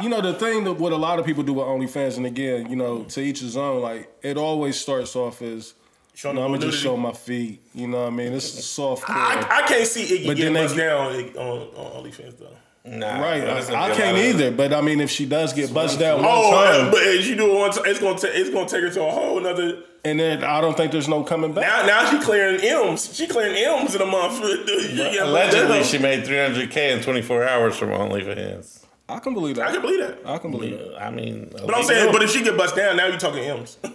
you 0.01 0.09
know 0.09 0.21
the 0.21 0.33
thing 0.33 0.63
that 0.65 0.73
what 0.73 0.91
a 0.91 0.95
lot 0.97 1.19
of 1.19 1.25
people 1.25 1.43
do 1.43 1.53
with 1.53 1.65
OnlyFans, 1.65 2.17
and 2.17 2.25
again, 2.25 2.69
you 2.69 2.75
know, 2.75 3.03
to 3.03 3.21
each 3.21 3.39
his 3.39 3.55
own. 3.57 3.81
Like, 3.81 4.09
it 4.21 4.37
always 4.37 4.77
starts 4.79 5.15
off 5.15 5.41
as. 5.41 5.73
You 6.13 6.17
Showing 6.19 6.35
know, 6.37 6.45
I'm 6.45 6.51
gonna 6.53 6.67
just 6.71 6.81
show 6.81 6.95
my 6.95 7.11
feet. 7.11 7.61
You 7.73 7.87
know 7.89 8.03
what 8.03 8.07
I 8.07 8.09
mean? 8.11 8.31
It's 8.31 8.63
soft. 8.65 9.03
I, 9.09 9.45
I 9.63 9.67
can't 9.67 9.85
see 9.85 10.03
Iggy 10.05 10.27
But 10.27 10.37
getting 10.37 10.53
then 10.53 10.53
they 10.53 10.61
bust 10.63 10.75
get- 10.77 11.35
down 11.35 11.45
on, 11.45 11.61
on 11.75 12.03
OnlyFans 12.05 12.37
though. 12.39 12.55
Nah, 12.87 13.19
Right, 13.19 13.41
I, 13.43 13.91
I 13.91 13.95
can't 13.95 14.15
either. 14.17 14.51
But 14.51 14.71
I 14.71 14.79
mean, 14.79 15.01
if 15.01 15.09
she 15.09 15.25
does 15.25 15.51
get 15.53 15.73
bust 15.73 15.99
down 15.99 16.21
one 16.21 16.29
Oh, 16.31 16.51
time, 16.51 16.91
but 16.91 17.01
if 17.01 17.25
you 17.27 17.35
do 17.35 17.51
it 17.51 17.59
one 17.59 17.71
time, 17.71 17.83
it's 17.87 17.99
gonna 17.99 18.17
ta- 18.17 18.27
it's 18.31 18.49
gonna 18.51 18.69
take 18.69 18.83
her 18.83 18.91
to 18.91 19.03
a 19.03 19.11
whole 19.11 19.39
another. 19.39 19.79
and 20.05 20.17
then 20.19 20.43
I 20.43 20.61
don't 20.61 20.77
think 20.77 20.91
there's 20.93 21.07
no 21.09 21.23
coming 21.23 21.51
back. 21.51 21.65
Now 21.67 21.85
now 22.03 22.09
she 22.11 22.23
clearing 22.23 22.61
M's. 22.61 23.13
She 23.13 23.25
clearing 23.27 23.55
M's 23.57 23.95
in 23.95 24.01
a 24.01 24.05
month. 24.05 24.39
You 24.69 25.23
Allegedly, 25.23 25.83
she 25.83 25.97
made 25.97 26.23
300k 26.23 26.95
in 26.97 27.01
24 27.03 27.45
hours 27.47 27.75
from 27.75 27.89
OnlyFans. 27.89 28.84
I 29.07 29.19
can 29.19 29.33
believe 29.33 29.57
that. 29.57 29.67
I 29.67 29.71
can 29.71 29.81
believe 29.81 29.99
that. 29.99 30.19
I 30.25 30.37
can 30.37 30.51
believe 30.51 30.77
that. 30.79 31.01
I 31.01 31.11
mean, 31.11 31.49
But 31.51 31.75
I'm 31.75 31.83
saying, 31.83 32.11
but 32.11 32.23
if 32.23 32.31
she 32.31 32.43
get 32.43 32.57
bust 32.57 32.75
down, 32.75 32.97
now 32.97 33.07
you 33.07 33.17
talking 33.17 33.43
M's. 33.43 33.77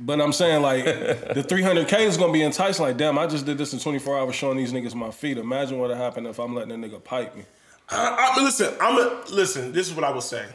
But 0.00 0.20
I'm 0.20 0.32
saying 0.32 0.62
like 0.62 0.84
the 0.84 1.44
300k 1.46 2.00
is 2.00 2.16
gonna 2.16 2.32
be 2.32 2.42
enticing. 2.42 2.84
Like, 2.84 2.96
damn, 2.96 3.18
I 3.18 3.26
just 3.26 3.46
did 3.46 3.58
this 3.58 3.72
in 3.72 3.80
24 3.80 4.18
hours 4.18 4.34
showing 4.34 4.56
these 4.56 4.72
niggas 4.72 4.94
my 4.94 5.10
feet. 5.10 5.38
Imagine 5.38 5.78
what 5.78 5.88
would 5.88 5.96
happen 5.96 6.26
if 6.26 6.38
I'm 6.38 6.54
letting 6.54 6.72
a 6.72 6.88
nigga 6.88 7.02
pipe 7.02 7.34
me. 7.34 7.44
I, 7.90 8.34
I, 8.36 8.42
listen, 8.42 8.74
I'm 8.80 8.96
a 8.98 9.24
listen. 9.30 9.72
This 9.72 9.88
is 9.88 9.94
what 9.94 10.04
I 10.04 10.10
would 10.10 10.22
say. 10.22 10.46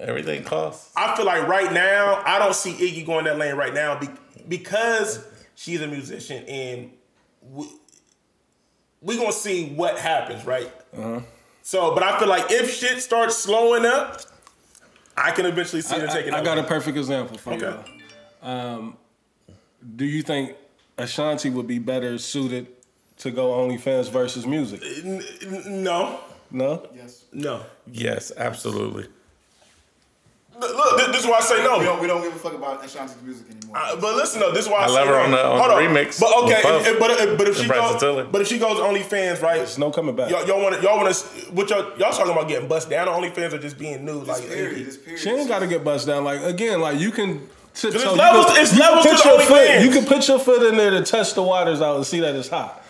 Everything 0.00 0.42
costs. 0.44 0.92
I 0.96 1.16
feel 1.16 1.26
like 1.26 1.46
right 1.46 1.72
now, 1.72 2.22
I 2.24 2.38
don't 2.38 2.54
see 2.54 2.72
Iggy 2.72 3.04
going 3.04 3.24
that 3.26 3.36
lane 3.36 3.56
right 3.56 3.74
now 3.74 3.98
be, 3.98 4.08
because 4.48 5.24
she's 5.54 5.80
a 5.80 5.86
musician 5.86 6.44
and 6.46 6.90
we, 7.42 7.68
we 9.00 9.16
gonna 9.16 9.32
see 9.32 9.70
what 9.70 9.98
happens, 9.98 10.44
right? 10.44 10.72
Uh-huh. 10.96 11.20
So, 11.68 11.92
but 11.92 12.02
I 12.02 12.18
feel 12.18 12.28
like 12.28 12.50
if 12.50 12.74
shit 12.74 13.02
starts 13.02 13.36
slowing 13.36 13.84
up, 13.84 14.22
I 15.18 15.32
can 15.32 15.44
eventually 15.44 15.82
see 15.82 15.96
I, 15.96 16.00
her 16.00 16.06
taking. 16.06 16.32
I, 16.32 16.38
I 16.38 16.40
over. 16.40 16.44
got 16.46 16.58
a 16.58 16.62
perfect 16.62 16.96
example 16.96 17.36
for 17.36 17.52
Okay. 17.52 17.74
you. 18.42 18.48
Um, 18.48 18.96
do 19.96 20.06
you 20.06 20.22
think 20.22 20.56
Ashanti 20.96 21.50
would 21.50 21.66
be 21.66 21.78
better 21.78 22.16
suited 22.16 22.68
to 23.18 23.30
go 23.30 23.50
OnlyFans 23.50 24.08
versus 24.10 24.46
music? 24.46 24.80
N- 25.04 25.22
n- 25.42 25.82
no, 25.82 26.20
No. 26.50 26.88
Yes. 26.94 27.24
no. 27.34 27.60
Yes, 27.92 28.32
absolutely. 28.34 29.06
Look, 30.60 30.76
Look, 30.76 30.96
this, 30.98 31.06
this 31.08 31.20
is 31.20 31.26
why 31.26 31.36
I 31.36 31.40
say 31.40 31.56
We 31.58 31.62
no. 31.64 31.82
don't, 31.82 32.00
we 32.00 32.06
don't 32.06 32.22
give 32.22 32.34
a 32.34 32.38
fuck 32.38 32.54
about 32.54 32.82
Ashanti's 32.84 33.22
music 33.22 33.46
anymore. 33.50 33.76
Uh, 33.76 33.96
but 34.00 34.16
listen 34.16 34.40
though, 34.40 34.50
this 34.52 34.64
is 34.66 34.70
why 34.70 34.78
I, 34.80 34.84
I 34.84 34.86
say 34.88 34.92
love 34.94 35.06
her 35.08 35.14
on 35.20 35.30
the- 35.30 35.46
on 35.46 35.58
Hold 35.58 35.70
the 35.70 35.74
remix 36.00 36.18
But 36.20 36.36
okay, 36.44 36.60
if, 36.80 36.86
if- 36.88 36.98
but, 36.98 37.10
if, 37.12 37.38
but 37.38 37.48
if 37.48 37.56
she 37.58 37.68
goes, 37.68 38.00
Tiller. 38.00 38.24
but 38.24 38.40
if 38.40 38.48
she 38.48 38.58
goes 38.58 38.78
OnlyFans, 38.78 39.40
right? 39.42 39.56
There's 39.58 39.78
no 39.78 39.90
coming 39.90 40.16
back. 40.16 40.30
Y'all, 40.30 40.46
y'all 40.46 40.60
want 40.62 40.74
to, 40.76 40.82
y'all 40.82 40.96
want 40.96 41.14
to, 41.14 41.24
what 41.52 41.70
y'all, 41.70 41.96
y'all 41.98 42.10
talking 42.12 42.32
about 42.32 42.48
getting 42.48 42.68
bust 42.68 42.90
down 42.90 43.08
on 43.08 43.22
OnlyFans 43.22 43.52
or 43.52 43.58
just 43.58 43.78
being 43.78 44.04
nude? 44.04 44.26
Like, 44.26 44.48
period, 44.48 44.86
this 44.86 44.96
period. 44.96 45.20
She 45.20 45.30
ain't 45.30 45.48
got 45.48 45.60
to 45.60 45.66
get 45.66 45.84
bust 45.84 46.06
down. 46.06 46.24
Like 46.24 46.42
again, 46.42 46.80
like 46.80 46.98
you 46.98 47.10
can. 47.12 47.46
Tip, 47.74 47.94
it's 47.94 48.02
so 48.02 48.14
levels- 48.14 48.46
can- 48.46 48.56
it's 48.62 48.76
levels 48.76 49.04
to 49.04 49.10
put 49.12 49.22
the 49.22 49.28
your 49.28 49.40
foot. 49.40 49.68
OnlyFans. 49.68 49.84
You 49.84 49.90
can 49.92 50.04
put 50.06 50.26
your 50.28 50.38
foot 50.40 50.62
in 50.64 50.76
there 50.76 50.90
to 50.90 51.02
test 51.04 51.36
the 51.36 51.42
waters 51.44 51.80
out 51.80 51.94
and 51.96 52.04
see 52.04 52.18
that 52.20 52.34
it's 52.34 52.48
hot. 52.48 52.82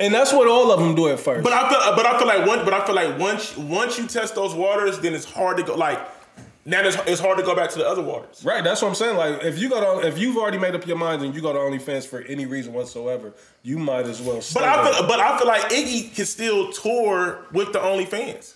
And 0.00 0.12
that's 0.14 0.32
what 0.32 0.48
all 0.48 0.72
of 0.72 0.80
them 0.80 0.94
do 0.96 1.08
at 1.08 1.20
first. 1.20 1.44
But 1.44 1.52
I 1.52 1.68
feel, 1.68 1.94
but 1.94 2.04
I 2.06 2.18
feel 2.18 2.26
like 2.26 2.46
one, 2.48 2.64
but 2.64 2.72
I 2.74 2.84
feel 2.86 2.94
like 2.96 3.16
once, 3.18 3.56
once 3.56 3.96
you 3.98 4.06
test 4.08 4.34
those 4.34 4.52
waters, 4.54 4.98
then 4.98 5.14
it's 5.14 5.24
hard 5.30 5.58
to 5.58 5.62
go. 5.62 5.74
Like 5.76 6.00
now, 6.66 6.80
it's, 6.80 6.96
it's 7.06 7.20
hard 7.20 7.36
to 7.38 7.44
go 7.44 7.54
back 7.54 7.70
to 7.70 7.78
the 7.78 7.86
other 7.86 8.02
waters. 8.02 8.42
Right, 8.44 8.64
that's 8.64 8.80
what 8.80 8.88
I'm 8.88 8.94
saying. 8.94 9.16
Like, 9.16 9.44
if 9.44 9.58
you 9.58 9.68
go 9.68 10.00
to, 10.00 10.06
if 10.06 10.18
you've 10.18 10.36
already 10.38 10.58
made 10.58 10.74
up 10.74 10.86
your 10.86 10.96
mind 10.96 11.22
and 11.22 11.34
you 11.34 11.40
go 11.42 11.52
to 11.52 11.58
OnlyFans 11.58 12.06
for 12.06 12.20
any 12.22 12.46
reason 12.46 12.72
whatsoever, 12.72 13.32
you 13.62 13.78
might 13.78 14.06
as 14.06 14.22
well. 14.22 14.40
Stay 14.40 14.60
But 14.60 14.68
I 14.68 14.82
there. 14.84 14.92
feel, 14.94 15.06
but 15.06 15.20
I 15.20 15.36
feel 15.38 15.46
like 15.46 15.62
Iggy 15.70 16.14
can 16.14 16.24
still 16.26 16.72
tour 16.72 17.46
with 17.52 17.72
the 17.72 17.80
OnlyFans. 17.80 18.54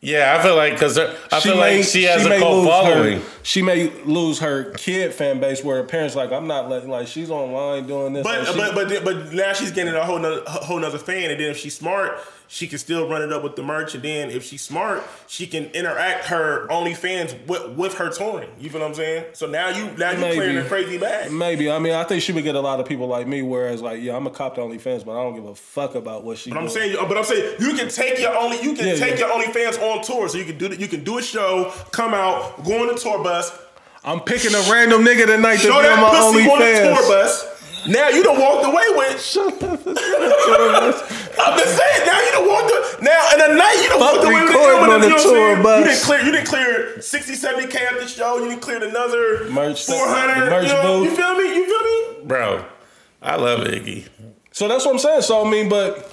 Yeah, 0.00 0.36
I 0.38 0.42
feel 0.42 0.54
like 0.54 0.74
because 0.74 0.98
uh, 0.98 1.16
I 1.32 1.40
feel 1.40 1.54
may- 1.54 1.78
like 1.78 1.86
she 1.86 2.02
has 2.02 2.26
a 2.26 2.28
may 2.28 2.38
cult 2.38 2.68
following. 2.68 3.20
Her, 3.20 3.26
she 3.42 3.62
may 3.62 3.88
lose 4.04 4.38
her 4.40 4.70
kid 4.72 5.14
fan 5.14 5.40
base 5.40 5.64
where 5.64 5.78
her 5.78 5.84
parents 5.84 6.14
like, 6.14 6.30
I'm 6.30 6.46
not 6.46 6.68
letting 6.68 6.90
like 6.90 7.06
she's 7.06 7.30
online 7.30 7.86
doing 7.86 8.12
this. 8.12 8.22
But 8.22 8.40
and 8.40 8.48
she- 8.48 8.54
but 8.58 8.74
but 8.74 9.02
but 9.04 9.32
now 9.32 9.54
she's 9.54 9.70
getting 9.70 9.94
a 9.94 10.04
whole 10.04 10.18
nother, 10.18 10.42
a 10.46 10.50
whole 10.50 10.78
nother 10.78 10.98
fan, 10.98 11.30
and 11.30 11.40
then 11.40 11.50
if 11.52 11.56
she's 11.56 11.74
smart, 11.74 12.18
she 12.46 12.66
can 12.66 12.78
still 12.78 13.08
run 13.08 13.22
it 13.22 13.32
up 13.32 13.42
with 13.42 13.56
the 13.56 13.62
merch, 13.62 13.94
and 13.94 14.02
then 14.04 14.30
if 14.30 14.44
she's 14.44 14.62
smart, 14.62 15.02
she 15.26 15.46
can 15.46 15.64
interact 15.66 16.26
her 16.26 16.66
OnlyFans 16.68 17.46
with, 17.46 17.70
with 17.76 17.94
her 17.94 18.10
touring. 18.10 18.50
You 18.58 18.70
feel 18.70 18.80
what 18.80 18.88
I'm 18.88 18.94
saying? 18.94 19.24
So 19.32 19.46
now 19.46 19.70
you 19.70 19.90
now 19.96 20.10
you 20.12 20.18
Maybe. 20.18 20.36
clearing 20.36 20.56
a 20.58 20.64
crazy 20.64 20.98
bag. 20.98 21.32
Maybe. 21.32 21.70
I 21.70 21.78
mean, 21.78 21.94
I 21.94 22.04
think 22.04 22.22
she 22.22 22.32
would 22.32 22.44
get 22.44 22.54
a 22.54 22.60
lot 22.60 22.78
of 22.80 22.86
people 22.86 23.06
like 23.08 23.26
me. 23.26 23.42
Whereas, 23.42 23.82
like, 23.82 24.00
yeah, 24.02 24.16
I'm 24.16 24.26
a 24.26 24.30
cop 24.30 24.54
to 24.56 24.60
OnlyFans, 24.60 25.04
but 25.04 25.12
I 25.18 25.22
don't 25.22 25.34
give 25.34 25.46
a 25.46 25.54
fuck 25.54 25.94
about 25.94 26.22
what 26.24 26.38
she. 26.38 26.50
But 26.50 26.58
I'm 26.60 26.68
saying, 26.68 26.96
but 27.08 27.16
I'm 27.18 27.24
saying 27.24 27.56
you 27.60 27.74
can 27.74 27.88
take 27.88 28.18
your 28.20 28.36
only, 28.36 28.60
you 28.62 28.74
can 28.74 28.86
Yeah, 28.88 28.94
take 28.96 29.18
yeah. 29.18 29.26
your 29.26 29.42
OnlyFans 29.42 29.80
on 29.82 30.02
tour, 30.04 30.28
so 30.28 30.38
you 30.38 30.44
can 30.44 30.58
do 30.58 30.68
you 30.74 30.88
can 30.88 31.02
do 31.02 31.18
a 31.18 31.22
show, 31.22 31.72
come 31.90 32.14
out, 32.14 32.62
go 32.64 32.82
on 32.82 32.88
the 32.88 32.94
tour 33.00 33.22
bus, 33.22 33.50
I'm 34.04 34.20
picking 34.20 34.54
a 34.54 34.60
random 34.70 35.02
nigga 35.02 35.26
tonight 35.26 35.56
to 35.56 35.62
show 35.62 35.80
be 35.82 35.88
on 35.88 36.00
my 36.00 36.10
pussy 36.10 36.48
on 36.50 36.58
the 36.60 36.64
tour 36.66 36.94
OnlyFans. 36.94 37.08
bus. 37.08 37.50
Now 37.86 38.08
you 38.08 38.22
don't 38.22 38.40
walk 38.40 38.64
away 38.66 38.84
with. 38.96 39.20
I'm 41.38 41.58
just 41.58 41.76
saying. 41.76 42.06
Now 42.06 42.20
you 42.20 42.30
done 42.32 42.48
walked. 42.48 42.70
away- 42.70 43.04
Now 43.04 43.30
in 43.34 43.50
a 43.50 43.54
night 43.54 43.80
you 43.82 43.88
don't 43.88 44.00
walked 44.00 44.24
away 44.24 44.34
with 44.34 44.42
it. 44.42 44.46
recording 44.54 44.80
You 44.86 44.92
on 44.92 45.00
the 45.00 45.08
what 45.08 45.22
tour 45.22 45.32
saying? 45.54 45.62
bus. 45.62 45.78
You 45.80 45.84
didn't 45.86 46.02
clear. 46.04 46.20
You 46.24 46.32
didn't 46.32 46.46
clear 46.46 47.00
60, 47.02 47.34
70 47.34 47.66
k 47.68 47.86
at 47.86 48.00
the 48.00 48.06
show. 48.08 48.38
You 48.38 48.48
didn't 48.50 48.62
clear 48.62 48.82
another 48.84 49.48
Merch- 49.50 49.86
four 49.86 50.06
hundred. 50.08 50.46
the 50.46 50.50
merch 50.50 50.66
you, 50.68 50.72
know, 50.74 51.02
you 51.02 51.10
feel 51.16 51.34
me? 51.36 51.54
You 51.56 51.64
feel 51.66 51.82
me? 52.20 52.24
Bro, 52.26 52.64
I 53.22 53.36
love 53.36 53.60
Iggy. 53.60 54.06
So 54.52 54.68
that's 54.68 54.84
what 54.84 54.92
I'm 54.92 54.98
saying. 54.98 55.22
So 55.22 55.44
I 55.44 55.50
mean, 55.50 55.68
but 55.68 56.10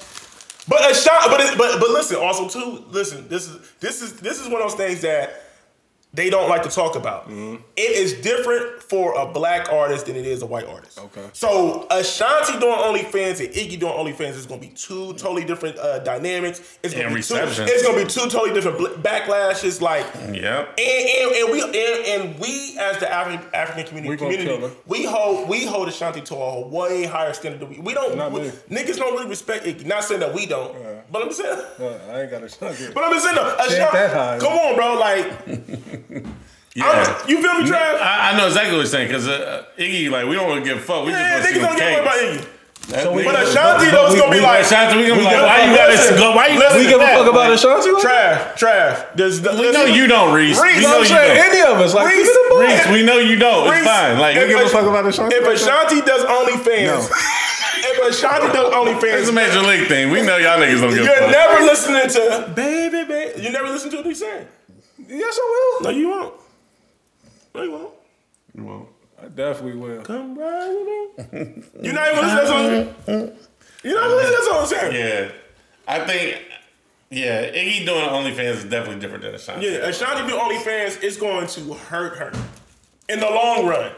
But 0.68 0.90
a 0.90 0.94
shot. 0.96 1.30
But 1.30 1.42
it, 1.42 1.58
but 1.58 1.80
but 1.80 1.90
listen. 1.90 2.18
Also 2.18 2.48
too. 2.48 2.84
Listen. 2.92 3.28
This 3.28 3.48
is 3.48 3.58
this 3.80 4.02
is 4.02 4.14
this 4.14 4.40
is 4.40 4.48
one 4.48 4.62
of 4.62 4.70
those 4.70 4.76
things 4.78 5.02
that 5.02 5.41
they 6.14 6.30
don't 6.30 6.49
like 6.49 6.64
to 6.64 6.70
talk 6.70 6.95
about. 6.95 7.30
Mm-hmm. 7.30 7.55
It 7.78 7.91
is 7.91 8.14
different 8.22 8.84
for 8.84 9.18
a 9.18 9.26
black 9.32 9.72
artist 9.72 10.07
than 10.07 10.18
it 10.18 10.26
is 10.26 10.41
a 10.41 10.45
white 10.45 10.66
artist. 10.68 10.99
Okay. 10.99 11.26
So 11.32 11.88
Ashanti 11.89 12.59
doing 12.59 12.76
OnlyFans 12.78 13.39
and 13.39 13.53
Iggy 13.53 13.80
doing 13.80 13.93
OnlyFans 13.93 14.36
is 14.36 14.45
going 14.45 14.59
to 14.59 14.68
be 14.68 14.74
two 14.74 15.14
totally 15.14 15.45
different 15.45 15.78
uh, 15.78 15.99
dynamics. 15.99 16.78
It's 16.84 16.93
going 16.93 17.07
to 17.09 17.16
be 17.16 17.22
two. 17.22 17.36
It's 17.36 17.84
going 17.84 17.97
to 17.97 18.03
be 18.05 18.09
two 18.09 18.30
totally 18.30 18.53
different 18.53 18.78
bl- 18.78 18.88
backlashes. 19.07 19.80
Like. 19.80 20.05
Yep. 20.16 20.80
And, 20.80 20.80
and, 20.80 21.32
and 21.36 21.51
we 21.51 21.62
and, 21.64 21.74
and 21.76 22.39
we 22.39 22.78
as 22.80 22.97
the 22.97 23.12
African 23.12 23.47
African 23.53 23.86
community, 23.86 24.09
We 24.09 24.18
community 24.18 24.76
we 24.86 25.05
hold 25.05 25.47
we 25.47 25.66
hold 25.66 25.88
Ashanti 25.88 26.22
to 26.22 26.36
a 26.36 26.68
way 26.68 27.05
higher 27.05 27.34
standard 27.34 27.62
than 27.62 27.70
we 27.70 27.80
we 27.80 27.93
don't 27.93 28.34
we- 28.34 28.41
niggas 28.70 28.97
don't 28.97 29.14
really 29.14 29.30
respect 29.30 29.66
Iggy. 29.66 29.86
Not 29.86 30.03
saying 30.03 30.20
that 30.20 30.34
we 30.34 30.45
don't, 30.45 30.76
but 31.09 31.22
I'm 31.22 31.30
just 31.30 31.39
saying. 31.41 31.57
uh, 31.80 32.12
I 32.12 32.22
ain't 32.22 32.32
got 32.32 32.43
a 32.43 32.91
But 32.93 33.03
I'm 33.03 33.12
just 33.14 33.24
saying, 33.26 33.36
though, 33.36 33.55
Ashanti, 33.59 34.45
come 34.45 34.53
on, 34.53 34.76
bro, 34.76 34.95
like 34.99 36.01
Yeah. 36.74 36.86
I'm- 36.88 37.28
you 37.28 37.41
feel 37.41 37.54
me, 37.60 37.70
Trav? 37.70 37.99
I, 37.99 38.32
I 38.32 38.38
know 38.38 38.47
exactly 38.47 38.72
what 38.72 38.78
you're 38.78 38.86
saying 38.86 39.08
because 39.10 39.28
uh, 39.28 39.66
Iggy, 39.78 40.10
like, 40.10 40.24
we 40.26 40.36
don't 40.36 40.47
want 40.47 40.64
to 40.64 40.70
give 40.70 40.78
a 40.78 40.82
fuck. 40.82 41.04
We 41.04 41.12
Yeah, 41.12 41.43
just 41.43 41.52
niggas 41.52 41.68
want 41.68 41.78
to 41.78 41.84
don't 41.84 41.84
see 41.84 41.84
give 41.84 41.91
a 41.91 41.95
them 41.99 42.06
fuck 42.06 42.16
about 42.16 42.20
cakes. 42.32 42.45
Iggy. 42.47 42.58
So 42.91 43.14
But 43.14 43.36
Ashanti 43.43 43.88
though 43.91 44.08
is 44.08 44.14
we- 44.16 44.20
gonna 44.24 44.32
be 44.32 44.39
we- 44.39 44.43
like, 44.47 44.64
Ashanti, 44.64 44.95
we 44.97 45.04
gonna 45.12 45.20
be 45.20 45.28
like, 45.28 45.36
why 45.43 45.58
you 45.68 45.68
fuck 45.68 45.78
gotta 45.84 45.91
listen. 45.91 46.16
go? 46.18 46.28
Why 46.32 46.47
you 46.47 46.60
Listen, 46.60 46.80
We 46.80 46.88
give 46.88 47.02
a 47.04 47.08
fuck 47.12 47.28
about 47.28 47.52
Ashanti? 47.52 47.91
Like, 47.91 48.04
Trav, 48.08 48.36
Trav. 48.56 49.16
There's 49.20 49.38
We 49.43 49.72
know 49.76 49.84
you 49.86 50.08
don't, 50.08 50.32
Reese. 50.34 50.56
Reese, 50.64 50.80
we 50.80 50.86
I'm 50.88 50.91
know 50.95 50.99
you 50.99 51.06
saying 51.12 51.36
don't. 51.38 51.52
any 51.52 51.62
of 51.76 51.76
us. 51.84 51.91
Like, 51.93 52.08
Reese, 52.08 52.28
keep 52.28 52.39
it 52.39 52.39
a 52.39 52.49
buck. 52.56 52.64
Reese, 52.64 52.88
we 52.95 53.04
know 53.04 53.18
you 53.20 53.36
don't. 53.36 53.68
It's 53.68 53.84
fine. 53.86 54.18
Like, 54.18 54.36
if 54.39 54.49
you 54.49 54.56
give 54.58 54.66
a 54.66 54.70
fuck 54.72 54.88
about 54.88 55.06
Ashanti 55.06 55.36
If 55.39 55.43
like 55.43 55.60
that? 55.60 55.68
Ashanti 55.68 55.99
does 56.08 56.24
OnlyFans, 56.24 57.04
if 57.84 58.16
Ashanti 58.16 58.47
does 58.56 58.68
it's 58.72 58.76
a 58.76 58.80
OnlyFans, 58.80 59.34
major 59.36 59.60
league 59.60 59.88
thing. 59.91 60.10
We 60.10 60.22
know 60.24 60.38
y'all 60.38 60.56
niggas 60.58 60.80
don't 60.82 60.89
give 60.95 61.04
a 61.04 61.04
you're 61.04 61.32
never 61.32 61.64
listening 61.68 62.08
to 62.16 62.47
baby, 62.56 63.04
baby. 63.04 63.41
You 63.43 63.52
never 63.52 63.68
listen 63.70 63.91
to 63.91 63.97
what 63.97 64.06
he's 64.06 64.20
saying. 64.20 64.47
Yes, 65.08 65.39
I 65.41 65.78
will. 65.82 65.84
No, 65.91 65.97
you 65.97 66.10
won't. 66.10 66.34
No, 67.56 67.64
you 67.64 67.72
won't. 67.72 67.93
You 68.56 68.64
won't. 68.64 68.89
I 69.22 69.28
definitely 69.28 69.80
will. 69.80 70.02
Come 70.02 70.38
ride 70.38 70.70
with 70.70 71.34
me. 71.34 71.64
You're 71.84 71.93
not 71.93 72.12
even 72.12 72.26
listening 72.26 72.36
to 72.38 72.41
that 72.41 72.47
song. 72.47 73.38
You're 73.84 73.95
not 73.95 74.06
even 74.06 74.18
listening 74.18 74.36
to 74.36 74.49
that 74.52 74.68
song. 74.70 74.80
I'm. 74.80 74.93
Yeah. 74.95 75.32
I 75.88 75.99
think, 76.08 76.41
yeah, 77.10 77.52
Iggy 77.52 77.86
doing 77.86 78.06
OnlyFans 78.06 78.54
is 78.58 78.64
definitely 78.66 78.99
different 79.02 79.24
than 79.24 79.36
Ashanti. 79.36 79.66
Yeah, 79.66 79.72
Ashanti 79.88 80.28
do 80.30 80.38
OnlyFans 80.38 81.04
is 81.04 81.18
going 81.18 81.47
to 81.47 81.74
hurt 81.74 82.18
her 82.18 82.32
in 83.10 83.20
the 83.20 83.30
long 83.30 83.66
run. 83.66 83.91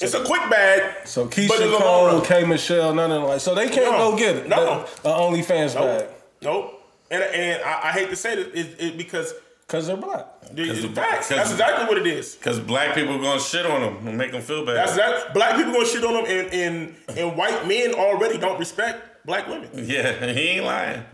It's 0.00 0.14
a 0.14 0.24
quick 0.24 0.48
bag. 0.48 1.06
So 1.06 1.26
Keyshia 1.26 1.48
the 1.70 1.76
Cole, 1.78 2.20
K 2.22 2.44
Michelle, 2.44 2.94
none 2.94 3.10
of 3.10 3.20
them 3.20 3.28
like. 3.28 3.40
So 3.40 3.54
they 3.54 3.68
can't 3.68 3.92
No. 3.92 4.12
go 4.12 4.16
get 4.16 4.36
it. 4.36 4.48
No. 4.48 4.86
The, 4.96 5.02
the 5.02 5.08
OnlyFans 5.08 5.74
bag 5.74 6.06
Nope. 6.06 6.14
Nope. 6.42 6.76
And 7.10 7.22
and 7.24 7.62
I, 7.64 7.88
I 7.88 7.92
hate 7.92 8.08
to 8.10 8.16
say 8.16 8.34
it, 8.34 8.54
it, 8.54 8.76
it 8.80 8.96
because 8.96 9.34
because 9.70 9.86
they're 9.86 9.96
black. 9.96 10.26
it's 10.50 10.82
the- 10.82 10.88
facts. 10.88 11.28
because- 11.28 11.28
That's 11.28 11.50
exactly 11.52 11.86
what 11.86 11.96
it 11.96 12.06
is. 12.08 12.34
Because 12.34 12.58
black 12.58 12.92
people 12.96 13.16
gonna 13.20 13.38
shit 13.40 13.64
on 13.64 13.80
them 13.82 14.08
and 14.08 14.18
make 14.18 14.32
them 14.32 14.42
feel 14.42 14.66
bad. 14.66 14.74
That's 14.76 14.96
that. 14.96 15.32
Black 15.32 15.54
people 15.56 15.72
gonna 15.72 15.86
shit 15.86 16.04
on 16.04 16.14
them, 16.14 16.24
and 16.26 16.52
and 16.52 17.18
and 17.18 17.36
white 17.36 17.68
men 17.68 17.94
already 17.94 18.36
don't 18.36 18.58
respect 18.58 19.24
black 19.24 19.46
women. 19.46 19.70
yeah, 19.74 20.26
he 20.32 20.40
ain't 20.58 20.64
lying. 20.64 21.04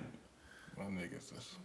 My 0.79 0.85
niggas. 0.85 1.37
is- 1.37 1.57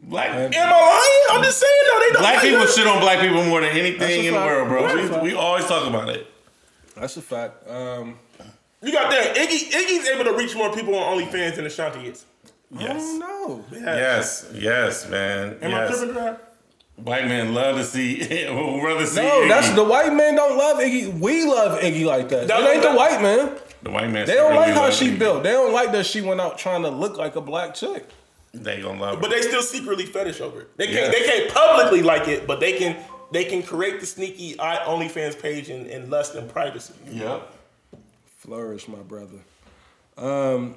Black 0.00 0.30
Am 0.30 0.52
I 0.54 0.70
lying? 0.70 1.38
I'm 1.38 1.42
just 1.44 1.58
saying 1.58 1.72
though. 1.92 1.98
They 2.00 2.12
don't. 2.12 2.20
black 2.22 2.34
like 2.34 2.42
people 2.42 2.58
that. 2.66 2.68
shit 2.74 2.86
on 2.86 3.00
black 3.00 3.20
people 3.20 3.42
more 3.44 3.60
than 3.62 3.70
anything 3.76 4.26
in 4.26 4.32
the 4.34 4.38
world, 4.38 4.68
bro. 4.68 4.82
That's 4.82 4.94
a 5.00 5.08
fact. 5.08 5.22
We, 5.22 5.30
we 5.30 5.34
always 5.34 5.64
talk 5.64 5.88
about 5.88 6.10
it. 6.10 6.26
That's 6.94 7.16
a 7.16 7.22
fact. 7.22 7.68
Um, 7.70 8.18
You 8.82 8.92
got 8.92 9.10
that. 9.10 9.34
Iggy 9.34 9.70
Iggy's 9.72 10.08
able 10.08 10.24
to 10.24 10.34
reach 10.36 10.54
more 10.54 10.72
people 10.74 10.94
on 10.94 11.18
OnlyFans 11.18 11.56
than 11.56 11.64
Ashanti 11.66 12.06
is. 12.06 12.24
I 12.76 12.82
Yes. 12.82 12.96
don't 13.02 13.18
know. 13.20 13.64
Yes, 13.72 14.46
yes, 14.54 15.08
man. 15.08 15.56
Am 15.62 15.74
I 15.74 15.86
tripping, 15.86 16.14
Trav? 16.14 16.38
White 16.96 17.26
men 17.28 17.54
love 17.54 17.76
to 17.76 17.84
see, 17.84 18.18
rather 18.82 19.06
see. 19.06 19.22
No, 19.22 19.28
Iggy. 19.42 19.48
that's 19.48 19.70
the 19.70 19.84
white 19.84 20.12
men 20.12 20.34
don't 20.34 20.58
love 20.58 20.78
Iggy. 20.78 21.18
We 21.18 21.44
love 21.44 21.80
Iggy 21.80 22.04
like 22.04 22.28
that. 22.30 22.48
That- 22.48 22.60
it 22.62 22.70
ain't 22.74 22.82
the 22.82 22.92
white 22.92 23.22
man. 23.22 23.56
the 23.82 23.90
white 23.90 24.10
man. 24.10 24.26
They 24.26 24.34
don't 24.34 24.50
really 24.52 24.66
like 24.66 24.74
how 24.74 24.90
she 24.90 25.10
Iggy. 25.10 25.18
built. 25.18 25.42
They 25.44 25.52
don't 25.52 25.72
like 25.72 25.92
that 25.92 26.04
she 26.06 26.20
went 26.20 26.40
out 26.40 26.58
trying 26.58 26.82
to 26.82 26.90
look 26.90 27.16
like 27.16 27.36
a 27.36 27.40
black 27.40 27.74
chick. 27.74 28.06
They 28.52 28.80
gonna 28.82 29.00
love. 29.00 29.14
It. 29.18 29.20
But 29.20 29.30
her. 29.30 29.36
they 29.36 29.42
still 29.42 29.62
secretly 29.62 30.06
fetish 30.06 30.40
over 30.40 30.62
it. 30.62 30.76
They 30.76 30.88
can't. 30.88 31.12
They 31.12 31.22
can't 31.22 31.54
publicly 31.54 32.02
like 32.02 32.26
it, 32.28 32.46
but 32.46 32.58
they 32.60 32.72
can. 32.72 32.96
They 33.30 33.44
can 33.44 33.62
create 33.62 34.00
the 34.00 34.06
sneaky 34.06 34.58
I- 34.58 34.78
OnlyFans 34.86 35.40
page 35.40 35.68
and, 35.68 35.86
and 35.86 36.10
lust 36.10 36.34
and 36.34 36.48
privacy. 36.50 36.94
Yep. 37.10 37.52
Flourish, 38.38 38.88
my 38.88 38.98
brother. 38.98 39.38
Um, 40.16 40.76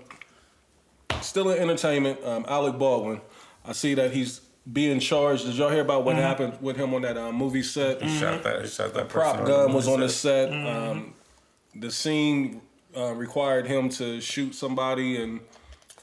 still 1.21 1.49
in 1.51 1.59
entertainment, 1.59 2.23
um, 2.23 2.45
Alec 2.47 2.77
Baldwin. 2.77 3.21
I 3.65 3.73
see 3.73 3.93
that 3.95 4.11
he's 4.11 4.41
being 4.71 4.99
charged. 4.99 5.45
Did 5.45 5.55
y'all 5.55 5.69
hear 5.69 5.81
about 5.81 6.05
what 6.05 6.15
happened 6.15 6.57
with 6.61 6.77
him 6.77 6.93
on 6.93 7.01
that 7.03 7.17
um, 7.17 7.35
movie 7.35 7.63
set? 7.63 8.01
He 8.01 8.17
shot 8.17 8.43
that. 8.43 8.61
He 8.61 8.67
shot 8.67 8.93
that. 8.93 9.09
Prop 9.09 9.38
person 9.38 9.47
gun 9.47 9.73
was 9.73 9.88
on 9.88 9.99
the 9.99 10.09
set. 10.09 10.49
set. 10.49 10.67
Um, 10.67 11.13
the 11.75 11.91
scene 11.91 12.61
uh, 12.95 13.13
required 13.13 13.67
him 13.67 13.89
to 13.89 14.19
shoot 14.19 14.53
somebody 14.53 15.21
and 15.21 15.39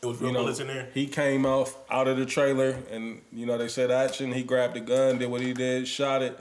It 0.02 0.06
was 0.06 0.18
real 0.20 0.28
you 0.28 0.34
know, 0.34 0.40
bullets 0.40 0.60
in 0.60 0.66
there. 0.68 0.88
he 0.94 1.06
came 1.06 1.44
off 1.44 1.76
out 1.90 2.08
of 2.08 2.16
the 2.16 2.26
trailer, 2.26 2.76
and 2.90 3.20
you 3.32 3.46
know 3.46 3.58
they 3.58 3.68
said 3.68 3.90
action. 3.90 4.32
He 4.32 4.42
grabbed 4.42 4.74
the 4.74 4.80
gun, 4.80 5.18
did 5.18 5.30
what 5.30 5.40
he 5.40 5.52
did, 5.52 5.86
shot 5.86 6.22
it, 6.22 6.38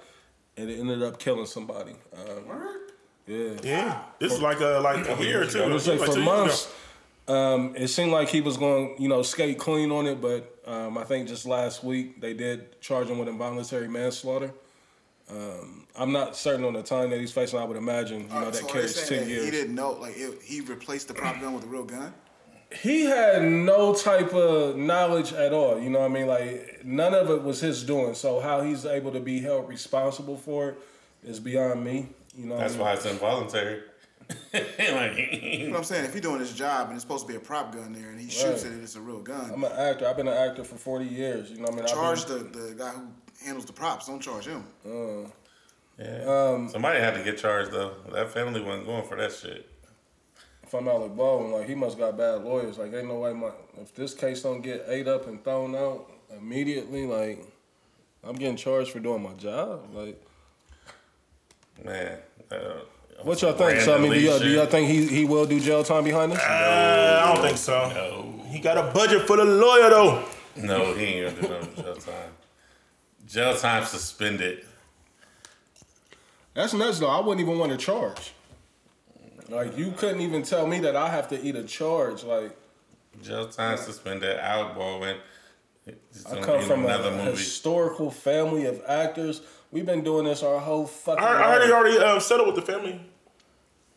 and 0.56 0.69
it 0.69 0.80
ended 0.80 1.03
up 1.03 1.19
killing 1.19 1.45
somebody. 1.45 1.95
Um, 2.14 2.45
yeah. 3.26 3.49
Yeah, 3.61 4.02
this 4.19 4.31
is 4.31 4.41
like 4.41 4.61
a 4.61 4.80
like 4.80 5.06
a 5.07 5.22
year 5.23 5.41
or 5.41 5.45
two. 5.45 5.61
I 5.61 5.68
was 5.68 5.84
say 5.84 5.98
like 5.98 6.07
for 6.07 6.15
two 6.15 6.22
years 6.23 6.65
ago. 6.65 6.72
Months, 7.28 7.32
um, 7.32 7.76
it 7.76 7.88
seemed 7.90 8.12
like 8.12 8.30
he 8.30 8.41
was 8.41 8.58
going, 8.58 8.95
you 8.99 9.08
know, 9.10 9.22
skate 9.22 9.58
clean 9.60 9.91
on 9.91 10.08
it. 10.08 10.22
But 10.22 10.60
um, 10.66 10.98
I 10.98 11.04
think 11.04 11.28
just 11.28 11.45
last 11.45 11.84
week 11.84 12.22
they 12.22 12.34
did 12.34 12.80
charge 12.82 13.08
him 13.08 13.18
with 13.20 13.28
involuntary 13.28 13.88
manslaughter. 13.88 14.54
Um, 15.30 15.86
I'm 15.95 16.14
not 16.14 16.38
certain 16.38 16.64
on 16.64 16.74
the 16.74 16.84
time 16.84 17.10
that 17.10 17.20
he's 17.20 17.34
facing. 17.34 17.60
I 17.60 17.66
would 17.66 17.76
imagine, 17.78 18.22
you 18.22 18.28
know, 18.28 18.36
Alright, 18.36 18.54
that 18.54 18.62
so 18.62 18.68
carries 18.68 18.95
saying 18.95 19.08
ten 19.10 19.28
that 19.28 19.34
years. 19.34 19.45
He 19.45 19.52
didn't 19.52 19.76
know, 19.76 19.91
like 19.94 20.16
it, 20.16 20.41
he 20.41 20.62
replaced 20.62 21.10
the 21.10 21.14
prop 21.14 21.41
gun 21.41 21.54
with 21.54 21.66
a 21.66 21.68
real 21.68 21.84
gun. 21.84 22.14
he 22.82 23.06
had 23.06 23.44
no 23.44 23.94
type 23.94 24.34
of 24.34 24.78
knowledge 24.78 25.34
at 25.34 25.52
all. 25.54 25.80
You 25.80 25.90
know 25.90 25.99
what 25.99 26.12
I 26.12 26.14
mean? 26.14 26.28
Like 26.28 26.82
none 26.86 27.14
of 27.14 27.30
it 27.30 27.44
was 27.44 27.60
his 27.60 27.84
doing. 27.84 28.14
So 28.14 28.40
how 28.40 28.62
he's 28.62 28.86
able 28.86 29.12
to 29.12 29.20
be 29.20 29.40
held 29.41 29.68
responsible 29.68 30.38
for 30.38 30.70
it 30.70 30.78
is 31.26 31.40
beyond 31.41 31.84
me. 31.84 32.08
You 32.38 32.45
know, 32.45 32.56
what 32.56 32.60
I 32.60 32.64
That's 32.64 32.74
mean? 32.76 32.84
why 32.84 32.94
it's 32.94 33.06
involuntary. 33.06 33.82
like, 34.54 35.70
But 35.72 35.78
I'm 35.78 35.84
saying 35.84 36.06
if 36.06 36.14
he's 36.14 36.22
doing 36.22 36.40
his 36.40 36.54
job 36.54 36.88
and 36.88 36.95
it's 36.95 37.04
supposed 37.04 37.26
to 37.26 37.32
be 37.32 37.38
a 37.38 37.40
prop 37.40 37.74
gun 37.74 37.94
there 37.94 38.10
and 38.10 38.20
he 38.20 38.30
shoots 38.30 38.64
Right. 38.64 38.72
it 38.72 38.76
and 38.76 38.84
it's 38.84 38.95
a 38.95 39.02
real 39.02 39.20
gun, 39.22 39.52
I'm 39.54 39.64
an 39.64 39.72
actor. 39.72 40.08
I've 40.08 40.18
been 40.18 40.28
an 40.28 40.34
actor 40.49 40.64
for 40.64 40.76
40 40.76 41.06
years. 41.06 41.49
You 41.52 41.58
know 41.58 41.64
what 41.64 41.74
I 41.74 41.76
mean? 41.76 41.86
I've 41.86 41.91
charge 41.91 42.28
been- 42.28 42.52
the, 42.52 42.60
the 42.60 42.76
guy 42.76 42.90
who 42.90 43.08
handles 43.44 43.66
the 43.66 43.74
props. 43.74 44.08
Don't 44.08 44.20
charge 44.22 44.45
him. 44.48 44.66
yeah. 45.98 46.26
Um, 46.26 46.70
Somebody 46.70 46.99
had 46.99 47.14
to 47.16 47.24
get 47.24 47.38
charged 47.38 47.72
though. 47.72 47.94
That 48.12 48.32
family 48.32 48.62
wasn't 48.62 48.86
going 48.86 49.06
for 49.08 49.16
that 49.18 49.32
shit. 49.32 49.70
if 50.64 50.74
I'm 50.74 50.88
Alec 50.88 51.16
Baldwin, 51.16 51.52
like 51.52 51.68
he 51.70 51.76
must 51.76 51.98
got 51.98 52.18
bad 52.18 52.44
lawyers. 52.44 52.78
Like 52.78 52.94
ain't 52.94 53.08
no 53.08 53.20
way 53.20 53.34
my 53.34 53.52
if 53.82 53.94
this 53.95 54.14
case 54.14 54.41
don't 54.41 54.62
get 54.62 54.86
ate 54.88 55.08
up 55.08 55.28
and 55.28 55.41
thrown 55.44 55.76
out 55.76 56.12
immediately, 56.38 57.06
like 57.06 57.45
I'm 58.24 58.36
getting 58.36 58.58
charged 58.58 58.91
for 58.91 58.99
doing 58.99 59.24
my 59.24 59.34
job. 59.34 59.94
Like 59.94 60.22
Man. 61.84 62.18
Uh, 62.52 62.80
what 63.23 63.41
y'all 63.41 63.53
think? 63.53 63.81
So 63.81 63.95
I 63.95 63.99
mean, 63.99 64.11
do 64.11 64.19
y'all, 64.19 64.39
do 64.39 64.48
y'all 64.49 64.65
think 64.65 64.89
he 64.89 65.07
he 65.07 65.26
will 65.26 65.45
do 65.45 65.60
jail 65.60 65.84
time 65.84 66.03
behind 66.03 66.31
this? 66.31 66.39
Uh, 66.39 67.22
I 67.23 67.34
don't 67.34 67.44
think 67.44 67.57
so. 67.57 67.89
No. 67.89 68.44
He 68.48 68.60
got 68.60 68.77
a 68.77 68.91
budget 68.94 69.27
for 69.27 69.38
the 69.38 69.45
lawyer 69.45 69.89
though. 69.89 70.23
No, 70.56 70.94
he 70.94 71.06
ain't 71.06 71.41
gonna 71.41 71.61
do 71.61 71.77
no 71.77 71.84
jail 71.84 71.95
time. 71.95 72.31
Jail 73.27 73.57
time 73.57 73.84
suspended. 73.85 74.65
That's 76.53 76.73
nuts 76.73 76.99
though. 76.99 77.07
I 77.10 77.19
wouldn't 77.19 77.41
even 77.45 77.60
want 77.60 77.72
to 77.72 77.77
charge. 77.77 78.34
Like 79.49 79.77
you 79.77 79.91
couldn't 79.91 80.22
even 80.22 80.44
tell 80.44 80.65
me 80.68 80.80
that 80.80 80.95
I 80.95 81.10
have 81.10 81.27
to 81.30 81.41
eat 81.41 81.56
a 81.56 81.64
charge. 81.64 82.23
Like 82.23 82.57
Jail 83.22 83.48
time 83.48 83.77
suspended. 83.77 84.38
Alec 84.39 84.76
Baldwin. 84.76 85.18
He's 85.85 86.26
I 86.26 86.31
gonna 86.35 86.45
come 86.45 86.56
be 86.57 86.61
in 86.64 86.68
from 86.68 86.81
a 86.84 86.88
another 86.88 87.11
movie. 87.11 87.31
historical 87.31 88.11
family 88.11 88.65
of 88.65 88.81
actors. 88.88 89.41
We've 89.72 89.85
been 89.85 90.03
doing 90.03 90.26
this 90.26 90.44
our 90.44 90.60
whole 90.60 90.88
fucking. 90.88 91.23
I 91.23 91.44
I 91.44 91.52
heard 91.53 91.65
he 91.65 91.72
already 91.72 91.98
um, 91.98 92.19
settled 92.19 92.48
with 92.48 92.56
the 92.56 92.72
family. 92.72 93.02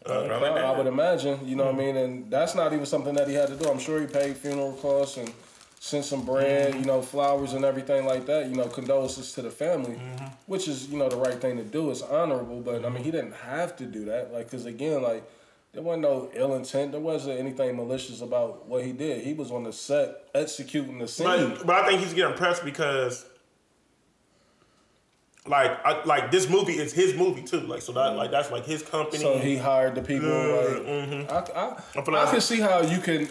Uh, 0.05 0.26
Probably 0.26 0.48
I, 0.48 0.76
would 0.76 0.86
imagine, 0.86 1.47
you 1.47 1.56
know 1.56 1.66
what 1.66 1.74
I 1.74 1.78
mean, 1.78 1.97
and 1.97 2.30
that's 2.30 2.55
not 2.55 2.72
even 2.72 2.86
something 2.86 3.14
that 3.16 3.28
he 3.28 3.34
had 3.34 3.48
to 3.48 3.56
do. 3.56 3.68
I'm 3.68 3.78
sure 3.78 4.01
he 4.01 4.06
paid 4.06 4.34
funeral 4.34 4.72
costs 4.72 5.18
and 5.18 5.30
sent 5.78 6.06
some 6.06 6.24
bread, 6.24 6.74
you 6.74 6.86
know, 6.86 7.02
flowers 7.02 7.52
and 7.52 7.66
everything 7.66 8.06
like 8.06 8.24
that. 8.24 8.48
You 8.48 8.55
know, 8.55 8.64
condolences 8.64 9.32
to 9.34 9.42
the 9.42 9.51
family, 9.51 10.01
which 10.47 10.68
is 10.68 10.88
you 10.88 10.98
know 10.98 11.09
the 11.09 11.16
right 11.16 11.38
thing 11.38 11.59
to 11.59 11.64
do. 11.64 11.90
It's 11.90 12.01
honorable, 12.02 12.60
but 12.60 12.84
I 12.84 12.88
mean 12.88 13.05
he 13.05 13.10
didn't 13.10 13.34
have 13.34 13.76
to 13.76 13.84
do 13.84 14.06
that, 14.06 14.32
like 14.32 14.47
because 14.47 14.64
again, 14.64 15.02
like 15.02 15.22
there 15.72 15.82
wasn't 15.82 16.02
no 16.02 16.30
ill 16.34 16.55
intent. 16.56 16.92
There 16.92 17.01
wasn't 17.01 17.38
anything 17.38 17.76
malicious 17.76 18.22
about 18.22 18.66
what 18.66 18.84
he 18.84 18.92
did. 18.92 19.22
He 19.22 19.34
was 19.34 19.51
on 19.52 19.64
the 19.64 19.72
set 19.72 20.28
executing 20.34 20.98
the 20.98 21.06
scene. 21.06 21.26
But, 21.26 21.66
but 21.66 21.76
I 21.76 21.86
think 21.86 22.01
he's 22.01 22.14
getting 22.14 22.36
pressed 22.36 22.64
because, 22.64 23.24
like, 25.47 25.85
I, 25.85 26.05
like 26.05 26.31
this 26.31 26.49
movie 26.49 26.79
is 26.79 26.93
his 26.93 27.15
movie 27.15 27.43
too. 27.43 27.61
Like, 27.61 27.83
so 27.83 27.93
that 27.93 28.17
like 28.17 28.31
that's 28.31 28.51
like 28.51 28.65
his 28.67 28.83
company. 28.83 29.23
So 29.23 29.39
he 29.39 29.57
hired 29.57 29.95
the 29.95 30.03
people. 30.03 30.29
Like, 30.29 30.85
mhm. 30.85 31.31
I, 31.31 31.37
I, 31.59 32.23
I 32.23 32.27
I 32.27 32.31
can 32.31 32.41
see 32.41 32.61
how 32.61 32.83
you 32.83 32.99
can 32.99 33.29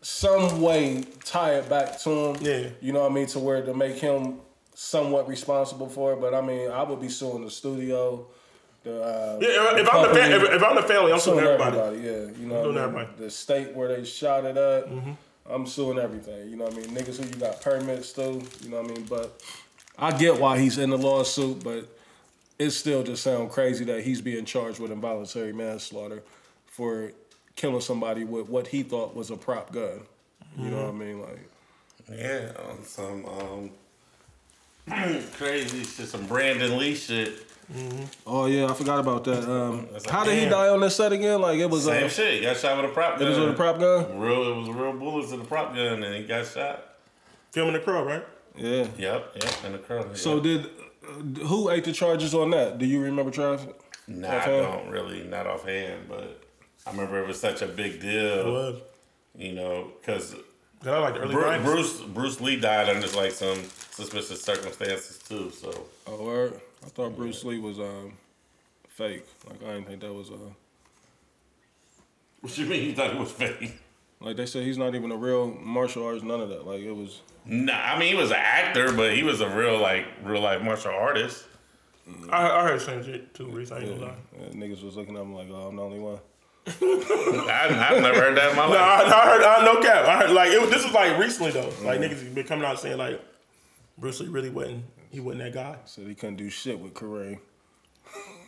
some 0.00 0.60
way 0.60 1.04
tie 1.24 1.54
it 1.54 1.68
back 1.68 1.98
to 2.00 2.10
him. 2.10 2.36
Yeah. 2.40 2.70
You 2.80 2.92
know 2.92 3.02
what 3.02 3.12
I 3.12 3.14
mean? 3.14 3.26
To 3.28 3.38
where 3.38 3.64
to 3.64 3.74
make 3.74 3.96
him 3.96 4.40
somewhat 4.74 5.28
responsible 5.28 5.88
for 5.88 6.14
it. 6.14 6.20
But 6.20 6.34
I 6.34 6.40
mean, 6.40 6.70
I 6.70 6.82
would 6.82 7.00
be 7.00 7.08
suing 7.08 7.44
the 7.44 7.50
studio. 7.50 8.26
The, 8.82 9.00
uh, 9.00 9.38
yeah, 9.40 9.74
if, 9.74 9.86
if 9.86 9.94
I'm 9.94 10.02
the 10.08 10.14
fa- 10.14 10.36
if, 10.36 10.42
if 10.54 10.62
I'm 10.64 10.74
the 10.74 10.82
family, 10.82 11.12
I'm 11.12 11.20
suing 11.20 11.38
suing 11.38 11.46
everybody. 11.52 11.78
everybody. 11.78 12.32
Yeah, 12.32 12.40
you 12.40 12.46
know, 12.48 12.62
I 12.62 12.86
mean? 12.86 12.94
Mm-hmm. 13.04 13.22
the 13.22 13.30
state 13.30 13.74
where 13.74 13.88
they 13.88 14.04
shot 14.04 14.44
it 14.44 14.56
at. 14.56 14.88
I'm 15.48 15.66
suing 15.66 15.98
everything. 15.98 16.50
You 16.50 16.56
know 16.56 16.64
what 16.64 16.74
I 16.74 16.76
mean? 16.78 16.86
Niggas 16.86 17.22
who 17.22 17.28
you 17.28 17.34
got 17.36 17.60
permits 17.60 18.12
to. 18.14 18.42
You 18.62 18.70
know 18.70 18.82
what 18.82 18.90
I 18.90 18.94
mean? 18.94 19.04
But 19.04 19.40
I 19.98 20.16
get 20.16 20.40
why 20.40 20.58
he's 20.58 20.78
in 20.78 20.90
the 20.90 20.98
lawsuit, 20.98 21.62
but 21.62 21.88
it 22.58 22.70
still 22.70 23.02
just 23.02 23.22
sounds 23.22 23.52
crazy 23.52 23.84
that 23.86 24.02
he's 24.02 24.20
being 24.20 24.44
charged 24.44 24.78
with 24.78 24.90
involuntary 24.90 25.52
manslaughter 25.52 26.22
for 26.66 27.12
killing 27.56 27.80
somebody 27.80 28.24
with 28.24 28.48
what 28.48 28.66
he 28.68 28.82
thought 28.82 29.14
was 29.14 29.30
a 29.30 29.36
prop 29.36 29.72
gun. 29.72 30.00
You 30.58 30.70
know 30.70 30.86
what 30.86 30.94
I 30.94 30.98
mean? 30.98 31.20
Like, 31.20 31.48
Yeah, 32.10 32.52
on 32.68 32.84
some 32.84 33.24
um, 33.26 33.70
crazy 35.32 35.84
shit, 35.84 36.08
some 36.08 36.26
Brandon 36.26 36.76
Lee 36.78 36.94
shit. 36.94 37.46
oh 38.26 38.46
yeah, 38.46 38.66
I 38.66 38.74
forgot 38.74 38.98
about 38.98 39.24
that. 39.24 39.48
Um, 39.48 39.88
That's 39.92 40.08
how 40.08 40.20
like, 40.20 40.28
did 40.28 40.42
he 40.42 40.48
die 40.48 40.68
on 40.68 40.80
this 40.80 40.96
set 40.96 41.12
again? 41.12 41.40
Like 41.40 41.58
it 41.58 41.70
was 41.70 41.84
Same 41.84 42.04
a, 42.04 42.08
shit. 42.08 42.34
He 42.34 42.40
got 42.40 42.56
shot 42.56 42.76
with 42.80 42.90
a 42.90 42.94
prop 42.94 43.18
gun. 43.18 43.26
it 43.26 43.30
was 43.30 43.38
with 43.38 43.50
a 43.50 43.54
prop 43.54 43.78
gun. 43.78 44.18
Real, 44.18 44.50
it 44.50 44.56
was 44.56 44.68
real 44.68 44.92
bullets 44.92 45.32
in 45.32 45.38
the 45.38 45.44
prop 45.44 45.74
gun, 45.74 46.02
and 46.02 46.14
he 46.14 46.24
got 46.24 46.46
shot. 46.46 46.96
Filming 47.52 47.74
the 47.74 47.80
crow, 47.80 48.04
right? 48.04 48.24
Yeah. 48.56 48.86
Yep, 48.98 49.32
yep, 49.36 49.64
in 49.64 49.72
the 49.72 49.78
curl. 49.78 50.14
So 50.14 50.40
did 50.40 50.66
uh, 50.66 51.44
who 51.46 51.70
ate 51.70 51.84
the 51.84 51.92
charges 51.92 52.34
on 52.34 52.50
that? 52.50 52.78
Do 52.78 52.86
you 52.86 53.00
remember, 53.00 53.30
Trav? 53.30 53.72
Nah, 54.08 54.28
I 54.28 54.36
offhand? 54.38 54.62
don't 54.66 54.88
really, 54.90 55.22
not 55.24 55.46
offhand, 55.46 56.06
but 56.08 56.42
I 56.86 56.90
remember 56.90 57.22
it 57.22 57.26
was 57.26 57.40
such 57.40 57.62
a 57.62 57.66
big 57.66 57.94
It 57.94 58.00
deal. 58.02 58.52
was. 58.52 58.80
You 59.34 59.52
know, 59.54 59.92
because 60.00 60.34
'Cause 60.80 60.88
I 60.92 60.98
like 60.98 61.14
the 61.14 61.20
early 61.20 61.32
Bruce, 61.34 61.62
Bruce. 61.62 61.92
Bruce 62.00 62.08
Bruce 62.12 62.40
Lee 62.42 62.56
died 62.60 62.88
under 62.90 63.06
like 63.16 63.30
some 63.32 63.62
suspicious 63.92 64.42
circumstances 64.42 65.18
too. 65.26 65.50
So 65.50 65.86
Oh, 66.06 66.22
word. 66.24 66.60
I 66.84 66.88
thought 66.88 67.16
Bruce 67.16 67.42
Lee 67.44 67.58
was 67.58 67.78
um 67.78 68.12
fake. 68.88 69.24
Like 69.48 69.62
I 69.62 69.74
didn't 69.74 69.86
think 69.86 70.00
that 70.02 70.12
was 70.12 70.30
uh 70.30 70.34
what 72.40 72.58
you 72.58 72.66
mean 72.66 72.84
you 72.84 72.94
thought 72.94 73.10
it 73.10 73.18
was 73.18 73.30
fake? 73.32 73.78
like 74.20 74.36
they 74.36 74.46
said 74.46 74.64
he's 74.64 74.78
not 74.78 74.94
even 74.94 75.10
a 75.12 75.16
real 75.16 75.48
martial 75.48 76.04
artist. 76.04 76.24
None 76.24 76.40
of 76.40 76.48
that. 76.50 76.66
Like 76.66 76.80
it 76.80 76.92
was. 76.92 77.20
Nah, 77.44 77.72
I 77.74 77.98
mean 77.98 78.08
he 78.08 78.14
was 78.14 78.30
an 78.30 78.36
actor, 78.38 78.92
but 78.92 79.14
he 79.14 79.22
was 79.22 79.40
a 79.40 79.48
real 79.48 79.78
like 79.78 80.06
real 80.22 80.40
life 80.40 80.62
martial 80.62 80.92
artist. 80.92 81.44
I, 82.30 82.48
I 82.50 82.62
heard 82.68 82.80
the 82.80 82.84
same 82.84 83.04
shit 83.04 83.32
too, 83.34 83.46
recently. 83.46 83.84
I 83.84 83.88
ain't 83.90 84.00
gonna 84.00 84.12
lie. 84.12 84.46
Uh, 84.46 84.50
niggas 84.50 84.82
was 84.84 84.96
looking 84.96 85.16
at 85.16 85.22
him 85.22 85.34
like, 85.34 85.48
oh, 85.50 85.68
I'm 85.68 85.76
the 85.76 85.82
only 85.82 85.98
one. 85.98 86.18
I, 86.66 87.88
I've 87.90 88.02
never 88.02 88.20
heard 88.20 88.36
that 88.36 88.50
in 88.50 88.56
my 88.56 88.66
No, 88.66 88.72
life. 88.72 88.80
I, 88.80 89.02
I 89.04 89.24
heard. 89.26 89.42
I 89.42 89.64
no 89.64 89.80
cap. 89.82 90.06
I 90.06 90.18
heard 90.20 90.30
like 90.30 90.50
it, 90.50 90.70
this 90.70 90.84
was 90.84 90.92
like 90.92 91.18
recently 91.18 91.50
though. 91.52 91.72
Like 91.82 92.00
niggas 92.00 92.32
been 92.34 92.46
coming 92.46 92.64
out 92.64 92.78
saying 92.78 92.98
like 92.98 93.20
Bruce 93.98 94.20
Lee 94.20 94.28
really 94.28 94.50
wasn't. 94.50 94.84
He 95.10 95.20
wasn't 95.20 95.42
that 95.44 95.52
guy. 95.54 95.78
Said 95.84 96.06
he 96.06 96.14
couldn't 96.14 96.36
do 96.36 96.48
shit 96.48 96.78
with 96.78 96.94
Kareem. 96.94 97.38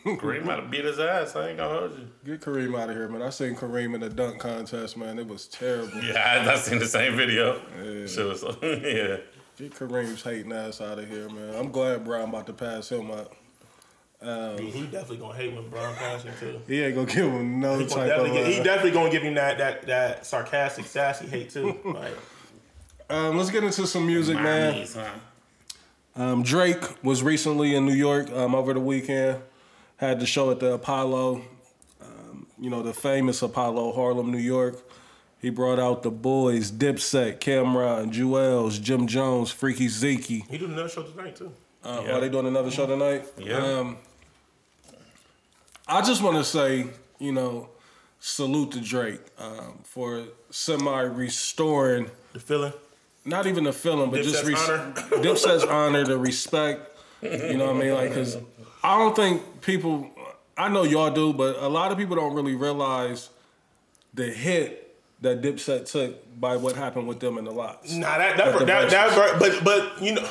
Kareem 0.19 0.45
might 0.45 0.59
have 0.59 0.69
beat 0.69 0.85
his 0.85 0.99
ass. 0.99 1.35
I 1.35 1.49
ain't 1.49 1.57
gonna 1.57 1.79
hold 1.79 1.97
you. 1.97 2.07
Get 2.25 2.41
Kareem 2.41 2.79
out 2.79 2.89
of 2.89 2.95
here, 2.95 3.07
man. 3.07 3.23
I 3.23 3.31
seen 3.31 3.55
Kareem 3.55 3.95
in 3.95 4.01
the 4.01 4.09
dunk 4.09 4.39
contest, 4.39 4.97
man. 4.97 5.17
It 5.17 5.27
was 5.27 5.47
terrible. 5.47 5.99
Yeah, 6.03 6.43
I, 6.47 6.53
I 6.53 6.55
seen 6.57 6.77
the 6.77 6.87
same 6.87 7.15
video. 7.17 7.59
Shit 8.07 8.25
was 8.25 8.43
yeah. 8.61 9.17
Get 9.57 9.73
Kareem's 9.73 10.21
hating 10.21 10.51
ass 10.53 10.79
out 10.79 10.99
of 10.99 11.09
here, 11.09 11.27
man. 11.29 11.55
I'm 11.55 11.71
glad 11.71 12.03
Bron 12.05 12.29
about 12.29 12.45
to 12.47 12.53
pass 12.53 12.91
him 12.91 13.09
up. 13.09 13.33
Yeah, 14.21 14.57
he 14.57 14.83
definitely 14.83 15.17
gonna 15.17 15.35
hate 15.35 15.53
when 15.53 15.69
Bron 15.69 15.95
passing 15.95 16.31
too. 16.39 16.59
He 16.67 16.81
ain't 16.81 16.95
gonna 16.95 17.07
give 17.07 17.25
him 17.31 17.59
no 17.59 17.79
He, 17.79 17.85
type 17.85 17.97
of. 17.97 18.07
definitely 18.07 18.31
get, 18.31 18.47
he 18.47 18.59
Uh, 18.59 18.63
definitely 18.63 18.91
gonna 18.91 19.11
give 19.11 19.23
him 19.23 19.33
that 19.35 19.57
that 19.57 19.87
that 19.87 20.25
sarcastic, 20.25 20.85
sassy 20.85 21.27
hate 21.27 21.49
too. 21.49 21.77
Like 21.83 22.13
um, 23.09 23.37
let's 23.37 23.49
get 23.51 23.63
into 23.63 23.85
some 23.87 24.05
music, 24.07 24.35
man. 24.35 24.73
Mommies, 24.73 24.95
huh? 24.95 26.21
Um, 26.23 26.43
Drake 26.43 26.83
was 27.03 27.21
recently 27.23 27.75
in 27.75 27.85
New 27.85 27.93
York 27.93 28.31
um, 28.31 28.55
over 28.55 28.73
the 28.73 28.79
weekend. 28.79 29.41
Had 29.97 30.19
the 30.19 30.25
show 30.25 30.51
at 30.51 30.59
the 30.59 30.73
Apollo, 30.73 31.41
um, 32.01 32.47
you 32.59 32.69
know, 32.69 32.81
the 32.83 32.93
famous 32.93 33.41
Apollo, 33.41 33.93
Harlem, 33.93 34.31
New 34.31 34.37
York. 34.37 34.77
He 35.41 35.49
brought 35.49 35.79
out 35.79 36.03
the 36.03 36.11
boys, 36.11 36.71
Dipset, 36.71 37.39
Cam'ron, 37.39 38.11
Juelz, 38.11 38.81
Jim 38.81 39.07
Jones, 39.07 39.51
Freaky 39.51 39.87
Zeke. 39.87 40.25
he 40.25 40.57
doing 40.57 40.73
another 40.73 40.89
show 40.89 41.03
tonight 41.03 41.35
too. 41.35 41.51
Uh, 41.83 42.01
Yeah. 42.05 42.13
Are 42.17 42.19
they 42.21 42.29
doing 42.29 42.47
another 42.47 42.71
show 42.71 42.87
tonight? 42.87 43.25
Yeah. 43.37 43.57
Um, 43.57 43.97
I 45.87 46.01
just 46.01 46.21
want 46.23 46.37
to 46.37 46.43
say, 46.43 46.87
you 47.19 47.31
know, 47.31 47.69
salute 48.19 48.71
to 48.71 48.81
Drake 48.81 49.21
um, 49.37 49.79
for 49.83 50.23
semi 50.49 51.01
restoring 51.03 52.09
The 52.33 52.39
feeling. 52.39 52.73
not 53.23 53.45
even 53.45 53.65
the 53.65 53.73
feeling, 53.73 54.09
but 54.09 54.23
just 54.23 54.43
Dipset's 54.43 54.69
honor. 54.69 54.93
Dipset's 55.23 55.63
honor, 55.63 56.03
the 56.03 56.17
respect. 56.17 56.91
You 57.21 57.57
know 57.57 57.67
what 57.67 57.75
I 57.75 57.79
mean? 57.79 57.93
Like, 57.93 58.13
cause 58.13 58.37
I 58.85 58.97
don't 58.99 59.15
think 59.15 59.61
people. 59.61 60.09
I 60.57 60.69
know 60.69 60.83
y'all 60.83 61.11
do, 61.11 61.33
but 61.33 61.57
a 61.57 61.67
lot 61.67 61.91
of 61.91 61.97
people 61.97 62.15
don't 62.15 62.33
really 62.35 62.55
realize 62.55 63.29
the 64.13 64.25
hit 64.27 64.95
that 65.21 65.41
Dipset 65.41 65.89
took 65.91 66.39
by 66.39 66.55
what 66.55 66.75
happened 66.75 67.07
with 67.07 67.19
them 67.19 67.37
in 67.37 67.45
the 67.45 67.51
Lox. 67.51 67.91
Nah, 67.91 68.17
that 68.17 68.31
At 68.31 68.37
that 68.37 68.59
the 68.59 68.65
that, 68.65 68.89
that, 68.91 69.39
but 69.39 69.63
but 69.63 70.01
you 70.01 70.13
know, 70.13 70.29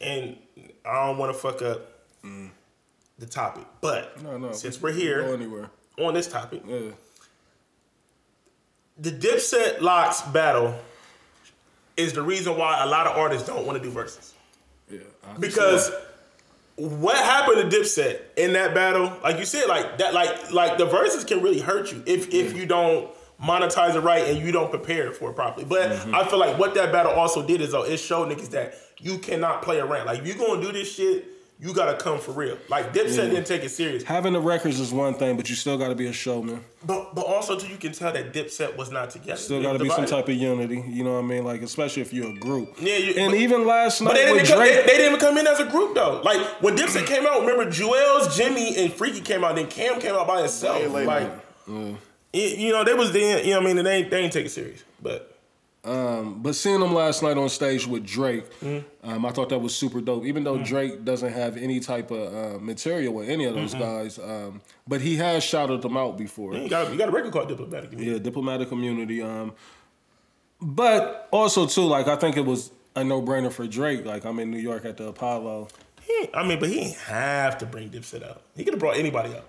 and 0.00 0.36
I 0.84 1.06
don't 1.06 1.18
want 1.18 1.32
to 1.32 1.38
fuck 1.38 1.60
up 1.62 1.92
the 3.18 3.26
topic, 3.26 3.64
but 3.80 4.20
No, 4.22 4.38
no. 4.38 4.52
since 4.52 4.80
we're 4.80 4.92
Go 4.92 4.98
here 4.98 5.70
on 5.98 6.14
this 6.14 6.26
topic, 6.28 6.62
Yeah. 6.66 6.90
the 8.98 9.10
Dipset 9.10 9.80
Lox 9.80 10.22
battle 10.22 10.78
is 11.96 12.12
the 12.12 12.22
reason 12.22 12.56
why 12.56 12.82
a 12.82 12.86
lot 12.86 13.06
of 13.06 13.16
artists 13.16 13.46
don't 13.46 13.66
want 13.66 13.76
to 13.76 13.82
do 13.84 13.90
verses 13.90 14.34
Yeah. 14.90 15.00
Because 15.38 15.90
what 16.78 17.16
happened 17.16 17.70
to 17.70 17.76
Dipset 17.76 18.20
in 18.36 18.52
that 18.52 18.72
battle, 18.74 19.12
like 19.22 19.38
you 19.38 19.44
said, 19.44 19.66
like 19.66 19.98
that, 19.98 20.14
like 20.14 20.52
like 20.52 20.78
the 20.78 20.86
verses 20.86 21.24
can 21.24 21.42
really 21.42 21.60
hurt 21.60 21.90
you 21.92 22.02
if 22.06 22.32
if 22.32 22.56
you 22.56 22.66
don't 22.66 23.10
monetize 23.42 23.94
it 23.94 24.00
right 24.00 24.26
and 24.28 24.38
you 24.38 24.52
don't 24.52 24.70
prepare 24.70 25.12
for 25.12 25.30
it 25.30 25.34
properly. 25.34 25.64
But 25.64 25.90
mm-hmm. 25.90 26.14
I 26.14 26.24
feel 26.24 26.38
like 26.38 26.58
what 26.58 26.74
that 26.74 26.92
battle 26.92 27.12
also 27.12 27.44
did 27.44 27.60
is 27.60 27.72
though 27.72 27.84
it 27.84 27.98
showed 27.98 28.28
niggas 28.28 28.50
that 28.50 28.74
you 28.98 29.18
cannot 29.18 29.62
play 29.62 29.80
around. 29.80 30.06
Like 30.06 30.20
if 30.20 30.26
you're 30.26 30.36
gonna 30.46 30.62
do 30.62 30.72
this 30.72 30.92
shit, 30.92 31.26
you 31.60 31.74
gotta 31.74 31.96
come 31.96 32.18
for 32.20 32.30
real. 32.32 32.56
Like 32.68 32.92
Dipset 32.92 33.30
didn't 33.30 33.44
take 33.46 33.64
it 33.64 33.70
serious, 33.70 34.04
Having 34.04 34.34
the 34.34 34.40
records 34.40 34.78
is 34.78 34.92
one 34.92 35.14
thing, 35.14 35.36
but 35.36 35.48
you 35.50 35.56
still 35.56 35.76
got 35.76 35.88
to 35.88 35.94
be 35.94 36.06
a 36.06 36.12
showman. 36.12 36.64
but 36.86 37.14
but 37.14 37.26
also 37.26 37.58
too 37.58 37.66
you 37.68 37.76
can 37.76 37.92
tell 37.92 38.12
that 38.12 38.32
Dipset 38.32 38.76
was 38.76 38.90
not 38.92 39.10
together. 39.10 39.36
Still 39.36 39.60
got 39.62 39.72
to 39.72 39.78
be 39.80 39.88
some 39.90 40.06
type 40.06 40.28
of 40.28 40.34
unity. 40.34 40.84
You 40.88 41.02
know 41.04 41.14
what 41.14 41.24
I 41.24 41.26
mean? 41.26 41.44
Like 41.44 41.62
especially 41.62 42.02
if 42.02 42.12
you're 42.12 42.30
a 42.30 42.38
group. 42.38 42.74
Yeah, 42.80 42.96
you- 42.96 43.14
and 43.14 43.32
but- 43.32 43.40
even 43.40 43.66
last 43.66 43.98
But 44.00 44.06
night 44.08 44.14
they 44.14 44.20
didn't, 44.26 44.36
with 44.36 44.48
come, 44.48 44.58
Drake, 44.58 44.86
they 44.86 44.96
didn't 44.98 45.18
come 45.18 45.38
in 45.38 45.46
as 45.46 45.60
a 45.60 45.64
group 45.66 45.94
though. 45.94 46.20
Like 46.24 46.40
when 46.62 46.76
Dipset 46.76 47.06
came 47.06 47.26
out, 47.26 47.40
remember 47.40 47.66
Juelz, 47.70 48.36
Jimmy, 48.36 48.76
and 48.76 48.92
Freaky 48.92 49.20
came 49.20 49.42
out. 49.44 49.56
Then 49.56 49.66
Cam 49.66 50.00
came 50.00 50.14
out 50.14 50.26
by 50.26 50.40
himself. 50.40 50.78
Way 50.80 50.86
later. 51.06 51.06
Like, 51.66 51.96
it- 52.32 52.58
you 52.58 52.72
know, 52.72 52.84
they 52.84 52.94
was 52.94 53.12
then. 53.12 53.44
You 53.44 53.52
know, 53.54 53.60
what 53.60 53.70
I 53.70 53.74
mean, 53.74 53.84
they 53.84 53.94
ain't, 53.96 54.10
they 54.10 54.20
ain't 54.20 54.32
take 54.32 54.46
it 54.46 54.50
serious. 54.50 54.84
But 55.02 55.37
Um, 55.88 56.42
but 56.42 56.54
seeing 56.54 56.80
them 56.80 56.92
last 56.94 57.22
night 57.22 57.36
on 57.38 57.48
stage 57.48 57.86
with 57.86 58.04
Drake, 58.04 58.44
Mm-hmm. 58.60 59.10
um, 59.10 59.24
I 59.26 59.30
thought 59.30 59.48
that 59.48 59.58
was 59.58 59.74
super 59.74 60.00
dope. 60.00 60.24
Even 60.26 60.44
though 60.44 60.58
Drake 60.58 61.04
doesn't 61.04 61.32
have 61.32 61.56
any 61.56 61.80
type 61.80 62.10
of 62.10 62.34
uh, 62.34 62.58
material 62.58 63.14
with 63.14 63.28
any 63.28 63.44
of 63.46 63.54
those 63.54 63.74
Mm-hmm. 63.74 63.82
guys, 63.82 64.18
um, 64.18 64.60
but 64.86 65.00
he 65.00 65.16
has 65.16 65.42
shouted 65.42 65.82
them 65.82 65.96
out 65.96 66.18
before. 66.18 66.54
you 66.54 66.68
got 66.68 66.90
you 66.92 66.98
got 66.98 67.08
a 67.08 67.12
record 67.12 67.32
called 67.32 67.48
Diplomatic. 67.48 67.90
Yeah, 67.96 68.18
diplomatic 68.18 68.68
community. 68.68 69.22
Um, 69.22 69.52
but 70.60 71.28
also 71.32 71.66
too, 71.66 71.82
like 71.84 72.08
I 72.08 72.16
think 72.16 72.36
it 72.36 72.44
was 72.44 72.70
a 72.96 73.04
no 73.04 73.22
brainer 73.22 73.52
for 73.52 73.66
Drake. 73.66 74.04
Like 74.04 74.24
I'm 74.24 74.38
in 74.40 74.50
New 74.50 74.58
York 74.58 74.84
at 74.84 74.96
the 74.96 75.08
Apollo. 75.08 75.68
He 76.02 76.28
I 76.34 76.46
mean, 76.46 76.58
but 76.58 76.68
he 76.68 76.80
ain't 76.80 76.96
have 76.96 77.58
to 77.58 77.66
bring 77.66 77.90
Dipset 77.90 78.28
out. 78.28 78.42
He 78.56 78.64
could 78.64 78.72
have 78.74 78.80
brought 78.80 78.96
anybody 78.96 79.34
out. 79.34 79.46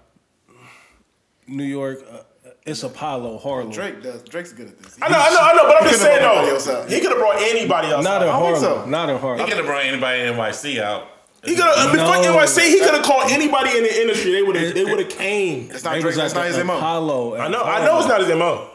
New 1.47 1.63
York, 1.63 2.05
uh, 2.11 2.19
it's 2.69 2.83
Apollo 2.83 3.39
Harlem. 3.39 3.71
Drake 3.71 4.01
does. 4.03 4.21
Drake's 4.23 4.53
good 4.53 4.67
at 4.67 4.79
this. 4.79 4.97
I 5.01 5.09
know, 5.09 5.17
I 5.19 5.29
know, 5.31 5.39
I 5.41 5.53
know. 5.53 5.63
But 5.67 5.77
I'm 5.81 5.83
He 5.85 5.89
just 5.91 6.01
could've 6.03 6.19
saying 6.19 6.21
brought 6.21 6.35
nobody 6.35 6.51
else 6.53 6.65
though, 6.65 6.83
he 6.95 6.99
could 7.01 7.09
have 7.09 7.19
brought 7.19 7.41
anybody 7.41 7.87
else. 7.89 8.03
Not 8.03 8.21
in 8.21 8.27
out. 8.29 8.31
think 8.41 8.57
Harlem. 8.63 8.83
so. 8.85 8.85
Not 8.89 9.09
in 9.09 9.17
Harlem. 9.17 9.39
He 9.39 9.45
could 9.45 9.57
have 9.57 9.65
brought 9.65 9.83
anybody 9.85 10.21
in 10.21 10.33
NYC 10.35 10.79
out. 10.81 11.07
He 11.43 11.55
could 11.55 11.63
have 11.65 11.91
before 11.93 12.07
uh, 12.15 12.21
No. 12.21 12.37
NYC. 12.37 12.67
He 12.67 12.79
could 12.79 12.93
have 12.93 13.03
called 13.03 13.31
anybody 13.31 13.77
in 13.77 13.83
the 13.83 14.01
industry. 14.01 14.31
They 14.31 14.41
would 14.43 14.55
have. 14.55 14.73
They 14.73 14.83
would 14.85 14.99
have 14.99 15.09
came. 15.09 15.71
It's 15.71 15.83
not 15.83 15.93
They 15.93 16.01
Drake. 16.01 16.05
was 16.07 16.15
That's 16.17 16.33
at 16.33 16.37
not 16.39 16.47
his 16.47 16.63
mo. 16.65 16.77
Apollo. 16.77 17.35
I 17.37 17.47
know. 17.47 17.63
I 17.63 17.85
know 17.85 17.97
it's 17.99 18.07
not 18.07 18.19
his 18.21 18.29
mo. 18.29 18.69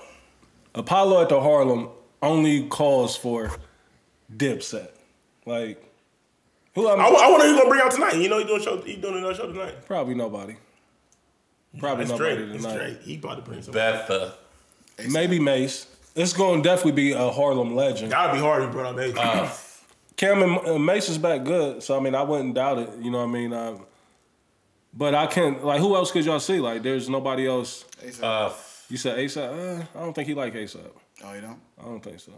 Apollo 0.74 1.22
at 1.22 1.28
the 1.28 1.40
Harlem 1.40 1.88
only 2.22 2.66
calls 2.68 3.16
for 3.16 3.50
Dipset. 4.34 4.88
Like, 5.46 5.80
who 6.74 6.88
I'm 6.88 6.98
I, 7.00 7.04
I 7.04 7.30
wonder 7.30 7.46
who 7.46 7.56
gonna 7.56 7.68
bring 7.68 7.82
out 7.82 7.92
tonight. 7.92 8.14
You 8.16 8.28
know, 8.28 8.38
he 8.38 8.44
doing 8.44 8.62
show. 8.62 8.80
He 8.80 8.96
doing 8.96 9.18
another 9.18 9.34
show 9.34 9.46
tonight. 9.46 9.84
probably 9.86 10.14
nobody. 10.14 10.56
Probably 11.78 12.04
It's 12.04 12.12
nobody 12.12 12.36
Drake. 12.36 12.54
It's 12.54 12.64
tonight. 12.64 12.76
Drake. 12.78 13.02
He 13.02 13.14
about 13.16 13.34
to 13.36 13.42
bring 13.42 13.62
some. 13.62 13.74
Betha. 13.74 14.34
Maybe 15.08 15.38
Mase. 15.38 15.86
It's 16.14 16.32
going 16.32 16.62
to 16.62 16.68
definitely 16.68 16.92
be 16.92 17.12
a 17.12 17.30
Harlem 17.30 17.74
legend. 17.74 18.10
Gotta 18.12 18.32
be 18.34 18.38
hard. 18.38 18.62
He 18.62 18.68
brought 18.70 18.86
up 18.86 18.96
Mase. 18.96 19.16
Uh, 19.16 19.50
Cam 20.16 20.42
and 20.42 20.58
uh, 20.66 20.78
Mase 20.78 21.08
is 21.08 21.18
back 21.18 21.42
good, 21.42 21.82
so 21.82 21.96
I 21.96 22.00
mean, 22.00 22.14
I 22.14 22.22
wouldn't 22.22 22.54
doubt 22.54 22.78
it. 22.78 22.90
You 23.00 23.10
know 23.10 23.18
what 23.18 23.24
I 23.28 23.32
mean? 23.32 23.52
Um, 23.52 23.80
but 24.92 25.14
I 25.14 25.26
can't. 25.26 25.64
Like, 25.64 25.80
who 25.80 25.96
else 25.96 26.12
could 26.12 26.24
y'all 26.24 26.38
see? 26.38 26.60
Like, 26.60 26.82
there's 26.84 27.08
nobody 27.08 27.46
else. 27.48 27.84
ASAP. 28.00 28.22
uh, 28.22 28.52
You 28.88 28.96
said 28.96 29.18
ASAP. 29.18 29.80
Uh, 29.80 29.84
I 29.96 30.00
don't 30.02 30.12
think 30.12 30.28
he 30.28 30.34
like 30.34 30.54
ASAP. 30.54 30.78
oh, 31.24 31.32
you 31.32 31.40
don't? 31.40 31.58
I 31.80 31.84
don't 31.86 32.00
think 32.00 32.20
so. 32.20 32.32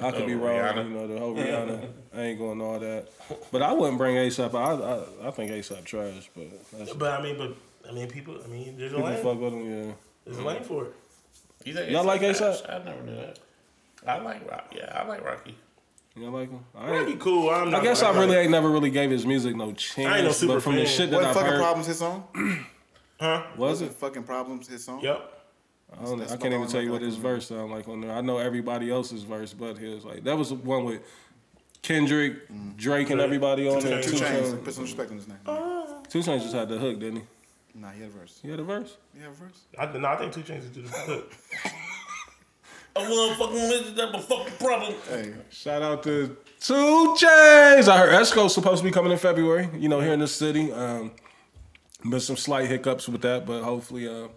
Okay. 0.00 0.08
I 0.08 0.12
could 0.12 0.26
be 0.26 0.34
Oh, 0.34 0.38
wrong. 0.38 0.54
Rihanna. 0.56 0.84
You 0.88 0.94
know, 0.94 1.06
the 1.08 1.18
whole 1.18 1.34
Rihanna. 1.34 1.88
I 2.14 2.20
ain't 2.22 2.38
going 2.38 2.60
all 2.60 2.78
that. 2.78 3.08
But 3.50 3.62
I 3.62 3.72
wouldn't 3.72 3.98
bring 3.98 4.14
ASAP. 4.16 4.54
I 4.54 5.24
I, 5.24 5.28
I 5.28 5.30
think 5.32 5.50
ASAP 5.50 5.84
trash, 5.84 6.30
but 6.36 6.46
that's, 6.72 6.92
but 6.94 7.18
I 7.18 7.22
mean, 7.22 7.36
but 7.36 7.54
I 7.88 7.92
mean, 7.92 8.08
people. 8.08 8.38
I 8.42 8.46
mean, 8.46 8.76
there's 8.78 8.92
a 8.92 8.96
people 8.96 9.10
lane. 9.10 9.22
fuck 9.24 9.40
with 9.40 9.52
him. 9.52 9.88
Yeah. 9.88 9.92
There's 10.24 10.38
a 10.38 10.42
lane 10.42 10.62
for 10.62 10.84
it. 10.84 10.94
you 11.64 11.74
think 11.74 11.90
Y'all 11.90 12.04
like 12.04 12.22
A$AP? 12.22 12.40
A$AP? 12.40 12.70
I 12.70 12.84
never 12.84 13.02
knew 13.02 13.16
that. 13.16 13.38
I 14.06 14.18
like 14.18 14.48
Rock. 14.48 14.72
Yeah, 14.76 14.92
I 15.02 15.06
like 15.08 15.24
Rocky. 15.24 15.56
You 16.14 16.30
like 16.30 16.50
him? 16.50 16.60
I, 16.76 16.90
That'd 16.90 17.18
cool. 17.20 17.50
I'm 17.50 17.74
I 17.74 17.80
guess 17.82 18.02
I 18.02 18.10
I'm 18.10 18.18
really 18.18 18.36
ain't 18.36 18.50
never 18.50 18.70
really 18.70 18.90
gave 18.90 19.10
his 19.10 19.24
music 19.26 19.54
no 19.56 19.72
chance. 19.72 20.08
I 20.08 20.16
ain't 20.18 20.26
no 20.26 20.32
super 20.32 20.54
but 20.54 20.62
from 20.62 20.74
the 20.76 20.84
fan. 20.84 20.86
shit 20.96 21.10
that 21.10 21.16
What 21.16 21.24
I've 21.26 21.34
fucking 21.34 21.50
heard, 21.50 21.60
problems 21.60 21.86
his 21.86 21.98
song? 21.98 22.24
Huh? 23.20 23.42
was 23.56 23.82
it? 23.82 23.92
Fucking 23.92 24.22
problems 24.24 24.68
his 24.68 24.84
song. 24.84 25.00
Yep. 25.02 25.37
I, 25.92 26.04
don't, 26.04 26.18
That's 26.18 26.32
I 26.32 26.36
can't 26.36 26.52
even 26.52 26.66
tell 26.68 26.82
you 26.82 26.92
what 26.92 27.02
I 27.02 27.06
his 27.06 27.14
can 27.14 27.22
verse 27.22 27.46
sound 27.48 27.70
like 27.70 27.88
on 27.88 28.00
there. 28.00 28.12
I 28.12 28.20
know 28.20 28.38
everybody 28.38 28.90
else's 28.90 29.22
verse, 29.22 29.52
but 29.54 29.78
his 29.78 30.04
like 30.04 30.24
that 30.24 30.36
was 30.36 30.50
the 30.50 30.56
one 30.56 30.84
with 30.84 31.00
Kendrick, 31.82 32.48
Drake, 32.76 33.10
and 33.10 33.20
everybody 33.20 33.68
on 33.68 33.80
there. 33.80 34.02
Two 34.02 34.10
Two 34.10 34.18
Two 34.18 34.24
chains. 34.24 34.48
Chainz. 34.48 34.64
Put 34.64 34.74
some 34.74 34.84
respect 34.84 35.10
on 35.10 35.16
his 35.16 35.28
name. 35.28 35.38
Two 36.08 36.18
Chainz 36.20 36.42
just 36.42 36.54
had 36.54 36.68
the 36.68 36.78
hook, 36.78 36.98
didn't 37.00 37.20
he? 37.20 37.22
Nah, 37.74 37.90
he 37.90 38.00
had 38.00 38.10
a 38.10 38.12
verse. 38.12 38.38
He 38.42 38.50
had 38.50 38.60
a 38.60 38.64
verse. 38.64 38.96
He 39.14 39.20
had 39.20 39.30
a 39.30 39.34
verse. 39.34 39.60
I, 39.78 39.86
no, 39.98 40.08
I 40.08 40.16
think 40.16 40.32
two 40.32 40.42
changes 40.42 40.70
to 40.70 40.82
the 40.82 40.88
hook. 40.88 41.32
I 42.96 43.08
want 43.08 43.38
fucking 43.38 43.54
with 43.68 43.96
that, 43.96 44.12
but 44.12 44.24
fucking 44.24 44.66
problem. 44.66 44.94
Hey, 45.08 45.32
Shout 45.50 45.82
out 45.82 46.02
to 46.02 46.36
Two 46.60 47.14
Chainz. 47.18 47.88
I 47.88 47.98
heard 47.98 48.12
Esco's 48.12 48.52
supposed 48.52 48.82
to 48.82 48.84
be 48.84 48.90
coming 48.90 49.12
in 49.12 49.18
February. 49.18 49.68
You 49.76 49.88
know, 49.88 50.00
here 50.00 50.12
in 50.12 50.20
the 50.20 50.28
city. 50.28 50.72
Um, 50.72 51.12
been 52.08 52.20
some 52.20 52.36
slight 52.36 52.68
hiccups 52.68 53.08
with 53.08 53.22
that, 53.22 53.44
but 53.46 53.62
hopefully, 53.62 54.08
uh, 54.08 54.28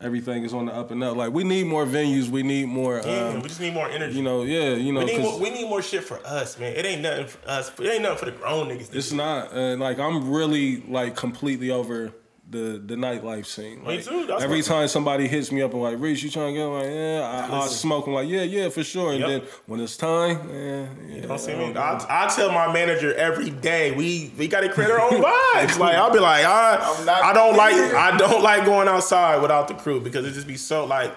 everything 0.00 0.44
is 0.44 0.52
on 0.52 0.66
the 0.66 0.72
up 0.74 0.90
and 0.90 1.02
up. 1.02 1.16
Like 1.16 1.32
we 1.32 1.44
need 1.44 1.66
more 1.66 1.86
venues. 1.86 2.28
We 2.28 2.42
need 2.42 2.68
more. 2.68 3.00
Yeah, 3.04 3.28
Um, 3.28 3.42
we 3.42 3.48
just 3.48 3.60
need 3.60 3.74
more 3.74 3.88
energy. 3.88 4.16
you 4.16 4.22
know, 4.22 4.42
yeah, 4.42 4.74
you 4.74 4.92
know, 4.92 5.00
we 5.00 5.06
need 5.06 5.20
more, 5.22 5.40
we 5.40 5.50
need 5.50 5.68
more 5.68 5.82
shit 5.82 6.04
for 6.04 6.18
us, 6.26 6.58
man. 6.58 6.74
It 6.74 6.84
ain't 6.84 7.02
nothing 7.02 7.26
for 7.26 7.48
us. 7.48 7.72
It 7.78 7.86
ain't 7.86 8.02
nothing 8.02 8.18
for 8.18 8.24
the 8.26 8.32
grown 8.32 8.68
niggas. 8.68 8.94
it's 8.94 9.10
do. 9.10 9.16
not. 9.16 9.52
And 9.52 9.80
like 9.80 9.98
I'm 9.98 10.30
really 10.30 10.82
like 10.88 11.16
completely 11.16 11.70
over 11.70 12.12
the 12.50 12.80
the 12.84 12.94
nightlife 12.94 13.46
scene. 13.46 13.82
Me 13.84 14.02
too, 14.02 14.26
that's 14.26 14.42
every 14.42 14.58
what- 14.58 14.66
time 14.66 14.88
somebody 14.88 15.26
hits 15.26 15.50
me 15.50 15.62
up 15.62 15.72
and 15.72 15.82
like, 15.82 15.98
Reese, 15.98 16.22
you 16.22 16.30
trying 16.30 16.54
to 16.54 16.60
get? 16.60 16.66
I'm 16.66 16.72
like, 16.72 16.84
yeah, 16.84 17.48
I, 17.50 17.62
I 17.62 17.66
smoke. 17.68 18.06
I'm 18.06 18.12
like, 18.12 18.28
yeah, 18.28 18.42
yeah, 18.42 18.68
for 18.68 18.84
sure. 18.84 19.12
And 19.12 19.20
Yep. 19.20 19.28
then 19.28 19.42
when 19.66 19.80
it's 19.80 19.96
time, 19.96 20.48
yeah, 20.52 20.86
yeah. 21.08 21.20
Don't 21.26 21.38
see 21.40 21.52
I 21.52 21.56
me. 21.56 21.74
I. 21.76 22.24
I 22.26 22.28
tell 22.28 22.52
my 22.52 22.72
manager 22.72 23.14
every 23.14 23.50
day 23.50 23.92
we 23.92 24.32
we 24.38 24.46
got 24.46 24.60
to 24.60 24.68
create 24.68 24.90
our 24.90 25.00
own 25.00 25.22
vibes. 25.22 25.78
Like 25.78 25.96
I'll 25.96 26.12
be 26.12 26.18
like 26.20 26.44
I 26.44 26.76
I 27.24 27.32
don't 27.32 27.56
like 27.56 27.74
I 27.74 28.16
don't 28.16 28.42
like 28.42 28.64
going 28.66 28.88
outside 28.88 29.40
without 29.40 29.68
the 29.68 29.74
crew 29.74 30.00
because 30.00 30.26
it 30.26 30.32
just 30.32 30.46
be 30.46 30.56
so 30.56 30.84
like 30.84 31.14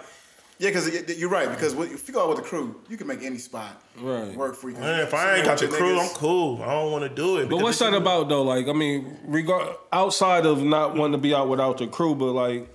yeah, 0.59 0.69
because 0.69 1.17
you're 1.17 1.29
right. 1.29 1.49
Because 1.49 1.73
if 1.73 2.07
you 2.07 2.13
go 2.13 2.23
out 2.23 2.29
with 2.29 2.38
the 2.38 2.43
crew, 2.43 2.75
you 2.89 2.97
can 2.97 3.07
make 3.07 3.21
any 3.23 3.38
spot 3.38 3.81
Right. 3.99 4.35
work 4.35 4.55
for 4.55 4.69
you. 4.69 4.75
man, 4.77 5.01
if 5.01 5.13
I 5.13 5.35
ain't 5.38 5.45
got 5.45 5.59
the 5.59 5.67
crew, 5.67 5.99
I'm 5.99 6.09
cool. 6.09 6.61
I 6.61 6.67
don't 6.73 6.91
want 6.91 7.03
to 7.03 7.09
do 7.09 7.38
it. 7.38 7.49
But 7.49 7.57
what's 7.61 7.77
it's- 7.81 7.91
that 7.91 7.97
about 7.97 8.29
though? 8.29 8.43
Like, 8.43 8.67
I 8.67 8.73
mean, 8.73 9.17
regard 9.25 9.75
outside 9.91 10.45
of 10.45 10.61
not 10.63 10.95
wanting 10.95 11.13
to 11.13 11.17
be 11.17 11.34
out 11.34 11.47
without 11.49 11.77
the 11.77 11.88
crew, 11.88 12.15
but 12.15 12.31
like, 12.34 12.67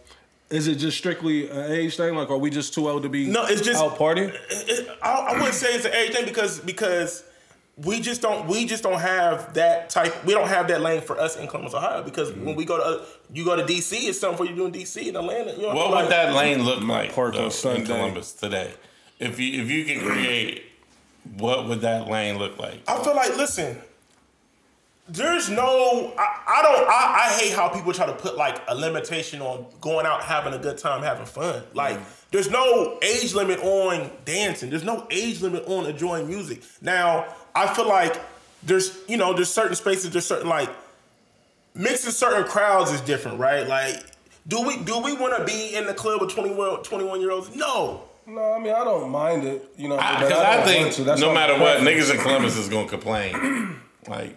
is 0.51 0.69
it 0.69 0.75
just 0.77 0.99
strictly 0.99 1.49
an 1.49 1.73
age 1.73 1.97
thing? 1.97 2.15
Like, 2.15 2.29
are 2.31 2.37
we 2.39 2.51
just 2.51 2.75
too 2.75 2.89
old 2.89 3.03
to 3.05 3.09
be 3.09 3.27
No, 3.27 3.45
it's 3.47 3.63
just- 3.63 3.83
out 3.83 3.97
partying? 3.99 4.33
it- 4.51 4.89
I, 5.03 5.11
I 5.13 5.33
wouldn't 5.35 5.55
say 5.55 5.75
it's 5.75 5.85
an 5.87 5.95
age 5.95 6.13
thing 6.13 6.25
because 6.27 6.61
because 6.61 7.25
we 7.85 8.01
just 8.01 8.21
don't 8.23 8.47
we 8.47 8.65
just 8.67 8.83
don't 8.83 9.01
have 9.01 9.55
that 9.55 9.91
type 9.91 10.25
we 10.25 10.33
don't 10.35 10.49
have 10.49 10.69
that 10.69 10.81
lane 10.81 11.01
for 11.01 11.19
us 11.19 11.37
in 11.37 11.47
Columbus, 11.49 11.75
Ohio. 11.75 12.03
Because 12.03 12.31
Mm-hmm. 12.31 12.45
when 12.45 12.57
we 12.57 12.65
go 12.65 12.77
to 12.79 12.85
uh, 13.03 13.05
you 13.33 13.45
go 13.45 13.57
to 13.57 13.63
DC, 13.63 13.93
it's 14.09 14.21
something 14.21 14.39
for 14.39 14.51
you 14.51 14.55
doing 14.57 14.73
DC 14.73 15.07
in 15.07 15.17
Atlanta. 15.17 15.53
You 15.53 15.63
know, 15.63 15.75
What 15.75 15.91
like, 15.91 16.05
would 16.05 16.13
that 16.13 16.35
lane 16.35 16.63
look 16.63 16.83
like 16.83 17.15
park 17.15 17.35
on 17.35 17.51
though, 17.51 17.71
in 17.73 17.85
Columbus 17.85 18.33
today? 18.33 18.73
If 19.19 19.39
you 19.41 19.63
if 19.63 19.71
you 19.71 19.85
could 19.85 20.03
create, 20.07 20.65
what 21.39 21.69
would 21.69 21.81
that 21.83 22.09
lane 22.09 22.39
look 22.39 22.59
like? 22.59 22.83
I 22.89 23.03
feel 23.03 23.15
like 23.15 23.37
listen. 23.37 23.79
There's 25.09 25.51
no, 25.51 26.13
I, 26.17 26.43
I 26.47 26.63
don't, 26.63 26.89
I, 26.89 27.27
I 27.27 27.33
hate 27.39 27.53
how 27.53 27.69
people 27.69 27.93
try 27.93 28.07
to 28.07 28.13
put 28.13 28.37
like 28.37 28.63
a 28.69 28.75
limitation 28.75 29.43
on 29.43 29.67
going 29.81 30.07
out, 30.07 30.23
having 30.23 30.55
a 30.55 30.59
good 30.59 30.79
time, 30.79 31.03
having 31.03 31.27
fun. 31.27 31.63
Like, 31.75 31.97
mm-hmm. 31.97 32.27
there's 32.31 32.51
no 32.51 32.99
age 33.03 33.35
limit 33.35 33.59
on 33.61 34.11
dancing. 34.25 34.71
There's 34.71 34.85
no 34.85 35.07
age 35.11 35.41
limit 35.43 35.65
on 35.67 35.87
enjoying 35.87 36.29
music. 36.29 36.63
Now, 36.81 37.27
I 37.55 37.73
feel 37.75 37.89
like 37.89 38.21
there's, 38.63 38.97
you 39.09 39.17
know, 39.17 39.35
there's 39.35 39.51
certain 39.51 39.75
spaces, 39.75 40.11
there's 40.11 40.27
certain 40.27 40.49
like 40.49 40.71
mixing 41.75 42.13
certain 42.13 42.45
crowds 42.45 42.93
is 42.93 43.01
different, 43.01 43.39
right? 43.39 43.67
Like, 43.67 43.97
do 44.47 44.63
we 44.63 44.77
do 44.79 44.99
we 44.99 45.15
want 45.15 45.37
to 45.37 45.45
be 45.45 45.75
in 45.75 45.87
the 45.87 45.95
club 45.95 46.21
with 46.21 46.31
21, 46.31 46.83
21 46.83 47.21
year 47.21 47.31
olds? 47.31 47.55
No. 47.55 48.05
No, 48.25 48.53
I 48.53 48.59
mean, 48.61 48.73
I 48.73 48.85
don't 48.85 49.11
mind 49.11 49.45
it. 49.45 49.69
You 49.77 49.89
know, 49.89 49.97
Because 49.97 50.31
I, 50.31 50.57
don't 50.57 50.65
think 50.65 50.85
want 50.85 50.95
to. 50.95 51.05
That's 51.05 51.21
no 51.21 51.35
matter 51.35 51.59
what, 51.59 51.81
niggas 51.81 52.13
in 52.15 52.21
Columbus 52.21 52.57
is 52.57 52.69
gonna 52.69 52.89
complain. 52.89 53.81
like, 54.09 54.37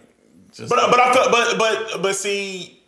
just 0.56 0.68
But 0.70 0.90
but 0.90 1.00
I 1.00 1.12
feel, 1.12 1.30
but 1.30 1.58
but 1.58 2.02
but 2.02 2.16
see, 2.16 2.80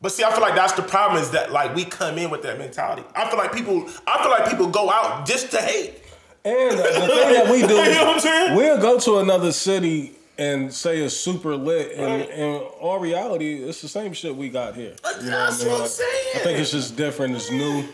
But 0.00 0.12
see, 0.12 0.22
I 0.24 0.30
feel 0.30 0.40
like 0.40 0.54
that's 0.54 0.74
the 0.74 0.82
problem 0.82 1.20
is 1.22 1.30
that 1.32 1.50
like 1.52 1.74
we 1.74 1.84
come 1.84 2.18
in 2.18 2.30
with 2.30 2.42
that 2.42 2.58
mentality. 2.58 3.02
I 3.16 3.28
feel 3.28 3.38
like 3.38 3.52
people, 3.52 3.88
I 4.06 4.22
feel 4.22 4.30
like 4.30 4.48
people 4.48 4.68
go 4.68 4.90
out 4.90 5.26
just 5.26 5.50
to 5.50 5.60
hate. 5.60 6.02
And 6.44 6.78
the 6.78 6.82
thing 6.84 7.32
that 7.34 7.48
we 7.50 7.62
do, 7.66 7.74
You 7.74 7.90
know 7.94 8.04
what 8.06 8.14
I'm 8.14 8.20
saying? 8.20 8.56
we'll 8.56 8.80
go 8.80 8.98
to 9.00 9.18
another 9.18 9.50
city 9.52 10.12
and 10.38 10.72
say 10.72 10.98
it's 11.00 11.16
super 11.16 11.56
lit, 11.56 11.96
and 11.98 12.22
in 12.30 12.54
all 12.80 13.00
reality, 13.00 13.54
it's 13.64 13.82
the 13.82 13.88
same 13.88 14.12
shit 14.12 14.36
we 14.36 14.48
got 14.48 14.76
here. 14.76 14.94
You 15.20 15.30
know 15.30 15.30
That's 15.50 15.60
I 15.62 15.64
mean? 15.64 15.72
what 15.72 15.74
I'm 15.74 15.80
Like, 15.82 15.90
saying. 15.90 16.32
I 16.36 16.38
think 16.38 16.58
it's 16.60 16.70
just 16.70 16.96
different. 16.96 17.34
It's 17.34 17.50
new. 17.50 17.84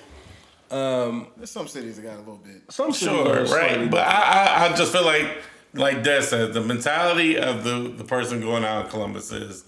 There's 0.69 1.51
some 1.51 1.67
cities 1.69 1.97
that 1.97 2.03
got 2.03 2.17
a 2.17 2.19
little 2.19 2.37
bit. 2.45 2.63
Some 2.69 2.93
Sure, 2.93 3.41
are 3.41 3.45
right. 3.47 3.91
But 3.91 4.07
I, 4.07 4.67
I, 4.67 4.67
I 4.73 4.77
just 4.77 4.93
feel 4.93 5.07
like, 5.07 5.27
like 5.75 6.03
Des 6.03 6.23
said, 6.23 6.53
the 6.53 6.61
mentality 6.61 7.39
of 7.39 7.65
the, 7.65 7.93
the 7.97 8.05
person 8.05 8.41
going 8.41 8.65
out 8.65 8.85
in 8.87 8.91
Columbus 8.91 9.33
is 9.33 9.65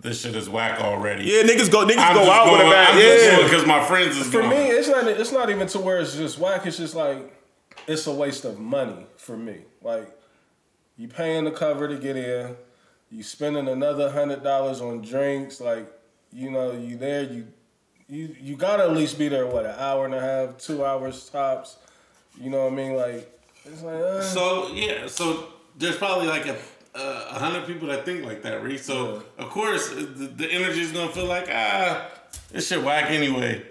this 0.00 0.20
shit 0.20 0.36
is 0.36 0.48
whack 0.48 0.80
already. 0.80 1.24
Yeah, 1.24 1.42
niggas 1.42 1.70
go, 1.70 1.84
niggas 1.84 1.98
I'm 1.98 2.14
go 2.14 2.24
just 2.24 2.30
out 2.32 2.52
with 2.52 2.60
a 2.60 2.70
bag. 2.70 2.88
I'm 2.94 3.00
just 3.00 3.24
going 3.26 3.38
Yeah, 3.38 3.44
because 3.44 3.66
my 3.66 3.84
friends 3.84 4.16
is 4.16 4.26
For 4.26 4.40
going. 4.42 4.50
me, 4.50 4.56
it's 4.56 4.88
not. 4.88 5.06
It's 5.08 5.32
not 5.32 5.50
even 5.50 5.66
to 5.68 5.78
where 5.80 5.98
it's 5.98 6.16
just 6.16 6.38
whack. 6.38 6.66
It's 6.66 6.76
just 6.76 6.94
like 6.94 7.34
it's 7.86 8.06
a 8.06 8.12
waste 8.12 8.44
of 8.44 8.58
money 8.60 9.06
for 9.16 9.36
me. 9.36 9.62
Like 9.82 10.08
you 10.96 11.08
paying 11.08 11.44
the 11.44 11.50
cover 11.50 11.88
to 11.88 11.96
get 11.96 12.16
in, 12.16 12.54
you 13.10 13.22
spending 13.22 13.66
another 13.68 14.10
hundred 14.10 14.44
dollars 14.44 14.80
on 14.80 15.02
drinks. 15.02 15.60
Like 15.60 15.90
you 16.32 16.50
know, 16.50 16.72
you 16.72 16.96
there. 16.96 17.24
You 17.24 17.48
you 18.08 18.36
you 18.40 18.56
gotta 18.56 18.84
at 18.84 18.92
least 18.92 19.18
be 19.18 19.28
there. 19.28 19.46
What 19.46 19.66
an 19.66 19.74
hour 19.78 20.04
and 20.04 20.14
a 20.14 20.20
half, 20.20 20.58
two 20.58 20.84
hours 20.84 21.28
tops. 21.28 21.76
You 22.40 22.50
know 22.50 22.64
what 22.64 22.72
I 22.72 22.76
mean? 22.76 22.94
Like 22.94 23.16
it's 23.18 23.37
like 23.82 23.94
uh, 23.94 24.22
So 24.22 24.72
yeah, 24.72 25.06
so 25.06 25.48
there's 25.76 25.96
probably 25.96 26.26
like 26.26 26.46
a 26.46 26.56
a 26.94 27.38
hundred 27.38 27.66
people 27.66 27.88
that 27.88 28.04
think 28.04 28.24
like 28.24 28.42
that, 28.42 28.62
Reese. 28.62 28.84
So 28.86 29.22
of 29.38 29.50
course 29.50 29.90
the, 29.90 30.26
the 30.36 30.50
energy 30.50 30.80
is 30.80 30.92
gonna 30.92 31.12
feel 31.12 31.26
like 31.26 31.48
ah, 31.52 32.10
this 32.50 32.68
shit 32.68 32.82
whack 32.82 33.10
anyway. 33.10 33.64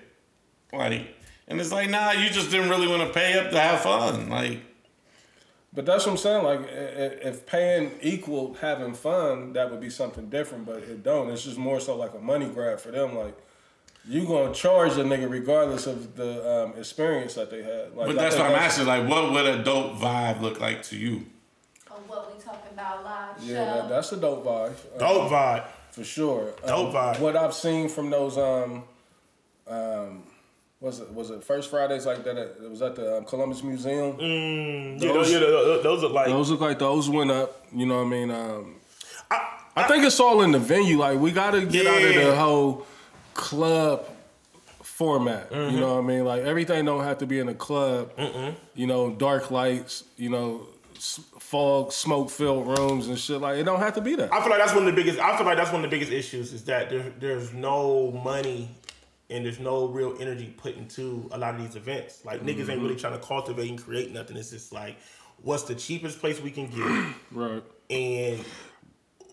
Like, 0.72 1.07
and 1.48 1.60
it's 1.60 1.72
like 1.72 1.90
nah, 1.90 2.11
you 2.11 2.30
just 2.30 2.52
didn't 2.52 2.69
really 2.69 2.88
want 2.88 3.02
to 3.07 3.14
pay 3.14 3.38
up 3.40 3.52
to 3.52 3.60
have 3.60 3.82
fun. 3.82 4.30
Like, 4.30 4.60
But 5.74 5.86
that's 5.86 6.06
what 6.06 6.14
I'm 6.14 6.18
saying. 6.18 6.44
Like, 6.44 6.61
if 6.69 7.45
paying 7.45 7.91
equal 8.02 8.53
having 8.56 8.94
fun, 8.94 9.53
that 9.53 9.69
would 9.72 9.82
be 9.82 9.90
something 9.90 10.30
different. 10.30 10.65
But 10.65 10.78
it 10.84 11.03
don't. 11.03 11.30
It's 11.30 11.44
just 11.44 11.57
more 11.57 11.80
so 11.80 11.95
like 11.95 12.14
a 12.14 12.19
money 12.19 12.48
grab 12.49 12.80
for 12.80 12.91
them. 12.91 13.15
Like, 13.15 13.38
you 14.07 14.25
gonna 14.25 14.53
charge 14.53 14.93
a 14.93 15.03
nigga 15.03 15.29
regardless 15.29 15.85
of 15.85 16.15
the 16.15 16.63
um, 16.65 16.73
experience 16.79 17.34
that 17.35 17.51
they 17.51 17.61
had. 17.61 17.95
Like, 17.95 18.07
but 18.07 18.15
that's 18.15 18.35
what 18.35 18.45
I'm 18.45 18.55
asking. 18.55 18.88
Like, 18.88 19.07
what 19.07 19.31
would 19.31 19.45
a 19.45 19.63
dope 19.63 19.95
vibe 19.95 20.41
look 20.41 20.59
like 20.59 20.84
to 20.84 20.97
you? 20.97 21.25
Oh, 21.91 21.95
what 22.07 22.34
we 22.34 22.41
talking 22.41 22.71
about 22.73 23.03
live 23.03 23.43
Yeah, 23.43 23.65
that, 23.65 23.89
that's 23.89 24.11
a 24.13 24.17
dope 24.17 24.45
vibe 24.45 24.73
uh, 24.95 24.99
dope 24.99 25.31
vibe. 25.31 25.65
for 25.91 26.03
sure. 26.03 26.53
Dope 26.65 26.88
Um, 26.88 26.93
vibe. 26.93 27.19
What 27.19 27.35
I've 27.35 27.53
seen 27.53 27.89
from 27.89 28.09
those 28.09 28.38
um 28.38 28.84
um. 29.67 30.23
Was 30.79 30.99
it 30.99 31.11
was 31.11 31.31
it 31.31 31.43
first 31.43 31.71
Fridays 31.71 32.05
like 32.05 32.23
that? 32.23 32.38
At, 32.38 32.47
it 32.63 32.69
was 32.69 32.84
at 32.84 32.95
the 32.95 33.17
um, 33.17 33.25
Columbus 33.25 33.63
Museum. 33.63 34.15
Mm, 34.15 35.01
yeah, 35.01 35.11
those, 35.11 35.31
yeah, 35.31 35.39
those, 35.39 35.81
those 35.81 36.03
are 36.03 36.09
like 36.09 36.27
Those 36.27 36.51
look 36.51 36.61
like 36.61 36.77
those 36.77 37.09
went 37.09 37.31
up. 37.31 37.65
You 37.73 37.88
know 37.88 37.95
what 37.95 38.05
I 38.05 38.09
mean? 38.09 38.29
Um, 38.29 38.75
I, 39.75 39.84
think 39.88 40.03
it's 40.03 40.19
all 40.19 40.43
in 40.43 40.51
the 40.51 40.59
venue. 40.59 40.99
Like 40.99 41.19
we 41.19 41.31
got 41.31 41.51
to 41.51 41.65
get 41.65 41.88
out 41.88 42.03
of 42.03 42.13
the 42.13 42.35
whole 42.35 42.85
club 43.38 44.05
format. 44.81 45.51
You 45.51 45.57
mm-hmm. 45.57 45.80
know 45.80 45.95
what 45.95 46.03
I 46.03 46.07
mean? 46.07 46.26
Like 46.26 46.43
everything 46.43 46.84
don't 46.84 47.03
have 47.03 47.19
to 47.19 47.26
be 47.26 47.39
in 47.39 47.47
a 47.47 47.53
club. 47.53 48.11
You 48.73 48.88
know, 48.88 49.11
dark 49.11 49.51
lights. 49.51 50.03
You 50.18 50.30
know, 50.30 50.68
s- 50.95 51.22
fog, 51.39 51.93
smoke 51.93 52.30
filled 52.30 52.68
rooms 52.68 53.07
and 53.07 53.18
shit. 53.18 53.39
Like 53.39 53.57
it 53.57 53.64
don't 53.64 53.80
have 53.80 53.93
to 53.93 54.01
be 54.01 54.15
that. 54.15 54.34
I 54.34 54.41
feel 54.41 54.49
like 54.49 54.59
that's 54.59 54.73
one 54.73 54.88
of 54.88 54.93
the 54.93 55.01
biggest. 55.01 55.19
I 55.19 55.38
feel 55.38 55.45
like 55.45 55.57
that's 55.57 55.72
one 55.72 55.85
of 55.85 55.89
the 55.89 55.95
biggest 55.95 56.11
issues 56.11 56.51
is 56.51 56.65
that 56.65 56.89
there, 56.89 57.14
there's 57.19 57.53
no 57.53 58.11
money 58.11 58.69
and 59.30 59.45
there's 59.45 59.59
no 59.59 59.88
real 59.88 60.15
energy 60.19 60.53
put 60.57 60.76
into 60.76 61.30
a 61.31 61.38
lot 61.38 61.55
of 61.55 61.61
these 61.61 61.76
events. 61.76 62.26
Like 62.26 62.41
niggas 62.41 62.47
ain't 62.47 62.69
mm-hmm. 62.69 62.84
really 62.84 62.95
trying 62.95 63.14
to 63.14 63.26
cultivate 63.26 63.69
and 63.69 63.81
create 63.81 64.11
nothing. 64.11 64.35
It's 64.35 64.49
just 64.49 64.73
like, 64.73 64.97
what's 65.43 65.64
the 65.64 65.76
cheapest 65.76 66.19
place 66.19 66.41
we 66.41 66.51
can 66.51 66.68
get, 66.68 67.15
Right. 67.31 67.64
and 67.89 68.43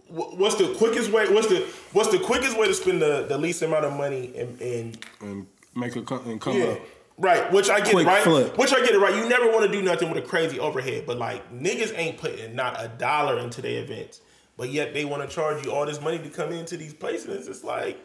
what's 0.08 0.56
the 0.56 0.74
quickest 0.74 1.10
way? 1.10 1.28
What's 1.32 1.48
the 1.48 1.66
what's 1.92 2.10
the 2.10 2.18
quickest 2.18 2.58
way 2.58 2.66
to 2.66 2.74
spend 2.74 3.02
the, 3.02 3.26
the 3.28 3.38
least 3.38 3.62
amount 3.62 3.84
of 3.84 3.92
money 3.96 4.32
and, 4.36 4.60
and 4.60 4.98
And 5.20 5.46
make 5.74 5.96
it 5.96 6.06
come 6.06 6.28
and 6.28 6.40
come 6.40 6.56
yeah. 6.56 6.64
up. 6.64 6.78
Right, 7.16 7.52
which 7.52 7.70
I 7.70 7.78
get 7.78 7.92
Quick 7.92 8.06
it, 8.06 8.10
right? 8.10 8.22
flip. 8.24 8.58
Which 8.58 8.72
I 8.72 8.80
get 8.80 8.90
it, 8.90 8.98
right? 8.98 9.14
You 9.14 9.28
never 9.28 9.48
want 9.48 9.64
to 9.64 9.70
do 9.70 9.80
nothing 9.82 10.10
with 10.10 10.18
a 10.18 10.26
crazy 10.26 10.58
overhead, 10.58 11.04
but 11.06 11.16
like 11.16 11.48
niggas 11.52 11.96
ain't 11.96 12.18
putting 12.18 12.56
not 12.56 12.74
a 12.82 12.88
dollar 12.88 13.38
into 13.38 13.62
their 13.62 13.84
events, 13.84 14.20
but 14.56 14.70
yet 14.70 14.94
they 14.94 15.04
want 15.04 15.22
to 15.28 15.32
charge 15.32 15.64
you 15.64 15.70
all 15.70 15.86
this 15.86 16.00
money 16.00 16.18
to 16.18 16.28
come 16.28 16.50
into 16.50 16.76
these 16.76 16.92
places. 16.92 17.28
It's 17.28 17.46
just 17.46 17.62
like, 17.64 17.98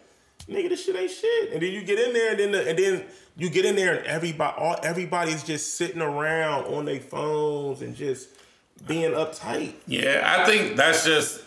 nigga, 0.47 0.69
this 0.69 0.85
shit 0.85 0.95
ain't 0.95 1.09
shit. 1.09 1.53
And 1.53 1.61
then 1.61 1.71
you 1.73 1.81
get 1.81 1.97
in 1.97 2.13
there, 2.13 2.31
and 2.31 2.39
then 2.39 2.51
the, 2.51 2.69
and 2.69 2.77
then 2.77 3.05
you 3.35 3.49
get 3.49 3.65
in 3.65 3.75
there, 3.75 3.95
and 3.95 4.05
everybody, 4.05 4.55
all 4.57 4.77
everybody's 4.83 5.41
just 5.41 5.73
sitting 5.73 6.03
around 6.03 6.65
on 6.65 6.85
their 6.85 6.99
phones 6.99 7.81
and 7.81 7.95
just 7.95 8.29
being 8.85 9.11
uptight. 9.13 9.73
Yeah, 9.87 10.21
I 10.37 10.45
think 10.45 10.75
that's 10.77 11.03
just. 11.03 11.41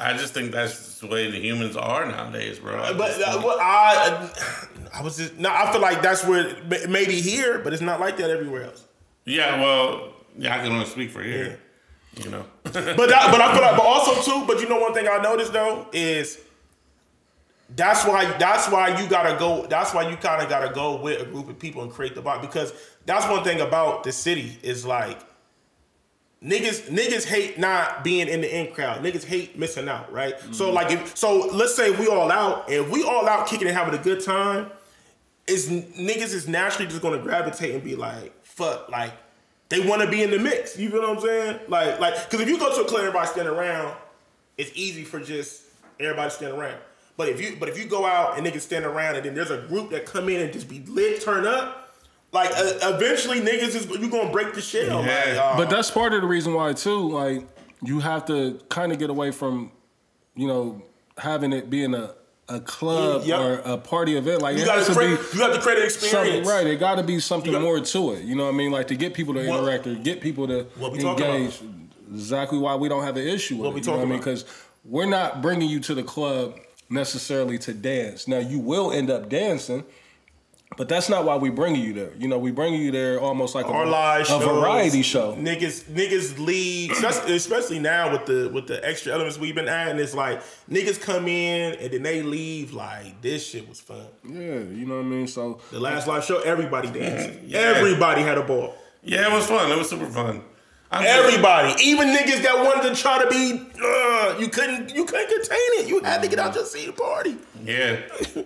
I 0.00 0.16
just 0.16 0.32
think 0.32 0.50
that's 0.52 0.98
the 1.00 1.06
way 1.06 1.30
the 1.30 1.38
humans 1.38 1.76
are 1.76 2.06
nowadays, 2.06 2.58
bro. 2.58 2.80
I 2.82 2.92
But 2.92 3.20
uh, 3.22 3.40
what 3.42 3.58
I, 3.60 4.30
I 4.94 5.02
was 5.02 5.18
just, 5.18 5.36
no, 5.36 5.50
I 5.52 5.70
feel 5.70 5.80
like 5.80 6.00
that's 6.02 6.24
where 6.24 6.56
maybe 6.88 7.20
here, 7.20 7.58
but 7.58 7.72
it's 7.72 7.82
not 7.82 8.00
like 8.00 8.16
that 8.16 8.30
everywhere 8.30 8.64
else. 8.64 8.84
yeah, 9.26 9.60
well, 9.60 10.12
yeah, 10.38 10.54
I 10.54 10.62
can 10.62 10.72
only 10.72 10.86
speak 10.86 11.10
for 11.10 11.22
here. 11.22 11.60
You 12.24 12.30
know, 12.30 12.44
But 12.64 12.72
that, 12.74 13.28
but 13.30 13.40
I 13.40 13.52
feel 13.52 13.62
like, 13.62 13.76
but 13.76 13.84
also 13.86 14.20
too, 14.22 14.44
but 14.46 14.60
you 14.60 14.68
know 14.68 14.80
one 14.80 14.92
thing 14.94 15.06
I 15.06 15.18
noticed 15.18 15.52
though 15.52 15.86
is 15.92 16.40
that's 17.76 18.04
why 18.04 18.24
that's 18.38 18.68
why 18.68 19.00
you 19.00 19.08
gotta 19.08 19.38
go. 19.38 19.64
That's 19.66 19.94
why 19.94 20.08
you 20.10 20.16
kind 20.16 20.42
of 20.42 20.48
gotta 20.48 20.74
go 20.74 21.00
with 21.00 21.22
a 21.22 21.24
group 21.24 21.48
of 21.48 21.58
people 21.58 21.82
and 21.82 21.92
create 21.92 22.16
the 22.16 22.22
bot 22.22 22.42
because 22.42 22.72
that's 23.06 23.28
one 23.28 23.44
thing 23.44 23.60
about 23.60 24.02
the 24.02 24.10
city 24.12 24.58
is 24.62 24.84
like 24.84 25.20
niggas 26.44 26.88
niggas 26.88 27.24
hate 27.24 27.58
not 27.58 28.02
being 28.02 28.28
in 28.28 28.40
the 28.40 28.60
in 28.60 28.72
crowd. 28.72 29.02
Niggas 29.02 29.24
hate 29.24 29.58
missing 29.58 29.88
out, 29.88 30.12
right? 30.12 30.34
So 30.52 30.70
mhm. 30.70 30.74
like 30.74 30.90
if 30.90 31.16
so, 31.16 31.48
let's 31.52 31.74
say 31.74 31.90
we 31.90 32.06
all 32.06 32.30
out 32.30 32.70
and 32.70 32.90
we 32.90 33.02
all 33.02 33.28
out 33.28 33.46
kicking 33.46 33.68
and 33.68 33.76
having 33.76 33.98
a 33.98 34.02
good 34.02 34.24
time. 34.24 34.70
Is 35.46 35.68
niggas 35.68 36.32
is 36.32 36.46
naturally 36.46 36.86
just 36.86 37.02
gonna 37.02 37.18
gravitate 37.18 37.74
and 37.74 37.82
be 37.82 37.96
like, 37.96 38.32
fuck, 38.44 38.88
like 38.88 39.12
they 39.70 39.80
want 39.80 40.02
to 40.02 40.10
be 40.10 40.22
in 40.22 40.30
the 40.30 40.38
mix. 40.38 40.78
You 40.78 40.90
feel 40.90 41.00
what 41.00 41.10
I'm 41.10 41.20
saying? 41.20 41.60
Like, 41.68 41.98
like, 42.00 42.14
because 42.28 42.40
if 42.40 42.48
you 42.48 42.58
go 42.58 42.74
to 42.74 42.82
a 42.82 42.84
club, 42.84 43.00
and 43.00 43.08
everybody 43.08 43.28
standing 43.28 43.54
around, 43.54 43.96
it's 44.58 44.72
easy 44.74 45.04
for 45.04 45.20
just 45.20 45.62
everybody 45.98 46.30
standing 46.30 46.58
around. 46.58 46.78
But 47.16 47.28
if 47.28 47.40
you, 47.40 47.56
but 47.58 47.68
if 47.68 47.78
you 47.78 47.84
go 47.84 48.04
out 48.04 48.36
and 48.36 48.46
niggas 48.46 48.62
stand 48.62 48.84
around, 48.84 49.16
and 49.16 49.24
then 49.24 49.34
there's 49.34 49.52
a 49.52 49.62
group 49.68 49.90
that 49.90 50.06
come 50.06 50.28
in 50.28 50.40
and 50.40 50.52
just 50.52 50.68
be 50.68 50.80
lit, 50.86 51.22
turn 51.22 51.46
up, 51.46 51.79
like 52.32 52.50
uh, 52.52 52.94
eventually 52.94 53.40
niggas 53.40 53.74
is 53.74 53.88
you 53.88 54.08
gonna 54.10 54.30
break 54.30 54.54
the 54.54 54.60
shell. 54.60 55.04
Yeah. 55.04 55.24
Like, 55.26 55.36
uh, 55.36 55.56
But 55.56 55.70
that's 55.70 55.90
part 55.90 56.12
of 56.12 56.20
the 56.22 56.26
reason 56.28 56.54
why 56.54 56.72
too. 56.72 57.08
Like 57.10 57.46
you 57.82 58.00
have 58.00 58.24
to 58.26 58.60
kind 58.68 58.92
of 58.92 58.98
get 58.98 59.10
away 59.10 59.30
from, 59.30 59.72
you 60.36 60.46
know, 60.46 60.82
having 61.18 61.52
it 61.52 61.70
being 61.70 61.94
a 61.94 62.14
a 62.48 62.58
club 62.60 63.22
Yep. 63.24 63.38
or 63.40 63.52
a 63.64 63.76
party 63.78 64.16
event. 64.16 64.42
Like 64.42 64.58
you 64.58 64.64
got 64.64 64.80
to 64.80 64.84
to 64.86 64.92
create, 64.92 65.16
be 65.18 65.26
you 65.34 65.38
got 65.38 65.54
to 65.54 65.60
create 65.60 65.78
an 65.78 65.84
experience, 65.84 66.48
right. 66.48 66.66
It 66.66 66.80
got 66.80 66.96
to 66.96 67.04
be 67.04 67.20
something 67.20 67.52
You 67.52 67.58
got- 67.58 67.62
more 67.64 67.78
to 67.80 68.12
it. 68.14 68.24
You 68.24 68.34
know 68.34 68.44
what 68.46 68.54
I 68.54 68.56
mean? 68.56 68.72
Like 68.72 68.88
to 68.88 68.96
get 68.96 69.14
people 69.14 69.34
to 69.34 69.46
What- 69.48 69.60
interact 69.60 69.86
or 69.86 69.94
get 69.94 70.20
people 70.20 70.48
to 70.48 70.64
What 70.76 70.90
we 70.92 70.98
talking 70.98 71.24
about? 71.24 71.36
engage. 71.36 71.60
Exactly 72.12 72.58
why 72.58 72.74
we 72.74 72.88
don't 72.88 73.04
have 73.04 73.16
an 73.16 73.26
issue 73.26 73.54
with 73.54 73.66
What 73.66 73.70
it. 73.70 73.74
we 73.74 73.80
you 73.82 73.86
know 73.86 73.92
what 73.92 73.98
I 74.00 74.04
mean? 74.06 74.14
about? 74.14 74.24
Because 74.24 74.44
we're 74.84 75.06
not 75.06 75.40
bringing 75.42 75.68
you 75.68 75.78
to 75.78 75.94
the 75.94 76.02
club 76.02 76.58
necessarily 76.88 77.56
to 77.58 77.72
dance. 77.72 78.26
Now 78.26 78.38
you 78.38 78.58
will 78.58 78.90
end 78.90 79.10
up 79.10 79.28
dancing. 79.28 79.84
But 80.76 80.88
that's 80.88 81.08
not 81.08 81.24
why 81.24 81.36
we 81.36 81.50
bringing 81.50 81.82
you 81.82 81.92
there. 81.92 82.12
You 82.16 82.28
know, 82.28 82.38
we 82.38 82.52
bringing 82.52 82.80
you 82.80 82.90
there 82.92 83.18
almost 83.20 83.54
like 83.56 83.66
Our 83.66 83.84
a, 83.84 83.90
live 83.90 84.22
a 84.22 84.24
shows, 84.26 84.44
variety 84.44 85.02
show. 85.02 85.34
Niggas, 85.34 85.82
niggas 85.84 86.38
leave, 86.38 86.92
especially, 86.92 87.34
especially 87.36 87.78
now 87.80 88.12
with 88.12 88.24
the 88.26 88.48
with 88.54 88.66
the 88.68 88.82
extra 88.86 89.12
elements 89.12 89.36
we've 89.36 89.54
been 89.54 89.68
adding. 89.68 90.00
It's 90.00 90.14
like 90.14 90.40
niggas 90.70 91.00
come 91.00 91.26
in 91.26 91.74
and 91.74 91.92
then 91.92 92.02
they 92.04 92.22
leave. 92.22 92.72
Like 92.72 93.20
this 93.20 93.46
shit 93.46 93.68
was 93.68 93.80
fun. 93.80 94.06
Yeah, 94.24 94.60
you 94.60 94.86
know 94.86 94.96
what 94.96 95.06
I 95.06 95.08
mean. 95.08 95.26
So 95.26 95.60
The 95.72 95.80
last 95.80 96.06
live 96.06 96.24
show, 96.24 96.40
everybody 96.40 96.88
danced. 96.90 97.52
Everybody 97.52 98.22
had 98.22 98.38
a 98.38 98.42
ball. 98.44 98.74
yeah, 99.02 99.26
it 99.30 99.32
was 99.32 99.46
fun. 99.46 99.70
It 99.72 99.76
was 99.76 99.90
super 99.90 100.06
fun. 100.06 100.44
I'm 100.92 101.04
Everybody, 101.06 101.74
even 101.84 102.08
niggas 102.08 102.42
that 102.42 102.56
wanted 102.64 102.88
to 102.94 103.00
try 103.00 103.22
to 103.22 103.30
be, 103.30 103.60
uh, 103.80 104.36
you 104.40 104.48
couldn't, 104.48 104.92
you 104.92 105.04
couldn't 105.04 105.28
contain 105.28 105.58
it. 105.78 105.86
You 105.88 106.00
had 106.02 106.20
to 106.22 106.26
get 106.28 106.40
out 106.40 106.52
just 106.52 106.72
see 106.72 106.84
the 106.86 106.92
party. 106.92 107.36
yeah, 107.64 108.00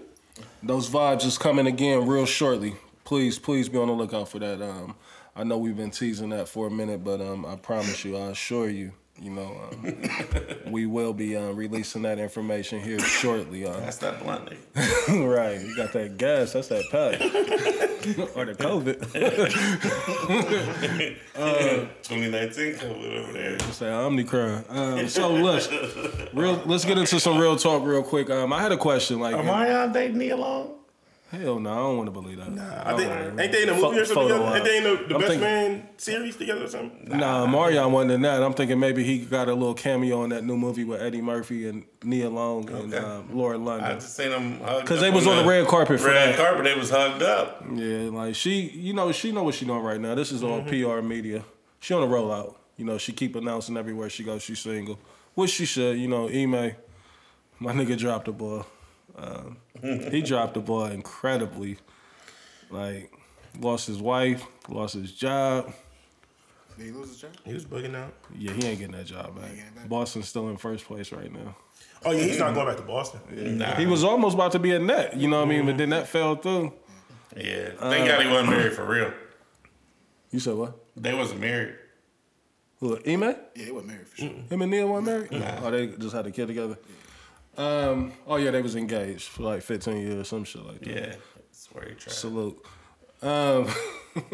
those 0.65 0.89
vibes 0.89 1.24
is 1.24 1.39
coming 1.39 1.66
again 1.66 2.07
real 2.07 2.27
shortly. 2.27 2.77
Please, 3.05 3.39
please 3.39 3.69
be 3.69 3.78
on 3.78 3.89
the 3.89 3.93
lookout 3.95 4.28
for 4.28 4.39
that. 4.39 4.62
Um, 4.62 4.97
I 5.36 5.45
know 5.45 5.59
we've 5.59 5.77
been 5.77 5.91
teasing 5.91 6.31
that 6.31 6.49
for 6.49 6.69
a 6.69 6.70
minute, 6.70 7.05
but 7.05 7.20
um, 7.20 7.45
I 7.45 7.57
promise 7.57 8.05
you, 8.05 8.16
I 8.16 8.31
assure 8.31 8.70
you, 8.70 8.93
you 9.20 9.31
know, 9.31 9.61
um, 9.70 10.03
we 10.73 10.86
will 10.86 11.12
be 11.12 11.36
uh, 11.36 11.51
releasing 11.51 12.03
that 12.03 12.19
information 12.19 12.81
here 12.81 12.99
shortly. 13.01 13.66
Uh, 13.66 13.78
That's 13.81 13.99
that 13.99 14.23
blunt 14.23 14.49
right, 15.09 15.61
you 15.61 15.77
got 15.77 15.93
that 15.93 16.16
gas. 16.16 16.53
That's 16.55 16.69
that 16.69 16.85
pack 16.91 17.91
or 18.35 18.44
the 18.44 18.55
COVID. 18.55 19.01
2019 22.02 22.74
COVID 22.74 23.18
over 23.18 23.32
there. 23.32 23.59
Say 23.72 23.86
Omicron. 23.89 24.64
Um, 24.68 25.09
so 25.09 25.32
let's 25.32 25.68
real. 26.32 26.60
Let's 26.66 26.85
get 26.85 26.98
into 26.98 27.18
some 27.18 27.39
real 27.39 27.56
talk 27.56 27.85
real 27.85 28.02
quick. 28.02 28.31
Um, 28.31 28.52
I 28.52 28.60
had 28.60 28.72
a 28.72 28.76
question. 28.76 29.20
Like, 29.20 29.35
Omarion 29.35 29.93
dating 29.93 30.18
Nia 30.18 30.36
Long? 30.36 30.84
Hell 31.35 31.59
no, 31.61 31.70
I 31.73 31.77
don't 31.77 31.97
want 31.97 32.06
to 32.06 32.11
believe 32.12 32.36
that. 32.39 32.86
I 32.86 32.97
think 32.97 33.09
don't 33.11 33.40
ain't 33.40 33.52
they 33.52 33.62
in 33.65 33.69
a 33.69 33.74
movie 33.74 33.98
or 34.01 34.05
something 34.05 34.28
Photo 34.28 34.39
together? 34.39 34.44
op. 34.44 34.55
Ain't 34.56 34.65
they 34.65 34.77
in 34.78 34.85
the, 34.85 34.90
the 35.09 35.15
Best 35.19 35.27
thinking- 35.27 35.40
Man 35.40 35.89
series 35.97 36.36
together 36.36 36.65
or 36.65 36.69
something? 36.69 37.09
Nah, 37.19 37.47
Marion 37.47 37.93
wasn't 37.93 38.12
in 38.12 38.23
that. 38.23 38.43
I'm 38.43 38.55
thinking 38.55 38.78
maybe 38.81 39.05
he 39.05 39.19
got 39.19 39.48
a 39.48 39.55
little 39.55 39.74
cameo 39.74 40.24
in 40.24 40.31
that 40.31 40.44
new 40.44 40.56
movie 40.56 40.85
with 40.85 41.01
Eddie 41.02 41.20
Murphy 41.20 41.69
and 41.69 41.85
Nia 42.02 42.31
Long 42.31 42.69
and 42.70 42.93
Okay. 42.94 43.05
um, 43.05 43.28
Laura 43.36 43.59
I 43.81 43.94
just 43.94 44.16
seen 44.16 44.31
them 44.31 44.61
hugged 44.61 44.82
Because 44.82 45.01
they 45.01 45.11
was 45.11 45.27
on 45.27 45.36
the 45.39 45.44
red 45.48 45.66
carpet 45.66 46.01
for 46.01 46.09
red 46.09 46.35
that. 46.35 46.36
carpet. 46.36 46.65
They 46.65 46.74
was 46.74 46.90
hugged 46.90 47.23
up. 47.23 47.65
Yeah, 47.74 48.11
like 48.11 48.35
she, 48.35 48.61
you 48.70 48.93
know, 48.93 49.11
she 49.12 49.32
know 49.32 49.43
what 49.43 49.55
she 49.55 49.65
doing 49.65 49.82
right 49.82 50.01
now. 50.01 50.15
This 50.15 50.32
is 50.32 50.43
all 50.43 50.62
PR 50.62 51.01
media. 51.02 51.44
She 51.81 51.93
on 51.94 52.02
a 52.02 52.06
rollout. 52.06 52.55
You 52.77 52.85
know, 52.85 52.98
she 52.98 53.12
keep 53.12 53.36
announcing 53.36 53.77
everywhere 53.77 54.11
she 54.11 54.24
goes 54.24 54.43
she's 54.43 54.59
single, 54.59 54.98
which 55.35 55.51
she 55.51 55.65
should. 55.65 55.97
You 55.98 56.09
know, 56.09 56.28
Ime, 56.28 56.73
my 57.61 57.73
nigga 57.73 57.97
dropped 57.97 58.24
the 58.27 58.32
ball. 58.32 58.66
Um, 59.16 59.59
he 60.11 60.23
dropped 60.23 60.55
the 60.55 60.61
ball 60.61 60.86
incredibly. 60.86 61.78
Like, 62.70 63.12
lost 63.61 63.86
his 63.86 63.98
wife, 64.01 64.44
lost 64.69 64.94
his 64.94 65.12
job. 65.12 65.73
Did 66.77 66.86
he 66.86 66.93
lose 66.93 67.09
his 67.11 67.19
job? 67.19 67.31
He 67.44 67.55
was 67.55 67.65
bugging 67.65 67.94
out. 67.94 68.12
Yeah, 68.36 68.52
he 68.52 68.66
ain't 68.66 68.78
getting 68.81 68.97
that 68.97 69.06
job 69.06 69.40
back. 69.40 69.52
back? 69.77 69.89
Boston's 69.89 70.28
still 70.28 70.48
in 70.48 70.56
first 70.56 70.86
place 70.86 71.12
right 71.12 71.32
now. 71.32 71.55
Oh 72.05 72.11
yeah, 72.11 72.24
he's 72.24 72.39
not 72.39 72.55
going 72.55 72.66
back 72.66 72.77
to 72.77 72.82
Boston. 72.82 73.20
Nah. 73.59 73.77
He 73.77 73.86
was 73.86 74.05
almost 74.05 74.35
about 74.35 74.52
to 74.52 74.59
be 74.59 74.73
a 74.73 74.78
net, 74.78 75.16
you 75.16 75.28
know 75.28 75.39
what 75.39 75.47
I 75.47 75.51
mean? 75.51 75.66
But 75.66 75.78
then 75.78 75.90
that 75.90 76.09
fell 76.09 76.36
through. 76.36 76.73
Yeah. 77.36 77.70
Uh, 77.78 77.90
Thank 77.90 78.09
God 78.09 78.23
he 78.23 78.28
wasn't 78.28 78.51
married 78.51 78.73
for 78.73 78.85
real. 78.85 79.12
You 80.31 80.40
said 80.40 80.55
what? 80.55 80.77
They 80.97 81.15
wasn't 81.15 81.40
married. 81.40 81.77
Who? 82.81 82.97
Ime? 83.06 83.23
Yeah, 83.23 83.36
they 83.55 83.70
wasn't 83.70 83.93
married 83.93 84.09
for 84.09 84.16
sure. 84.16 84.28
Him 84.51 84.62
and 84.62 84.70
Neil 84.70 84.89
weren't 84.89 85.06
married? 85.06 85.31
Nah. 85.31 85.61
Oh, 85.62 85.70
they 85.70 85.86
just 85.89 86.15
had 86.15 86.27
a 86.27 86.31
kid 86.31 86.48
together? 86.48 86.77
Um, 87.56 88.12
oh, 88.26 88.36
yeah, 88.36 88.51
they 88.51 88.62
was 88.62 88.76
engaged 88.76 89.28
for 89.28 89.43
like 89.43 89.62
15 89.62 89.97
years, 89.97 90.28
some 90.28 90.44
shit 90.44 90.64
like 90.64 90.81
that. 90.81 90.89
Yeah. 90.89 91.14
That's 91.36 91.68
where 91.72 91.85
he 91.89 91.94
tried. 91.94 92.12
Salute. 92.12 92.64
Um, 93.22 93.68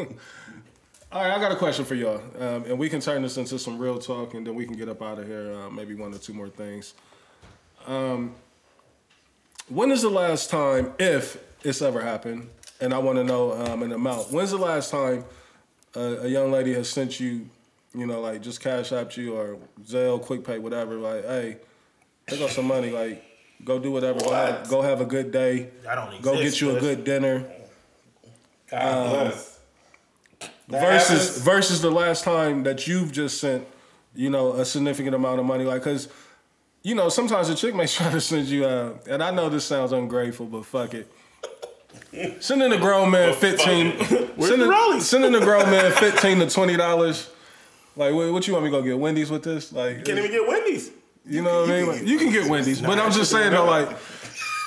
all 1.13 1.23
right, 1.23 1.33
I 1.33 1.39
got 1.39 1.53
a 1.53 1.57
question 1.57 1.85
for 1.85 1.95
y'all. 1.95 2.23
Um, 2.39 2.65
and 2.65 2.79
we 2.79 2.89
can 2.89 3.01
turn 3.01 3.23
this 3.23 3.37
into 3.37 3.59
some 3.59 3.79
real 3.79 3.99
talk 3.99 4.35
and 4.35 4.47
then 4.47 4.55
we 4.55 4.65
can 4.65 4.77
get 4.77 4.89
up 4.89 5.03
out 5.03 5.19
of 5.19 5.27
here. 5.27 5.53
Uh, 5.55 5.71
maybe 5.71 5.95
one 5.95 6.15
or 6.15 6.19
two 6.19 6.33
more 6.33 6.49
things. 6.49 6.95
Um, 7.87 8.35
when 9.69 9.91
is 9.91 10.03
the 10.03 10.11
last 10.11 10.51
time, 10.51 10.93
if 10.99 11.39
it's 11.63 11.83
ever 11.83 12.01
happened, 12.01 12.49
and 12.81 12.95
I 12.95 12.99
want 12.99 13.19
to 13.19 13.25
know 13.25 13.53
um, 13.53 13.83
an 13.83 13.93
amount, 13.93 14.33
when's 14.33 14.51
the 14.51 14.59
last 14.59 14.91
time 14.91 15.25
a, 15.95 16.01
a 16.01 16.29
young 16.29 16.51
lady 16.51 16.75
has 16.75 16.89
sent 16.89 17.21
you, 17.21 17.49
you 17.95 18.07
know, 18.07 18.21
like 18.21 18.43
just 18.43 18.61
cash 18.61 18.93
app 18.93 19.17
you 19.17 19.35
or 19.35 19.59
Zelle, 19.85 20.21
Quick 20.21 20.45
Pay, 20.45 20.59
whatever, 20.59 20.97
like, 20.97 21.25
hey, 21.25 21.57
take 22.31 22.41
out 22.41 22.51
some 22.51 22.67
money, 22.67 22.91
like, 22.91 23.25
go 23.65 23.79
do 23.79 23.91
whatever, 23.91 24.21
go 24.21 24.33
have, 24.33 24.69
go 24.69 24.83
have 24.83 25.01
a 25.01 25.05
good 25.05 25.31
day, 25.31 25.71
I 25.89 25.95
don't 25.95 26.23
go 26.23 26.37
get 26.37 26.61
you 26.61 26.77
a 26.77 26.81
good 26.81 27.05
dinner. 27.05 27.47
God 28.71 28.83
um, 28.83 29.09
bless. 29.09 29.59
Versus 30.69 31.09
happens. 31.09 31.45
versus 31.45 31.83
the 31.83 31.91
last 31.91 32.23
time 32.23 32.63
that 32.63 32.87
you've 32.87 33.11
just 33.11 33.41
sent, 33.41 33.67
you 34.15 34.31
know, 34.31 34.53
a 34.53 34.65
significant 34.65 35.15
amount 35.15 35.41
of 35.41 35.47
money. 35.47 35.65
Like, 35.65 35.83
cause, 35.83 36.09
you 36.83 36.95
know, 36.95 37.09
sometimes 37.09 37.49
a 37.49 37.55
chick 37.55 37.75
may 37.75 37.87
try 37.89 38.11
to 38.11 38.21
send 38.21 38.47
you 38.47 38.67
out, 38.67 39.07
and 39.09 39.23
I 39.23 39.31
know 39.33 39.49
this 39.49 39.65
sounds 39.65 39.93
ungrateful, 39.93 40.47
but 40.47 40.65
fuck 40.65 40.95
it. 40.95 41.11
Sending 42.43 42.73
a 42.73 42.79
grown 42.79 43.11
man 43.11 43.35
fifteen, 43.35 43.97
sending, 44.39 45.01
sending 45.01 45.35
a 45.35 45.41
grown 45.41 45.71
man 45.71 45.93
fifteen 45.93 46.39
to 46.39 46.49
twenty 46.49 46.77
dollars. 46.77 47.31
Like, 47.97 48.15
what, 48.15 48.33
what 48.33 48.47
you 48.47 48.53
want 48.53 48.65
me 48.65 48.71
to 48.71 48.77
go 48.77 48.83
get 48.83 48.99
Wendy's 48.99 49.31
with 49.31 49.43
this? 49.43 49.73
Like, 49.73 49.99
you 49.99 50.03
Can't 50.05 50.19
even 50.19 50.31
get 50.31 50.47
Wendy's. 50.47 50.91
You 51.27 51.43
know 51.43 51.63
what 51.63 51.71
I 51.71 51.73
mean? 51.81 51.87
Like, 51.89 52.07
you 52.07 52.19
can 52.19 52.31
get 52.33 52.49
Wendy's, 52.49 52.81
but 52.81 52.99
I'm 52.99 53.13
just 53.13 53.31
saying 53.31 53.53
though, 53.53 53.65
like, 53.67 53.89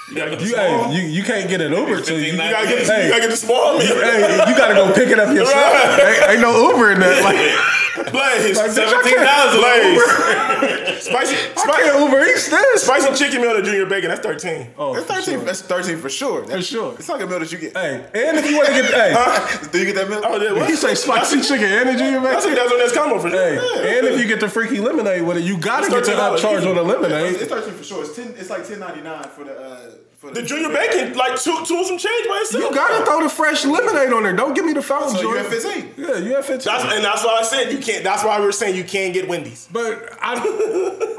You 0.09 0.15
gotta 0.15 0.31
get 0.31 0.39
the 0.39 0.45
you, 0.45 0.55
hey, 0.55 0.95
you, 0.95 1.01
you 1.09 1.23
can't 1.23 1.49
get 1.49 1.61
an 1.61 1.71
Uber 1.71 2.01
to 2.01 2.13
you. 2.13 2.33
You 2.33 2.37
gotta 2.37 2.67
get, 2.67 2.85
the, 2.85 2.93
Hey. 2.93 3.03
you 3.05 3.09
gotta 3.09 3.21
get 3.21 3.31
the 3.31 3.37
small 3.37 3.77
meal. 3.77 3.87
Hey, 3.87 4.45
you 4.49 4.57
gotta 4.57 4.73
go 4.75 4.93
pick 4.93 5.09
it 5.09 5.19
up 5.19 5.33
yourself. 5.33 5.99
ain't, 5.99 6.29
ain't 6.31 6.41
no 6.41 6.71
Uber 6.71 6.91
in 6.91 6.99
that. 6.99 7.23
Like, 7.23 7.72
Blaze. 8.11 8.57
Like, 8.57 8.71
Seventeen 8.71 9.17
dollars. 9.21 9.55
Blaze. 9.55 10.01
spicy, 11.03 11.35
I 11.35 11.53
spicy, 11.55 11.83
can't 11.83 11.99
Uber 11.99 12.21
Eats 12.25 12.49
this. 12.49 12.83
spicy 12.83 13.13
chicken 13.23 13.41
meal 13.41 13.55
to 13.55 13.61
Junior 13.61 13.85
Bacon. 13.85 14.09
That's 14.09 14.21
thirteen. 14.21 14.69
Oh, 14.77 14.93
That's 14.95 15.05
13. 15.05 15.23
sure. 15.35 15.45
That's 15.45 15.61
13 15.61 15.97
for 15.97 16.09
sure. 16.09 16.41
That's, 16.45 16.67
For 16.67 16.73
sure. 16.73 16.93
It's 16.97 17.09
like 17.09 17.21
a 17.21 17.27
meal 17.27 17.39
that 17.39 17.51
you 17.51 17.57
get. 17.59 17.75
Hey, 17.77 17.95
and 18.13 18.37
if 18.37 18.49
you 18.49 18.55
want 18.57 18.67
to 18.69 18.73
get, 18.73 18.85
hey, 18.85 19.67
Do 19.71 19.79
you 19.79 19.85
get 19.85 19.95
that 19.95 20.09
meal? 20.09 20.21
Oh, 20.23 20.41
yeah, 20.41 20.53
what? 20.53 20.69
he 20.69 20.75
say 20.75 20.95
spicy 20.95 21.41
chicken 21.41 21.65
energy, 21.67 22.05
you 22.05 22.21
That's 22.21 22.45
man. 22.45 22.55
that's 22.55 22.71
what 22.71 22.77
that's 22.79 22.93
coming 22.93 23.19
for. 23.19 23.29
Hey, 23.29 23.57
and 23.97 24.07
if 24.07 24.19
you 24.19 24.27
get 24.27 24.39
the 24.39 24.49
freaky 24.49 24.79
lemonade 24.79 25.23
with 25.23 25.37
it, 25.37 25.43
you 25.43 25.57
gotta 25.57 25.89
get 25.89 26.03
the 26.05 26.11
$13 26.11 26.37
upcharge 26.37 26.67
on 26.67 26.75
the 26.75 26.83
lemonade. 26.83 27.35
it's 27.35 27.45
13 27.51 27.73
for 27.73 27.83
sure. 27.83 28.03
It's 28.03 28.15
10. 28.15 28.33
It's 28.37 28.49
like 28.49 28.63
10.99 28.63 29.29
for 29.29 29.43
the 29.43 29.59
uh, 29.59 29.91
for 30.11 30.12
The 30.31 30.41
Junior 30.41 30.69
Bacon, 30.69 31.13
like 31.17 31.37
two, 31.41 31.65
two 31.65 31.75
and 31.75 31.85
some 31.85 31.97
change 31.97 32.27
by 32.29 32.37
itself. 32.41 32.63
You 32.63 32.73
gotta 32.73 33.03
throw 33.05 33.21
the 33.23 33.29
fresh 33.29 33.65
lemonade 33.65 34.13
on 34.13 34.23
there. 34.23 34.33
Don't 34.33 34.53
give 34.53 34.63
me 34.63 34.71
the 34.73 34.81
fountain 34.81 35.09
So 35.11 35.17
you 35.17 35.23
joint. 35.23 35.37
have 35.39 35.47
15. 35.47 35.93
Yeah, 35.97 36.17
you 36.17 36.35
have 36.35 36.45
15. 36.45 36.59
That's, 36.73 36.93
and 36.95 37.03
that's 37.03 37.25
why 37.25 37.37
I 37.39 37.43
said 37.43 37.71
you 37.73 37.79
can't. 37.79 38.03
That's 38.05 38.23
why 38.23 38.39
we 38.39 38.45
were 38.45 38.51
saying 38.53 38.75
you 38.77 38.85
can't 38.85 39.13
get 39.13 39.27
Wendy's. 39.27 39.67
But 39.71 40.17
I, 40.21 40.35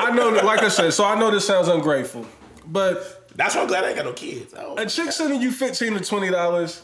I 0.01 0.10
know 0.14 0.31
like 0.31 0.62
I 0.62 0.68
said, 0.68 0.93
so 0.94 1.05
I 1.05 1.18
know 1.18 1.31
this 1.31 1.47
sounds 1.47 1.68
ungrateful, 1.68 2.26
but 2.66 3.28
That's 3.36 3.55
why 3.55 3.60
I'm 3.62 3.66
glad 3.66 3.85
I 3.85 3.89
ain't 3.89 3.97
got 3.97 4.06
no 4.06 4.12
kids. 4.14 4.55
A 4.55 4.86
chick 4.86 5.12
sending 5.12 5.43
you 5.43 5.52
15 5.52 5.94
to 5.94 6.01
20 6.01 6.31
dollars, 6.31 6.81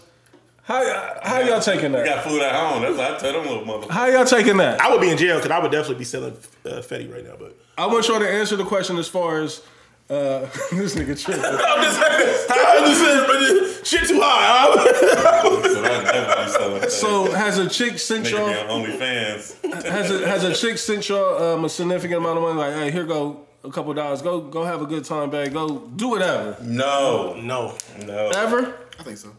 how 0.64 1.18
how 1.22 1.40
y'all 1.40 1.60
taking 1.60 1.92
We 1.92 1.98
that? 2.00 2.04
got 2.06 2.24
food 2.24 2.42
at 2.42 2.54
home. 2.54 2.82
That's 2.82 2.96
what 2.98 3.14
I 3.14 3.18
tell 3.18 3.32
them 3.32 3.46
little 3.46 3.64
motherfuckers. 3.64 3.90
How 3.90 4.06
y'all 4.06 4.26
taking 4.26 4.58
that? 4.58 4.78
I 4.80 4.90
would 4.92 5.00
be 5.00 5.08
in 5.10 5.16
jail 5.16 5.36
because 5.38 5.50
I 5.50 5.58
would 5.58 5.72
definitely 5.72 5.96
be 6.00 6.04
selling 6.04 6.34
uh, 6.66 6.68
Fetty 6.82 7.10
right 7.12 7.24
now. 7.24 7.34
But 7.38 7.56
I 7.78 7.86
want 7.86 8.06
y'all 8.08 8.18
to 8.20 8.28
answer 8.30 8.56
the 8.56 8.64
question 8.64 8.98
as 8.98 9.08
far 9.08 9.40
as 9.40 9.62
uh, 10.10 10.40
this 10.72 10.94
nigga 10.96 11.18
tripping. 11.20 11.44
I'm 11.44 11.82
just 11.82 12.00
saying, 12.00 12.46
I'm 12.50 12.84
just 12.84 13.00
saying, 13.00 13.24
but 13.26 13.42
it- 13.42 13.86
shit 13.86 14.08
too 14.08 14.20
high. 14.20 14.46
huh? 14.52 15.62
So 15.62 15.82
I 15.84 16.02
definitely 16.04 16.52
selling 16.52 16.80
that. 16.80 16.92
So 16.92 17.32
has 17.32 17.58
a 17.58 17.68
chick 17.68 17.98
sent 17.98 18.30
y'all 18.30 18.46
be 18.48 18.54
on 18.54 18.84
OnlyFans. 18.84 19.84
has 19.84 20.10
a 20.10 20.26
has 20.28 20.44
a 20.44 20.54
chick 20.54 20.78
sent 20.78 21.08
y'all 21.08 21.42
um, 21.54 21.64
a 21.64 21.68
significant 21.68 22.18
amount 22.18 22.36
of 22.38 22.42
money? 22.42 22.58
Like, 22.58 22.74
hey, 22.74 22.90
here 22.90 23.04
go 23.04 23.46
a 23.64 23.70
couple 23.70 23.92
dollars. 23.94 24.20
Go 24.22 24.40
go 24.40 24.64
have 24.64 24.82
a 24.82 24.86
good 24.86 25.04
time, 25.04 25.30
babe. 25.30 25.52
Go 25.52 25.78
do 25.78 26.08
whatever. 26.08 26.56
No, 26.62 27.34
no. 27.40 27.74
no. 28.04 28.28
Ever? 28.30 28.74
I 28.98 29.02
think 29.02 29.16
so. 29.16 29.30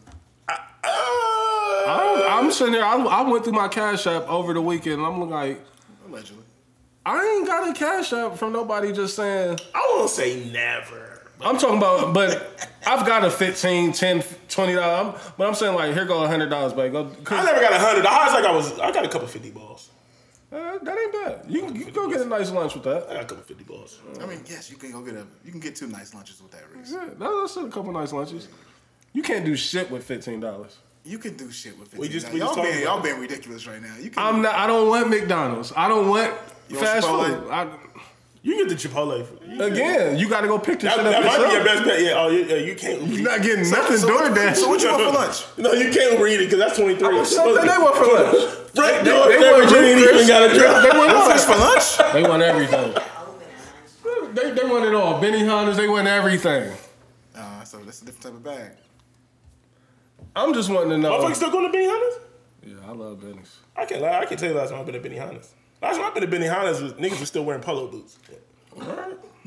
Uh, 0.84 1.84
I'm, 1.86 2.44
I'm 2.46 2.52
sitting 2.52 2.72
there. 2.72 2.84
I, 2.84 2.96
I 2.96 3.22
went 3.22 3.44
through 3.44 3.52
my 3.54 3.68
cash 3.68 4.06
app 4.06 4.28
over 4.28 4.52
the 4.52 4.60
weekend, 4.62 4.96
and 5.00 5.06
I'm 5.06 5.28
like, 5.30 5.60
Allegedly. 6.08 6.41
I 7.04 7.36
ain't 7.36 7.46
got 7.46 7.68
a 7.68 7.72
cash 7.74 8.12
app 8.12 8.36
from 8.36 8.52
nobody 8.52 8.92
just 8.92 9.16
saying. 9.16 9.58
I 9.74 9.92
won't 9.96 10.10
say 10.10 10.48
never. 10.50 11.20
I'm 11.40 11.58
talking 11.58 11.78
about, 11.78 12.14
but 12.14 12.70
I've 12.86 13.04
got 13.04 13.24
a 13.24 13.30
15, 13.30 13.92
10, 13.92 14.22
20 14.48 14.74
dollars. 14.74 15.20
But 15.36 15.48
I'm 15.48 15.54
saying 15.54 15.74
like, 15.74 15.92
here 15.94 16.04
go 16.04 16.22
a 16.22 16.28
hundred 16.28 16.50
dollars, 16.50 16.72
babe. 16.72 16.92
Go. 16.92 17.10
I 17.30 17.44
never 17.44 17.60
got 17.60 17.72
a 17.72 17.78
hundred. 17.78 18.02
The 18.04 18.08
highest 18.08 18.36
I 18.36 18.42
got 18.42 18.54
was 18.54 18.78
I 18.78 18.92
got 18.92 19.04
a 19.04 19.08
couple 19.08 19.26
fifty 19.26 19.50
balls. 19.50 19.90
uh, 20.52 20.78
that 20.78 20.96
ain't 20.98 21.12
bad. 21.12 21.44
You 21.48 21.62
can, 21.62 21.74
you 21.74 21.84
can 21.86 21.94
go 21.94 22.08
get 22.08 22.20
a 22.20 22.24
nice 22.26 22.52
lunch 22.52 22.74
with 22.74 22.84
that. 22.84 23.08
I 23.10 23.14
got 23.14 23.22
a 23.22 23.26
couple 23.26 23.42
fifty 23.42 23.64
balls. 23.64 23.98
I 24.20 24.26
mean, 24.26 24.40
yes, 24.46 24.70
you 24.70 24.76
can 24.76 24.92
go 24.92 25.02
get 25.02 25.14
a. 25.14 25.26
You 25.44 25.50
can 25.50 25.58
get 25.60 25.74
two 25.74 25.88
nice 25.88 26.14
lunches 26.14 26.40
with 26.40 26.52
that, 26.52 26.62
Reese. 26.72 26.92
Yeah, 26.92 27.08
that's 27.18 27.56
a 27.56 27.68
couple 27.68 27.90
nice 27.92 28.12
lunches. 28.12 28.46
You 29.12 29.22
can't 29.22 29.44
do 29.44 29.56
shit 29.56 29.90
with 29.90 30.04
fifteen 30.04 30.38
dollars. 30.38 30.76
You 31.04 31.18
can 31.18 31.36
do 31.36 31.50
shit 31.50 31.76
with 31.78 31.88
15. 31.88 32.00
We 32.00 32.08
just- 32.08 32.32
we 32.32 32.38
y'all, 32.38 32.54
just 32.54 32.62
being, 32.70 32.82
y'all 32.84 33.00
being 33.00 33.18
ridiculous 33.18 33.66
right 33.66 33.82
now. 33.82 33.94
You 34.00 34.10
can. 34.10 34.22
I'm 34.22 34.40
not. 34.42 34.54
I 34.54 34.66
don't 34.66 34.88
want 34.88 35.08
McDonald's. 35.10 35.72
I 35.76 35.88
don't 35.88 36.08
want 36.08 36.32
You 36.68 36.76
fast 36.76 37.06
Chipotle? 37.06 37.40
food. 37.42 37.50
I, 37.50 37.68
You 38.44 38.56
get 38.56 38.68
the 38.68 38.74
Chipotle. 38.88 39.26
For, 39.26 39.44
you, 39.44 39.62
again, 39.62 40.16
you 40.18 40.28
got 40.28 40.40
to 40.42 40.46
go 40.48 40.58
pick 40.58 40.78
this 40.80 40.94
that, 40.94 40.96
shit 40.96 41.06
up 41.06 41.12
that 41.12 41.24
might 41.24 41.46
be 41.48 41.54
your 41.54 41.64
best 41.64 41.84
bet. 41.84 42.00
Yeah. 42.02 42.12
Oh, 42.16 42.28
you, 42.28 42.44
yeah, 42.44 42.54
you 42.56 42.74
can't. 42.76 43.02
You're 43.06 43.22
not 43.22 43.42
getting 43.42 43.68
nothing 43.70 43.96
so, 43.98 44.06
doing 44.08 44.20
what, 44.22 44.34
that. 44.36 44.56
so 44.56 44.68
what 44.68 44.80
you 44.82 44.88
want 44.90 45.02
for 45.02 45.18
lunch? 45.18 45.44
No, 45.58 45.72
you 45.72 45.92
can't 45.92 46.12
Uber 46.12 46.26
eat 46.28 46.34
it 46.40 46.44
because 46.50 46.58
that's 46.58 46.76
twenty 46.78 46.96
three. 46.96 47.24
Something 47.24 47.66
they 47.66 47.78
want 47.78 47.96
for 47.96 48.06
lunch. 48.06 48.58
Right, 48.76 49.04
They- 49.04 49.10
no, 49.10 49.28
they 49.28 49.38
they, 49.38 49.52
want 49.52 49.70
they 49.70 50.02
even 50.14 50.26
got 50.28 50.50
a 50.50 50.58
drop. 50.58 50.82
They 50.82 50.98
want 50.98 51.12
all 51.16 51.30
Fish 51.30 51.42
for 51.42 51.56
lunch? 51.56 52.12
They 52.12 52.22
want 52.22 52.42
everything. 52.42 52.94
They, 54.34 54.50
they 54.52 54.64
want 54.64 54.84
it 54.86 54.94
all. 54.94 55.20
Benihanas, 55.20 55.76
they 55.76 55.88
want 55.88 56.08
everything. 56.08 56.72
Uh, 57.36 57.64
so 57.64 57.78
that's 57.78 58.02
a 58.02 58.06
different 58.06 58.22
type 58.22 58.32
of 58.34 58.42
bag. 58.42 58.70
I'm 60.34 60.54
just 60.54 60.70
wanting 60.70 60.90
to 60.90 60.98
know. 60.98 61.18
Motherfuckers 61.18 61.36
still 61.36 61.50
going 61.50 61.70
to 61.70 61.78
Benihana's? 61.78 62.18
Yeah, 62.64 62.74
I 62.86 62.92
love 62.92 63.20
Benny's. 63.20 63.58
I 63.76 63.84
can't 63.84 64.02
lie. 64.02 64.20
I 64.20 64.24
can 64.24 64.36
tell 64.36 64.48
you 64.50 64.56
last 64.56 64.70
time 64.70 64.80
I've 64.80 64.86
been 64.86 64.94
at 64.94 65.02
Benihana's. 65.02 65.54
Last 65.80 65.96
time 65.96 66.06
I've 66.06 66.14
been 66.14 66.22
at 66.22 66.30
Benihana's 66.30 66.80
was 66.80 66.92
niggas 66.94 67.20
were 67.20 67.26
still 67.26 67.44
wearing 67.44 67.62
polo 67.62 67.88
boots. 67.88 68.18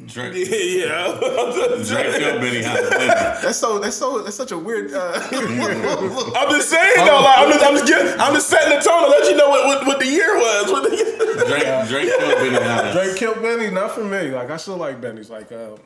Drake, 0.06 0.36
yeah. 0.36 1.18
Drake 1.88 2.16
killed 2.18 2.42
Benihana. 2.42 2.90
That's 3.42 3.58
so. 3.58 3.80
That's 3.80 3.96
so. 3.96 4.22
That's 4.22 4.36
such 4.36 4.52
a 4.52 4.58
weird. 4.58 4.92
Uh, 4.94 5.14
I'm 5.32 6.50
just 6.50 6.70
saying 6.70 7.06
though, 7.06 7.22
like 7.22 7.38
I'm 7.38 7.52
just, 7.52 7.66
I'm 7.66 7.74
just, 7.76 7.88
getting, 7.88 8.20
I'm 8.20 8.34
just 8.34 8.50
setting 8.50 8.78
the 8.78 8.84
tone 8.84 9.04
to 9.04 9.10
let 9.10 9.30
you 9.30 9.38
know 9.38 9.50
what, 9.50 9.66
what, 9.66 9.88
what 9.88 10.00
the 10.00 10.06
year 10.06 10.36
was. 10.36 10.72
What 10.72 10.84
the, 10.84 11.46
Drake, 11.48 11.88
Drake 11.88 12.20
killed 12.20 12.38
Benihana. 12.38 12.92
Drake 12.92 13.16
killed 13.18 13.42
Benny, 13.42 13.72
not 13.72 13.92
for 13.92 14.04
me. 14.04 14.32
Like 14.32 14.52
I 14.52 14.58
still 14.58 14.78
like 14.78 15.00
Benny's. 15.00 15.30
Like 15.30 15.52
uh, 15.54 15.78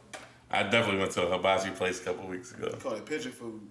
I 0.49 0.63
definitely 0.63 0.97
went 0.97 1.11
to 1.11 1.27
a 1.27 1.29
hibachi 1.29 1.69
place 1.69 2.01
a 2.01 2.05
couple 2.05 2.27
weeks 2.27 2.51
ago. 2.51 2.75
call 2.81 2.93
it 2.93 3.05
pigeon 3.05 3.31
food. 3.31 3.61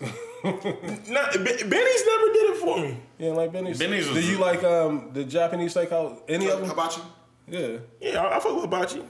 Not, 0.44 1.32
Ben- 1.32 1.68
Benny's 1.70 2.04
never 2.06 2.26
did 2.32 2.50
it 2.50 2.56
for 2.58 2.78
me. 2.80 2.98
yeah, 3.18 3.30
like 3.30 3.52
Benny's. 3.52 3.78
Benny's 3.78 4.08
Do 4.12 4.20
you 4.20 4.38
like 4.38 4.62
um 4.64 5.10
the 5.12 5.24
Japanese 5.24 5.74
steakhouse? 5.74 6.18
Any 6.28 6.48
of 6.50 6.60
them? 6.60 6.68
Hibachi. 6.68 7.00
Yeah. 7.48 7.78
Yeah, 8.00 8.22
I, 8.22 8.36
I 8.36 8.40
fuck 8.40 8.54
with 8.54 8.64
hibachi. 8.64 9.02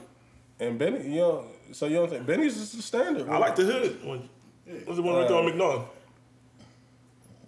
And 0.59 0.77
Benny, 0.79 1.09
you 1.09 1.19
know, 1.21 1.45
so 1.73 1.87
you 1.87 1.95
don't 1.95 2.09
think 2.09 2.25
Benny's 2.25 2.55
is 2.57 2.71
the 2.71 2.81
standard? 2.81 3.27
I 3.29 3.37
like 3.37 3.55
the 3.55 3.63
hood 3.65 4.03
one. 4.05 4.29
Was 4.87 4.95
the 4.97 5.01
one 5.03 5.15
right 5.15 5.27
there 5.27 5.37
on 5.37 5.45
McDonald? 5.45 5.85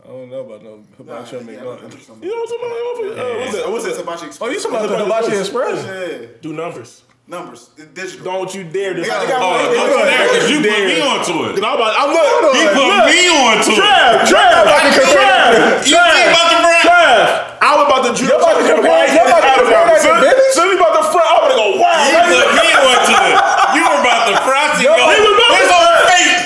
I 0.03 0.07
don't 0.09 0.29
know 0.29 0.39
about 0.41 0.63
no 0.63 0.83
hibachi 0.97 1.35
on 1.37 1.47
Yeah, 1.47 1.53
McDonald's. 1.53 2.07
You 2.21 2.29
know 2.29 2.35
what 2.35 2.51
I'm 2.51 2.95
talking 2.97 3.13
about? 3.13 3.19
Uh, 3.19 3.39
what's 3.39 3.55
it? 3.55 3.69
What's 3.69 3.85
What's 3.85 3.97
it? 3.97 4.01
hibachi 4.01 4.25
Express. 4.27 4.41
Oh, 4.49 4.51
you 4.51 4.59
talking 4.61 4.77
about 4.77 4.89
the 4.89 5.03
hibachi 5.05 5.37
express? 5.39 5.85
Yeah. 5.85 6.27
Do 6.41 6.53
numbers. 6.53 7.03
Numbers. 7.27 7.67
It's 7.75 7.91
digital. 7.91 8.23
Don't 8.23 8.47
you 8.55 8.63
dare. 8.63 8.95
This. 8.95 9.03
got- 9.03 9.19
They 9.19 9.27
got 9.27 9.43
Oh, 9.43 9.51
one- 9.51 9.67
don't 9.67 9.75
you 9.75 9.99
dare, 9.99 10.23
because 10.31 10.47
you 10.47 10.57
put 10.63 10.79
me 10.87 10.95
onto 11.03 11.33
it. 11.51 11.59
I'm 11.59 11.75
about. 11.75 11.91
I'm 11.99 12.07
look. 12.15 12.55
He 12.55 12.63
put 12.71 12.87
look. 12.87 13.03
me 13.03 13.21
onto 13.27 13.71
it. 13.75 13.83
Trav, 13.83 14.23
Trav, 14.31 14.63
Trav, 14.63 15.83
You 15.83 15.99
think 15.99 16.27
about 16.31 16.47
the 16.47 16.59
brand? 16.63 16.87
Trav. 16.87 17.59
I 17.59 17.69
was 17.75 17.83
about 17.91 18.01
to 18.07 18.11
drip. 18.15 18.31
You're 18.31 18.39
about 18.39 18.55
to 18.55 18.63
something 18.63 18.79
compare- 18.79 18.95
right 18.95 19.11
you're 19.11 19.27
about 19.27 19.43
to 19.43 19.51
compare 19.59 19.75
that. 19.75 19.91
that 19.91 19.99
to 19.99 20.07
Soon- 20.07 20.21
Benny's? 20.23 20.53
Soon 20.55 20.71
about 20.79 20.93
the 20.95 21.03
front, 21.11 21.27
I'm 21.27 21.39
gonna 21.43 21.59
go 21.59 21.67
wow. 21.83 21.99
You 22.07 22.15
put 22.31 22.47
there. 22.47 22.63
me 22.63 22.69
onto 22.79 23.15
it. 23.27 23.35
You 23.75 23.81
were 23.83 23.99
about 24.07 24.21
to 24.23 24.33
frosty 24.47 24.83
yo. 24.87 24.95
he 24.95 25.19
was 25.19 25.35
about 25.35 25.51
to- 25.51 25.67
whole. 25.67 25.99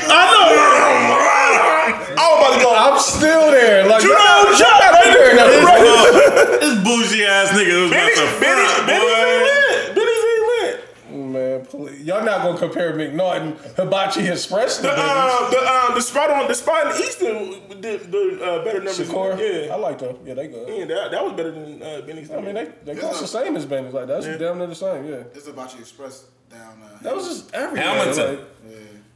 I 0.10 0.22
know. 0.34 0.50
I 2.18 2.26
was 2.26 2.38
about 2.42 2.54
to 2.58 2.62
go. 2.66 2.70
I'm 2.74 2.98
still 2.98 3.46
there. 3.54 3.86
Like 3.86 4.02
you 4.02 4.10
know, 4.18 4.50
Trav, 4.58 4.82
right 4.82 5.14
there. 5.14 5.30
This, 5.46 5.62
there. 5.62 6.82
bougie 6.82 7.22
ass 7.22 7.54
nigga 7.54 7.86
was 7.86 7.94
about 7.94 8.10
to 8.18 8.26
front, 8.34 8.42
Benny's 8.42 8.74
boy. 8.82 9.14
ain't 9.14 9.46
lit. 9.46 9.94
Benny's 9.94 10.26
ain't 10.26 10.46
lit. 10.50 10.74
Man, 11.12 11.60
please. 11.61 11.61
Y'all 11.74 12.24
not 12.24 12.44
gonna 12.44 12.58
compare 12.58 12.94
McNaughton 12.94 13.58
Hibachi 13.76 14.28
Express 14.28 14.78
to 14.78 14.84
The 14.84 14.88
Benny's. 14.90 15.10
um, 15.10 15.52
the 15.52 15.58
um, 15.90 15.96
the 15.96 16.02
spot 16.02 16.30
on 16.30 16.48
the 16.48 16.54
spot 16.56 16.96
in 16.96 17.02
Easton 17.02 17.82
did 17.82 18.12
the 18.12 18.40
uh, 18.44 18.64
better 18.64 18.80
numbers. 18.80 19.00
Shakur, 19.00 19.68
Yeah, 19.68 19.74
I 19.74 19.78
like 19.78 20.00
them. 20.00 20.18
Yeah, 20.26 20.34
they 20.36 20.48
good. 20.48 20.68
yeah, 20.70 20.86
that, 20.86 21.12
that 21.12 21.24
was 21.24 21.34
better 21.34 21.52
than 21.52 21.82
uh, 21.82 22.02
Benny's. 22.06 22.30
I 22.32 22.42
mean, 22.42 22.56
they 22.56 22.70
they 22.84 22.96
cost 22.96 23.22
the 23.22 23.28
same 23.28 23.56
as 23.56 23.66
Benny's. 23.66 23.94
Like 23.94 24.08
that's 24.08 24.26
damn 24.26 24.58
near 24.58 24.68
the 24.68 24.76
same. 24.76 25.06
Yeah, 25.06 25.16
It's 25.34 25.46
hibachi 25.48 25.80
express 25.80 26.26
down. 26.50 26.82
Uh, 26.84 27.02
that 27.04 27.16
was 27.16 27.28
just 27.28 27.54
everything. 27.54 27.88
Hamilton. 27.88 28.36
Like, 28.36 28.40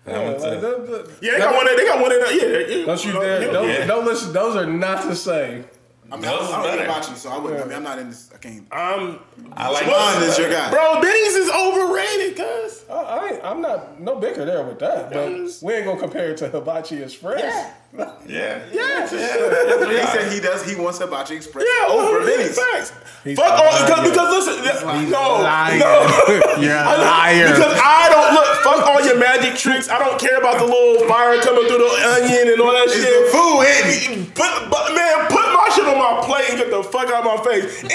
yeah, 0.08 0.14
Hamilton. 0.14 0.52
like, 0.52 0.62
that- 0.62 0.88
that- 0.88 1.12
yeah, 1.22 1.32
they 1.34 1.38
got 1.40 1.56
one. 1.56 1.66
They 1.78 1.86
got 1.86 2.02
one 2.02 2.12
in. 2.12 2.20
Yeah, 2.20 2.76
yeah. 2.78 2.86
Don't 2.86 3.06
you 3.06 3.12
dare! 3.14 3.52
Don't, 3.52 3.68
Yeah. 3.68 3.86
don't 3.88 4.06
listen. 4.06 4.34
Those 4.34 4.56
are 4.56 4.66
not 4.66 5.08
the 5.08 5.16
same. 5.16 5.66
I 6.12 6.16
mean, 6.16 6.22
That 6.22 6.34
I 6.34 6.38
was 6.40 6.50
don't, 6.50 6.60
I 6.60 6.64
don't 6.64 6.74
eat 6.74 6.78
better. 6.78 6.94
hibachi, 6.94 7.16
so 7.16 7.30
I 7.32 7.38
wouldn't. 7.40 7.62
I 7.62 7.66
mean, 7.66 7.76
I'm 7.78 7.84
not 7.84 8.00
in 8.00 8.10
this. 8.10 8.30
I 8.34 8.38
can't. 8.38 8.60
Um, 8.72 9.20
I 9.54 9.70
like 9.72 9.88
Mine 9.88 10.24
is 10.30 10.38
your 10.38 10.50
guy. 10.52 10.70
bro, 10.70 11.02
Benny's 11.02 11.36
is 11.36 11.50
overrated, 11.50 12.38
cuz. 12.38 12.86
I, 12.90 12.94
I 12.94 13.28
ain't, 13.34 13.44
I'm 13.44 13.62
not 13.62 14.00
no 14.00 14.16
bicker 14.20 14.46
there 14.46 14.64
with 14.64 14.80
that, 14.80 15.12
but 15.12 15.30
we 15.64 15.74
ain't 15.74 15.86
gonna 15.86 16.00
compare 16.00 16.30
it 16.32 16.38
to 16.38 16.50
Hibachi 16.50 17.02
Express. 17.02 17.42
Yeah. 17.42 17.74
Yeah, 17.94 18.12
Yeah. 18.28 18.60
yeah 18.74 19.02
He 19.08 20.06
said 20.08 20.32
he 20.34 20.40
does. 20.42 20.68
He 20.68 20.76
wants 20.76 21.00
hibachi 21.00 21.36
express 21.38 21.64
yeah, 21.64 21.88
oh, 21.88 22.08
over 22.10 22.18
over 22.18 22.26
Benny's. 22.26 22.58
Facts. 22.60 22.92
He's 23.24 23.38
Fuck 23.40 23.56
all 23.58 23.72
because, 23.82 24.10
because 24.10 24.30
listen, 24.48 25.10
no, 25.10 25.40
lying. 25.42 25.80
no. 25.80 26.04
You're 26.60 26.76
a 26.76 26.98
liar. 27.00 27.48
Because 27.56 27.74
I 27.80 28.10
don't 28.12 28.34
look. 28.36 28.50
Fuck 28.68 28.86
all 28.86 29.02
your 29.06 29.18
magic 29.18 29.56
tricks. 29.56 29.88
I 29.90 29.98
don't 29.98 30.20
care 30.20 30.38
about 30.38 30.58
the 30.60 30.66
little 30.68 31.08
fire 31.08 31.40
coming 31.42 31.66
through 31.72 31.80
the 31.80 31.94
onion 32.20 32.52
and 32.54 32.60
all 32.62 32.74
that 32.76 32.86
It's 32.92 33.00
shit. 33.00 33.32
food 33.32 33.64
hitting. 33.64 34.32
But 34.36 34.92
man, 34.94 35.32
put 35.32 35.48
my 35.56 35.72
shit 35.74 35.88
on 35.88 35.96
my 35.98 36.20
plate 36.28 36.50
and 36.52 36.58
get 36.60 36.70
the 36.70 36.84
fuck 36.84 37.08
out 37.10 37.24
of 37.26 37.32
my 37.32 37.40
face. 37.48 37.80
And 37.82 37.90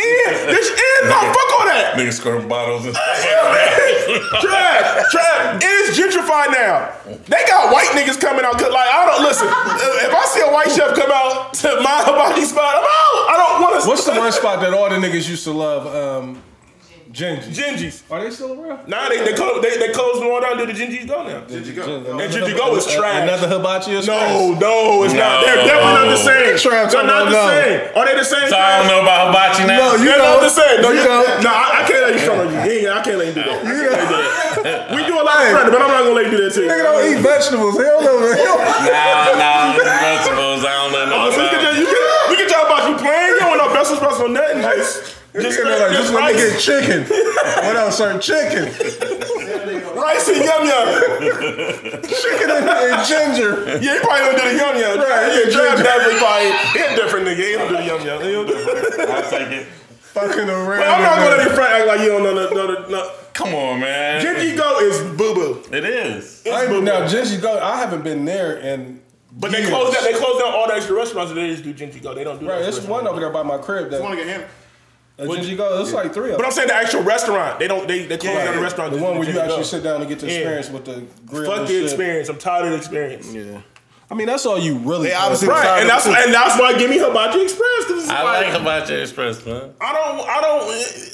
this, 0.48 0.66
and 0.72 1.02
no, 1.12 1.18
fuck 1.30 1.50
all 1.60 1.66
that. 1.68 1.94
Niggas 2.00 2.14
squirt 2.18 2.48
bottles 2.48 2.86
and 2.86 2.94
Trap, 4.40 5.06
Trav, 5.12 5.62
it 5.62 5.74
is 5.86 5.98
gentrified 5.98 6.50
now. 6.50 6.90
They 7.28 7.42
got 7.46 7.72
white 7.72 7.88
niggas 7.94 8.18
coming 8.20 8.44
out. 8.44 8.58
'cause, 8.58 8.72
Like 8.72 8.88
I 8.90 9.06
don't 9.06 9.22
listen. 9.22 9.46
If 10.06 10.14
I 10.14 10.24
see 10.26 10.40
a 10.40 10.50
white 10.52 10.70
chef 10.70 10.94
come 10.94 11.10
out 11.12 11.54
to 11.54 11.68
my 11.82 12.02
hibachi 12.04 12.44
spot, 12.44 12.74
I'm 12.76 12.84
out. 12.84 13.30
I 13.30 13.34
don't 13.36 13.62
want 13.62 13.82
to. 13.82 13.88
What's 13.88 14.04
the 14.04 14.12
one 14.12 14.32
spot 14.32 14.60
that 14.60 14.72
all 14.74 14.88
the 14.88 14.96
niggas 14.96 15.28
used 15.28 15.44
to 15.44 15.52
love? 15.52 15.86
Um, 15.86 16.42
Gingy. 17.10 17.50
Gingies. 17.50 18.06
Are 18.08 18.22
they 18.22 18.30
still 18.30 18.54
around? 18.54 18.86
Nah, 18.86 19.08
they 19.08 19.18
they 19.24 19.34
close 19.34 19.60
they, 19.62 19.76
they 19.82 19.90
closed 19.92 20.22
them 20.22 20.30
all 20.30 20.40
down. 20.40 20.56
Do 20.56 20.64
the 20.66 20.72
Gingies 20.72 21.08
go 21.08 21.26
now? 21.26 21.40
Did 21.42 21.66
you 21.66 21.72
go? 21.74 21.82
And 21.82 22.30
Gingy 22.30 22.56
Go 22.56 22.76
is 22.76 22.86
trash. 22.86 23.22
Another 23.26 23.48
Hibachi 23.50 23.96
Express. 23.98 24.06
No, 24.06 24.54
no, 24.54 25.02
it's 25.02 25.12
not. 25.14 25.42
No. 25.42 25.46
They're 25.46 25.66
definitely 25.66 25.94
not 25.98 26.06
the 26.06 26.22
same. 26.22 26.54
Trav, 26.54 26.92
They're 26.92 27.02
not 27.02 27.24
the 27.26 27.34
no. 27.34 27.48
same. 27.50 27.98
Are 27.98 28.06
they 28.06 28.14
the 28.14 28.22
same? 28.22 28.46
So 28.48 28.54
I 28.56 28.78
don't 28.78 28.86
know 28.86 29.02
about 29.02 29.34
hibachi 29.34 29.66
now. 29.66 29.78
No, 29.78 29.92
you 29.98 30.04
They're 30.06 30.18
know. 30.22 30.38
not 30.38 30.42
the 30.46 30.54
same. 30.54 30.82
No, 30.82 30.90
You 30.94 30.98
you 31.02 31.04
know. 31.10 31.22
No, 31.42 31.50
I, 31.50 31.82
I 31.82 31.88
can't 31.90 32.02
let 32.06 32.14
you 32.14 32.20
front 32.22 32.40
on 32.46 32.46
you. 32.54 32.90
I 32.94 33.02
can't 33.02 33.18
let 33.18 33.26
you 33.26 33.34
do 33.34 33.42
that. 33.42 33.58
I 33.58 33.66
can't 33.66 33.90
let 33.90 33.90
you 33.90 34.06
do 34.06 34.22
that. 34.22 34.49
We 34.94 35.00
do 35.06 35.14
a 35.16 35.24
lot 35.24 35.40
of 35.40 35.50
friendly, 35.52 35.72
but 35.72 35.80
I'm 35.82 35.88
not 35.88 36.02
gonna 36.04 36.14
let 36.16 36.26
you 36.30 36.36
do 36.36 36.44
that 36.44 36.52
to 36.54 36.60
you. 36.62 36.68
Nigga 36.68 36.84
don't 36.84 37.04
eat 37.08 37.20
vegetables. 37.24 37.74
Hell 37.80 38.00
no, 38.04 38.20
man. 38.20 38.36
Nah, 38.36 39.34
nah, 39.40 39.76
vegetables. 39.78 40.64
I 40.64 40.72
don't 40.76 40.92
know 40.92 41.04
Oh, 41.10 41.28
nothing 41.28 41.32
so 41.32 41.42
you 41.42 41.50
can, 41.50 41.60
about. 41.60 41.74
just, 41.74 41.80
you 41.80 41.88
can, 41.88 42.30
we 42.30 42.36
can 42.36 42.48
talk 42.48 42.66
about 42.68 42.82
you 42.90 42.94
playing. 43.00 43.28
You 43.32 43.38
don't 43.40 43.50
want 43.56 43.60
no 43.64 43.68
vegetables, 43.72 44.00
special 44.04 44.28
nothing. 44.28 44.60
Just, 44.60 45.16
just, 45.30 45.58
Nigga, 45.62 45.78
like, 45.78 45.94
just 45.94 46.10
let 46.12 46.22
me 46.26 46.32
get 46.36 46.58
chicken. 46.60 47.00
What 47.64 47.76
else, 47.78 47.96
sir? 47.96 48.18
Chicken. 48.18 48.66
rice 49.94 50.26
and 50.28 50.42
yum 50.42 50.62
yum. 50.66 50.86
Chicken 52.02 52.48
and, 52.50 52.66
and 52.66 53.00
ginger. 53.06 53.52
Yeah, 53.78 53.94
he 53.94 54.00
probably 54.02 54.22
don't 54.26 54.36
do 54.36 54.44
the 54.50 54.56
yum 54.58 54.74
yum. 54.76 54.98
Right, 54.98 55.30
yeah, 55.30 55.46
yeah, 55.46 55.54
Trav 55.54 55.78
ginger. 55.78 55.86
definitely 55.86 56.18
probably 56.18 56.50
he 56.74 56.80
a 56.82 56.96
different 56.98 57.24
nigga. 57.30 57.44
He 57.46 57.52
don't 57.54 57.68
do 57.70 57.76
the 57.78 57.86
yum 57.86 58.00
yum. 58.04 58.18
He 58.22 58.32
don't 58.32 58.46
do 58.46 58.54
it. 58.58 59.08
I'll 59.08 59.30
take 59.30 59.48
it. 59.54 59.66
Fucking 60.12 60.48
around. 60.50 60.82
I'm 60.82 61.02
not 61.02 61.16
gonna 61.18 61.30
let 61.30 61.38
man. 61.38 61.48
you 61.48 61.54
front 61.54 61.72
act 61.72 61.86
like 61.86 62.00
you 62.00 62.08
don't 62.08 62.22
know 62.22 62.34
the. 62.34 62.54
Know 62.54 62.82
the 62.82 62.88
no. 62.90 63.12
Come 63.32 63.54
on, 63.54 63.80
man. 63.80 64.24
Gingy 64.24 64.56
Go 64.56 64.80
is 64.80 64.98
boo 65.16 65.34
boo. 65.34 65.62
It 65.74 65.84
is. 65.84 66.42
I 66.46 66.66
ain't, 66.66 66.82
now, 66.84 67.06
Gingy 67.06 67.40
Go, 67.40 67.58
I 67.58 67.76
haven't 67.78 68.02
been 68.02 68.24
there 68.24 68.56
in. 68.58 69.00
But 69.32 69.52
they 69.52 69.64
closed 69.66 69.94
down. 69.94 70.02
They 70.04 70.12
closed 70.18 70.40
down 70.40 70.52
all 70.52 70.66
the 70.66 70.74
extra 70.74 70.96
restaurants. 70.96 71.30
and 71.30 71.40
They 71.40 71.48
just 71.50 71.62
do 71.62 71.72
Gingy 71.72 72.02
Go. 72.02 72.12
They 72.14 72.24
don't 72.24 72.40
do. 72.40 72.48
Right, 72.48 72.56
the 72.56 72.62
there's 72.64 72.76
extra 72.78 72.92
one 72.92 73.06
over 73.06 73.20
there 73.20 73.30
by 73.30 73.44
my 73.44 73.58
crib 73.58 73.90
that. 73.90 74.02
want 74.02 74.18
to 74.18 74.24
get 74.24 74.40
him. 74.40 74.48
Gingy 75.18 75.56
Go, 75.56 75.76
there's 75.76 75.92
like 75.92 76.12
three 76.12 76.30
of 76.32 76.38
But. 76.38 76.46
I'm 76.46 76.52
saying 76.52 76.68
the 76.68 76.74
actual 76.74 77.02
restaurant. 77.02 77.58
They 77.60 77.68
don't. 77.68 77.86
They 77.86 78.06
they 78.06 78.16
close 78.18 78.34
Yeah, 78.34 78.46
down 78.46 78.56
the 78.56 78.62
restaurant. 78.62 78.92
The 78.92 78.98
one 79.02 79.18
where 79.18 79.28
you 79.30 79.38
actually 79.38 79.58
Go. 79.58 79.62
sit 79.62 79.82
down 79.84 80.00
and 80.00 80.08
get 80.08 80.18
the 80.18 80.26
Yeah. 80.26 80.32
experience 80.38 80.70
with 80.70 80.84
the 80.86 81.04
grill. 81.26 81.44
Fuck 81.50 81.58
and 81.60 81.68
the 81.68 81.72
shit. 81.72 81.84
experience. 81.84 82.28
I'm 82.28 82.38
tired 82.38 82.64
of 82.64 82.70
the 82.72 82.76
experience. 82.78 83.32
Yeah. 83.32 83.60
I 84.10 84.14
mean, 84.16 84.26
that's 84.26 84.44
all 84.44 84.58
you 84.58 84.78
really. 84.78 85.04
They 85.08 85.14
care 85.14 85.20
obviously 85.22 85.48
was 85.48 85.58
Right, 85.62 85.80
and 85.80 85.88
that's 85.88 86.04
tired 86.04 86.24
and 86.26 86.34
that's 86.34 86.58
why 86.58 86.74
I 86.74 86.78
give 86.78 86.90
me 86.90 86.98
Hibachi 86.98 87.42
Express 87.42 87.84
because 87.86 88.08
I 88.10 88.22
like, 88.24 88.46
like 88.48 88.58
hibachi 88.58 88.94
express, 88.94 89.46
man. 89.46 89.70
I 89.80 89.92
don't 89.94 90.26
I 90.26 90.40
don't 90.42 90.66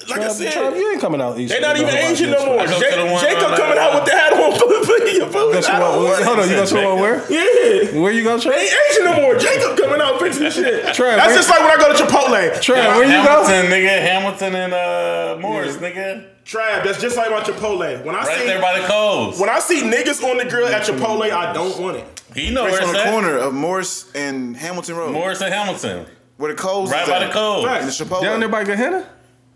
like 0.08 0.20
I 0.20 0.32
said. 0.32 0.52
Trav, 0.54 0.78
you 0.78 0.92
ain't 0.92 1.00
coming 1.00 1.20
out 1.20 1.38
East. 1.38 1.52
They're 1.52 1.60
not 1.60 1.76
even 1.76 1.88
Hibachi 1.92 2.06
Asian 2.12 2.30
no 2.30 2.46
more. 2.46 2.60
I 2.60 2.64
go 2.64 2.72
Ja- 2.80 2.90
to 2.96 2.96
the 2.96 3.12
one 3.12 3.20
Jacob 3.22 3.52
coming 3.56 3.76
out 3.78 3.94
with 4.00 4.04
the 4.06 4.12
hat 4.16 4.32
on 4.32 4.52
for 4.56 4.96
your 5.12 5.26
food. 5.28 5.52
That's 5.54 5.68
I 5.68 5.78
don't 5.78 6.02
what- 6.02 6.12
want 6.16 6.24
Hold 6.24 6.38
on, 6.40 6.48
you 6.48 6.56
go 6.56 6.64
to 6.66 6.74
one 6.88 6.98
where? 7.00 7.16
Yeah. 7.30 8.00
Where 8.00 8.12
you 8.12 8.24
go, 8.24 8.38
They 8.38 8.48
Trav? 8.48 8.56
ain't 8.56 8.72
Asian 8.90 9.04
no 9.04 9.14
more. 9.20 9.36
Jacob 9.36 9.76
coming 9.76 10.00
out 10.00 10.18
fixing 10.18 10.44
this 10.44 10.54
shit. 10.54 10.84
Trav, 10.96 11.16
That's 11.16 11.34
just 11.34 11.50
like 11.50 11.60
when 11.60 11.70
I 11.70 11.76
go 11.76 11.92
to 11.92 11.98
Chipotle. 12.02 12.50
Trav, 12.64 12.96
where 12.96 13.04
you 13.04 13.12
go? 13.12 13.44
Hamilton, 13.44 13.66
nigga. 13.70 14.00
Hamilton 14.00 14.54
and 14.56 14.72
uh, 14.72 15.36
Morris, 15.40 15.76
nigga. 15.76 16.24
Trav, 16.46 16.84
that's 16.84 17.00
just 17.00 17.16
like 17.16 17.30
my 17.30 17.40
Chipotle. 17.40 18.04
When 18.04 18.14
I 18.14 18.20
Right 18.22 18.38
see 18.38 18.46
there 18.46 18.60
by 18.62 18.78
the 18.80 18.86
coals. 18.86 19.40
when 19.40 19.48
I 19.50 19.58
see 19.58 19.82
niggas 19.82 20.22
on 20.22 20.36
the 20.36 20.44
grill 20.44 20.68
at 20.68 20.82
Chipotle, 20.82 21.28
I 21.30 21.52
don't 21.52 21.78
want 21.80 21.96
it. 21.96 22.22
You 22.36 22.52
know 22.52 22.66
It's 22.66 22.74
where 22.78 22.82
on 22.88 22.90
it's 22.94 22.98
the 23.02 23.06
at. 23.06 23.12
corner 23.12 23.36
of 23.36 23.52
Morris 23.54 24.10
and 24.14 24.56
Hamilton 24.56 24.96
Road. 24.96 25.12
Morris 25.12 25.40
and 25.42 25.52
Hamilton. 25.52 26.06
Where 26.36 26.52
the 26.52 26.58
Kohl's 26.58 26.90
Right 26.92 27.02
is 27.02 27.08
by 27.08 27.16
at. 27.24 27.26
the 27.28 27.32
coals. 27.32 27.66
And 27.66 27.88
the 27.88 27.92
Chipotle. 27.92 28.22
Down 28.22 28.40
there 28.40 28.48
by 28.48 28.62
Gahanna? 28.64 29.06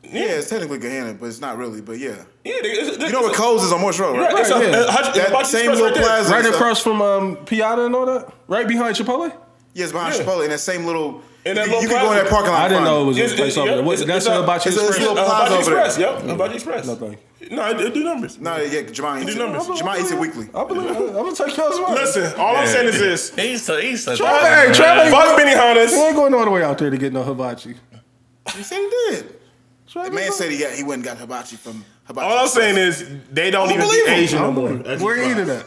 Yeah, 0.02 0.22
it's 0.22 0.48
technically 0.48 0.78
Gahanna, 0.78 1.20
but 1.20 1.26
it's 1.26 1.40
not 1.40 1.58
really. 1.58 1.80
But 1.80 1.98
yeah. 1.98 2.16
Yeah, 2.42 2.54
it's, 2.64 2.98
You 2.98 3.12
know 3.12 3.20
where 3.20 3.34
Kohl's 3.34 3.62
is 3.62 3.70
on 3.72 3.80
Morris 3.82 3.98
Road, 4.00 4.16
right? 4.18 4.32
Right, 4.32 4.40
it's 4.40 4.50
Right, 4.50 4.64
a- 4.64 4.70
yeah. 4.70 4.82
a 4.82 4.86
That 5.14 5.26
Hibachi 5.28 5.44
same 5.44 5.70
little 5.70 5.86
right 5.86 5.94
plaza. 5.96 6.32
Right 6.32 6.46
across 6.46 6.80
from 6.82 7.02
um, 7.02 7.36
Piada 7.44 7.86
and 7.86 7.94
all 7.94 8.06
that? 8.06 8.32
Right 8.48 8.66
behind 8.66 8.96
Chipotle? 8.96 9.32
Yes, 9.74 9.92
behind 9.92 10.16
Yeah. 10.16 10.22
Chipotle 10.24 10.42
in 10.44 10.50
that 10.50 10.58
same 10.60 10.86
little. 10.86 11.22
In 11.44 11.54
that 11.56 11.68
you 11.68 11.74
you 11.80 11.88
can 11.88 12.02
go 12.04 12.12
in 12.12 12.18
that 12.18 12.28
parking 12.28 12.50
lot. 12.52 12.60
I 12.62 12.68
didn't 12.68 12.84
know 12.84 13.02
it 13.02 13.06
was 13.06 13.18
a 13.32 13.36
place 13.36 13.56
over 13.56 13.70
there. 13.70 13.82
What, 13.82 13.98
that's 13.98 14.26
it's 14.26 14.26
a 14.26 14.32
a- 14.42 14.54
it's 14.56 14.66
a- 14.66 14.68
Express? 14.68 14.88
it's 14.90 14.98
little 14.98 15.18
Uh, 15.18 15.24
plaza 15.24 15.54
over 15.54 15.70
there. 15.70 15.84
Express, 15.86 15.98
yep. 15.98 16.22
Hibachi 16.22 16.54
Express. 16.54 16.86
No, 16.86 16.94
thank 16.96 17.18
No, 17.50 17.70
it, 17.70 17.80
it 17.80 17.94
do 17.94 18.04
numbers. 18.04 18.38
No, 18.38 18.56
yeah, 18.58 18.82
Jamon 18.82 19.22
eats 19.22 19.32
Do 19.34 19.38
numbers. 19.38 19.66
it. 19.68 19.72
Jamon 19.82 20.00
eats 20.00 20.10
it 20.10 20.18
weekly. 20.18 20.48
I 20.54 20.64
believe 20.64 20.90
I'm 20.90 21.12
gonna 21.14 21.34
take 21.34 21.56
your 21.56 21.70
word. 21.88 21.94
Listen, 21.94 22.38
all 22.38 22.56
I'm 22.56 22.66
saying 22.66 22.88
is 22.88 22.98
this. 22.98 23.34
He's 23.34 23.62
so 23.64 23.80
he's 23.80 24.04
such 24.04 24.18
Trav, 24.20 24.40
hey, 24.40 24.72
Trav, 24.72 25.10
Fuck 25.10 25.36
Benny 25.38 25.50
He 25.52 25.56
Hannes. 25.56 25.92
ain't 25.94 26.14
going 26.14 26.34
all 26.34 26.44
the 26.44 26.50
way 26.50 26.62
out 26.62 26.76
there 26.76 26.90
to 26.90 26.98
get 26.98 27.12
no 27.14 27.22
hibachi. 27.22 27.74
He 28.54 28.62
said 28.62 28.76
he 28.78 28.90
did. 29.16 29.34
Trav, 29.90 30.04
The 30.04 30.10
man 30.10 30.32
said 30.32 30.50
he 30.50 30.58
got 30.58 30.72
he 30.72 30.82
went 30.84 30.96
and 30.96 31.04
got 31.04 31.16
hibachi 31.18 31.56
from 31.56 31.82
hibachi. 32.04 32.26
All 32.26 32.38
I'm 32.38 32.48
saying 32.48 32.76
is 32.76 33.08
they 33.32 33.50
don't 33.50 33.70
even 33.70 33.88
be. 33.88 34.04
Asian 34.08 34.40
no 34.40 34.52
more. 34.52 34.68
Where 34.74 34.94
just 34.98 35.06
you 35.08 35.22
eating 35.32 35.48
at? 35.50 35.64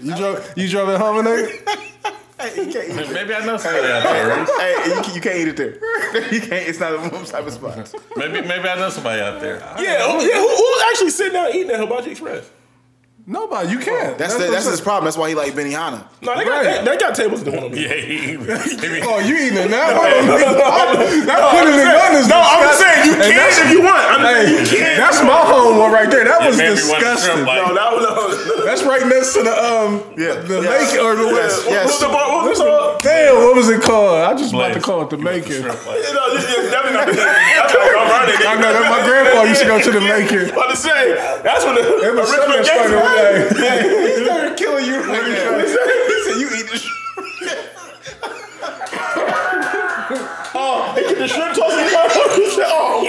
You 0.00 0.16
drove, 0.16 0.52
you 0.56 0.68
drove 0.68 0.88
it 0.88 0.98
home, 0.98 1.24
nigga? 1.24 2.12
Hey, 2.38 2.54
you 2.66 2.72
can't 2.72 2.88
eat 2.90 2.96
it. 2.96 3.12
Maybe 3.12 3.34
I 3.34 3.44
know 3.46 3.56
somebody 3.56 3.86
out 3.92 4.02
there. 4.02 4.38
Reese. 4.40 4.50
Hey, 4.60 4.72
you, 4.88 4.94
can't- 4.94 5.14
you 5.14 5.20
can't 5.20 5.36
eat 5.36 5.48
it 5.48 5.56
there. 5.56 5.78
You 6.32 6.40
can't. 6.40 6.52
It's 6.68 6.80
not 6.80 6.92
a 6.94 6.98
one 6.98 7.24
type 7.24 7.46
of 7.46 7.52
spot. 7.52 7.94
Maybe 8.16 8.40
maybe 8.46 8.68
I 8.68 8.76
know 8.76 8.88
somebody 8.90 9.20
out 9.22 9.40
there. 9.40 9.56
Yeah, 9.78 10.10
who, 10.10 10.24
yeah, 10.24 10.38
who, 10.40 10.48
who's 10.48 10.82
actually 10.90 11.10
sitting 11.10 11.32
down 11.34 11.50
eating 11.54 11.70
at 11.70 11.80
Hibachi 11.80 12.10
Express? 12.12 12.50
Nobody, 13.28 13.70
you 13.74 13.78
can't. 13.80 14.16
That's 14.16 14.36
the, 14.38 14.46
that's 14.46 14.66
his 14.70 14.80
problem. 14.80 15.06
That's 15.06 15.16
why 15.18 15.28
he 15.28 15.34
like 15.34 15.52
Benihana. 15.52 16.06
No, 16.22 16.38
they 16.38 16.44
got 16.44 16.62
Right. 16.64 16.84
they, 16.84 16.92
they 16.92 16.96
got 16.96 17.10
tables 17.16 17.42
in 17.42 17.50
the 17.50 17.58
one. 17.60 17.74
Yeah, 17.74 17.90
he, 17.98 18.36
maybe, 18.38 19.02
Oh, 19.02 19.18
you 19.18 19.34
eating 19.34 19.58
it 19.66 19.70
now? 19.70 19.98
that 19.98 21.40
put 21.50 21.66
it 21.66 21.74
in 21.74 21.90
gun 21.90 22.14
is 22.22 22.28
No, 22.30 22.38
I'm 22.38 22.62
disgusting. 22.70 22.86
saying 22.86 23.02
you 23.10 23.14
can 23.18 23.34
that's- 23.34 23.58
if 23.58 23.68
you 23.74 23.82
want. 23.82 23.98
I'm 23.98 24.22
saying 24.22 24.46
you 24.46 24.58
Hey, 24.62 24.94
can. 24.94 24.96
that's 25.02 25.18
my 25.26 25.42
home 25.42 25.78
one 25.78 25.90
right 25.90 26.06
there. 26.10 26.22
That 26.22 26.38
was 26.46 26.54
maybe 26.56 26.78
one 26.86 27.02
of 27.02 27.02
the 27.02 27.18
disgusting. 27.18 27.34
shrimp, 27.42 27.48
like- 27.50 27.66
No, 27.66 27.74
that 27.74 27.90
was 27.90 28.02
no. 28.06 28.14
That's 28.66 28.82
right 28.82 29.06
next 29.06 29.34
to 29.34 29.42
the 29.46 29.54
um 29.54 30.02
Yeah. 30.18 30.34
the 30.42 30.62
Yes. 30.62 30.94
lake 30.94 31.02
or 31.02 31.14
the 31.18 31.26
Yes, 31.34 31.62
what- 31.66 31.70
yes. 31.70 31.84
What's 31.86 31.98
the 32.02 32.08
bar? 32.10 32.46
What's 32.46 32.58
the? 32.58 32.98
Damn, 33.02 33.34
what 33.42 33.54
was 33.58 33.68
it 33.70 33.82
called? 33.82 34.22
I 34.22 34.34
just 34.38 34.52
about 34.54 34.74
to 34.74 34.80
call 34.80 35.02
it 35.02 35.10
the 35.10 35.18
You 35.18 35.24
want 35.26 35.42
Macon. 35.42 35.52
You 35.62 35.62
know, 35.66 35.74
definitely 35.74 36.94
not 36.94 37.06
That's 37.10 37.74
I'm 37.74 38.06
running. 38.06 38.38
I 38.46 38.54
know 38.58 38.70
that 38.74 38.86
my 38.90 39.02
grandpa 39.06 39.42
used 39.50 39.62
to 39.62 39.66
go 39.70 39.78
to 39.82 39.90
the 39.90 40.00
Macon. 40.14 40.50
About 40.50 40.70
to 40.70 40.76
say 40.76 41.14
that's 41.42 41.64
when 41.64 41.74
the 41.74 41.82
It 42.06 42.14
was 42.14 42.30
so 43.16 43.22
original 43.22 43.44
much 43.44 43.52
fun. 43.52 43.62
gangster. 43.62 44.00
He 44.06 44.24
started 44.24 44.56
killing 44.62 44.84
you. 44.86 44.96
Right 45.00 45.06
now. 45.28 45.58
He 45.58 45.66
said, 45.66 46.36
"You 46.40 46.48
eat 46.56 46.66
this." 46.70 46.84
Oh, 50.58 50.92
they 50.94 51.02
get 51.02 51.18
the 51.18 51.28
shrimp 51.28 51.54
tossed 51.54 51.76
in 51.76 51.84
the 51.84 51.92
mouth. 51.92 52.12
Oh, 52.68 53.02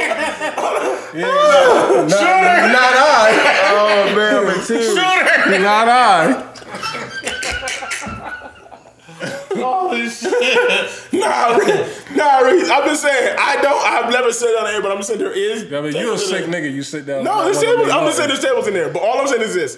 Not, 2.10 2.72
not 2.74 2.94
I. 2.98 3.32
Oh 3.72 4.16
man, 4.16 4.36
I'm 4.36 4.48
in 4.60 4.66
tears. 4.66 4.96
Not 4.96 5.88
I. 5.88 6.44
nah, 9.56 9.92
Reese. 9.92 10.24
nah, 11.14 11.58
nah, 12.16 12.40
Reese. 12.40 12.70
I'm 12.70 12.84
just 12.86 13.02
saying. 13.02 13.36
I 13.40 13.56
don't. 13.62 13.82
I've 13.86 14.12
never 14.12 14.32
said 14.34 14.48
that 14.48 14.64
on 14.66 14.74
air, 14.74 14.82
but 14.82 14.92
I'm 14.92 14.98
just 14.98 15.08
saying 15.10 15.20
there 15.20 15.32
is. 15.32 15.64
I 15.72 15.82
mean, 15.82 15.94
you 15.96 16.14
a 16.14 16.18
sick 16.18 16.46
nigga. 16.46 16.72
You 16.72 16.84
sit 16.84 17.06
down. 17.06 17.24
No, 17.24 17.44
there's 17.46 17.62
Not 17.62 17.66
tables. 17.76 17.90
I'm 17.92 18.06
just 18.06 18.18
saying 18.18 18.28
there's 18.30 18.42
tables 18.44 18.68
in 18.68 18.74
there. 18.74 18.90
But 18.90 19.02
all 19.04 19.20
I'm 19.20 19.28
saying 19.28 19.42
is 19.44 19.54
this. 19.54 19.78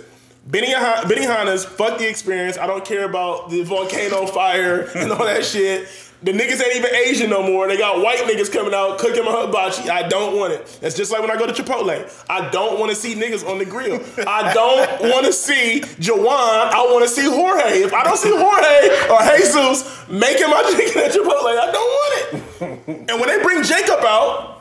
Benihana's, 0.50 1.64
fuck 1.64 2.00
the 2.00 2.10
experience. 2.10 2.58
I 2.58 2.66
don't 2.66 2.84
care 2.84 3.06
about 3.06 3.50
the 3.50 3.64
volcano 3.64 4.26
fire 4.26 4.90
and 4.96 5.12
all 5.12 5.26
that 5.26 5.46
shit. 5.46 5.88
The 6.22 6.34
niggas 6.34 6.62
ain't 6.62 6.76
even 6.76 6.94
Asian 6.94 7.30
no 7.30 7.42
more. 7.42 7.66
They 7.68 7.78
got 7.78 8.04
white 8.04 8.18
niggas 8.20 8.52
coming 8.52 8.74
out 8.74 8.98
cooking 9.00 9.24
my 9.24 9.32
hibachi. 9.32 9.90
I 9.90 10.06
don't 10.10 10.38
want 10.38 10.52
it. 10.52 10.80
That's 10.82 10.94
just 10.98 11.14
like 11.14 11.22
when 11.22 11.32
I 11.32 11.38
go 11.38 11.48
to 11.48 11.54
Chipotle. 11.54 12.26
I 12.30 12.50
don't 12.50 12.78
want 12.78 12.90
to 12.90 12.96
see 12.96 13.16
niggas 13.16 13.48
on 13.48 13.58
the 13.58 13.64
grill. 13.64 14.04
I 14.28 14.54
don't 14.54 15.02
want 15.14 15.26
to 15.28 15.32
see 15.32 15.80
Jawan. 15.82 16.28
I 16.28 16.82
want 16.92 17.06
to 17.06 17.10
see 17.10 17.24
Jorge. 17.24 17.84
If 17.84 17.94
I 17.94 18.04
don't 18.04 18.18
see 18.18 18.32
Jorge 18.36 19.08
or 19.08 19.38
Jesus 19.38 20.10
making 20.10 20.50
my 20.50 20.62
chicken 20.76 21.04
at 21.04 21.12
Chipotle, 21.12 21.58
I 21.58 21.72
don't 21.72 21.90
want 21.90 22.34
it. 22.34 23.10
And 23.12 23.22
when 23.22 23.30
they 23.30 23.42
bring 23.42 23.64
Jacob 23.64 24.00
out, 24.02 24.59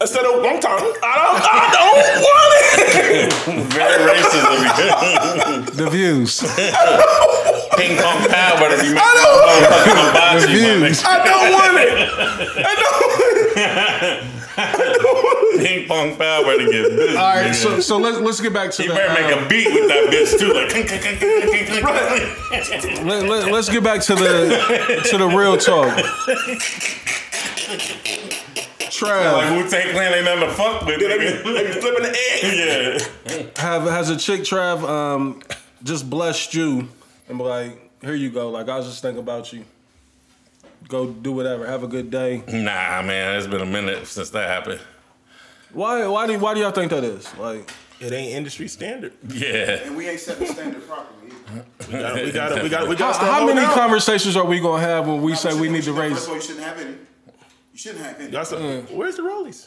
instead 0.00 0.24
of 0.24 0.42
long 0.42 0.58
time, 0.60 0.80
I 1.02 1.14
don't, 1.20 1.42
I 1.42 1.70
don't 1.76 2.22
want 2.26 2.52
it. 2.80 3.32
very 3.72 3.98
racist 4.10 4.46
of 4.46 4.52
you. 5.68 5.74
The 5.84 5.88
views. 5.90 6.40
Ping 7.76 7.96
pong 7.96 8.20
pal 8.28 8.56
better 8.58 8.76
be 8.82 8.88
making 8.88 8.98
I 8.98 9.00
don't- 9.14 9.48
motherfucking 9.48 9.98
hibachi, 10.06 10.46
views. 10.52 10.98
I 11.04 11.06
don't 11.24 11.52
want 11.52 11.76
it. 11.78 11.90
I 12.66 12.74
don't. 12.80 13.00
Ping 15.60 15.86
pong 15.88 16.16
pal 16.16 16.44
better 16.44 16.66
get 16.70 16.96
busy. 16.96 17.16
All 17.16 17.34
right, 17.34 17.54
so 17.54 17.80
so 17.80 17.96
let's 17.98 18.18
let's 18.18 18.40
get 18.40 18.52
back 18.52 18.70
to 18.72 18.82
You 18.82 18.88
the. 18.90 18.94
better 18.94 19.14
make 19.22 19.32
um, 19.36 19.44
a 19.44 19.48
beat 19.48 19.72
with 19.72 19.88
that 19.88 20.08
bitch 20.10 20.38
too, 20.38 20.52
like. 20.52 20.70
clink. 20.70 20.90
let, 23.06 23.22
let, 23.28 23.50
let's 23.52 23.68
get 23.68 23.82
back 23.82 24.00
to 24.02 24.14
the 24.14 25.02
to 25.10 25.18
the 25.18 25.26
real 25.26 25.56
talk. 25.56 25.98
Trav, 28.90 29.32
Like 29.32 29.50
Wu 29.64 29.70
Tang 29.70 29.90
Clan 29.92 30.12
ain't 30.14 30.24
nothing 30.24 30.48
to 30.48 30.54
fuck 30.54 30.84
with. 30.86 31.00
They 31.00 31.18
be, 31.18 31.52
they 31.52 31.66
be 31.66 31.80
flipping 31.80 32.02
the 32.04 32.10
egg. 32.10 33.00
Yeah. 33.30 33.46
have 33.62 33.82
has 33.84 34.10
a 34.10 34.16
chick 34.16 34.40
Trav 34.42 34.82
um 34.88 35.40
just 35.82 36.08
blessed 36.10 36.54
you 36.54 36.88
and 37.28 37.38
be 37.38 37.44
like, 37.44 37.90
here 38.02 38.14
you 38.14 38.30
go. 38.30 38.50
Like 38.50 38.68
I 38.68 38.76
was 38.78 38.86
just 38.86 39.02
thinking 39.02 39.20
about 39.20 39.52
you. 39.52 39.64
Go 40.88 41.06
do 41.08 41.32
whatever. 41.32 41.66
Have 41.66 41.82
a 41.84 41.86
good 41.88 42.10
day. 42.10 42.42
Nah, 42.48 43.02
man, 43.02 43.36
it's 43.36 43.46
been 43.46 43.60
a 43.60 43.66
minute 43.66 44.06
since 44.06 44.30
that 44.30 44.48
happened. 44.48 44.80
Why 45.72 46.06
why 46.06 46.26
do 46.26 46.38
why 46.38 46.54
do 46.54 46.60
y'all 46.60 46.72
think 46.72 46.90
that 46.90 47.04
is? 47.04 47.32
Like 47.36 47.70
It 48.00 48.12
ain't 48.12 48.32
industry 48.32 48.66
standard. 48.68 49.12
Yeah. 49.28 49.84
And 49.84 49.96
we 49.96 50.08
ain't 50.08 50.20
set 50.20 50.38
the 50.38 50.46
standard 50.46 50.86
properly. 50.86 51.16
We 51.86 51.92
got, 51.98 52.14
we 52.14 52.30
got, 52.32 52.62
we 52.62 52.68
got, 52.68 52.88
we 52.88 52.96
how, 52.96 53.12
got. 53.12 53.16
how 53.20 53.46
many 53.46 53.66
conversations 53.74 54.36
are 54.36 54.44
we 54.44 54.60
gonna 54.60 54.82
have 54.82 55.06
when 55.06 55.20
we 55.22 55.34
say 55.34 55.58
we 55.58 55.68
need 55.68 55.82
to 55.84 55.92
raise? 55.92 56.12
First 56.12 56.24
of 56.24 56.30
all, 56.30 56.36
you 56.36 56.42
shouldn't 56.42 56.64
have 56.64 56.78
any. 56.78 56.94
You 57.80 57.92
shouldn't 57.92 58.04
have 58.04 58.20
any. 58.20 58.30
That's 58.30 58.52
a, 58.52 58.82
Where's 58.92 59.16
the 59.16 59.22
rollies? 59.22 59.66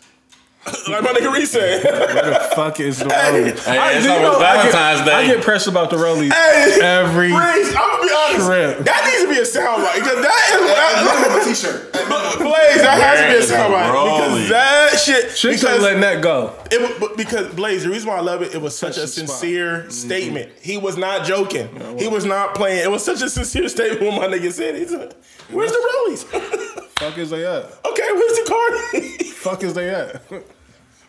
like 0.88 1.02
my 1.02 1.14
nigga 1.14 1.34
Reese 1.34 1.50
said. 1.50 1.84
Where 1.84 2.30
the 2.30 2.52
fuck 2.54 2.80
is 2.80 3.00
the 3.00 3.06
rollies? 3.06 3.58
Hey, 3.66 3.98
it's 3.98 4.06
you 4.06 4.12
almost 4.12 4.40
I 4.40 4.70
get, 4.70 5.06
Day. 5.06 5.12
I 5.12 5.26
get 5.26 5.44
pressed 5.44 5.66
about 5.66 5.90
the 5.90 5.96
rollies 5.96 6.32
hey, 6.32 6.78
every 6.80 7.34
Reese, 7.34 7.74
I'm 7.76 7.90
gonna 7.90 8.04
be 8.04 8.14
honest. 8.14 8.46
Trip. 8.46 8.86
That 8.86 9.02
needs 9.10 9.24
to 9.24 9.30
be 9.34 9.40
a 9.42 9.50
soundbite 9.50 9.96
because 9.96 10.22
that 10.22 10.40
is. 10.46 10.54
Hey, 10.54 10.62
look 10.62 10.78
That, 10.78 11.26
at 11.26 11.38
my 11.40 11.44
t-shirt. 11.50 11.96
Hey, 11.96 12.08
look. 12.08 12.38
Blaze, 12.38 12.82
that 12.84 13.02
has 13.02 13.18
to 13.18 13.26
be 13.26 13.34
a 13.34 13.34
Where's 13.34 13.50
the 13.50 13.56
soundbite 13.56 14.14
because 14.14 14.50
that 14.50 15.00
shit. 15.04 15.36
Chicks 15.36 15.46
ain't 15.46 15.62
because 15.62 15.82
letting 15.82 16.02
that 16.02 16.22
go. 16.22 16.56
It 16.70 17.02
was, 17.02 17.18
because 17.18 17.52
Blaze, 17.56 17.82
the 17.82 17.90
reason 17.90 18.10
why 18.10 18.18
I 18.18 18.22
love 18.22 18.44
it, 18.44 18.54
it 18.54 18.62
was 18.62 18.78
such 18.78 18.94
Touch 18.94 18.98
a 19.00 19.02
the 19.02 19.08
spot. 19.08 19.28
sincere 19.28 19.78
mm-hmm. 19.80 19.90
statement. 19.90 20.52
He 20.62 20.78
was 20.78 20.98
not 20.98 21.26
joking. 21.26 21.68
he 21.98 22.08
was 22.08 22.26
not 22.26 22.54
playing. 22.54 22.84
It 22.84 22.92
was 22.92 23.04
such 23.04 23.24
a 23.24 23.30
sincere 23.30 23.68
statement 23.70 24.02
when 24.04 24.22
my 24.22 24.28
nigga 24.28 24.52
said, 24.52 24.76
"He's 24.76 24.92
like, 24.92 25.14
where's 25.50 25.72
the 25.72 26.06
rollies? 26.08 26.60
Fuck 27.00 27.18
is 27.18 27.30
they 27.30 27.46
at? 27.46 27.66
okay, 27.86 28.12
where's 28.12 28.38
the 28.40 28.46
card? 28.48 29.04
Fuck 29.28 29.64
is 29.64 29.74
they 29.74 29.90
at? 29.90 30.22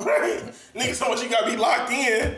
right? 0.00 0.42
Nigga, 0.74 0.94
so 0.94 1.08
much 1.08 1.22
you 1.22 1.28
gotta 1.28 1.50
be 1.50 1.56
locked 1.56 1.90
in. 1.92 2.34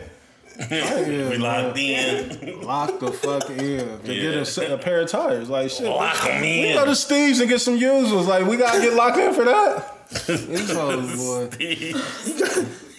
we 0.69 1.37
locked 1.37 1.77
in. 1.77 2.61
Lock 2.61 2.99
the 2.99 3.11
fuck 3.11 3.49
in 3.51 3.99
to 4.01 4.07
get 4.15 4.33
a, 4.35 4.45
set- 4.45 4.71
a 4.71 4.77
pair 4.77 5.01
of 5.01 5.09
tires. 5.09 5.49
Like 5.49 5.69
shit. 5.69 5.85
Lock 5.87 6.25
'em 6.25 6.41
We 6.41 6.67
in. 6.69 6.75
go 6.75 6.85
to 6.85 6.95
Steve's 6.95 7.39
and 7.39 7.49
get 7.49 7.61
some 7.61 7.77
users. 7.77 8.27
Like 8.27 8.45
we 8.45 8.57
gotta 8.57 8.79
get 8.81 8.93
locked 8.93 9.17
in 9.17 9.33
for 9.33 9.43
that. 9.45 9.93
These 10.27 10.73
hoes, 10.73 11.15
boy. 11.17 11.49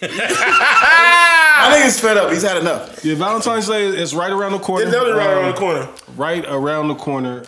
I 0.01 1.71
think 1.73 1.85
he's 1.85 1.99
fed 2.01 2.17
up. 2.17 2.31
He's 2.33 2.43
had 2.43 2.57
enough. 2.59 3.05
Yeah, 3.05 3.15
Valentine's 3.17 3.67
Day 3.67 3.87
is 3.87 4.15
right 4.15 4.31
around 4.31 4.53
the 4.53 4.59
corner. 4.59 4.85
It's 4.85 4.93
definitely 4.93 5.19
right 5.19 5.31
Um, 5.31 5.39
around 5.39 5.53
the 5.55 5.59
corner. 5.59 5.89
Right 6.17 6.45
around 6.47 6.89
the 6.89 6.95
corner. 6.95 7.45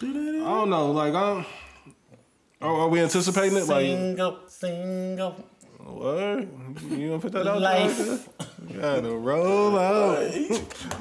I 0.00 0.04
don't 0.04 0.70
know. 0.70 0.92
Like, 0.92 1.14
um, 1.14 1.44
are, 2.60 2.74
are 2.82 2.88
we 2.88 3.00
anticipating 3.00 3.56
it? 3.58 3.66
Like, 3.66 3.86
Single, 3.86 4.38
single. 4.48 5.30
what? 5.78 6.46
You 6.98 7.08
gonna 7.08 7.18
put 7.20 7.32
that 7.32 7.46
out 7.46 7.60
Life. 7.60 7.98
there? 8.38 8.47
You 8.66 8.80
gotta 8.80 9.10
roll 9.16 9.78
out, 9.78 10.32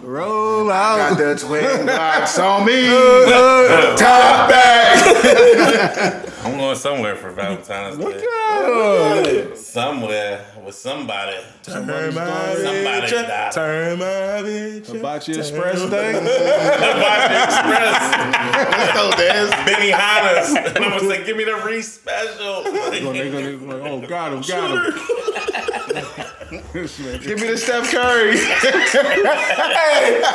roll 0.04 0.70
out. 0.72 0.98
Got 0.98 1.18
the 1.18 1.36
twin 1.36 1.86
blocks 1.86 2.38
on 2.40 2.66
me. 2.66 2.86
Top 3.98 4.50
back. 4.50 6.30
I'm 6.46 6.56
going 6.58 6.76
somewhere 6.78 7.16
for 7.16 7.32
Valentine's 7.32 7.98
Look 7.98 8.14
Day. 8.14 8.26
at 8.26 9.26
him. 9.28 9.56
Somewhere 9.56 10.46
with 10.64 10.76
somebody. 10.76 11.36
Turn 11.64 11.88
my 11.88 12.12
Somebody 12.12 13.08
bitch. 13.08 13.28
died. 13.28 13.52
Turn 13.52 14.00
my 14.00 14.06
bitch. 14.06 14.86
Hibachi 14.88 15.38
Express 15.38 15.82
Day. 15.90 16.14
Hibachi 16.14 17.36
Express. 17.44 17.98
Oh, 18.96 19.12
there's 19.18 19.50
Benihana's. 19.52 20.56
And 20.56 20.78
I'm 20.86 20.92
gonna 21.00 21.10
say, 21.10 21.26
give 21.26 21.36
me 21.36 21.44
the 21.44 21.56
Reese 21.66 21.92
special. 21.94 22.64
They 22.92 23.02
gonna- 23.02 23.18
they 23.24 23.58
gonna- 23.58 23.90
oh, 23.90 24.02
got 24.08 24.32
him, 24.32 24.42
got 24.42 24.94
him. 24.94 26.24
This 26.74 27.00
man- 27.04 27.22
Give 27.22 27.40
me 27.42 27.48
the 27.48 27.58
Steph 27.58 27.92
Curry. 27.92 28.38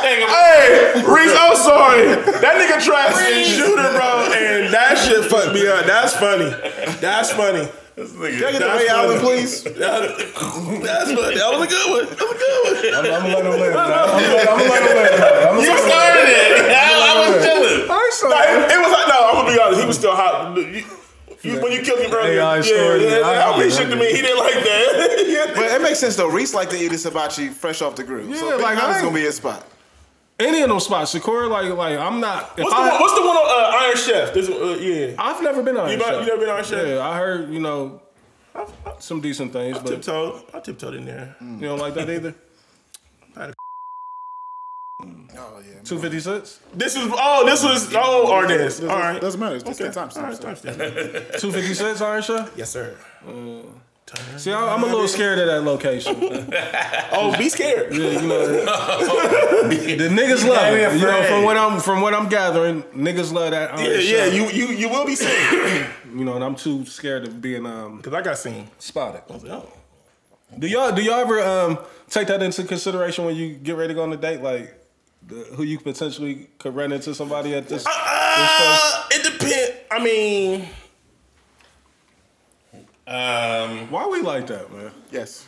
Hey, 0.03 0.25
hey, 0.27 1.03
Reese, 1.07 1.33
I'm 1.37 1.55
sorry. 1.55 2.05
That 2.43 2.55
nigga 2.59 2.83
trash 2.83 3.15
and 3.17 3.45
shooter, 3.47 3.89
bro, 3.95 4.29
and 4.35 4.73
that 4.73 4.97
shit 4.97 5.25
fucked 5.25 5.53
me 5.53 5.67
up. 5.67 5.85
That's 5.85 6.13
funny. 6.15 6.49
That's 6.99 7.31
funny. 7.31 7.67
This 7.95 8.11
Can 8.11 8.21
I 8.21 8.29
nigga. 8.29 8.39
get 8.39 8.53
the 8.53 8.59
That's 8.59 8.81
Ray 8.83 8.87
Allen, 8.89 9.19
funny. 9.19 9.29
please? 9.41 9.63
That- 9.79 10.17
that's 10.83 11.11
funny. 11.13 11.35
That 11.37 11.49
was 11.53 11.61
a 11.63 11.69
good 11.69 11.87
one. 11.89 12.05
That 12.09 12.25
was 12.25 12.35
a 12.35 12.41
good 12.41 12.57
one. 12.63 12.75
I'm, 12.93 13.05
I'm 13.13 13.31
gonna 13.31 13.33
let 13.33 13.45
him 13.45 13.59
live. 13.61 13.75
I'm 13.75 13.89
gonna 13.89 14.33
let- 14.33 14.49
I'm 14.49 14.57
gonna 14.59 14.69
let 14.69 14.83
him 14.83 14.95
live. 14.97 15.49
I'm 15.49 15.59
You 15.61 15.67
gonna- 15.67 15.87
started 15.87 16.27
it. 16.29 16.71
I, 16.73 16.77
I 16.93 17.29
was 17.29 17.45
chilling. 17.45 17.89
I 17.89 18.09
saw 18.13 18.27
Like, 18.27 18.49
it. 18.49 18.71
it 18.73 18.79
was 18.81 18.91
like 18.91 19.07
no. 19.07 19.17
I'm 19.29 19.35
gonna 19.39 19.51
be 19.53 19.59
honest. 19.61 19.81
He 19.81 19.87
was 19.87 19.97
still 19.97 20.15
hot. 20.15 20.57
You, 21.43 21.53
you, 21.55 21.61
when 21.61 21.71
you 21.73 21.81
killed 21.81 21.99
him 21.99 22.13
earlier, 22.13 22.39
AI 22.39 22.55
yeah, 22.57 22.61
story, 22.61 23.03
yeah, 23.03 23.19
yeah, 23.19 23.25
I- 23.27 23.33
that 23.33 23.55
I- 23.59 23.69
shit 23.69 23.89
to 23.89 23.95
me. 23.95 24.07
He 24.11 24.21
didn't 24.21 24.39
like 24.39 24.53
that. 24.53 25.19
But 25.55 25.65
it 25.65 25.81
makes 25.81 25.99
sense 25.99 26.15
though. 26.15 26.29
Reese 26.29 26.53
like 26.53 26.69
to 26.69 26.77
eat 26.77 26.91
his 26.91 27.03
hibachi 27.03 27.49
fresh 27.49 27.81
off 27.81 27.95
the 27.95 28.03
grill. 28.03 28.25
Yeah, 28.27 28.37
so 28.37 28.47
like, 28.49 28.61
like 28.61 28.77
I 28.77 28.87
that's 28.87 29.01
gonna 29.01 29.13
be 29.13 29.21
his 29.21 29.35
spot. 29.35 29.65
Any 30.39 30.61
of 30.61 30.69
those 30.69 30.85
spots, 30.85 31.13
Shakur, 31.13 31.49
like, 31.49 31.71
like 31.77 31.99
I'm 31.99 32.19
not. 32.19 32.57
If 32.57 32.63
what's, 32.63 32.75
the 32.75 32.81
I, 32.81 32.89
one, 32.91 33.01
what's 33.01 33.13
the 33.13 33.21
one 33.21 33.37
on 33.37 33.73
uh, 33.73 33.77
Iron 33.85 33.95
Chef? 33.97 34.33
This, 34.33 34.49
uh, 34.49 34.77
yeah. 34.81 35.15
I've 35.19 35.43
never 35.43 35.61
been 35.61 35.77
on. 35.77 35.91
You, 35.91 35.97
not, 35.97 36.21
you 36.21 36.25
never 36.25 36.39
been 36.39 36.49
on 36.49 36.55
Iron 36.55 36.65
Chef? 36.65 36.87
Yeah, 36.87 37.07
I 37.07 37.17
heard 37.17 37.51
you 37.53 37.59
know 37.59 38.01
some 38.99 39.21
decent 39.21 39.53
things, 39.53 39.77
I 39.77 39.81
but 39.81 39.89
tiptoed. 39.89 40.43
I 40.53 40.59
tiptoed 40.59 40.95
in 40.95 41.05
there. 41.05 41.35
you 41.41 41.59
don't 41.67 41.79
like 41.79 41.93
that 41.95 42.09
either. 42.09 42.33
Oh 45.37 45.61
yeah. 45.67 45.79
Two 45.83 45.99
fifty 45.99 46.19
six. 46.19 46.59
This 46.73 46.95
is 46.95 47.09
oh, 47.11 47.45
this 47.45 47.63
was 47.63 47.93
oh, 47.95 48.31
Ardennes. 48.31 48.79
All 48.81 48.87
right, 48.97 49.19
Doesn't 49.19 49.39
matter. 49.39 49.55
It's 49.55 49.63
the 49.63 49.71
Okay. 49.71 49.91
same 49.91 50.09
time. 50.09 50.09
All 50.15 50.23
right, 50.29 50.57
stamp. 50.57 50.59
Two 51.39 51.51
fifty 51.51 51.73
six 51.73 52.01
Iron 52.01 52.21
Chef. 52.21 52.51
Yes, 52.55 52.69
sir. 52.69 52.95
See, 54.37 54.51
I- 54.51 54.73
I'm 54.75 54.83
a 54.83 54.85
little 54.85 55.07
scared 55.07 55.39
of 55.39 55.47
that 55.47 55.61
location. 55.63 56.15
Oh, 57.15 57.35
be 57.37 57.47
scared. 57.47 57.93
Yeah, 57.93 58.09
you 58.21 58.27
know, 58.27 58.47
the 58.47 60.09
niggas 60.09 60.47
love 60.47 60.73
it. 60.73 60.99
You 60.99 61.05
know, 61.05 61.23
from 61.23 61.43
what 61.43 61.57
I'm 61.57 61.79
from 61.79 62.01
what 62.01 62.13
I'm 62.15 62.27
gathering, 62.27 62.81
niggas 62.83 63.31
love 63.31 63.51
that. 63.51 63.77
Yeah, 63.77 63.85
iron 63.85 63.99
yeah, 64.03 64.25
shot. 64.25 64.33
you 64.33 64.49
you 64.49 64.73
you 64.75 64.89
will 64.89 65.05
be 65.05 65.15
seen. 65.15 65.85
You 66.15 66.23
know, 66.25 66.35
and 66.35 66.43
I'm 66.43 66.53
too 66.55 66.85
scared 66.85 67.27
of 67.27 67.41
being 67.41 67.65
um 67.65 67.99
Cause 68.03 68.13
I 68.13 68.21
got 68.21 68.37
seen. 68.37 68.67
spotted. 68.77 69.23
I 69.29 69.33
was 69.33 69.43
like, 69.43 69.51
Oh. 69.63 69.69
Do 70.59 70.67
y'all 70.67 70.91
do 70.91 71.01
y'all 71.01 71.15
ever 71.15 71.39
um 71.41 71.79
take 72.09 72.27
that 72.27 72.41
into 72.43 72.63
consideration 72.65 73.25
when 73.25 73.35
you 73.35 73.55
get 73.55 73.75
ready 73.75 73.89
to 73.89 73.93
go 73.95 74.03
on 74.03 74.13
a 74.13 74.17
date, 74.17 74.41
like 74.41 74.75
the, 75.27 75.35
who 75.55 75.63
you 75.63 75.79
potentially 75.79 76.49
could 76.59 76.75
run 76.75 76.91
into 76.91 77.13
somebody 77.15 77.53
at 77.55 77.67
this? 77.67 77.83
this? 77.83 77.93
Uh, 77.95 79.03
it 79.11 79.23
depends. 79.23 79.77
I 79.91 80.03
mean, 80.03 80.67
Um, 83.05 83.91
Why 83.91 84.07
we 84.07 84.21
like 84.21 84.47
that, 84.47 84.71
man? 84.71 84.91
Yes. 85.11 85.45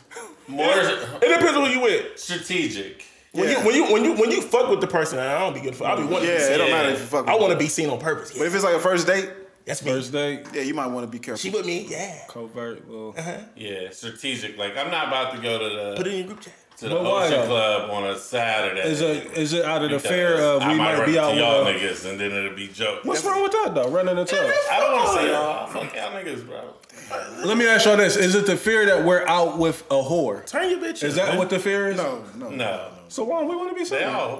more 0.48 0.66
it 0.68 1.22
depends 1.22 1.56
on 1.58 1.66
who 1.66 1.72
you 1.72 1.82
with. 1.82 2.20
strategic. 2.20 3.06
When 3.32 3.50
Yeah. 3.50 3.60
you 3.60 3.66
when 3.66 3.76
you 3.76 3.94
when 3.94 4.04
you 4.04 4.14
when 4.14 4.32
you 4.32 4.42
fuck 4.42 4.70
with 4.70 4.82
the 4.82 4.88
person, 4.88 5.20
I 5.20 5.40
don't 5.40 5.54
be 5.54 5.62
good 5.62 5.76
for. 5.76 5.86
I 5.86 5.96
be 5.96 6.04
wanting 6.04 6.30
Yeah, 6.30 6.38
to 6.40 6.48
be 6.48 6.54
it 6.54 6.58
don't 6.58 6.72
matter 6.72 6.90
if 6.90 7.00
you 7.00 7.06
fuck. 7.06 7.28
I 7.28 7.36
want 7.36 7.52
to 7.54 7.58
be 7.58 7.68
seen 7.68 7.90
on 7.90 8.00
purpose. 8.00 8.32
But 8.38 8.46
if 8.48 8.54
it's 8.56 8.64
like 8.64 8.76
a 8.76 8.80
first 8.80 9.08
date, 9.08 9.30
That's 9.66 9.84
me. 9.84 9.92
First 9.92 10.12
date, 10.12 10.46
yeah, 10.54 10.62
you 10.62 10.74
might 10.74 10.88
want 10.88 11.06
to 11.06 11.12
be 11.12 11.20
careful. 11.20 11.40
She 11.40 11.50
with 11.50 11.66
me. 11.66 11.88
Yeah. 11.90 12.20
covert. 12.30 12.88
Well, 12.88 13.14
Uh-huh. 13.18 13.38
Yeah, 13.56 13.90
strategic. 13.92 14.58
Like 14.58 14.78
I'm 14.78 14.92
not 14.92 15.08
about 15.08 15.34
to 15.36 15.42
go 15.42 15.58
to 15.58 15.76
the. 15.76 15.94
Put 15.98 16.08
it 16.08 16.12
in 16.14 16.18
your 16.20 16.28
group 16.28 16.42
chat. 16.42 16.54
To 16.78 16.90
the 16.90 16.96
But 16.96 17.04
why, 17.04 17.26
Ocean 17.28 17.40
though? 17.42 17.46
Club 17.48 17.90
on 17.92 18.04
a 18.06 18.18
Saturday. 18.18 18.82
is 18.82 19.02
it 19.02 19.38
is 19.38 19.54
it 19.54 19.64
out 19.66 19.84
of 19.84 19.92
the 19.92 20.00
fear 20.00 20.36
of 20.40 20.62
I 20.62 20.72
we 20.74 20.78
might 20.78 20.92
might 20.94 21.00
run 21.00 21.12
be 21.12 21.18
out 21.20 21.30
into 21.32 21.42
y'all 21.44 21.66
with? 21.66 21.76
A, 21.76 21.80
niggas 21.80 22.10
and 22.10 22.20
then 22.20 22.32
it'll 22.32 22.56
be 22.56 22.68
joke. 22.68 23.06
what's 23.06 23.24
wrong 23.24 23.42
with 23.44 23.52
that 23.54 23.74
though? 23.76 23.90
Running 23.90 24.18
into 24.18 24.36
us. 24.40 24.56
I 24.72 24.80
don't 24.80 24.94
want 24.94 25.08
to 25.10 25.14
say 25.16 25.32
y'all. 25.32 25.68
Fuck 25.68 25.96
y'all 25.96 26.12
niggas, 26.12 26.46
bro. 26.48 26.74
Let 27.46 27.58
me 27.58 27.68
ask 27.68 27.86
y'all 27.86 27.98
this: 27.98 28.16
Is 28.18 28.36
it 28.36 28.46
the 28.46 28.58
fear 28.58 28.86
that 28.88 29.06
we're 29.06 29.26
out 29.28 29.58
with 29.58 29.82
a 29.92 29.96
whore? 29.96 30.46
Turn 30.46 30.70
your 30.70 30.80
bitch. 30.80 31.04
Is 31.04 31.16
that 31.16 31.30
man. 31.30 31.38
what 31.38 31.50
the 31.50 31.60
fear 31.60 31.90
is? 31.92 31.98
No, 31.98 32.24
no, 32.36 32.50
No, 32.50 32.90
So 33.10 33.24
why 33.24 33.40
don't 33.40 33.50
we 33.50 33.56
want 33.56 33.70
to 33.70 33.76
be 33.76 33.88
they 33.88 34.04
seen? 34.04 34.40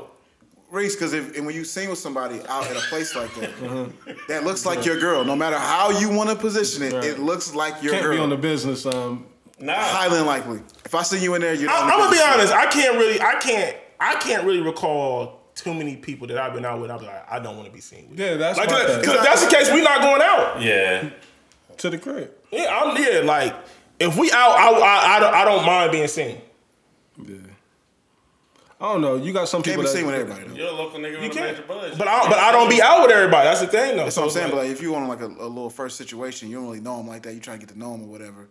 Reese, 0.72 0.96
because 0.96 1.14
if 1.14 1.38
and 1.38 1.46
when 1.46 1.54
you 1.56 1.64
sing 1.64 1.90
with 1.90 2.00
somebody 2.00 2.42
out 2.50 2.66
at 2.66 2.76
a 2.76 2.80
place 2.90 3.16
like 3.16 3.34
that, 3.36 3.50
Uh-huh. 3.64 3.86
that 4.28 4.44
looks 4.44 4.66
like 4.66 4.84
your 4.84 5.00
girl. 5.00 5.24
No 5.24 5.36
matter 5.36 5.58
how 5.60 5.92
you 5.92 6.10
want 6.10 6.32
to 6.32 6.36
position 6.36 6.82
it, 6.84 6.92
Right. 6.94 7.04
it 7.06 7.20
looks 7.20 7.54
like 7.54 7.82
your 7.84 7.94
Can't 7.94 8.04
girl. 8.04 8.16
be 8.16 8.20
on 8.22 8.30
the 8.32 8.36
business. 8.38 8.86
Um, 8.86 9.28
Nah, 9.60 9.74
Highly 9.74 10.20
unlikely. 10.20 10.62
If 10.84 10.94
I 10.94 11.04
see 11.04 11.22
you 11.24 11.34
in 11.36 11.42
there, 11.42 11.54
you're. 11.54 11.70
I, 11.70 11.74
not 11.74 11.94
I'm 11.94 12.00
gonna 12.00 12.12
be 12.12 12.22
honest. 12.22 12.54
I 12.54 12.66
can't 12.68 12.98
really. 12.98 13.22
I 13.22 13.36
can't. 13.36 13.76
I 14.00 14.16
can't 14.16 14.44
really 14.44 14.62
recall 14.62 15.42
too 15.56 15.74
many 15.74 15.96
people 15.96 16.28
that 16.28 16.38
I've 16.38 16.54
been 16.54 16.66
out 16.66 16.82
with. 16.82 16.92
I'm 16.92 17.02
like, 17.02 17.32
I 17.32 17.40
don't 17.40 17.56
want 17.56 17.68
to 17.68 17.74
be 17.74 17.80
seen 17.80 18.10
with. 18.10 18.20
yeah, 18.20 18.36
that's 18.36 18.58
Like, 18.58 18.70
my 18.70 18.76
cause, 18.82 18.96
thing. 18.96 19.06
'cause 19.06 19.14
if 19.16 19.24
that's 19.24 19.46
the 19.46 19.50
case, 19.56 19.72
We're 19.72 19.84
not 19.84 20.02
going 20.02 20.22
out. 20.22 20.62
yeah. 20.62 21.10
to 21.78 21.90
the 21.90 21.98
crib. 21.98 22.32
Yeah, 22.52 22.78
I'm 22.84 23.02
yeah. 23.02 23.20
Like, 23.22 23.56
if 24.00 24.18
we 24.18 24.30
out, 24.34 24.52
I, 24.52 24.72
I, 24.72 25.16
I, 25.16 25.20
don't, 25.22 25.34
I 25.34 25.46
don't 25.46 25.66
mind 25.66 25.92
being 25.94 26.08
seen. 26.10 26.42
Yeah. 27.26 27.36
I 28.82 28.92
don't 28.92 29.00
know. 29.02 29.16
You 29.16 29.32
got 29.32 29.48
some 29.48 29.62
Can't 29.64 29.78
people 29.78 29.84
be 29.84 29.88
that 29.88 29.96
seen 29.98 30.06
with 30.06 30.16
everybody. 30.16 30.50
Though. 30.50 30.56
You're 30.56 30.68
a 30.68 30.72
local 30.74 31.00
nigga 31.00 31.22
with 31.22 31.32
a 31.32 31.34
can't. 31.34 31.52
major 31.58 31.66
budget. 31.66 31.98
But 31.98 32.10
I, 32.10 32.28
but 32.28 32.38
I 32.38 32.52
don't 32.52 32.70
be 32.70 32.82
out 32.82 33.04
with 33.04 33.12
everybody. 33.12 33.48
That's 33.48 33.62
the 33.62 33.68
thing, 33.68 33.96
though. 33.96 34.04
That's 34.04 34.18
what 34.18 34.24
I'm 34.24 34.30
So, 34.32 34.36
saying. 34.36 34.50
But 34.52 34.58
like, 34.58 34.68
like, 34.68 34.76
if 34.76 34.82
you 34.82 34.94
on 34.96 35.08
like 35.08 35.22
a, 35.22 35.28
a 35.28 35.48
little 35.48 35.70
first 35.70 35.96
situation, 35.98 36.50
you 36.50 36.58
don't 36.58 36.66
really 36.66 36.82
know 36.82 37.00
him 37.00 37.08
like 37.08 37.24
that. 37.24 37.34
You 37.34 37.40
try 37.40 37.54
to 37.54 37.60
get 37.62 37.70
to 37.70 37.80
know 37.80 37.94
him 37.96 38.02
or 38.04 38.08
whatever. 38.08 38.50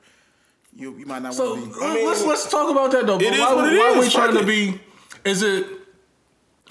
You 0.76 0.96
you 0.98 1.06
might 1.06 1.22
not 1.22 1.34
So 1.34 1.54
want 1.54 1.72
to 1.74 1.78
be. 1.78 1.80
let- 1.80 2.04
let's 2.06 2.24
let's 2.24 2.50
talk 2.50 2.70
about 2.70 2.90
that 2.92 3.06
though. 3.06 3.18
But 3.18 3.26
It 3.26 3.34
is 3.34 3.40
why, 3.40 3.54
what 3.54 3.72
it 3.72 3.78
why 3.78 3.88
are 3.94 3.98
we 4.00 4.06
is. 4.06 4.12
trying 4.12 4.32
Fuck 4.32 4.40
to 4.40 4.46
be? 4.46 4.80
Is 5.24 5.42
it 5.42 5.66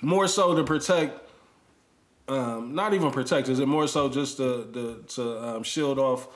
more 0.02 0.28
so 0.28 0.56
to 0.56 0.64
protect? 0.64 1.20
Um, 2.28 2.74
not 2.74 2.94
even 2.94 3.12
protect. 3.12 3.50
Is 3.50 3.60
it 3.60 3.68
more 3.68 3.88
so 3.88 4.08
just 4.10 4.38
to, 4.38 4.70
to, 4.74 5.04
to 5.16 5.44
um, 5.46 5.64
shield 5.64 6.00
off 6.00 6.28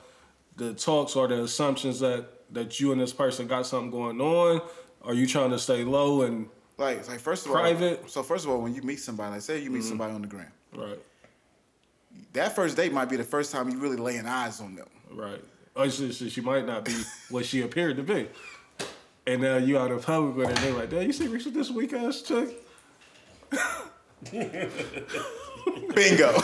the 0.56 0.74
talks 0.74 1.16
or 1.16 1.26
the 1.28 1.42
assumptions 1.44 2.00
that 2.00 2.26
that 2.52 2.78
you 2.80 2.92
and 2.92 3.00
this 3.00 3.12
person 3.12 3.46
got 3.46 3.66
something 3.66 3.90
going 3.90 4.20
on? 4.20 4.60
Are 5.02 5.14
you 5.14 5.26
trying 5.26 5.50
to 5.50 5.58
stay 5.58 5.84
low 5.84 6.22
and 6.22 6.48
Like, 6.76 7.06
like 7.08 7.20
first 7.20 7.46
of 7.46 7.52
all, 7.52 7.58
Private. 7.58 8.10
So 8.10 8.22
first 8.22 8.44
of 8.44 8.50
all, 8.50 8.60
when 8.60 8.74
you 8.74 8.82
meet 8.82 9.00
somebody, 9.00 9.32
like 9.32 9.42
say 9.42 9.58
you 9.58 9.64
Mm-hmm. 9.66 9.74
meet 9.74 9.84
somebody 9.84 10.12
on 10.14 10.22
the 10.22 10.28
gram, 10.28 10.52
right, 10.74 10.98
that 12.32 12.54
first 12.54 12.76
date 12.76 12.92
might 12.92 13.08
be 13.08 13.16
the 13.16 13.24
first 13.24 13.52
time 13.52 13.68
you 13.70 13.78
really 13.78 13.96
laying 13.96 14.26
eyes 14.26 14.60
on 14.60 14.74
them. 14.74 14.88
right? 15.12 15.42
Or 15.78 15.88
she, 15.88 16.12
she, 16.12 16.28
she 16.28 16.40
might 16.40 16.66
not 16.66 16.84
be 16.84 16.92
what 17.30 17.46
she 17.46 17.62
appeared 17.62 17.96
to 17.96 18.02
be. 18.02 18.28
And 19.26 19.40
now 19.42 19.56
you 19.58 19.78
out 19.78 19.90
in 19.92 20.00
public 20.00 20.36
with 20.36 20.46
her, 20.48 20.52
and 20.54 20.62
they're 20.64 20.72
like, 20.74 20.90
"Damn, 20.90 21.02
you 21.02 21.12
see 21.12 21.28
Richard 21.28 21.54
this 21.54 21.70
weak 21.70 21.92
ass 21.92 22.22
chick?" 22.22 22.48
Bingo. 25.94 26.40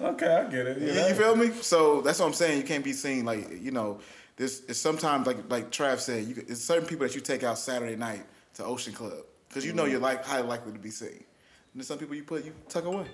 Okay, 0.00 0.26
I 0.26 0.50
get 0.50 0.66
it. 0.66 0.78
You 0.80 0.88
You, 0.88 0.94
know? 0.94 1.08
you 1.08 1.14
feel 1.14 1.36
me? 1.36 1.50
So 1.62 2.00
that's 2.02 2.18
what 2.18 2.26
I'm 2.26 2.32
saying. 2.34 2.58
You 2.58 2.64
can't 2.64 2.84
be 2.84 2.92
seen 2.92 3.24
like 3.24 3.48
you 3.62 3.70
know. 3.70 4.00
This 4.36 4.64
is 4.64 4.80
sometimes 4.80 5.26
like 5.26 5.38
like 5.48 5.70
Trav 5.70 6.00
said. 6.00 6.24
You, 6.26 6.44
it's 6.48 6.60
certain 6.60 6.86
people 6.86 7.06
that 7.06 7.14
you 7.14 7.20
take 7.20 7.44
out 7.44 7.56
Saturday 7.58 7.96
night 7.96 8.24
to 8.54 8.64
Ocean 8.64 8.92
Club 8.92 9.22
because 9.48 9.64
you 9.64 9.72
know 9.72 9.84
you're 9.84 10.00
like 10.00 10.24
highly 10.24 10.48
likely 10.48 10.72
to 10.72 10.78
be 10.78 10.90
seen. 10.90 11.08
And 11.10 11.24
there's 11.76 11.86
some 11.86 11.98
people 11.98 12.16
you 12.16 12.24
put 12.24 12.44
you 12.44 12.52
tuck 12.68 12.84
away. 12.84 13.06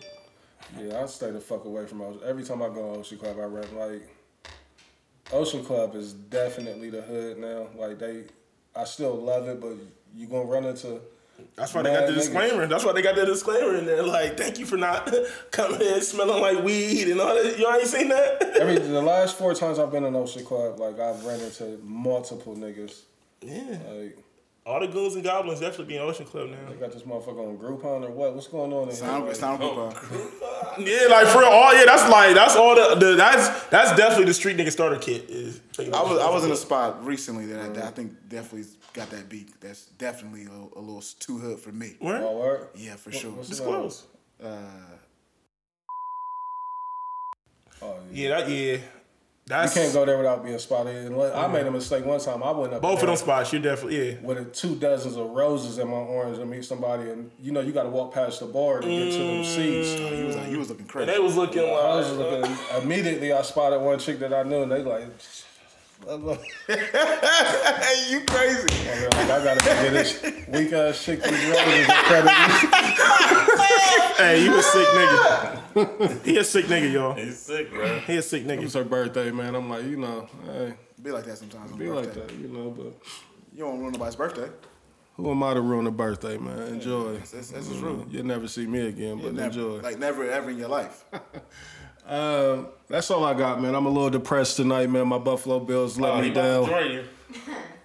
Yeah, 0.78 1.02
I 1.02 1.06
stay 1.06 1.30
the 1.30 1.40
fuck 1.40 1.64
away 1.66 1.86
from 1.86 2.01
Ocean. 2.01 2.20
Every 2.24 2.42
time 2.42 2.62
I 2.62 2.68
go 2.68 2.94
to 2.94 3.01
Ocean 3.01 3.18
Club, 3.18 3.36
I 3.38 3.44
rent 3.44 3.76
like 3.76 4.09
Ocean 5.32 5.65
Club 5.65 5.94
is 5.94 6.12
definitely 6.12 6.90
the 6.90 7.02
hood 7.02 7.39
now. 7.39 7.66
Like 7.77 7.98
they, 7.98 8.24
I 8.74 8.85
still 8.85 9.15
love 9.16 9.48
it, 9.48 9.61
but 9.61 9.74
you 10.16 10.27
gonna 10.27 10.44
run 10.44 10.65
into. 10.65 11.01
that's 11.57 11.73
why 11.73 11.82
they 11.82 11.93
got 11.93 12.07
the 12.07 12.12
niggas. 12.12 12.16
disclaimer. 12.16 12.66
That's 12.66 12.85
why 12.85 12.93
they 12.93 13.02
got 13.02 13.15
the 13.15 13.27
disclaimer 13.27 13.77
in 13.77 13.86
there. 13.86 14.02
Like, 14.02 14.36
thank 14.36 14.59
you 14.59 14.66
for 14.66 14.77
not 14.77 15.12
coming 15.52 15.81
in 15.81 16.01
smelling 16.02 16.40
like 16.43 16.65
weed 16.65 17.09
and 17.09 17.20
all 17.20 17.35
that. 17.35 17.59
Y'all 17.59 17.74
ain't 17.74 17.86
seen 17.86 18.09
that? 18.09 18.43
Every 18.61 18.78
the 18.78 19.01
last 19.02 19.36
four 19.39 19.55
times 19.55 19.78
I've 19.78 19.93
been 19.93 20.05
in 20.05 20.16
Ocean 20.16 20.44
Club, 20.44 20.81
like 20.81 20.98
I've 20.98 21.24
run 21.24 21.40
into 21.40 21.78
multiple 21.85 22.57
niggas. 22.57 23.02
yeah. 23.40 23.78
Like 23.89 24.19
All 24.66 24.78
the 24.78 24.86
goons 24.88 25.14
and 25.14 25.24
goblins 25.24 25.58
definitely 25.60 25.86
be 25.86 25.96
in 25.96 26.02
Ocean 26.02 26.26
Club 26.26 26.50
now. 26.50 26.56
they 26.68 26.76
got 26.76 26.92
this 26.92 27.02
motherfucker 27.02 27.48
on 27.48 27.56
Groupon 27.56 28.04
or 28.06 28.10
what? 28.10 28.34
What's 28.34 28.46
going 28.46 28.72
on 28.72 28.84
in 28.84 28.88
It's 28.90 29.00
here? 29.00 29.08
not, 29.10 29.22
Like, 29.22 29.30
it's 29.30 29.40
not 29.40 29.60
Oh. 29.60 29.90
Groupon. 29.94 30.86
Yeah, 30.86 31.08
like 31.08 31.26
for. 31.28 31.42
All 31.44 31.74
yeah, 31.74 31.84
that's 31.86 32.08
like 32.10 32.34
that's 32.34 32.54
all 32.56 32.74
the, 32.76 32.94
the 32.94 33.14
that's 33.16 33.64
that's 33.68 33.96
definitely 33.96 34.26
the 34.26 34.34
street 34.34 34.56
nigga 34.58 34.70
starter 34.70 34.96
kit. 34.98 35.28
Is 35.30 35.60
I 35.78 35.82
was 36.02 36.18
I 36.20 36.30
was 36.30 36.44
in 36.44 36.50
a 36.52 36.56
spot 36.56 37.04
recently 37.04 37.46
that 37.46 37.60
I, 37.60 37.68
that 37.70 37.84
I 37.84 37.90
think 37.90 38.12
definitely 38.28 38.68
got 38.92 39.10
that 39.10 39.28
beat. 39.28 39.60
That's 39.60 39.86
definitely 39.86 40.44
a, 40.44 40.50
little- 40.50 40.72
a 40.76 40.80
little 40.80 41.02
too 41.18 41.38
hood 41.38 41.58
for 41.58 41.72
me. 41.72 41.96
Where? 41.98 42.22
Oh. 42.22 42.68
Yeah, 42.76 42.96
for 42.96 43.10
sure. 43.12 43.32
what's 43.32 43.48
the- 43.48 43.54
Disclose. 43.56 44.04
Uh, 44.42 44.56
Oh, 47.82 47.94
yeah. 48.12 48.28
Yeah, 48.28 48.40
that 48.40 48.50
yeah. 48.50 48.76
You 49.51 49.68
can't 49.70 49.93
go 49.93 50.05
there 50.05 50.16
without 50.16 50.44
being 50.44 50.59
spotted. 50.59 50.94
And 51.06 51.16
what- 51.16 51.35
I 51.35 51.47
made 51.48 51.66
a 51.66 51.70
mistake 51.70 52.05
one 52.05 52.20
time. 52.20 52.43
I 52.43 52.51
went 52.52 52.72
up 52.72 52.81
both 52.82 53.01
of 53.02 53.09
them 53.09 53.16
spots. 53.16 53.52
You're 53.52 53.62
definitely 53.62 54.12
yeah. 54.12 54.18
with 54.22 54.39
a 54.39 54.44
two 54.44 54.77
dozens 54.77 55.16
of 55.16 55.31
roses 55.31 55.78
in 55.78 55.89
my 55.89 55.97
orange 55.97 56.39
and 56.39 56.48
meet 56.51 56.64
somebody, 56.64 57.10
and 57.10 57.31
you 57.43 57.51
know 57.52 57.60
you 57.60 57.72
got 57.72 57.82
to 57.82 57.89
walk 57.90 58.14
past 58.14 58.40
the 58.40 58.47
bar 58.47 58.81
to 58.81 58.86
get 58.89 59.12
to 59.12 59.18
them 59.18 59.44
seats. 59.44 59.89
Mm. 60.01 60.16
he 60.16 60.22
was 60.24 60.36
like, 60.36 60.47
he 60.47 60.56
was 60.56 60.68
looking 60.68 60.82
And 60.82 60.90
crazy. 60.90 61.10
they 61.12 61.18
was 61.18 61.36
looking 61.36 61.62
I 61.62 61.97
was 61.97 62.06
just 62.06 62.18
looking. 62.18 62.56
Immediately, 62.82 63.32
I 63.32 63.43
spotted 63.43 63.81
one 63.81 63.98
chick 63.98 64.18
that 64.20 64.32
I 64.32 64.43
knew, 64.44 64.62
and 64.62 64.70
they 64.70 64.82
like, 64.82 65.09
hey, 66.06 66.16
you 68.10 68.20
crazy? 68.22 68.68
Oh, 68.89 69.09
like 69.12 69.31
I 69.31 69.44
gotta 69.44 69.60
go 69.60 69.82
get 69.82 69.90
this 69.93 70.22
weak 70.48 70.72
ass 70.72 71.05
chick 71.05 71.22
these 71.22 71.44
roses 71.47 71.89
and 71.89 72.06
credit. 72.06 73.47
Hey, 74.16 74.44
you 74.44 74.56
a 74.56 74.62
sick 74.62 74.86
nigga. 74.88 76.24
he 76.24 76.36
a 76.36 76.44
sick 76.44 76.66
nigga, 76.66 76.92
y'all. 76.92 77.14
He's 77.14 77.38
sick, 77.38 77.70
bro. 77.70 77.98
He 78.00 78.16
a 78.16 78.22
sick 78.22 78.44
nigga. 78.44 78.62
It's 78.64 78.74
her 78.74 78.84
birthday, 78.84 79.30
man. 79.30 79.54
I'm 79.54 79.68
like, 79.70 79.84
you 79.84 79.96
know, 79.96 80.28
hey, 80.44 80.74
Be 81.02 81.10
like 81.10 81.24
that 81.24 81.38
sometimes. 81.38 81.72
Be 81.72 81.88
like 81.88 82.12
that, 82.14 82.30
you 82.34 82.48
know. 82.48 82.70
But 82.70 82.94
You 83.54 83.64
don't 83.64 83.80
ruin 83.80 83.92
nobody's 83.92 84.16
birthday. 84.16 84.48
who 85.16 85.30
am 85.30 85.42
I 85.42 85.54
to 85.54 85.60
ruin 85.60 85.86
a 85.86 85.90
birthday, 85.90 86.36
man? 86.38 86.58
Enjoy. 86.74 87.14
That's, 87.14 87.30
that's, 87.30 87.50
that's 87.50 87.68
just 87.68 87.80
rude. 87.80 88.06
You'll 88.12 88.26
never 88.26 88.46
see 88.48 88.66
me 88.66 88.86
again, 88.88 89.18
but 89.22 89.32
Never, 89.34 89.46
enjoy. 89.48 89.80
like 89.80 89.98
never 89.98 90.28
ever 90.30 90.50
in 90.50 90.58
your 90.58 90.68
life. 90.68 91.04
Um, 92.06 92.68
that's 92.88 93.10
all 93.10 93.24
I 93.24 93.34
got, 93.34 93.60
man. 93.62 93.74
I'm 93.74 93.86
a 93.86 93.90
little 93.90 94.10
depressed 94.10 94.56
tonight, 94.56 94.90
man. 94.90 95.08
My 95.08 95.18
Buffalo 95.18 95.60
Bills 95.60 95.98
let 95.98 96.12
Oh, 96.12 96.20
me 96.20 96.30
down. 96.30 96.64
to 96.64 96.70
join 96.70 96.90
you. 96.92 97.04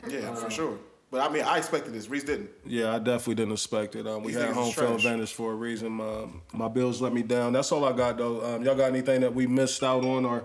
Yeah, 0.07 0.35
for 0.35 0.51
sure. 0.51 0.77
But 1.15 1.29
I 1.29 1.33
mean, 1.33 1.43
I 1.43 1.59
expected 1.59 1.93
this. 1.93 2.09
Reese 2.09 2.25
didn't. 2.25 2.49
Yeah, 2.65 2.93
I 2.93 2.99
definitely 2.99 3.35
didn't 3.35 3.53
expect 3.53 3.95
it. 3.95 4.05
Um, 4.05 4.21
we 4.21 4.33
These 4.33 4.41
had 4.41 4.53
home 4.53 4.73
field 4.73 4.95
advantage 4.95 5.31
for 5.31 5.53
a 5.53 5.55
reason. 5.55 5.93
My, 5.93 6.25
my 6.51 6.67
Bills 6.67 7.01
let 7.01 7.13
me 7.13 7.23
down. 7.23 7.53
That's 7.53 7.71
all 7.71 7.85
I 7.85 7.93
got, 7.93 8.17
though. 8.17 8.43
Um, 8.43 8.65
y'all 8.65 8.75
got 8.75 8.89
anything 8.89 9.21
that 9.21 9.33
we 9.33 9.47
missed 9.47 9.81
out 9.81 10.03
on 10.03 10.25
or 10.25 10.43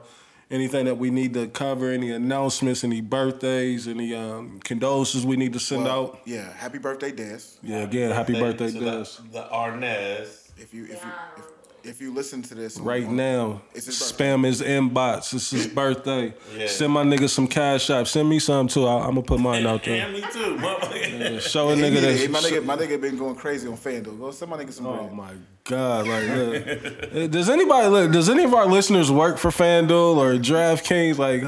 anything 0.49 0.85
that 0.85 0.95
we 0.97 1.11
need 1.11 1.35
to 1.35 1.49
cover? 1.49 1.91
Any 1.91 2.13
announcements, 2.13 2.85
any 2.85 3.01
birthdays, 3.01 3.89
any 3.89 4.15
um, 4.15 4.61
condolences 4.61 5.27
we 5.27 5.37
need 5.37 5.55
to 5.55 5.59
send 5.59 5.89
out? 5.89 6.21
Yeah, 6.25 6.53
happy 6.53 6.79
birthday, 6.79 7.11
Des. 7.11 7.41
Yeah, 7.65 7.79
again, 7.79 8.13
happy 8.13 8.35
birthday, 8.35 8.71
to 8.71 8.79
Des. 8.79 8.79
the, 8.79 9.23
the 9.33 9.49
Arnez. 9.53 10.53
If 10.57 10.73
you 10.73 10.85
if 10.85 11.03
you 11.03 11.11
if, 11.37 11.45
if 11.85 12.01
you 12.01 12.13
listen 12.13 12.43
to 12.43 12.55
this 12.55 12.79
right 12.79 13.05
on- 13.07 13.17
now. 13.17 13.63
It's 13.75 13.87
his 13.87 13.99
birthday. 14.13 14.25
Spam 14.25 14.45
his 14.47 14.63
inbox. 14.63 15.35
It's 15.35 15.51
his 15.51 15.67
birthday. 15.67 16.35
Yeah. 16.57 16.67
Send 16.67 16.93
my 16.93 17.05
nigga 17.05 17.29
some 17.29 17.47
cash 17.47 17.89
app. 17.91 18.07
Send 18.07 18.29
me 18.29 18.39
some 18.39 18.69
too. 18.69 18.87
I, 18.87 19.01
I'm 19.01 19.11
gonna 19.11 19.23
put 19.23 19.41
mine 19.41 19.67
out 19.67 19.85
there. 19.85 19.97
Yeah, 19.97 20.05
there. 20.11 20.13
me 20.13 20.21
too. 20.21 20.57
motherfucker. 20.57 21.41
Show 21.41 21.71
a 21.71 21.75
nigga 21.75 21.81
need 21.93 22.05
it. 22.05 22.17
Hey, 22.19 22.27
that. 22.27 22.31
my 22.31 22.39
nigga, 22.41 22.65
my 22.65 22.77
nigga 22.77 23.01
been 23.01 23.17
going 23.19 23.35
crazy 23.35 23.69
on 23.69 23.77
FanDuel. 23.77 24.19
Go 24.19 24.31
send 24.31 24.51
my 24.51 24.57
nigga 24.63 24.73
some 24.73 24.87
Oh 24.87 24.97
bread. 24.97 25.13
my 25.13 25.33
god! 25.65 26.07
Like, 26.09 26.25
look, 26.29 27.31
does 27.31 27.49
anybody 27.49 27.89
look? 27.89 28.13
Does 28.13 28.29
any 28.29 28.45
of 28.45 28.55
our 28.55 28.67
listeners 28.67 29.11
work 29.11 29.39
for 29.39 29.51
FanDuel 29.51 30.17
or 30.17 30.35
DraftKings? 30.35 31.19
Like, 31.19 31.43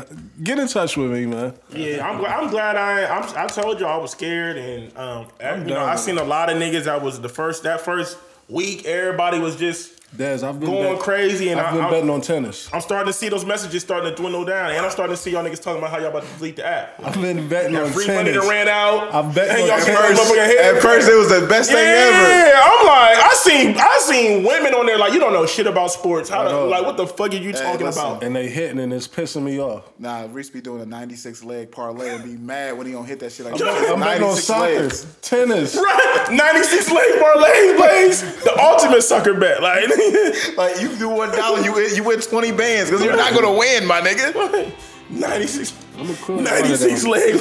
get 0.45 0.59
in 0.59 0.69
touch 0.69 0.97
with 0.97 1.11
me, 1.11 1.27
man. 1.27 1.55
Yeah, 1.75 2.09
I'm, 2.09 2.25
I'm 2.25 2.51
glad 2.51 2.77
I 2.77 3.07
I'm, 3.07 3.37
I 3.37 3.47
told 3.49 3.81
you 3.81 3.87
I 3.87 3.97
was 3.97 4.13
scared 4.13 4.57
and 4.57 4.97
um 4.97 5.27
you 5.41 5.65
know 5.75 5.85
I 5.85 5.97
seen 5.97 6.19
a 6.19 6.25
lot 6.25 6.51
of 6.51 6.59
niggas 6.59 6.85
that 6.85 7.03
was 7.03 7.21
the 7.21 7.29
first 7.29 7.63
that 7.65 7.81
first 7.81 8.19
week 8.49 8.85
everybody 8.85 9.39
was 9.39 9.57
just 9.57 10.02
Des, 10.15 10.45
I've 10.45 10.61
been 10.61 10.69
going 10.71 10.93
bet- 10.95 11.01
crazy 11.03 11.49
and 11.49 11.59
I've 11.59 11.69
I, 11.69 11.73
been 11.77 11.85
I'm, 11.85 11.91
betting 11.91 12.11
on 12.11 12.21
tennis. 12.21 12.69
I'm 12.73 12.83
starting 12.83 13.07
to 13.07 13.13
see 13.19 13.31
those 13.31 13.47
messages 13.47 13.83
starting 13.83 14.11
to 14.11 14.15
dwindle 14.15 14.45
down 14.45 14.71
and 14.71 14.85
I'm 14.85 14.91
starting 14.91 15.17
to 15.17 15.21
see 15.21 15.31
y'all 15.31 15.43
niggas 15.43 15.63
talking 15.63 15.79
about 15.79 15.91
how 15.91 15.99
y'all 15.99 16.09
about 16.09 16.25
to 16.25 16.37
delete 16.37 16.57
the 16.57 16.67
app. 16.67 17.01
I've 17.03 17.15
been 17.21 17.49
betting 17.49 17.75
on 17.77 17.85
That 17.85 17.93
free 17.95 18.07
money 18.09 18.31
that 18.33 18.41
ran 18.43 18.69
out. 18.69 19.15
I've 19.15 19.35
bet 19.35 19.49
and 19.51 19.63
on 19.63 19.69
y'all 19.69 19.79
tennis. 19.79 19.87
can't 19.87 20.01
run 20.01 20.13
motherfucking 20.27 20.47
head. 20.47 20.75
At 20.77 20.83
first, 20.83 21.09
it 21.09 21.15
was 21.17 21.29
the 21.31 21.47
best 21.49 21.71
thing 21.71 21.79
ever. 21.79 22.29
Yeah, 22.29 22.61
I'm 22.63 22.87
like, 22.87 23.17
I 23.25 23.31
seen, 23.41 23.75
I 23.79 23.99
seen 24.05 24.45
women 24.45 24.75
on 24.75 24.85
there 24.85 24.99
like, 24.99 25.15
you 25.15 25.19
don't 25.21 25.33
know 25.33 25.47
shit 25.47 25.67
about 25.67 25.91
sports. 25.91 26.29
How 26.29 26.43
I 26.47 26.49
to, 26.51 26.65
like, 26.65 26.85
what 26.85 26.99
the 26.99 27.07
fuck 27.07 27.33
are 27.33 27.37
you 27.37 27.53
talking 27.55 27.87
listen. 27.87 28.03
about? 28.05 28.23
and 28.23 28.37
they 28.37 28.49
hitting 28.51 28.81
and 28.81 28.93
it's 28.93 29.09
pissing 29.09 29.43
me 29.45 29.59
off. 29.61 29.91
Nah, 29.99 30.27
Reese 30.31 30.51
be 30.51 30.61
doing 30.61 30.83
a 30.83 30.87
96 30.87 31.43
leg 31.43 31.71
parlay 31.71 32.11
and 32.11 32.23
be 32.23 32.37
mad 32.37 32.77
when 32.77 32.87
he 32.87 32.93
don't 32.93 33.07
hit 33.07 33.19
that 33.21 33.33
shit 33.33 33.47
like 33.47 33.55
I'm 33.63 33.99
betting 34.01 34.25
on 34.25 34.37
soccer, 34.37 34.83
legs. 34.83 35.07
tennis. 35.23 35.75
Right, 35.75 36.27
96 36.33 36.91
leg 36.93 37.19
parlay 37.19 37.77
plays 37.79 38.21
the 38.45 38.55
ultimate 38.61 39.03
sucker 39.03 39.33
bet. 39.33 39.63
Like, 39.63 39.85
Like 40.57 40.81
you 40.81 40.95
do 40.97 41.09
one 41.09 41.31
dollar, 41.31 41.61
you 41.61 41.73
win, 41.73 41.95
you 41.95 42.05
win 42.05 42.21
20 42.21 42.53
bands 42.53 42.91
because 42.91 43.05
you're 43.05 43.17
not 43.17 43.33
gonna 43.35 43.53
win, 43.53 43.87
my 43.87 44.01
nigga. 44.01 44.73
96, 45.11 45.75
I'm 45.99 46.11
a 46.11 46.15
cool 46.15 46.41
96 46.41 47.05
leg. 47.05 47.35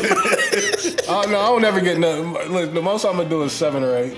Oh 1.08 1.26
no, 1.30 1.40
I 1.40 1.48
don't 1.48 1.62
never 1.62 1.80
get 1.80 1.98
nothing. 1.98 2.34
Look, 2.52 2.74
the 2.74 2.82
most 2.82 3.06
I'm 3.06 3.18
gonna 3.18 3.30
do 3.30 3.44
is 3.44 3.54
seven 3.54 3.84
or 3.84 3.96
eight. 3.96 4.18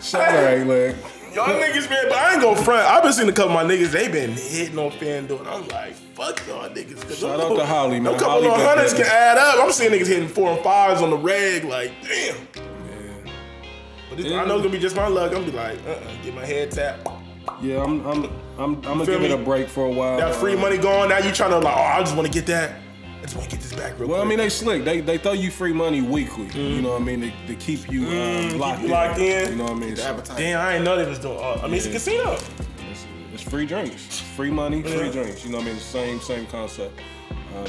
Seven 0.00 0.34
or 0.34 0.48
eight 0.48 0.64
leg. 0.64 0.96
Y'all 1.34 1.46
niggas, 1.46 1.88
man, 1.88 2.06
but 2.08 2.18
I 2.18 2.32
ain't 2.32 2.42
gonna 2.42 2.60
front. 2.60 2.88
I've 2.88 3.04
been 3.04 3.12
seeing 3.12 3.28
a 3.28 3.32
couple 3.32 3.56
of 3.56 3.64
my 3.64 3.72
niggas, 3.72 3.92
they 3.92 4.08
been 4.08 4.32
hitting 4.32 4.78
on 4.78 4.90
FanDuel. 4.90 5.40
And 5.40 5.48
I'm 5.48 5.68
like, 5.68 5.94
fuck 5.94 6.44
y'all 6.48 6.68
niggas. 6.68 7.20
Shout 7.20 7.38
out 7.38 7.56
to 7.56 7.64
Holly, 7.64 8.00
man. 8.00 8.12
Them 8.12 8.14
couple 8.14 8.32
Holly 8.32 8.48
of 8.48 8.66
hundreds 8.66 8.92
can 8.92 9.06
add 9.06 9.38
up. 9.38 9.62
I'm 9.62 9.70
seeing 9.70 9.92
niggas 9.92 10.08
hitting 10.08 10.28
four 10.28 10.50
and 10.50 10.60
fives 10.64 11.02
on 11.02 11.10
the 11.10 11.16
reg. 11.16 11.64
Like, 11.64 11.92
damn. 12.02 12.36
But 14.08 14.18
this, 14.18 14.26
I 14.26 14.44
know 14.44 14.56
it's 14.56 14.62
gonna 14.64 14.70
be 14.70 14.80
just 14.80 14.96
my 14.96 15.06
luck. 15.06 15.32
I'm 15.32 15.42
gonna 15.42 15.52
be 15.52 15.56
like, 15.56 15.78
uh, 15.86 15.90
uh 15.90 16.22
get 16.24 16.34
my 16.34 16.44
head 16.44 16.72
tapped. 16.72 17.06
Yeah, 17.62 17.82
I'm 17.82 18.04
I'm 18.06 18.24
I'm, 18.24 18.30
I'm 18.58 18.80
gonna 18.82 19.04
Feel 19.06 19.18
give 19.20 19.30
it 19.30 19.40
a 19.40 19.42
break 19.42 19.68
for 19.68 19.84
a 19.86 19.90
while. 19.90 20.18
That 20.18 20.34
free 20.34 20.54
Uh, 20.54 20.60
money 20.60 20.78
gone. 20.78 21.08
Now 21.08 21.18
you 21.18 21.32
trying 21.32 21.50
to 21.50 21.58
like, 21.58 21.76
oh, 21.76 21.80
I 21.80 22.00
just 22.00 22.14
want 22.16 22.26
to 22.26 22.32
get 22.32 22.46
that. 22.46 22.80
I 23.18 23.22
just 23.24 23.36
want 23.36 23.50
to 23.50 23.56
get 23.56 23.62
this 23.62 23.74
back 23.74 23.98
real 23.98 24.08
Well, 24.08 24.22
I 24.22 24.24
mean, 24.24 24.38
they 24.38 24.48
slick. 24.48 24.84
They 24.84 25.00
they 25.00 25.18
throw 25.18 25.32
you 25.32 25.50
free 25.50 25.72
money 25.72 26.00
weekly. 26.00 26.48
You 26.54 26.80
know 26.82 26.92
what 26.92 27.02
I 27.02 27.04
mean? 27.04 27.20
To, 27.22 27.30
to 27.48 27.54
keep 27.56 27.90
you 27.90 28.06
uh, 28.06 28.10
Mm, 28.10 28.50
keep 28.52 28.60
locked, 28.60 28.80
you 28.80 28.86
in. 28.86 28.90
locked 28.92 29.18
in. 29.18 29.50
You 29.50 29.56
know 29.56 29.64
what 29.64 29.72
I 29.72 29.76
mean? 29.76 29.94
The 29.94 30.24
So. 30.24 30.34
Damn, 30.36 30.60
I 30.60 30.74
ain't 30.76 30.84
know 30.84 30.96
they 30.96 31.06
was 31.08 31.18
doing. 31.18 31.38
Uh, 31.38 31.60
I 31.62 31.66
mean, 31.66 31.74
it's 31.74 31.86
a 31.86 31.90
casino. 31.90 32.32
it's, 32.90 33.06
it's 33.34 33.42
free 33.42 33.66
drinks, 33.66 34.20
free 34.20 34.50
money, 34.50 34.82
free 34.82 34.92
Yeah. 35.06 35.12
drinks. 35.12 35.44
You 35.44 35.50
know 35.50 35.58
what 35.58 35.64
I 35.64 35.68
mean? 35.68 35.76
The 35.76 35.82
same 35.82 36.20
same 36.20 36.46
concept. 36.46 36.98
Um, 37.56 37.66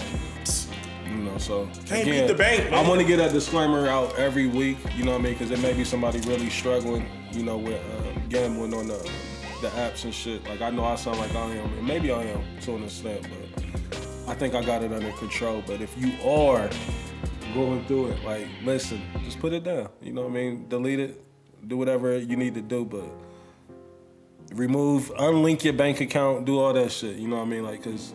you 1.10 1.18
know, 1.24 1.38
so 1.38 1.66
Can't 1.86 2.04
again, 2.04 2.22
beat 2.22 2.28
the 2.28 2.34
bank, 2.38 2.68
I 2.68 2.70
man. 2.72 2.88
want 2.88 3.02
to 3.02 3.08
get 3.08 3.18
that 3.18 3.34
disclaimer 3.34 3.88
out 3.90 4.18
every 4.18 4.48
week. 4.48 4.78
You 4.96 5.04
know 5.04 5.12
what 5.12 5.20
I 5.22 5.24
mean? 5.24 5.34
Because 5.34 5.50
there 5.50 5.58
may 5.58 5.74
be 5.74 5.84
somebody 5.84 6.20
really 6.22 6.50
struggling. 6.50 7.06
You 7.34 7.44
know, 7.44 7.58
with 7.58 7.76
um, 7.98 8.24
gambling 8.30 8.74
on 8.74 8.88
the 8.88 9.10
the 9.62 9.70
apps 9.70 10.04
and 10.04 10.14
shit. 10.14 10.44
Like 10.48 10.62
I 10.62 10.70
know 10.70 10.84
I 10.84 10.96
sound 10.96 11.20
like 11.20 11.34
I 11.36 11.56
am, 11.56 11.72
and 11.74 11.88
maybe 11.88 12.12
I 12.12 12.24
am 12.24 12.42
to 12.62 12.76
an 12.76 12.84
extent, 12.84 13.22
but 13.24 13.66
I 14.28 14.34
think 14.34 14.56
I 14.56 14.64
got 14.64 14.84
it 14.84 14.92
under 14.92 15.12
control. 15.14 15.64
But 15.66 15.82
if 15.82 15.96
you 15.98 16.12
are 16.28 16.70
going 17.54 17.86
through 17.86 18.08
it, 18.08 18.24
like 18.24 18.48
listen, 18.64 19.02
just 19.24 19.40
put 19.40 19.54
it 19.54 19.64
down. 19.64 19.90
You 20.02 20.14
know 20.14 20.24
what 20.24 20.32
I 20.32 20.34
mean? 20.34 20.68
Delete 20.68 21.00
it, 21.00 21.24
do 21.68 21.78
whatever 21.78 22.18
you 22.18 22.36
need 22.36 22.56
to 22.56 22.62
do, 22.62 22.86
but 22.86 23.06
remove, 24.54 25.12
unlink 25.16 25.64
your 25.64 25.74
bank 25.74 26.02
account, 26.02 26.46
do 26.46 26.60
all 26.60 26.74
that 26.74 26.92
shit. 26.92 27.18
You 27.18 27.28
know 27.28 27.38
what 27.38 27.44
I 27.44 27.50
mean? 27.50 27.64
Like, 27.64 27.84
cause 27.84 28.14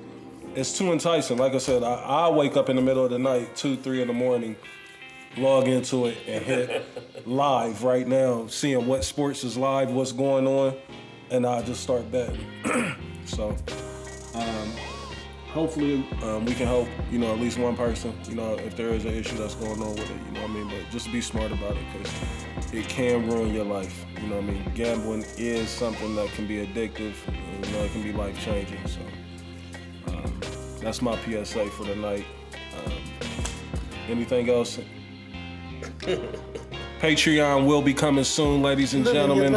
it's 0.54 0.76
too 0.76 0.92
enticing. 0.92 1.38
Like 1.38 1.54
I 1.54 1.58
said, 1.58 1.82
I, 1.82 1.94
I 1.94 2.28
wake 2.30 2.56
up 2.56 2.68
in 2.68 2.76
the 2.76 2.82
middle 2.82 3.04
of 3.04 3.10
the 3.10 3.18
night, 3.18 3.54
two, 3.56 3.76
three 3.76 4.00
in 4.00 4.08
the 4.08 4.14
morning, 4.14 4.56
log 5.36 5.68
into 5.68 6.06
it 6.06 6.18
and 6.26 6.44
hit 6.44 6.84
live 7.26 7.84
right 7.84 8.06
now, 8.06 8.46
seeing 8.46 8.86
what 8.86 9.04
sports 9.04 9.44
is 9.44 9.56
live, 9.56 9.90
what's 9.90 10.12
going 10.12 10.46
on, 10.46 10.74
and 11.30 11.46
I 11.46 11.62
just 11.62 11.82
start 11.82 12.10
betting. 12.10 12.46
so, 13.24 13.56
um, 14.34 14.72
hopefully, 15.52 16.06
um, 16.22 16.44
we 16.44 16.54
can 16.54 16.66
help. 16.66 16.88
You 17.10 17.18
know, 17.18 17.32
at 17.32 17.40
least 17.40 17.58
one 17.58 17.76
person. 17.76 18.18
You 18.28 18.36
know, 18.36 18.54
if 18.54 18.76
there 18.76 18.88
is 18.88 19.04
an 19.04 19.14
issue 19.14 19.36
that's 19.36 19.54
going 19.54 19.82
on 19.82 19.90
with 19.90 20.10
it. 20.10 20.20
You 20.26 20.32
know 20.32 20.42
what 20.42 20.50
I 20.50 20.54
mean? 20.54 20.68
But 20.68 20.90
just 20.90 21.12
be 21.12 21.20
smart 21.20 21.52
about 21.52 21.76
it 21.76 21.84
because 21.92 22.72
it 22.72 22.88
can 22.88 23.28
ruin 23.28 23.52
your 23.52 23.64
life. 23.64 24.04
You 24.20 24.28
know 24.28 24.36
what 24.36 24.44
I 24.44 24.52
mean? 24.52 24.72
Gambling 24.74 25.24
is 25.36 25.68
something 25.68 26.14
that 26.16 26.28
can 26.30 26.46
be 26.46 26.66
addictive. 26.66 27.14
You 27.64 27.72
know, 27.72 27.84
it 27.84 27.92
can 27.92 28.02
be 28.02 28.12
life 28.12 28.38
changing. 28.44 28.86
So. 28.86 29.00
Um, 30.08 30.40
that's 30.80 31.02
my 31.02 31.16
PSA 31.16 31.66
for 31.70 31.84
the 31.84 31.96
night. 31.96 32.26
Um, 32.84 32.92
anything 34.08 34.48
else? 34.48 34.78
Patreon 37.00 37.66
will 37.66 37.82
be 37.82 37.92
coming 37.92 38.24
soon, 38.24 38.62
ladies 38.62 38.94
and 38.94 39.04
gentlemen. 39.04 39.54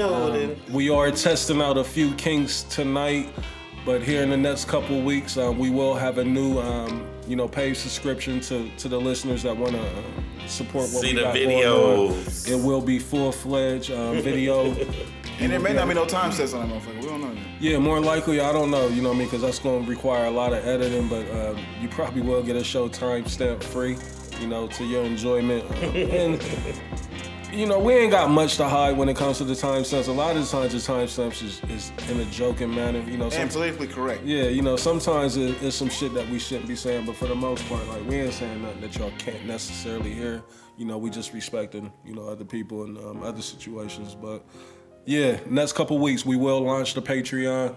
Um, 0.00 0.56
we 0.72 0.90
are 0.90 1.10
testing 1.12 1.62
out 1.62 1.78
a 1.78 1.84
few 1.84 2.12
kinks 2.14 2.64
tonight, 2.64 3.32
but 3.84 4.02
here 4.02 4.22
in 4.22 4.30
the 4.30 4.36
next 4.36 4.66
couple 4.66 5.00
weeks, 5.00 5.36
um, 5.36 5.58
we 5.58 5.70
will 5.70 5.94
have 5.94 6.18
a 6.18 6.24
new, 6.24 6.58
um, 6.58 7.06
you 7.28 7.36
know, 7.36 7.46
paid 7.46 7.76
subscription 7.76 8.40
to 8.40 8.68
to 8.78 8.88
the 8.88 8.98
listeners 9.00 9.44
that 9.44 9.56
want 9.56 9.72
to 9.74 9.80
uh, 9.80 10.02
support 10.48 10.90
what 10.90 11.02
See 11.02 11.08
we 11.08 11.14
the 11.14 11.20
got 11.22 11.34
going 11.34 11.48
on. 11.64 12.08
videos. 12.14 12.50
It 12.50 12.56
will 12.56 12.80
be 12.82 12.98
full 12.98 13.30
fledged 13.30 13.92
um, 13.92 14.20
video. 14.22 14.74
And 15.38 15.52
there 15.52 15.60
may 15.60 15.72
not 15.74 15.86
be 15.86 15.94
no 15.94 16.06
time 16.06 16.32
sets 16.32 16.52
on 16.52 16.68
that 16.68 16.74
motherfucker. 16.74 17.00
We 17.00 17.06
don't 17.08 17.20
know 17.20 17.32
yet. 17.32 17.42
Yeah, 17.60 17.78
more 17.78 18.00
likely, 18.00 18.40
I 18.40 18.52
don't 18.52 18.70
know, 18.70 18.88
you 18.88 19.02
know 19.02 19.10
what 19.10 19.16
I 19.16 19.18
mean? 19.18 19.28
Because 19.28 19.42
that's 19.42 19.58
going 19.58 19.84
to 19.84 19.90
require 19.90 20.24
a 20.26 20.30
lot 20.30 20.52
of 20.54 20.66
editing, 20.66 21.08
but 21.08 21.30
um, 21.30 21.58
you 21.80 21.88
probably 21.88 22.22
will 22.22 22.42
get 22.42 22.56
a 22.56 22.64
show 22.64 22.88
timestamp 22.88 23.62
free, 23.62 23.98
you 24.40 24.46
know, 24.46 24.66
to 24.68 24.84
your 24.84 25.04
enjoyment. 25.04 25.64
And, 25.82 26.42
you 27.52 27.64
know, 27.64 27.78
we 27.78 27.94
ain't 27.94 28.10
got 28.10 28.30
much 28.30 28.56
to 28.56 28.68
hide 28.68 28.96
when 28.96 29.08
it 29.08 29.16
comes 29.16 29.38
to 29.38 29.44
the 29.44 29.54
timestamps. 29.54 30.08
A 30.08 30.12
lot 30.12 30.36
of 30.36 30.44
the 30.44 30.50
times, 30.50 30.72
the 30.72 30.92
timestamps 30.92 31.42
is, 31.42 31.62
is 31.70 31.92
in 32.10 32.20
a 32.20 32.24
joking 32.26 32.74
manner, 32.74 32.98
you 33.00 33.16
know. 33.16 33.30
And 33.30 33.50
politically 33.50 33.86
correct. 33.86 34.24
yeah, 34.24 34.44
you 34.44 34.62
know, 34.62 34.76
sometimes 34.76 35.36
it, 35.36 35.62
it's 35.62 35.76
some 35.76 35.88
shit 35.88 36.12
that 36.14 36.28
we 36.28 36.38
shouldn't 36.38 36.68
be 36.68 36.76
saying, 36.76 37.06
but 37.06 37.16
for 37.16 37.26
the 37.26 37.34
most 37.34 37.66
part, 37.68 37.86
like, 37.88 38.06
we 38.06 38.16
ain't 38.16 38.34
saying 38.34 38.62
nothing 38.62 38.80
that 38.82 38.96
y'all 38.96 39.12
can't 39.18 39.46
necessarily 39.46 40.12
hear. 40.12 40.42
You 40.76 40.84
know, 40.84 40.98
we 40.98 41.08
just 41.08 41.32
respecting, 41.32 41.90
you 42.04 42.14
know, 42.14 42.28
other 42.28 42.44
people 42.44 42.84
and 42.84 42.98
um, 42.98 43.22
other 43.22 43.40
situations. 43.40 44.14
But 44.14 44.44
yeah, 45.06 45.38
next 45.48 45.72
couple 45.72 45.98
weeks, 45.98 46.26
we 46.26 46.36
will 46.36 46.60
launch 46.60 46.92
the 46.92 47.00
Patreon. 47.00 47.74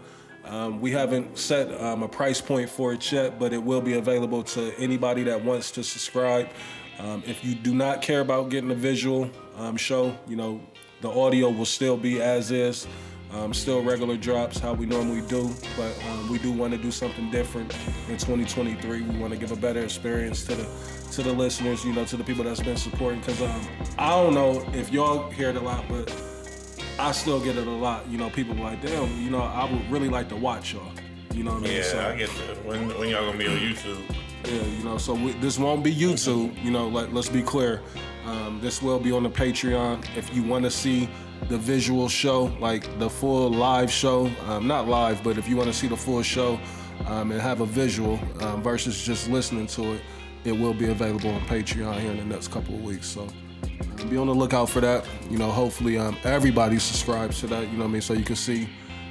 Um, 0.50 0.82
we 0.82 0.92
haven't 0.92 1.38
set 1.38 1.72
um, 1.80 2.02
a 2.02 2.08
price 2.08 2.42
point 2.42 2.70
for 2.70 2.94
it 2.94 3.12
yet, 3.12 3.38
but 3.38 3.54
it 3.54 3.62
will 3.62 3.82
be 3.82 3.94
available 3.94 4.42
to 4.44 4.74
anybody 4.80 5.24
that 5.24 5.44
wants 5.44 5.70
to 5.72 5.84
subscribe. 5.84 6.50
Um, 6.98 7.24
if 7.28 7.46
you 7.46 7.54
do 7.54 7.76
not 7.76 8.02
care 8.02 8.22
about 8.22 8.50
getting 8.50 8.72
a 8.72 8.76
visual 8.76 9.30
um, 9.58 9.78
show, 9.78 10.18
you 10.28 10.36
know, 10.36 10.60
the 11.02 11.10
audio 11.10 11.50
will 11.50 11.66
still 11.66 11.98
be 11.98 12.22
as 12.22 12.52
is. 12.52 12.88
Um, 13.32 13.54
still 13.54 13.84
regular 13.84 14.18
drops, 14.18 14.58
how 14.58 14.74
we 14.74 14.88
normally 14.88 15.22
do, 15.28 15.54
but 15.78 15.96
um, 16.10 16.32
we 16.32 16.40
do 16.40 16.52
want 16.52 16.74
to 16.74 16.80
do 16.80 16.90
something 16.90 17.30
different 17.30 17.72
in 18.08 18.18
2023. 18.18 19.04
We 19.04 19.20
want 19.20 19.32
to 19.32 19.38
give 19.38 19.52
a 19.52 19.56
better 19.56 19.82
experience 19.82 20.44
to 20.46 20.56
the 20.56 20.68
to 21.12 21.22
the 21.22 21.32
listeners, 21.32 21.86
you 21.86 21.94
know, 21.94 22.06
to 22.06 22.18
the 22.18 22.24
people 22.24 22.44
that's 22.44 22.60
been 22.60 22.76
supporting. 22.76 23.22
Cause 23.22 23.40
um, 23.44 23.68
I 24.00 24.10
don't 24.10 24.34
know 24.34 24.68
if 24.74 24.92
y'all 24.92 25.30
hear 25.30 25.50
it 25.50 25.58
a 25.58 25.60
lot, 25.60 25.86
but 25.88 26.12
I 27.00 27.12
still 27.12 27.40
get 27.40 27.58
it 27.58 27.68
a 27.68 27.72
lot. 27.72 28.08
You 28.10 28.18
know, 28.18 28.30
people 28.30 28.56
like, 28.56 28.82
damn, 28.82 29.10
you 29.22 29.30
know, 29.30 29.42
I 29.42 29.70
would 29.72 29.90
really 29.90 30.10
like 30.10 30.30
to 30.30 30.36
watch 30.36 30.74
y'all. 30.74 30.92
You 31.34 31.44
know 31.44 31.54
what 31.54 31.64
I 31.64 31.68
mean? 31.68 31.84
So- 31.84 31.98
Yeah, 32.00 32.08
I 32.10 32.16
get 32.18 32.30
that. 32.48 32.66
When 32.66 32.88
when 32.98 33.10
y'all 33.10 33.26
gonna 33.26 33.38
be 33.38 33.48
on 33.48 33.58
YouTube? 33.58 34.00
yeah, 34.46 34.64
you 34.78 34.84
know, 34.84 34.98
so 34.98 35.14
we, 35.14 35.32
this 35.34 35.58
won't 35.60 35.84
be 35.84 35.94
YouTube. 35.96 36.62
You 36.64 36.72
know, 36.72 36.88
let, 36.88 37.14
let's 37.14 37.30
be 37.30 37.42
clear. 37.42 37.82
Um, 38.26 38.60
this 38.62 38.82
will 38.82 39.00
be 39.00 39.12
on 39.12 39.24
the 39.24 39.30
Patreon. 39.30 40.04
If 40.16 40.34
you 40.36 40.44
want 40.44 40.64
to 40.66 40.72
see 40.72 41.10
the 41.48 41.58
visual 41.58 42.10
show, 42.10 42.46
like 42.60 43.00
the 43.00 43.10
full 43.10 43.50
live 43.50 43.90
show, 43.92 44.30
um, 44.48 44.68
not 44.68 44.88
live, 44.88 45.24
but 45.24 45.38
if 45.38 45.48
you 45.48 45.56
want 45.56 45.68
to 45.68 45.74
see 45.74 45.88
the 45.88 45.96
full 45.98 46.22
show 46.22 46.60
um, 47.08 47.32
and 47.32 47.40
have 47.42 47.62
a 47.62 47.66
visual 47.66 48.20
um, 48.42 48.62
versus 48.62 49.04
just 49.06 49.30
listening 49.30 49.68
to 49.68 49.94
it, 49.94 50.02
it 50.44 50.52
will 50.52 50.74
be 50.74 50.90
available 50.90 51.30
on 51.32 51.42
Patreon 51.42 52.00
here 52.00 52.12
in 52.12 52.18
the 52.18 52.26
next 52.26 52.50
couple 52.50 52.76
of 52.76 52.84
weeks. 52.84 53.08
So 53.08 53.28
be 54.10 54.18
on 54.18 54.28
the 54.28 54.34
lookout 54.36 54.70
for 54.70 54.82
that. 54.82 55.06
You 55.30 55.38
know, 55.38 55.52
hopefully 55.52 55.98
um, 55.98 56.18
everybody 56.24 56.80
subscribes 56.80 57.40
to 57.42 57.48
that. 57.48 57.64
You 57.70 57.74
know 57.78 57.84
what 57.84 57.90
I 57.90 57.94
mean? 57.94 58.02
So 58.02 58.14
you 58.14 58.24
can 58.24 58.36
see 58.36 58.68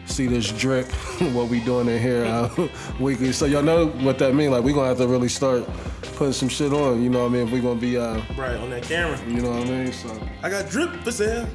see 0.07 0.27
this 0.27 0.51
drip, 0.53 0.87
what 1.35 1.49
we 1.49 1.61
doing 1.61 1.87
in 1.89 2.01
here 2.01 2.25
uh, 2.25 2.69
weekly. 3.01 3.33
So 3.33 3.45
y'all 3.45 3.63
know 3.63 3.89
what 3.89 4.19
that 4.19 4.35
mean. 4.35 4.51
Like 4.51 4.65
we 4.65 4.73
gonna 4.73 4.89
have 4.89 4.99
to 4.99 5.07
really 5.09 5.29
start 5.29 5.69
putting 6.17 6.33
some 6.33 6.49
shit 6.49 6.73
on. 6.73 7.03
You 7.03 7.11
know 7.11 7.23
what 7.25 7.31
I 7.31 7.35
mean? 7.35 7.47
If 7.47 7.53
we 7.53 7.61
gonna 7.61 7.81
be, 7.81 7.97
uh, 7.99 8.21
Right 8.37 8.57
on 8.57 8.71
that 8.71 8.83
camera. 8.83 9.19
you 9.27 9.41
know 9.43 9.51
what 9.51 9.67
I 9.67 9.71
mean? 9.71 9.93
So 9.93 10.21
I 10.43 10.51
got 10.51 10.69
drip 10.71 10.91
for 11.03 11.13
sale. 11.13 11.47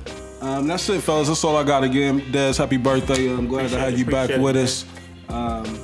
Um, 0.41 0.67
that's 0.67 0.87
it, 0.89 1.01
fellas. 1.01 1.29
That's 1.29 1.43
all 1.43 1.55
I 1.55 1.63
got. 1.63 1.83
Again, 1.83 2.21
Des, 2.31 2.57
happy 2.57 2.77
birthday. 2.77 3.29
I'm 3.29 3.47
glad 3.47 3.69
to 3.69 3.79
have 3.79 3.93
it, 3.93 3.99
you 3.99 4.05
back 4.05 4.25
appreciate 4.25 4.43
with 4.43 4.57
it, 4.57 4.63
us. 4.63 4.85
Um, 5.29 5.79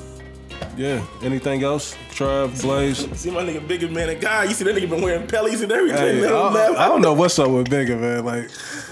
yeah. 0.77 1.05
Anything 1.21 1.63
else? 1.63 1.95
Trav, 2.11 2.61
Blaze. 2.61 2.97
See 3.19 3.31
my 3.31 3.43
nigga 3.43 3.65
bigger 3.67 3.89
man 3.89 4.09
and 4.09 4.19
guy. 4.21 4.43
You 4.45 4.51
see 4.53 4.63
that 4.65 4.75
nigga 4.75 4.89
been 4.89 5.01
wearing 5.01 5.27
pellies 5.27 5.61
and 5.63 5.71
everything. 5.71 5.97
Hey, 6.17 6.21
man. 6.21 6.33
I, 6.33 6.53
man. 6.53 6.75
I 6.75 6.87
don't 6.87 7.01
know 7.01 7.13
what's 7.13 7.37
up 7.39 7.49
with 7.49 7.69
Bigger, 7.69 7.95
man. 7.97 8.25
Like, 8.25 8.49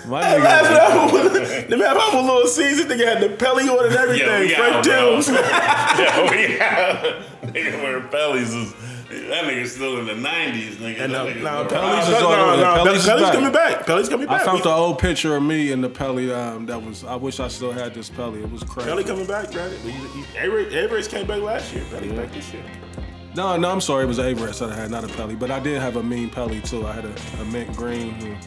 my 0.08 0.24
Hey, 0.24 0.40
man, 0.40 0.64
nigga. 0.64 1.70
the 1.70 1.78
man 1.78 1.96
from 2.12 2.26
Little 2.26 2.48
Caesar, 2.48 2.84
nigga 2.86 3.06
had 3.06 3.22
the 3.22 3.36
pelly 3.36 3.68
on 3.70 3.86
and 3.86 3.96
everything. 4.04 4.28
Yo, 4.28 4.40
we 4.40 4.54
Frank 4.56 4.76
out, 4.76 4.84
bro. 4.84 4.94
Jones. 4.94 5.28
yeah, 5.30 6.32
we 6.32 6.60
out. 6.62 7.24
Nigga 7.54 7.82
wearing 7.84 8.08
bellies 8.10 8.54
is 8.54 8.74
that 9.10 9.44
nigga 9.46 9.66
still 9.68 10.00
in 10.00 10.06
the 10.08 10.16
nineties, 10.16 10.76
nigga. 10.78 11.02
And 11.02 11.14
That 11.14 11.26
no, 11.26 11.26
nigga 11.32 11.42
no, 11.42 11.54
wearing- 11.54 11.68
Pelly's 11.70 12.06
Pelly's 12.06 12.08
is 12.10 12.24
on- 12.24 12.32
no, 12.32 12.76
no, 12.76 12.84
Pelly's 12.84 13.06
Pelly's 13.06 13.24
back. 13.24 13.34
coming 13.34 13.52
back. 13.52 13.86
Pelly's 13.86 14.10
coming 14.10 14.28
back. 14.28 14.42
I 14.42 14.46
found 14.46 14.58
We- 14.58 14.64
the 14.64 14.70
old 14.70 15.00
picture 15.00 15.36
of 15.36 15.44
me 15.44 15.72
in 15.72 15.82
the 15.82 15.90
Pelly. 15.90 16.34
Um, 16.34 16.66
that 16.66 16.82
was. 16.84 17.04
I 17.06 17.16
wish 17.16 17.40
I 17.40 17.48
still 17.48 17.72
had 17.72 17.94
this 17.94 18.10
Pelly. 18.10 18.42
It 18.44 18.52
was 18.52 18.64
crazy. 18.64 18.90
Pelly 18.90 19.04
coming 19.06 19.26
back, 19.26 19.52
got 19.52 19.72
it. 19.72 19.80
Avirex 20.36 21.10
came 21.10 21.26
back 21.26 21.42
last 21.42 21.74
year. 21.74 21.84
Pelly 21.92 22.10
back 22.10 22.32
this 22.34 22.52
year. 22.54 22.64
No, 23.36 23.56
no, 23.56 23.70
I'm 23.72 23.82
sorry. 23.82 24.04
It 24.04 24.08
was 24.08 24.18
Avirex 24.20 24.60
that 24.60 24.72
I 24.72 24.76
had, 24.76 24.92
not 24.92 25.04
a 25.04 25.08
Pelly. 25.08 25.36
But 25.36 25.52
I 25.52 25.60
did 25.60 25.80
have 25.80 25.96
a 25.96 26.04
mean 26.04 26.30
Pelly 26.30 26.60
too. 26.62 26.86
I 26.88 26.94
had 26.94 27.06
a, 27.06 27.14
a 27.42 27.46
mint 27.46 27.76
green. 27.78 28.38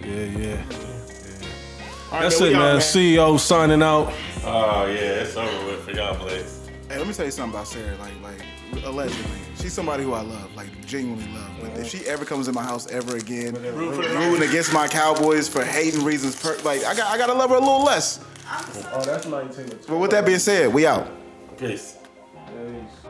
Yeah, 0.00 0.24
yeah. 0.38 0.62
All 2.10 2.18
right, 2.18 2.22
That's 2.28 2.40
we 2.40 2.48
it, 2.50 2.54
out, 2.56 2.58
man. 2.60 2.76
CEO 2.80 3.38
signing 3.40 3.82
out. 3.82 4.12
Oh 4.44 4.84
yeah, 4.86 5.22
it's 5.22 5.36
over 5.36 5.66
with 5.66 5.80
for 5.84 5.92
y'all, 5.92 6.14
Blaze. 6.18 6.68
Hey, 6.90 6.98
let 6.98 7.06
me 7.06 7.14
tell 7.14 7.24
you 7.24 7.30
something 7.30 7.54
about 7.54 7.66
Sarah. 7.66 7.96
Like, 7.98 8.12
like 8.22 8.44
allegedly, 8.84 9.38
she's 9.56 9.72
somebody 9.72 10.02
who 10.02 10.12
I 10.12 10.22
love, 10.22 10.54
like 10.54 10.68
genuinely 10.86 11.26
love. 11.32 11.50
But 11.60 11.78
if 11.78 11.88
she 11.88 12.06
ever 12.06 12.24
comes 12.24 12.48
in 12.48 12.54
my 12.54 12.62
house 12.62 12.86
ever 12.90 13.16
again, 13.16 13.54
rooting 13.54 14.48
against 14.48 14.72
my 14.72 14.88
Cowboys 14.88 15.48
for 15.48 15.64
hating 15.64 16.04
reasons, 16.04 16.40
per, 16.40 16.56
like 16.62 16.84
I 16.84 16.94
got, 16.94 17.12
I 17.12 17.18
gotta 17.18 17.34
love 17.34 17.50
her 17.50 17.56
a 17.56 17.60
little 17.60 17.84
less. 17.84 18.24
Oh, 18.92 19.02
that's 19.04 19.26
19. 19.26 19.78
But 19.88 19.98
with 19.98 20.10
that 20.10 20.26
being 20.26 20.38
said, 20.38 20.72
we 20.72 20.86
out. 20.86 21.10
Peace. 21.56 21.96
Peace. 22.46 23.01